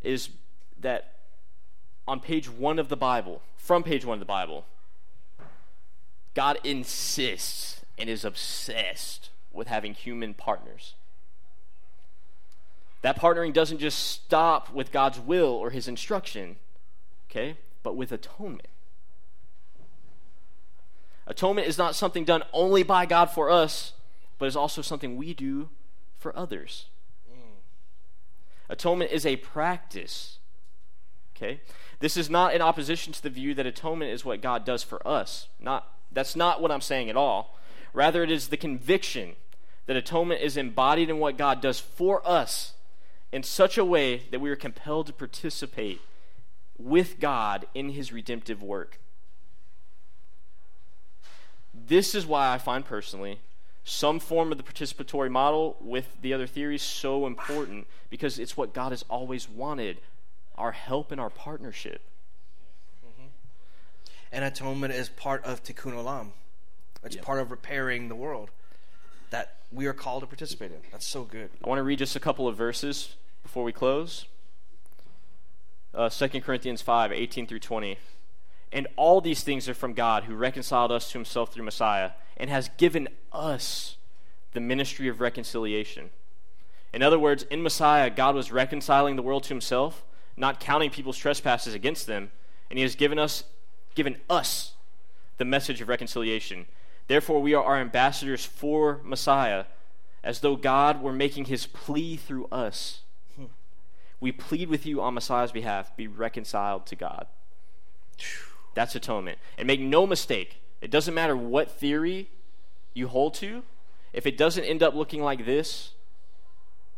is 0.02 0.30
that 0.80 1.14
on 2.06 2.20
page 2.20 2.48
one 2.48 2.78
of 2.78 2.88
the 2.88 2.96
Bible, 2.96 3.42
from 3.56 3.82
page 3.82 4.04
one 4.04 4.14
of 4.14 4.20
the 4.20 4.26
Bible, 4.26 4.64
God 6.34 6.58
insists 6.64 7.82
and 7.98 8.08
is 8.08 8.24
obsessed 8.24 9.30
with 9.52 9.68
having 9.68 9.92
human 9.92 10.34
partners. 10.34 10.94
That 13.02 13.18
partnering 13.18 13.52
doesn't 13.52 13.78
just 13.78 13.98
stop 13.98 14.72
with 14.72 14.92
God's 14.92 15.20
will 15.20 15.50
or 15.50 15.70
his 15.70 15.86
instruction, 15.86 16.56
okay, 17.30 17.56
but 17.82 17.96
with 17.96 18.12
atonement. 18.12 18.68
Atonement 21.26 21.68
is 21.68 21.76
not 21.76 21.94
something 21.94 22.24
done 22.24 22.42
only 22.52 22.82
by 22.82 23.04
God 23.04 23.26
for 23.26 23.50
us, 23.50 23.92
but 24.38 24.46
is 24.46 24.56
also 24.56 24.80
something 24.80 25.16
we 25.16 25.34
do 25.34 25.68
for 26.18 26.36
others. 26.36 26.86
Atonement 28.68 29.10
is 29.10 29.24
a 29.24 29.36
practice. 29.36 30.38
Okay? 31.36 31.60
This 32.00 32.16
is 32.16 32.28
not 32.28 32.54
in 32.54 32.62
opposition 32.62 33.12
to 33.12 33.22
the 33.22 33.30
view 33.30 33.54
that 33.54 33.66
atonement 33.66 34.12
is 34.12 34.24
what 34.24 34.42
God 34.42 34.64
does 34.64 34.82
for 34.82 35.06
us. 35.06 35.48
Not 35.60 35.86
that's 36.10 36.36
not 36.36 36.62
what 36.62 36.70
I'm 36.70 36.80
saying 36.80 37.10
at 37.10 37.16
all. 37.16 37.58
Rather 37.92 38.22
it 38.22 38.30
is 38.30 38.48
the 38.48 38.56
conviction 38.56 39.36
that 39.86 39.96
atonement 39.96 40.40
is 40.40 40.56
embodied 40.56 41.10
in 41.10 41.18
what 41.18 41.36
God 41.36 41.60
does 41.60 41.80
for 41.80 42.26
us 42.26 42.74
in 43.32 43.42
such 43.42 43.76
a 43.76 43.84
way 43.84 44.22
that 44.30 44.40
we 44.40 44.50
are 44.50 44.56
compelled 44.56 45.06
to 45.06 45.12
participate 45.12 46.00
with 46.78 47.20
God 47.20 47.66
in 47.74 47.90
his 47.90 48.12
redemptive 48.12 48.62
work. 48.62 49.00
This 51.74 52.14
is 52.14 52.26
why 52.26 52.52
I 52.52 52.58
find 52.58 52.84
personally 52.84 53.40
some 53.88 54.20
form 54.20 54.52
of 54.52 54.58
the 54.58 54.64
participatory 54.64 55.30
model 55.30 55.76
with 55.80 56.20
the 56.20 56.34
other 56.34 56.46
theories 56.46 56.82
so 56.82 57.26
important 57.26 57.86
because 58.10 58.38
it's 58.38 58.56
what 58.56 58.74
God 58.74 58.92
has 58.92 59.04
always 59.08 59.48
wanted 59.48 59.98
our 60.56 60.72
help 60.72 61.10
and 61.10 61.20
our 61.20 61.30
partnership. 61.30 62.02
Mm-hmm. 63.04 63.28
And 64.32 64.44
atonement 64.44 64.92
is 64.92 65.08
part 65.08 65.42
of 65.44 65.62
tikkun 65.62 65.94
olam. 65.94 66.28
It's 67.02 67.16
yep. 67.16 67.24
part 67.24 67.40
of 67.40 67.50
repairing 67.50 68.08
the 68.08 68.14
world 68.14 68.50
that 69.30 69.56
we 69.72 69.86
are 69.86 69.92
called 69.92 70.22
to 70.22 70.26
participate 70.26 70.72
in. 70.72 70.78
That's 70.90 71.06
so 71.06 71.22
good. 71.22 71.50
I 71.64 71.68
want 71.68 71.78
to 71.78 71.82
read 71.82 71.98
just 71.98 72.16
a 72.16 72.20
couple 72.20 72.46
of 72.46 72.56
verses 72.56 73.16
before 73.42 73.64
we 73.64 73.72
close. 73.72 74.26
Uh, 75.94 76.08
2 76.08 76.40
Corinthians 76.40 76.82
5 76.82 77.12
18 77.12 77.46
through 77.46 77.60
20. 77.60 77.98
And 78.70 78.86
all 78.96 79.22
these 79.22 79.42
things 79.42 79.66
are 79.68 79.74
from 79.74 79.94
God, 79.94 80.24
who 80.24 80.34
reconciled 80.34 80.92
us 80.92 81.10
to 81.12 81.18
himself 81.18 81.54
through 81.54 81.64
Messiah, 81.64 82.10
and 82.38 82.48
has 82.48 82.70
given 82.78 83.08
us 83.32 83.96
the 84.52 84.60
ministry 84.60 85.08
of 85.08 85.20
reconciliation. 85.20 86.10
In 86.92 87.02
other 87.02 87.18
words, 87.18 87.42
in 87.50 87.62
Messiah, 87.62 88.08
God 88.08 88.34
was 88.34 88.50
reconciling 88.50 89.16
the 89.16 89.22
world 89.22 89.42
to 89.44 89.48
himself, 89.50 90.04
not 90.36 90.60
counting 90.60 90.90
people's 90.90 91.18
trespasses 91.18 91.74
against 91.74 92.06
them, 92.06 92.30
and 92.70 92.78
he 92.78 92.82
has 92.82 92.94
given 92.94 93.18
us 93.18 93.44
given 93.94 94.16
us 94.30 94.74
the 95.38 95.44
message 95.44 95.80
of 95.80 95.88
reconciliation. 95.88 96.66
Therefore, 97.08 97.42
we 97.42 97.52
are 97.52 97.64
our 97.64 97.78
ambassadors 97.78 98.44
for 98.44 99.00
Messiah, 99.02 99.64
as 100.22 100.40
though 100.40 100.54
God 100.54 101.02
were 101.02 101.12
making 101.12 101.46
his 101.46 101.66
plea 101.66 102.16
through 102.16 102.46
us. 102.52 103.00
We 104.20 104.30
plead 104.30 104.68
with 104.68 104.84
you 104.86 105.00
on 105.00 105.14
Messiah's 105.14 105.52
behalf, 105.52 105.96
be 105.96 106.06
reconciled 106.06 106.86
to 106.86 106.96
God. 106.96 107.26
That's 108.74 108.94
atonement. 108.94 109.38
And 109.56 109.66
make 109.66 109.80
no 109.80 110.06
mistake, 110.06 110.60
it 110.80 110.90
doesn't 110.90 111.14
matter 111.14 111.36
what 111.36 111.70
theory 111.70 112.28
you 112.94 113.08
hold 113.08 113.34
to, 113.34 113.62
if 114.12 114.26
it 114.26 114.36
doesn't 114.36 114.64
end 114.64 114.82
up 114.82 114.94
looking 114.94 115.22
like 115.22 115.44
this, 115.44 115.92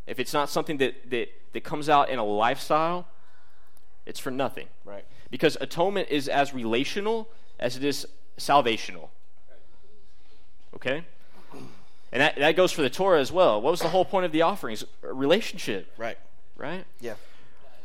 if 0.06 0.18
it's 0.18 0.32
not 0.32 0.48
something 0.48 0.78
that, 0.78 1.10
that, 1.10 1.28
that 1.52 1.64
comes 1.64 1.88
out 1.88 2.08
in 2.08 2.18
a 2.18 2.24
lifestyle, 2.24 3.06
it's 4.06 4.20
for 4.20 4.30
nothing. 4.30 4.68
Right. 4.84 5.04
Because 5.30 5.56
atonement 5.60 6.08
is 6.10 6.28
as 6.28 6.52
relational 6.52 7.28
as 7.58 7.76
it 7.76 7.84
is 7.84 8.06
salvational. 8.38 9.08
Okay? 10.74 11.04
And 12.12 12.20
that, 12.20 12.36
that 12.36 12.56
goes 12.56 12.72
for 12.72 12.82
the 12.82 12.90
Torah 12.90 13.20
as 13.20 13.30
well. 13.30 13.60
What 13.60 13.70
was 13.70 13.80
the 13.80 13.88
whole 13.88 14.04
point 14.04 14.26
of 14.26 14.32
the 14.32 14.42
offerings? 14.42 14.84
A 15.02 15.12
relationship. 15.12 15.92
Right. 15.96 16.18
Right? 16.56 16.84
Yeah. 17.00 17.14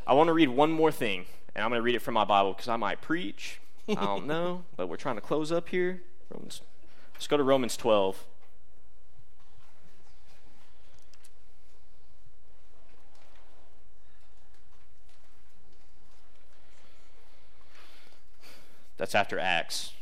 I 0.08 0.14
want 0.14 0.28
to 0.28 0.34
read 0.34 0.50
one 0.50 0.72
more 0.72 0.92
thing, 0.92 1.26
and 1.56 1.64
I'm 1.64 1.70
going 1.70 1.80
to 1.80 1.84
read 1.84 1.96
it 1.96 2.02
from 2.02 2.16
my 2.16 2.26
Bible 2.26 2.54
because 2.54 2.68
I 2.68 2.76
might 2.76 3.02
preach. 3.02 3.60
I 3.88 3.94
don't 3.94 4.26
know, 4.26 4.64
but 4.76 4.88
we're 4.88 4.98
trying 4.98 5.16
to 5.16 5.22
close 5.22 5.52
up 5.52 5.70
here. 5.70 6.02
Romans. 6.30 6.62
Let's 7.14 7.28
go 7.28 7.38
to 7.38 7.44
Romans 7.44 7.78
12. 7.78 8.24
That's 18.98 19.14
after 19.14 19.38
Acts. 19.38 19.94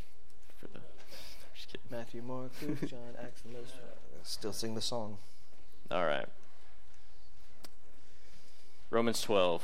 For 0.58 0.66
the, 0.68 0.78
just 1.54 1.68
kidding. 1.68 1.80
Matthew, 1.90 2.22
Mark, 2.22 2.52
Luke, 2.62 2.80
John, 2.88 2.98
Acts, 3.20 3.42
and 3.44 3.54
those. 3.54 3.72
Still 4.22 4.54
sing 4.54 4.74
the 4.74 4.80
song. 4.80 5.18
All 5.90 6.06
right. 6.06 6.26
Romans 8.88 9.20
12. 9.20 9.62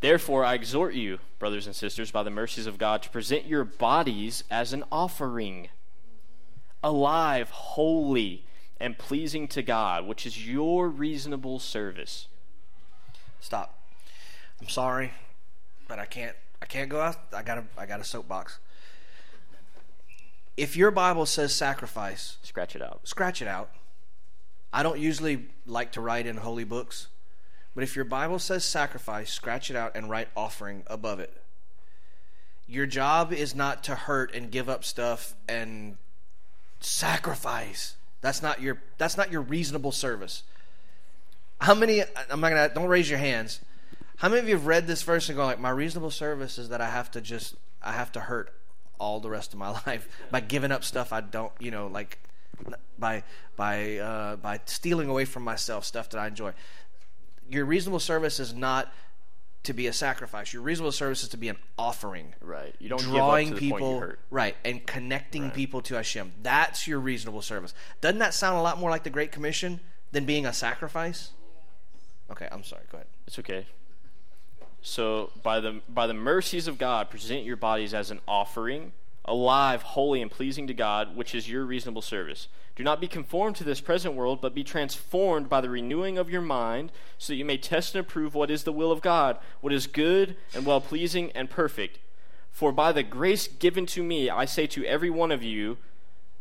Therefore, 0.00 0.44
I 0.44 0.54
exhort 0.54 0.94
you, 0.94 1.18
brothers 1.38 1.66
and 1.66 1.76
sisters, 1.76 2.10
by 2.10 2.22
the 2.22 2.30
mercies 2.30 2.66
of 2.66 2.78
God, 2.78 3.02
to 3.02 3.10
present 3.10 3.44
your 3.46 3.64
bodies 3.64 4.44
as 4.50 4.72
an 4.72 4.84
offering, 4.90 5.68
alive, 6.82 7.50
holy, 7.50 8.44
and 8.80 8.96
pleasing 8.96 9.46
to 9.48 9.62
God, 9.62 10.06
which 10.06 10.24
is 10.24 10.46
your 10.48 10.88
reasonable 10.88 11.58
service. 11.58 12.28
Stop. 13.40 13.78
I'm 14.60 14.68
sorry, 14.68 15.12
but 15.86 15.98
I 15.98 16.06
can't. 16.06 16.36
I 16.62 16.66
can't 16.66 16.88
go 16.90 17.00
out. 17.00 17.16
I 17.34 17.42
got 17.42 17.58
a. 17.58 17.64
I 17.76 17.86
got 17.86 18.00
a 18.00 18.04
soapbox. 18.04 18.58
If 20.56 20.76
your 20.76 20.90
Bible 20.90 21.24
says 21.26 21.54
sacrifice, 21.54 22.36
Scratch 22.42 22.76
it 22.76 22.82
out. 22.82 23.00
scratch 23.04 23.40
it 23.40 23.48
out. 23.48 23.70
I 24.72 24.82
don't 24.82 24.98
usually 24.98 25.46
like 25.66 25.92
to 25.92 26.00
write 26.00 26.26
in 26.26 26.36
holy 26.38 26.64
books, 26.64 27.08
but 27.74 27.84
if 27.84 27.94
your 27.94 28.04
Bible 28.04 28.38
says 28.38 28.64
sacrifice, 28.64 29.32
scratch 29.32 29.70
it 29.70 29.76
out 29.76 29.92
and 29.94 30.10
write 30.10 30.28
offering 30.36 30.82
above 30.86 31.20
it. 31.20 31.42
Your 32.66 32.86
job 32.86 33.32
is 33.32 33.54
not 33.54 33.82
to 33.84 33.94
hurt 33.94 34.34
and 34.34 34.50
give 34.50 34.68
up 34.68 34.84
stuff 34.84 35.34
and 35.48 35.96
sacrifice. 36.80 37.96
That's 38.20 38.42
not 38.42 38.60
your 38.60 38.80
that's 38.98 39.16
not 39.16 39.32
your 39.32 39.40
reasonable 39.40 39.92
service. 39.92 40.42
How 41.60 41.74
many 41.74 42.02
I'm 42.30 42.40
not 42.40 42.50
gonna 42.50 42.70
don't 42.72 42.88
raise 42.88 43.10
your 43.10 43.18
hands. 43.18 43.60
How 44.16 44.28
many 44.28 44.40
of 44.40 44.48
you 44.48 44.54
have 44.54 44.66
read 44.66 44.86
this 44.86 45.02
verse 45.02 45.28
and 45.28 45.36
go 45.36 45.44
like 45.44 45.58
my 45.58 45.70
reasonable 45.70 46.10
service 46.10 46.58
is 46.58 46.68
that 46.68 46.80
I 46.80 46.90
have 46.90 47.10
to 47.12 47.20
just 47.20 47.54
I 47.82 47.92
have 47.92 48.12
to 48.12 48.20
hurt 48.20 48.52
all 48.98 49.20
the 49.20 49.30
rest 49.30 49.52
of 49.52 49.58
my 49.58 49.70
life 49.86 50.08
by 50.30 50.40
giving 50.40 50.70
up 50.70 50.84
stuff 50.84 51.12
I 51.12 51.22
don't 51.22 51.52
you 51.58 51.70
know 51.70 51.86
like 51.86 52.18
by 52.98 53.22
by 53.56 53.96
uh, 53.96 54.36
by 54.36 54.60
stealing 54.66 55.08
away 55.08 55.24
from 55.24 55.42
myself 55.42 55.84
stuff 55.84 56.08
that 56.10 56.18
I 56.18 56.28
enjoy. 56.28 56.52
Your 57.50 57.64
reasonable 57.64 58.00
service 58.00 58.40
is 58.40 58.54
not 58.54 58.92
to 59.64 59.72
be 59.74 59.86
a 59.86 59.92
sacrifice. 59.92 60.52
Your 60.52 60.62
reasonable 60.62 60.92
service 60.92 61.22
is 61.22 61.28
to 61.30 61.36
be 61.36 61.48
an 61.48 61.56
offering. 61.76 62.34
Right. 62.40 62.74
You 62.78 62.88
don't 62.88 63.02
Drawing 63.02 63.48
give 63.48 63.54
up 63.54 63.58
to 63.58 63.64
the 63.64 63.70
point 63.70 63.82
people 63.82 64.12
right 64.30 64.56
and 64.64 64.86
connecting 64.86 65.44
Right. 65.44 65.54
people 65.54 65.82
to 65.82 65.96
Hashem. 65.96 66.32
That's 66.42 66.86
your 66.86 66.98
reasonable 66.98 67.42
service. 67.42 67.74
Doesn't 68.00 68.20
that 68.20 68.32
sound 68.32 68.56
a 68.58 68.62
lot 68.62 68.78
more 68.78 68.88
like 68.88 69.02
the 69.02 69.10
Great 69.10 69.32
Commission 69.32 69.80
than 70.12 70.24
being 70.24 70.46
a 70.46 70.52
sacrifice? 70.52 71.32
Okay, 72.30 72.48
I'm 72.50 72.64
sorry. 72.64 72.82
Go 72.90 72.98
ahead. 72.98 73.08
It's 73.26 73.38
okay. 73.38 73.66
So 74.82 75.30
by 75.42 75.60
the 75.60 75.80
by 75.88 76.06
the 76.06 76.14
mercies 76.14 76.66
of 76.66 76.78
God, 76.78 77.10
present 77.10 77.44
your 77.44 77.56
bodies 77.56 77.92
as 77.92 78.10
an 78.10 78.20
offering, 78.26 78.92
alive, 79.26 79.82
holy, 79.82 80.22
and 80.22 80.30
pleasing 80.30 80.66
to 80.68 80.74
God, 80.74 81.16
which 81.16 81.34
is 81.34 81.50
your 81.50 81.64
reasonable 81.66 82.02
service. 82.02 82.48
Do 82.80 82.84
not 82.84 82.98
be 82.98 83.08
conformed 83.08 83.56
to 83.56 83.64
this 83.64 83.82
present 83.82 84.14
world, 84.14 84.40
but 84.40 84.54
be 84.54 84.64
transformed 84.64 85.50
by 85.50 85.60
the 85.60 85.68
renewing 85.68 86.16
of 86.16 86.30
your 86.30 86.40
mind, 86.40 86.90
so 87.18 87.30
that 87.30 87.36
you 87.36 87.44
may 87.44 87.58
test 87.58 87.94
and 87.94 88.00
approve 88.00 88.34
what 88.34 88.50
is 88.50 88.64
the 88.64 88.72
will 88.72 88.90
of 88.90 89.02
God, 89.02 89.36
what 89.60 89.74
is 89.74 89.86
good 89.86 90.34
and 90.54 90.64
well 90.64 90.80
pleasing 90.80 91.30
and 91.32 91.50
perfect. 91.50 91.98
For 92.50 92.72
by 92.72 92.92
the 92.92 93.02
grace 93.02 93.48
given 93.48 93.84
to 93.84 94.02
me, 94.02 94.30
I 94.30 94.46
say 94.46 94.66
to 94.68 94.86
every 94.86 95.10
one 95.10 95.30
of 95.30 95.42
you, 95.42 95.76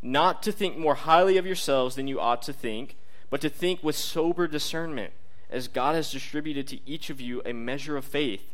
not 0.02 0.42
to 0.44 0.54
think 0.54 0.78
more 0.78 0.96
highly 0.96 1.36
of 1.36 1.46
yourselves 1.46 1.96
than 1.96 2.08
you 2.08 2.22
ought 2.22 2.42
to 2.44 2.54
think, 2.54 2.96
but 3.30 3.42
to 3.42 3.50
think 3.50 3.84
with 3.84 3.98
sober 3.98 4.48
discernment, 4.48 5.12
as 5.50 5.68
God 5.68 5.94
has 5.96 6.10
distributed 6.10 6.68
to 6.68 6.80
each 6.90 7.10
of 7.10 7.20
you 7.20 7.42
a 7.44 7.52
measure 7.52 7.98
of 7.98 8.06
faith. 8.06 8.54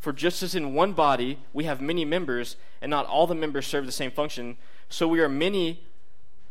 For 0.00 0.14
just 0.14 0.42
as 0.42 0.54
in 0.54 0.72
one 0.72 0.94
body 0.94 1.40
we 1.52 1.64
have 1.64 1.82
many 1.82 2.06
members, 2.06 2.56
and 2.80 2.88
not 2.88 3.04
all 3.04 3.26
the 3.26 3.34
members 3.34 3.66
serve 3.66 3.84
the 3.84 3.92
same 3.92 4.12
function, 4.12 4.56
so 4.88 5.06
we 5.06 5.20
are 5.20 5.28
many. 5.28 5.84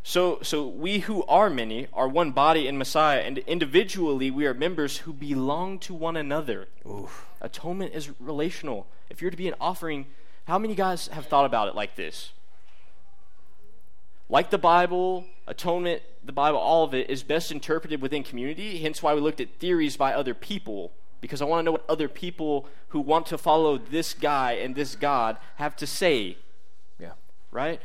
So, 0.04 0.40
so 0.42 0.66
we 0.68 1.00
who 1.00 1.24
are 1.26 1.50
many 1.50 1.88
are 1.94 2.08
one 2.08 2.32
body 2.32 2.68
in 2.68 2.78
Messiah, 2.78 3.20
and 3.20 3.38
individually 3.40 4.32
we 4.32 4.46
are 4.48 4.54
members 4.54 4.98
who 5.00 5.14
belong 5.14 5.78
to 5.80 5.94
one 5.94 6.18
another. 6.18 6.68
Atonement 7.40 7.94
is 7.94 8.10
relational. 8.20 8.88
If 9.10 9.22
you're 9.22 9.32
to 9.32 9.38
be 9.38 9.48
an 9.48 9.54
offering, 9.62 10.08
how 10.46 10.58
many 10.58 10.74
guys 10.74 11.08
have 11.10 11.28
thought 11.28 11.46
about 11.46 11.68
it 11.68 11.76
like 11.76 11.96
this? 11.96 12.32
Like 14.28 14.50
the 14.50 14.58
Bible, 14.58 15.26
atonement, 15.46 16.02
the 16.24 16.32
Bible, 16.32 16.58
all 16.58 16.84
of 16.84 16.94
it 16.96 17.10
is 17.10 17.22
best 17.22 17.52
interpreted 17.52 18.02
within 18.02 18.24
community. 18.24 18.80
Hence 18.80 19.04
why 19.04 19.14
we 19.14 19.22
looked 19.22 19.42
at 19.42 19.60
theories 19.60 19.98
by 19.98 20.14
other 20.14 20.34
people, 20.34 20.92
because 21.20 21.42
I 21.42 21.46
want 21.46 21.60
to 21.60 21.64
know 21.64 21.74
what 21.74 21.86
other 21.90 22.08
people 22.08 22.66
who 22.90 23.02
want 23.02 23.28
to 23.28 23.38
follow 23.38 23.78
this 23.78 24.14
guy 24.14 24.54
and 24.54 24.74
this 24.74 24.96
God 24.96 25.38
have 25.58 25.76
to 25.76 25.86
say, 25.86 26.38
Yeah. 27.00 27.12
right? 27.52 27.80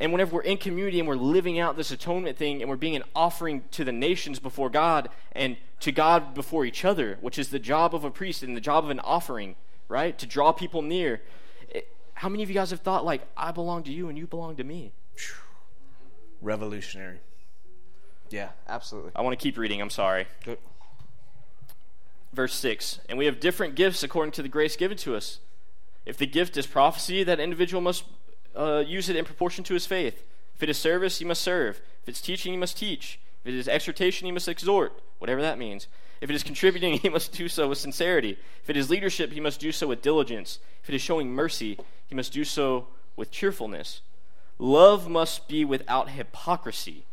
And 0.00 0.12
whenever 0.12 0.36
we're 0.36 0.42
in 0.42 0.56
community 0.56 0.98
and 0.98 1.06
we're 1.06 1.14
living 1.14 1.58
out 1.58 1.76
this 1.76 1.90
atonement 1.90 2.38
thing 2.38 2.62
and 2.62 2.70
we're 2.70 2.76
being 2.76 2.96
an 2.96 3.04
offering 3.14 3.64
to 3.72 3.84
the 3.84 3.92
nations 3.92 4.38
before 4.38 4.70
God 4.70 5.10
and 5.32 5.58
to 5.80 5.92
God 5.92 6.32
before 6.34 6.64
each 6.64 6.86
other, 6.86 7.18
which 7.20 7.38
is 7.38 7.50
the 7.50 7.58
job 7.58 7.94
of 7.94 8.02
a 8.02 8.10
priest 8.10 8.42
and 8.42 8.56
the 8.56 8.62
job 8.62 8.82
of 8.84 8.90
an 8.90 9.00
offering, 9.00 9.56
right? 9.88 10.18
To 10.18 10.26
draw 10.26 10.52
people 10.52 10.80
near. 10.80 11.20
It- 11.68 11.94
how 12.14 12.30
many 12.30 12.42
of 12.42 12.48
you 12.48 12.54
guys 12.54 12.70
have 12.70 12.80
thought, 12.80 13.04
like, 13.04 13.22
I 13.36 13.52
belong 13.52 13.82
to 13.84 13.92
you 13.92 14.08
and 14.08 14.16
you 14.16 14.26
belong 14.26 14.56
to 14.56 14.64
me? 14.64 14.92
Revolutionary. 16.40 17.20
Yeah, 18.30 18.50
absolutely. 18.68 19.12
I 19.14 19.20
want 19.20 19.38
to 19.38 19.42
keep 19.42 19.58
reading, 19.58 19.82
I'm 19.82 19.90
sorry. 19.90 20.26
Good. 20.44 20.58
Verse 22.32 22.54
6 22.54 23.00
And 23.08 23.18
we 23.18 23.26
have 23.26 23.38
different 23.38 23.74
gifts 23.74 24.02
according 24.02 24.32
to 24.32 24.42
the 24.42 24.48
grace 24.48 24.76
given 24.76 24.96
to 24.98 25.14
us. 25.14 25.40
If 26.06 26.16
the 26.16 26.26
gift 26.26 26.56
is 26.56 26.66
prophecy, 26.66 27.22
that 27.24 27.38
individual 27.38 27.82
must 27.82 28.04
uh, 28.56 28.84
use 28.86 29.08
it 29.08 29.16
in 29.16 29.24
proportion 29.24 29.64
to 29.64 29.74
his 29.74 29.86
faith. 29.86 30.24
If 30.54 30.62
it 30.62 30.68
is 30.68 30.78
service, 30.78 31.18
he 31.18 31.24
must 31.24 31.42
serve. 31.42 31.80
If 32.02 32.08
it's 32.08 32.20
teaching, 32.20 32.52
he 32.52 32.58
must 32.58 32.76
teach. 32.76 33.18
If 33.44 33.54
it 33.54 33.58
is 33.58 33.68
exhortation, 33.68 34.26
he 34.26 34.32
must 34.32 34.48
exhort, 34.48 35.00
whatever 35.18 35.40
that 35.40 35.58
means. 35.58 35.86
If 36.20 36.28
it 36.28 36.36
is 36.36 36.42
contributing, 36.42 36.94
he 36.98 37.08
must 37.08 37.32
do 37.32 37.48
so 37.48 37.68
with 37.68 37.78
sincerity. 37.78 38.38
If 38.62 38.70
it 38.70 38.76
is 38.76 38.90
leadership, 38.90 39.32
he 39.32 39.40
must 39.40 39.60
do 39.60 39.72
so 39.72 39.86
with 39.86 40.02
diligence. 40.02 40.58
If 40.82 40.90
it 40.90 40.94
is 40.94 41.02
showing 41.02 41.30
mercy, 41.30 41.78
he 42.06 42.14
must 42.14 42.32
do 42.32 42.44
so 42.44 42.88
with 43.16 43.30
cheerfulness. 43.30 44.02
Love 44.58 45.08
must 45.08 45.48
be 45.48 45.64
without 45.64 46.10
hypocrisy. 46.10 47.06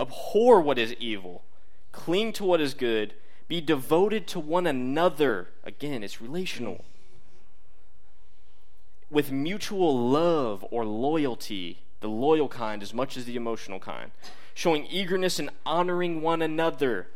Abhor 0.00 0.60
what 0.60 0.78
is 0.78 0.94
evil, 0.94 1.44
cling 1.92 2.32
to 2.32 2.44
what 2.44 2.60
is 2.60 2.74
good, 2.74 3.14
be 3.46 3.60
devoted 3.60 4.26
to 4.28 4.40
one 4.40 4.66
another. 4.66 5.48
Again, 5.62 6.02
it's 6.02 6.20
relational. 6.20 6.84
With 9.10 9.32
mutual 9.32 10.08
love 10.08 10.64
or 10.70 10.84
loyalty, 10.84 11.82
the 12.00 12.08
loyal 12.08 12.48
kind 12.48 12.82
as 12.82 12.94
much 12.94 13.16
as 13.16 13.24
the 13.24 13.36
emotional 13.36 13.78
kind, 13.78 14.12
showing 14.54 14.86
eagerness 14.86 15.38
and 15.38 15.50
honoring 15.66 16.22
one 16.22 16.42
another. 16.42 17.08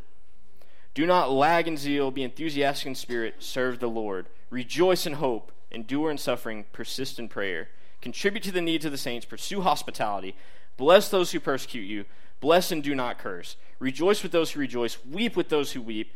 Do 0.94 1.06
not 1.06 1.30
lag 1.30 1.66
in 1.66 1.76
zeal, 1.76 2.10
be 2.10 2.22
enthusiastic 2.22 2.86
in 2.86 2.94
spirit, 2.94 3.36
serve 3.38 3.80
the 3.80 3.88
Lord. 3.88 4.26
Rejoice 4.50 5.06
in 5.06 5.14
hope, 5.14 5.52
endure 5.70 6.10
in 6.10 6.18
suffering, 6.18 6.64
persist 6.72 7.18
in 7.18 7.28
prayer. 7.28 7.68
Contribute 8.00 8.42
to 8.44 8.52
the 8.52 8.60
needs 8.60 8.84
of 8.84 8.92
the 8.92 8.98
saints, 8.98 9.26
pursue 9.26 9.62
hospitality. 9.62 10.36
Bless 10.76 11.08
those 11.08 11.32
who 11.32 11.40
persecute 11.40 11.82
you. 11.86 12.04
Bless 12.40 12.70
and 12.70 12.82
do 12.82 12.94
not 12.94 13.18
curse. 13.18 13.56
Rejoice 13.78 14.22
with 14.22 14.32
those 14.32 14.50
who 14.50 14.60
rejoice. 14.60 14.98
Weep 15.10 15.36
with 15.36 15.48
those 15.48 15.72
who 15.72 15.80
weep. 15.80 16.12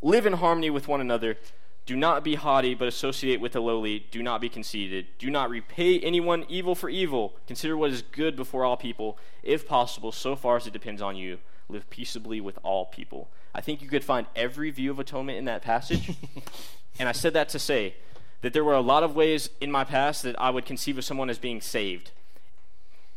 Live 0.00 0.26
in 0.26 0.34
harmony 0.34 0.70
with 0.70 0.88
one 0.88 1.00
another. 1.00 1.36
Do 1.84 1.96
not 1.96 2.22
be 2.22 2.36
haughty, 2.36 2.74
but 2.74 2.86
associate 2.86 3.40
with 3.40 3.52
the 3.52 3.60
lowly. 3.60 4.06
Do 4.10 4.22
not 4.22 4.40
be 4.40 4.48
conceited. 4.48 5.06
Do 5.18 5.30
not 5.30 5.50
repay 5.50 5.98
anyone 5.98 6.44
evil 6.48 6.74
for 6.74 6.88
evil. 6.88 7.34
Consider 7.46 7.76
what 7.76 7.90
is 7.90 8.02
good 8.02 8.36
before 8.36 8.64
all 8.64 8.76
people. 8.76 9.18
If 9.42 9.66
possible, 9.66 10.12
so 10.12 10.36
far 10.36 10.56
as 10.56 10.66
it 10.66 10.72
depends 10.72 11.02
on 11.02 11.16
you, 11.16 11.38
live 11.68 11.90
peaceably 11.90 12.40
with 12.40 12.58
all 12.62 12.86
people. 12.86 13.30
I 13.54 13.60
think 13.60 13.82
you 13.82 13.88
could 13.88 14.04
find 14.04 14.26
every 14.36 14.70
view 14.70 14.92
of 14.92 15.00
atonement 15.00 15.38
in 15.38 15.44
that 15.46 15.62
passage. 15.62 16.12
and 17.00 17.08
I 17.08 17.12
said 17.12 17.32
that 17.32 17.48
to 17.50 17.58
say 17.58 17.96
that 18.42 18.52
there 18.52 18.64
were 18.64 18.74
a 18.74 18.80
lot 18.80 19.02
of 19.02 19.16
ways 19.16 19.50
in 19.60 19.70
my 19.70 19.84
past 19.84 20.22
that 20.22 20.40
I 20.40 20.50
would 20.50 20.64
conceive 20.64 20.98
of 20.98 21.04
someone 21.04 21.30
as 21.30 21.38
being 21.38 21.60
saved. 21.60 22.12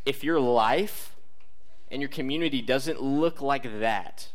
If 0.06 0.24
your 0.24 0.40
life 0.40 1.16
and 1.92 2.02
your 2.02 2.10
community 2.10 2.62
doesn't 2.62 3.02
look 3.02 3.42
like 3.42 3.80
that, 3.80 4.30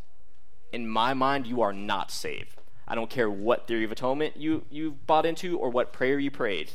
in 0.73 0.89
my 0.89 1.15
mind, 1.15 1.47
you 1.47 1.63
are 1.63 1.73
not 1.73 2.11
saved. 2.13 2.60
I 2.91 2.95
don't 2.95 3.09
care 3.09 3.31
what 3.31 3.67
theory 3.67 3.85
of 3.85 3.93
atonement 3.93 4.37
you, 4.37 4.65
you 4.69 4.97
bought 5.07 5.25
into 5.25 5.57
or 5.59 5.71
what 5.71 5.93
prayer 5.93 6.19
you 6.19 6.31
prayed. 6.31 6.71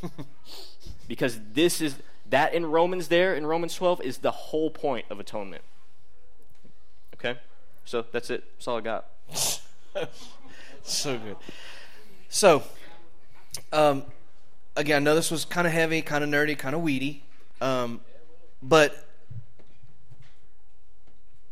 because 1.08 1.40
this 1.54 1.82
is, 1.82 1.98
that 2.30 2.54
in 2.54 2.66
Romans 2.66 3.10
there, 3.10 3.36
in 3.36 3.46
Romans 3.46 3.76
12, 3.76 4.02
is 4.02 4.18
the 4.20 4.32
whole 4.32 4.72
point 4.72 5.06
of 5.12 5.20
atonement. 5.20 5.64
Okay? 7.16 7.38
So 7.84 8.06
that's 8.12 8.32
it. 8.32 8.44
That's 8.58 8.68
all 8.68 8.78
I 8.78 8.82
got. 8.82 9.06
So 10.86 11.18
good. 11.18 11.36
So, 12.30 12.62
um, 13.74 14.04
again, 14.76 15.02
I 15.02 15.04
know 15.04 15.16
this 15.16 15.32
was 15.32 15.44
kind 15.44 15.66
of 15.66 15.74
heavy, 15.74 16.04
kind 16.04 16.24
of 16.24 16.30
nerdy, 16.30 16.56
kind 16.56 16.76
of 16.76 16.82
weedy, 16.82 17.24
um, 17.60 18.02
but 18.62 19.05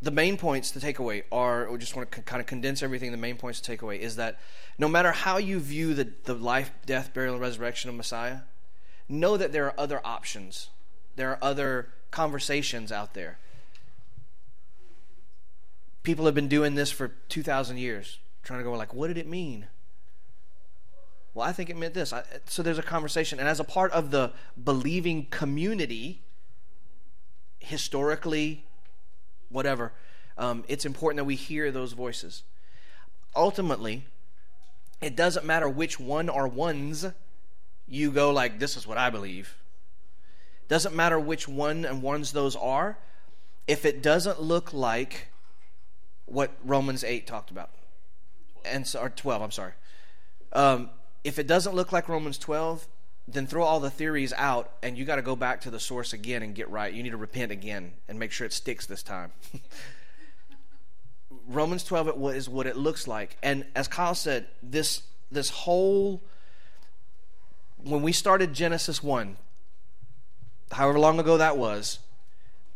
the 0.04 0.12
main 0.12 0.38
points 0.38 0.72
to 0.72 0.82
take 0.82 1.00
away 1.00 1.24
are, 1.32 1.72
we 1.72 1.78
just 1.78 1.96
want 1.96 2.12
to 2.12 2.22
kind 2.24 2.42
of 2.42 2.46
condense 2.46 2.84
everything. 2.84 3.12
The 3.12 3.18
main 3.18 3.38
points 3.38 3.62
to 3.62 3.66
take 3.66 3.82
away 3.82 4.02
is 4.02 4.18
that 4.18 4.38
no 4.78 4.90
matter 4.90 5.14
how 5.14 5.38
you 5.38 5.60
view 5.60 5.94
the, 5.94 6.12
the 6.26 6.34
life, 6.34 6.72
death, 6.86 7.14
burial, 7.14 7.36
and 7.36 7.42
resurrection 7.42 7.90
of 7.90 7.96
Messiah, 7.96 8.40
know 9.08 9.38
that 9.38 9.54
there 9.54 9.66
are 9.66 9.74
other 9.78 10.02
options. 10.06 10.70
There 11.16 11.30
are 11.32 11.40
other 11.42 11.90
conversations 12.12 12.92
out 12.92 13.14
there. 13.14 13.40
People 16.04 16.26
have 16.26 16.36
been 16.36 16.50
doing 16.50 16.76
this 16.76 16.92
for 16.92 17.14
2,000 17.30 17.78
years, 17.78 18.20
trying 18.44 18.60
to 18.60 18.66
go 18.66 18.74
like, 18.74 18.94
what 18.94 19.08
did 19.08 19.18
it 19.18 19.28
mean? 19.28 19.68
Well, 21.34 21.48
I 21.48 21.54
think 21.54 21.70
it 21.70 21.78
meant 21.78 21.94
this. 21.94 22.12
I, 22.12 22.24
so 22.46 22.62
there's 22.62 22.78
a 22.78 22.84
conversation. 22.84 23.40
And 23.40 23.48
as 23.48 23.62
a 23.62 23.64
part 23.64 23.94
of 23.94 24.12
the 24.12 24.34
believing 24.62 25.28
community, 25.28 26.24
historically, 27.60 28.66
whatever, 29.50 29.92
um, 30.38 30.64
it's 30.68 30.86
important 30.86 31.18
that 31.18 31.26
we 31.26 31.36
hear 31.36 31.72
those 31.72 31.94
voices. 31.94 32.44
Ultimately, 33.36 34.06
it 35.02 35.16
doesn't 35.16 35.46
matter 35.46 35.68
which 35.68 36.00
one 36.00 36.30
or 36.30 36.48
ones 36.48 37.06
you 37.88 38.12
go 38.12 38.32
like, 38.32 38.60
this 38.60 38.78
is 38.78 38.88
what 38.88 38.98
I 38.98 39.10
believe. 39.10 39.56
Doesn't 40.68 40.96
matter 40.96 41.20
which 41.20 41.48
one 41.48 41.86
and 41.86 42.02
ones 42.02 42.32
those 42.32 42.56
are, 42.56 42.98
if 43.68 43.86
it 43.86 44.02
doesn't 44.02 44.42
look 44.42 44.74
like 44.74 45.28
what 46.26 46.52
Romans 46.64 47.04
8 47.04 47.28
talked 47.28 47.52
about. 47.52 47.70
And 48.66 48.90
or 49.00 49.10
12, 49.10 49.42
I'm 49.42 49.52
sorry. 49.52 49.74
Um, 50.54 50.90
if 51.24 51.38
it 51.40 51.48
doesn't 51.48 51.76
look 51.76 51.92
like 51.92 52.08
Romans 52.08 52.38
12, 52.38 52.88
then 53.28 53.48
throw 53.48 53.64
all 53.64 53.80
the 53.80 53.90
theories 53.90 54.34
out 54.34 54.72
and 54.82 54.98
you 54.98 55.06
got 55.06 55.16
to 55.16 55.22
go 55.22 55.36
back 55.36 55.62
to 55.62 55.72
the 55.72 55.80
source 55.80 56.14
again 56.14 56.44
and 56.44 56.54
get 56.56 56.70
right. 56.70 56.94
You 56.94 57.04
need 57.04 57.12
to 57.12 57.18
repent 57.18 57.52
again 57.52 57.94
and 58.08 58.20
make 58.20 58.32
sure 58.32 58.46
it 58.46 58.54
sticks 58.54 58.86
this 58.86 59.04
time. 59.04 59.32
Romans 61.48 61.84
12 61.84 62.36
is 62.36 62.50
what 62.50 62.68
it 62.68 62.76
looks 62.76 63.08
like. 63.08 63.38
And 63.42 63.66
as 63.76 63.88
Kyle 63.88 64.16
said, 64.16 64.48
this 64.62 65.04
this 65.32 65.50
whole 65.50 66.22
when 67.84 68.02
we 68.02 68.12
started 68.12 68.54
Genesis 68.54 69.04
1, 69.04 69.38
however 70.72 71.00
long 71.00 71.20
ago 71.20 71.38
that 71.38 71.58
was, 71.58 72.00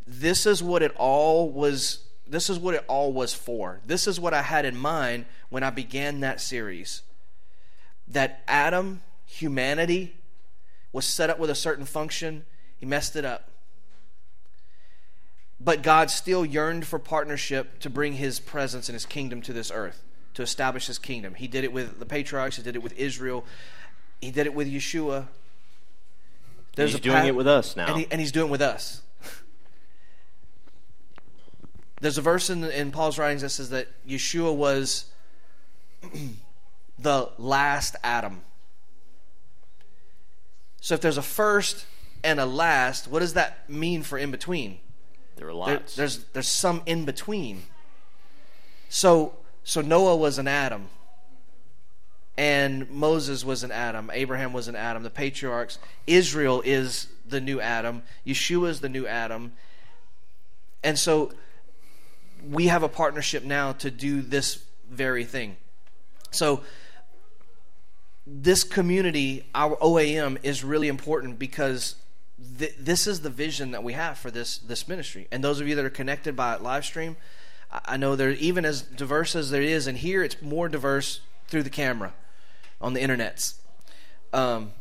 this 0.05 0.45
is 0.45 0.61
what 0.61 0.81
it 0.81 0.93
all 0.97 1.49
was 1.49 2.03
this 2.29 2.49
is 2.49 2.59
what 2.59 2.75
it 2.75 2.83
all 2.87 3.13
was 3.13 3.33
for. 3.33 3.79
This 3.85 4.05
is 4.05 4.19
what 4.19 4.33
I 4.33 4.41
had 4.41 4.65
in 4.65 4.75
mind 4.75 5.25
when 5.49 5.63
I 5.63 5.69
began 5.69 6.19
that 6.21 6.41
series 6.41 7.03
that 8.09 8.41
Adam, 8.47 9.01
humanity, 9.25 10.16
was 10.97 11.05
set 11.05 11.29
up 11.29 11.37
with 11.37 11.51
a 11.51 11.55
certain 11.55 11.85
function, 11.85 12.43
he 12.75 12.85
messed 12.87 13.15
it 13.15 13.23
up. 13.23 13.51
But 15.59 15.83
God 15.83 16.09
still 16.09 16.43
yearned 16.43 16.87
for 16.87 16.97
partnership 16.97 17.77
to 17.81 17.89
bring 17.91 18.13
his 18.13 18.39
presence 18.39 18.89
and 18.89 18.95
his 18.95 19.05
kingdom 19.05 19.43
to 19.43 19.53
this 19.53 19.69
earth, 19.71 20.03
to 20.33 20.41
establish 20.41 20.87
his 20.87 20.97
kingdom. 20.97 21.35
He 21.35 21.47
did 21.47 21.63
it 21.63 21.71
with 21.71 21.99
the 21.99 22.05
patriarchs, 22.07 22.55
he 22.55 22.63
did 22.63 22.75
it 22.75 22.81
with 22.81 22.97
Israel, 22.97 23.45
he 24.21 24.31
did 24.31 24.47
it 24.47 24.55
with 24.55 24.67
Yeshua. 24.67 25.27
There's 26.75 26.93
he's 26.93 27.01
doing 27.01 27.27
it 27.27 27.35
with 27.35 27.47
us 27.47 27.75
now. 27.75 27.89
And, 27.89 27.97
he, 27.99 28.07
and 28.09 28.19
he's 28.19 28.31
doing 28.31 28.47
it 28.47 28.51
with 28.51 28.63
us. 28.63 29.03
There's 32.01 32.17
a 32.17 32.23
verse 32.23 32.49
in, 32.49 32.63
in 32.63 32.89
Paul's 32.89 33.19
writings 33.19 33.43
that 33.43 33.49
says 33.49 33.69
that 33.69 33.87
Yeshua 34.07 34.55
was 34.55 35.11
the 36.97 37.29
last 37.37 37.95
Adam. 38.03 38.41
So 40.81 40.93
if 40.93 41.01
there's 41.01 41.17
a 41.17 41.23
first 41.23 41.85
and 42.23 42.39
a 42.39 42.45
last, 42.45 43.07
what 43.07 43.19
does 43.19 43.33
that 43.33 43.69
mean 43.69 44.03
for 44.03 44.17
in 44.17 44.31
between? 44.31 44.79
There 45.35 45.47
are 45.47 45.53
lots. 45.53 45.95
There, 45.95 46.03
there's 46.03 46.23
there's 46.33 46.47
some 46.47 46.81
in 46.85 47.05
between. 47.05 47.63
So 48.89 49.33
so 49.63 49.81
Noah 49.81 50.15
was 50.15 50.37
an 50.37 50.47
Adam. 50.47 50.89
And 52.39 52.89
Moses 52.91 53.43
was 53.43 53.63
an 53.63 53.71
Adam. 53.71 54.11
Abraham 54.13 54.53
was 54.53 54.67
an 54.67 54.75
Adam. 54.75 55.01
The 55.01 55.09
patriarchs. 55.09 55.79
Israel 56.05 56.61
is 56.63 57.07
the 57.27 57.41
new 57.41 57.59
Adam. 57.59 58.03
Yeshua 58.25 58.69
is 58.69 58.79
the 58.79 58.89
new 58.89 59.07
Adam. 59.07 59.53
And 60.83 60.99
so 60.99 61.31
we 62.47 62.67
have 62.67 62.83
a 62.83 62.89
partnership 62.89 63.43
now 63.43 63.73
to 63.73 63.89
do 63.89 64.21
this 64.21 64.63
very 64.89 65.25
thing. 65.25 65.57
So 66.31 66.61
this 68.29 68.63
community, 68.65 69.45
our 69.55 69.77
OAM, 69.77 70.37
is 70.43 70.63
really 70.63 70.89
important 70.89 71.39
because 71.39 71.95
th- 72.59 72.75
this 72.77 73.07
is 73.07 73.21
the 73.21 73.29
vision 73.29 73.71
that 73.71 73.83
we 73.83 73.93
have 73.93 74.17
for 74.17 74.29
this 74.29 74.57
this 74.57 74.87
ministry. 74.87 75.27
And 75.31 75.43
those 75.43 75.61
of 75.61 75.67
you 75.67 75.75
that 75.75 75.85
are 75.85 75.89
connected 75.89 76.35
by 76.35 76.57
live 76.57 76.83
stream, 76.83 77.15
I, 77.71 77.79
I 77.85 77.97
know 77.97 78.15
they're 78.15 78.31
even 78.31 78.65
as 78.65 78.81
diverse 78.81 79.35
as 79.35 79.49
there 79.49 79.61
is, 79.61 79.87
and 79.87 79.97
here 79.97 80.23
it's 80.23 80.41
more 80.41 80.67
diverse 80.67 81.21
through 81.47 81.63
the 81.63 81.69
camera, 81.69 82.13
on 82.81 82.93
the 82.93 82.99
internets. 82.99 83.55
Um, 84.33 84.73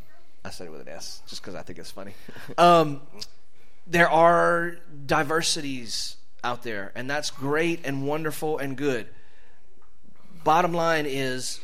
I 0.45 0.51
said 0.51 0.67
it 0.67 0.71
with 0.71 0.81
an 0.81 0.89
S 0.89 1.23
just 1.29 1.41
because 1.41 1.55
I 1.55 1.63
think 1.63 1.79
it's 1.79 1.91
funny. 1.91 2.15
um, 2.59 3.01
there 3.87 4.11
are 4.11 4.79
diversities 5.07 6.17
out 6.43 6.65
there, 6.65 6.91
and 6.97 7.09
that's 7.09 7.31
great 7.31 7.81
and 7.85 8.07
wonderful 8.07 8.59
and 8.59 8.77
good. 8.77 9.07
Bottom 10.43 10.73
line 10.73 11.07
is 11.07 11.61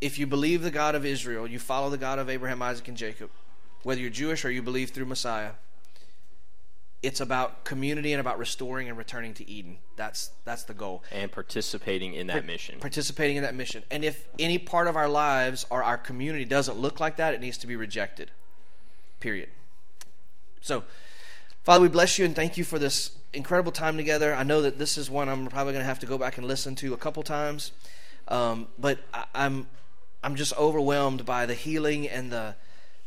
if 0.00 0.18
you 0.18 0.26
believe 0.26 0.62
the 0.62 0.70
God 0.70 0.94
of 0.94 1.04
Israel, 1.06 1.46
you 1.46 1.58
follow 1.58 1.90
the 1.90 1.98
God 1.98 2.18
of 2.18 2.28
Abraham, 2.28 2.62
Isaac, 2.62 2.88
and 2.88 2.96
Jacob, 2.96 3.30
whether 3.82 4.00
you're 4.00 4.10
Jewish 4.10 4.44
or 4.44 4.50
you 4.50 4.62
believe 4.62 4.90
through 4.90 5.06
Messiah, 5.06 5.52
it's 7.02 7.20
about 7.20 7.64
community 7.64 8.12
and 8.12 8.20
about 8.20 8.38
restoring 8.38 8.88
and 8.88 8.98
returning 8.98 9.32
to 9.34 9.48
Eden. 9.48 9.78
That's 9.96 10.30
that's 10.44 10.64
the 10.64 10.74
goal. 10.74 11.04
And 11.12 11.30
participating 11.30 12.14
in 12.14 12.26
that 12.28 12.44
mission. 12.44 12.80
Participating 12.80 13.36
in 13.36 13.42
that 13.42 13.54
mission. 13.54 13.84
And 13.90 14.04
if 14.04 14.26
any 14.38 14.58
part 14.58 14.88
of 14.88 14.96
our 14.96 15.08
lives 15.08 15.66
or 15.70 15.82
our 15.82 15.98
community 15.98 16.44
doesn't 16.44 16.78
look 16.78 16.98
like 16.98 17.16
that, 17.16 17.34
it 17.34 17.40
needs 17.40 17.58
to 17.58 17.66
be 17.66 17.76
rejected. 17.76 18.30
Period. 19.20 19.50
So, 20.60 20.84
Father, 21.62 21.82
we 21.82 21.88
bless 21.88 22.18
you 22.18 22.24
and 22.24 22.34
thank 22.34 22.56
you 22.56 22.64
for 22.64 22.78
this 22.78 23.12
incredible 23.32 23.72
time 23.72 23.96
together. 23.96 24.34
I 24.34 24.42
know 24.42 24.62
that 24.62 24.78
this 24.78 24.98
is 24.98 25.08
one 25.08 25.28
I'm 25.28 25.46
probably 25.46 25.74
going 25.74 25.82
to 25.82 25.88
have 25.88 26.00
to 26.00 26.06
go 26.06 26.18
back 26.18 26.38
and 26.38 26.46
listen 26.46 26.74
to 26.76 26.92
a 26.92 26.96
couple 26.96 27.22
times. 27.22 27.72
Um, 28.28 28.66
but 28.78 28.98
I, 29.14 29.24
I'm 29.34 29.66
I'm 30.22 30.36
just 30.36 30.56
overwhelmed 30.56 31.24
by 31.24 31.46
the 31.46 31.54
healing 31.54 32.08
and 32.08 32.32
the 32.32 32.56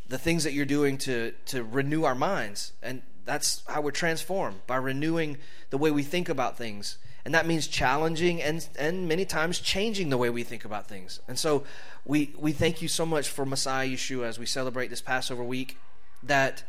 the 0.07 0.17
things 0.17 0.43
that 0.43 0.53
you're 0.53 0.65
doing 0.65 0.97
to 0.99 1.33
to 1.47 1.63
renew 1.63 2.03
our 2.03 2.15
minds, 2.15 2.73
and 2.81 3.01
that's 3.25 3.63
how 3.67 3.81
we're 3.81 3.91
transformed 3.91 4.65
by 4.65 4.75
renewing 4.75 5.37
the 5.69 5.77
way 5.77 5.91
we 5.91 6.03
think 6.03 6.29
about 6.29 6.57
things, 6.57 6.97
and 7.25 7.33
that 7.33 7.45
means 7.45 7.67
challenging 7.67 8.41
and 8.41 8.67
and 8.77 9.07
many 9.07 9.25
times 9.25 9.59
changing 9.59 10.09
the 10.09 10.17
way 10.17 10.29
we 10.29 10.43
think 10.43 10.65
about 10.65 10.87
things. 10.87 11.19
And 11.27 11.37
so 11.37 11.63
we 12.05 12.33
we 12.37 12.51
thank 12.51 12.81
you 12.81 12.87
so 12.87 13.05
much 13.05 13.29
for 13.29 13.45
Messiah 13.45 13.87
Yeshua 13.87 14.25
as 14.25 14.39
we 14.39 14.45
celebrate 14.45 14.89
this 14.89 15.01
Passover 15.01 15.43
week 15.43 15.77
that 16.23 16.63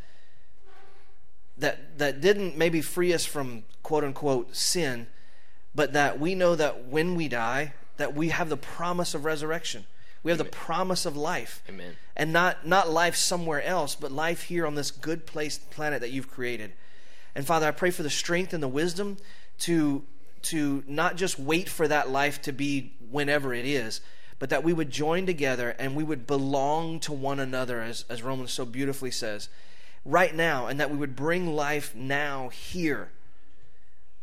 that 1.56 1.98
that 1.98 2.20
didn't 2.20 2.56
maybe 2.56 2.80
free 2.80 3.12
us 3.12 3.24
from 3.24 3.64
quote 3.82 4.04
unquote 4.04 4.54
sin, 4.54 5.06
but 5.74 5.92
that 5.92 6.20
we 6.20 6.34
know 6.34 6.54
that 6.54 6.86
when 6.86 7.14
we 7.14 7.28
die 7.28 7.72
that 8.00 8.14
we 8.14 8.30
have 8.30 8.48
the 8.48 8.56
promise 8.56 9.14
of 9.14 9.24
resurrection. 9.24 9.84
We 10.22 10.30
have 10.30 10.40
Amen. 10.40 10.50
the 10.50 10.56
promise 10.56 11.06
of 11.06 11.16
life. 11.16 11.62
Amen. 11.68 11.96
And 12.16 12.32
not, 12.32 12.66
not 12.66 12.90
life 12.90 13.16
somewhere 13.16 13.62
else, 13.62 13.94
but 13.94 14.12
life 14.12 14.42
here 14.42 14.66
on 14.66 14.74
this 14.74 14.90
good 14.90 15.26
place 15.26 15.58
planet 15.58 16.00
that 16.00 16.10
you've 16.10 16.30
created. 16.30 16.72
And 17.34 17.46
Father, 17.46 17.66
I 17.66 17.70
pray 17.70 17.90
for 17.90 18.02
the 18.02 18.10
strength 18.10 18.52
and 18.52 18.62
the 18.62 18.68
wisdom 18.68 19.16
to, 19.60 20.04
to 20.42 20.84
not 20.86 21.16
just 21.16 21.38
wait 21.38 21.68
for 21.68 21.88
that 21.88 22.10
life 22.10 22.42
to 22.42 22.52
be 22.52 22.92
whenever 23.10 23.54
it 23.54 23.64
is, 23.64 24.00
but 24.38 24.50
that 24.50 24.64
we 24.64 24.72
would 24.72 24.90
join 24.90 25.26
together 25.26 25.76
and 25.78 25.94
we 25.94 26.04
would 26.04 26.26
belong 26.26 27.00
to 27.00 27.12
one 27.12 27.38
another, 27.38 27.80
as, 27.80 28.04
as 28.08 28.22
Romans 28.22 28.52
so 28.52 28.64
beautifully 28.64 29.10
says, 29.10 29.48
right 30.04 30.34
now, 30.34 30.66
and 30.66 30.80
that 30.80 30.90
we 30.90 30.96
would 30.96 31.14
bring 31.14 31.54
life 31.54 31.94
now 31.94 32.48
here. 32.48 33.10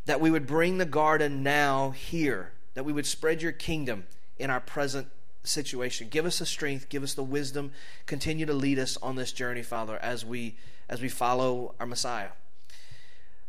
That 0.06 0.22
we 0.22 0.32
would 0.32 0.48
bring 0.48 0.78
the 0.78 0.86
garden 0.86 1.44
now 1.44 1.92
here 1.92 2.52
that 2.78 2.84
we 2.84 2.94
would 2.94 3.08
spread 3.08 3.42
your 3.42 3.52
kingdom 3.52 4.06
in 4.38 4.52
our 4.52 4.60
present 4.60 5.08
situation. 5.48 6.08
Give 6.10 6.26
us 6.26 6.40
the 6.40 6.46
strength, 6.46 6.90
give 6.90 7.04
us 7.04 7.14
the 7.14 7.24
wisdom. 7.24 7.72
Continue 8.06 8.46
to 8.46 8.54
lead 8.54 8.80
us 8.80 8.98
on 8.98 9.16
this 9.16 9.32
journey, 9.32 9.64
Father, 9.64 9.98
as 10.02 10.26
we 10.26 10.56
as 10.90 11.02
we 11.02 11.10
follow 11.10 11.76
our 11.80 11.86
Messiah. 11.86 12.30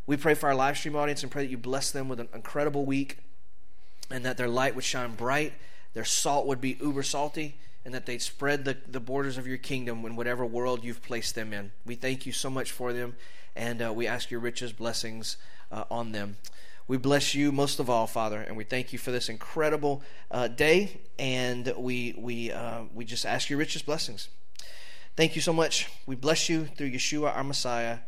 We 0.07 0.17
pray 0.17 0.35
for 0.35 0.49
our 0.49 0.55
live 0.55 0.77
stream 0.79 0.97
audience 0.97 1.23
and 1.23 1.31
pray 1.31 1.45
that 1.45 1.51
you 1.51 1.59
bless 1.59 1.91
them 1.91 2.09
with 2.09 2.19
an 2.19 2.29
incredible 2.35 2.85
week 2.85 3.19
and 4.11 4.25
that 4.25 4.37
their 4.37 4.49
light 4.49 4.75
would 4.75 4.85
shine 4.85 5.15
bright, 5.15 5.53
their 5.93 6.05
salt 6.05 6.47
would 6.47 6.61
be 6.61 6.79
uber 6.81 7.03
salty, 7.03 7.57
and 7.85 7.95
that 7.95 8.07
they'd 8.07 8.23
spread 8.23 8.65
the, 8.65 8.77
the 8.87 9.01
borders 9.01 9.39
of 9.39 9.47
your 9.47 9.59
kingdom 9.59 10.05
in 10.05 10.17
whatever 10.17 10.45
world 10.45 10.83
you've 10.83 11.03
placed 11.03 11.35
them 11.35 11.53
in. 11.53 11.73
We 11.85 11.95
thank 11.95 12.27
you 12.27 12.33
so 12.33 12.51
much 12.51 12.73
for 12.73 12.93
them, 12.93 13.17
and 13.55 13.83
uh, 13.83 13.93
we 13.93 14.07
ask 14.07 14.31
your 14.31 14.41
richest 14.41 14.77
blessings 14.77 15.37
uh, 15.71 15.85
on 15.91 16.13
them. 16.13 16.37
We 16.89 16.97
bless 16.97 17.35
you 17.35 17.53
most 17.53 17.81
of 17.81 17.91
all, 17.91 18.07
Father, 18.07 18.41
and 18.41 18.57
we 18.57 18.65
thank 18.65 18.95
you 18.95 18.99
for 18.99 19.11
this 19.11 19.29
incredible 19.29 20.03
uh, 20.31 20.49
day, 20.49 21.01
and 21.19 21.73
we 21.77 22.15
we 22.17 22.51
uh, 22.51 22.85
we 22.95 23.05
just 23.05 23.27
ask 23.27 23.51
your 23.51 23.59
richest 23.59 23.85
blessings. 23.85 24.31
Thank 25.15 25.37
you 25.37 25.43
so 25.43 25.53
much. 25.53 25.91
We 26.07 26.17
bless 26.17 26.49
you 26.49 26.65
through 26.65 26.91
Yeshua, 26.91 27.37
our 27.37 27.45
Messiah. 27.45 27.99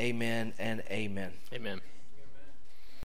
Amen 0.00 0.54
and 0.58 0.82
amen. 0.90 1.32
Amen. 1.52 1.80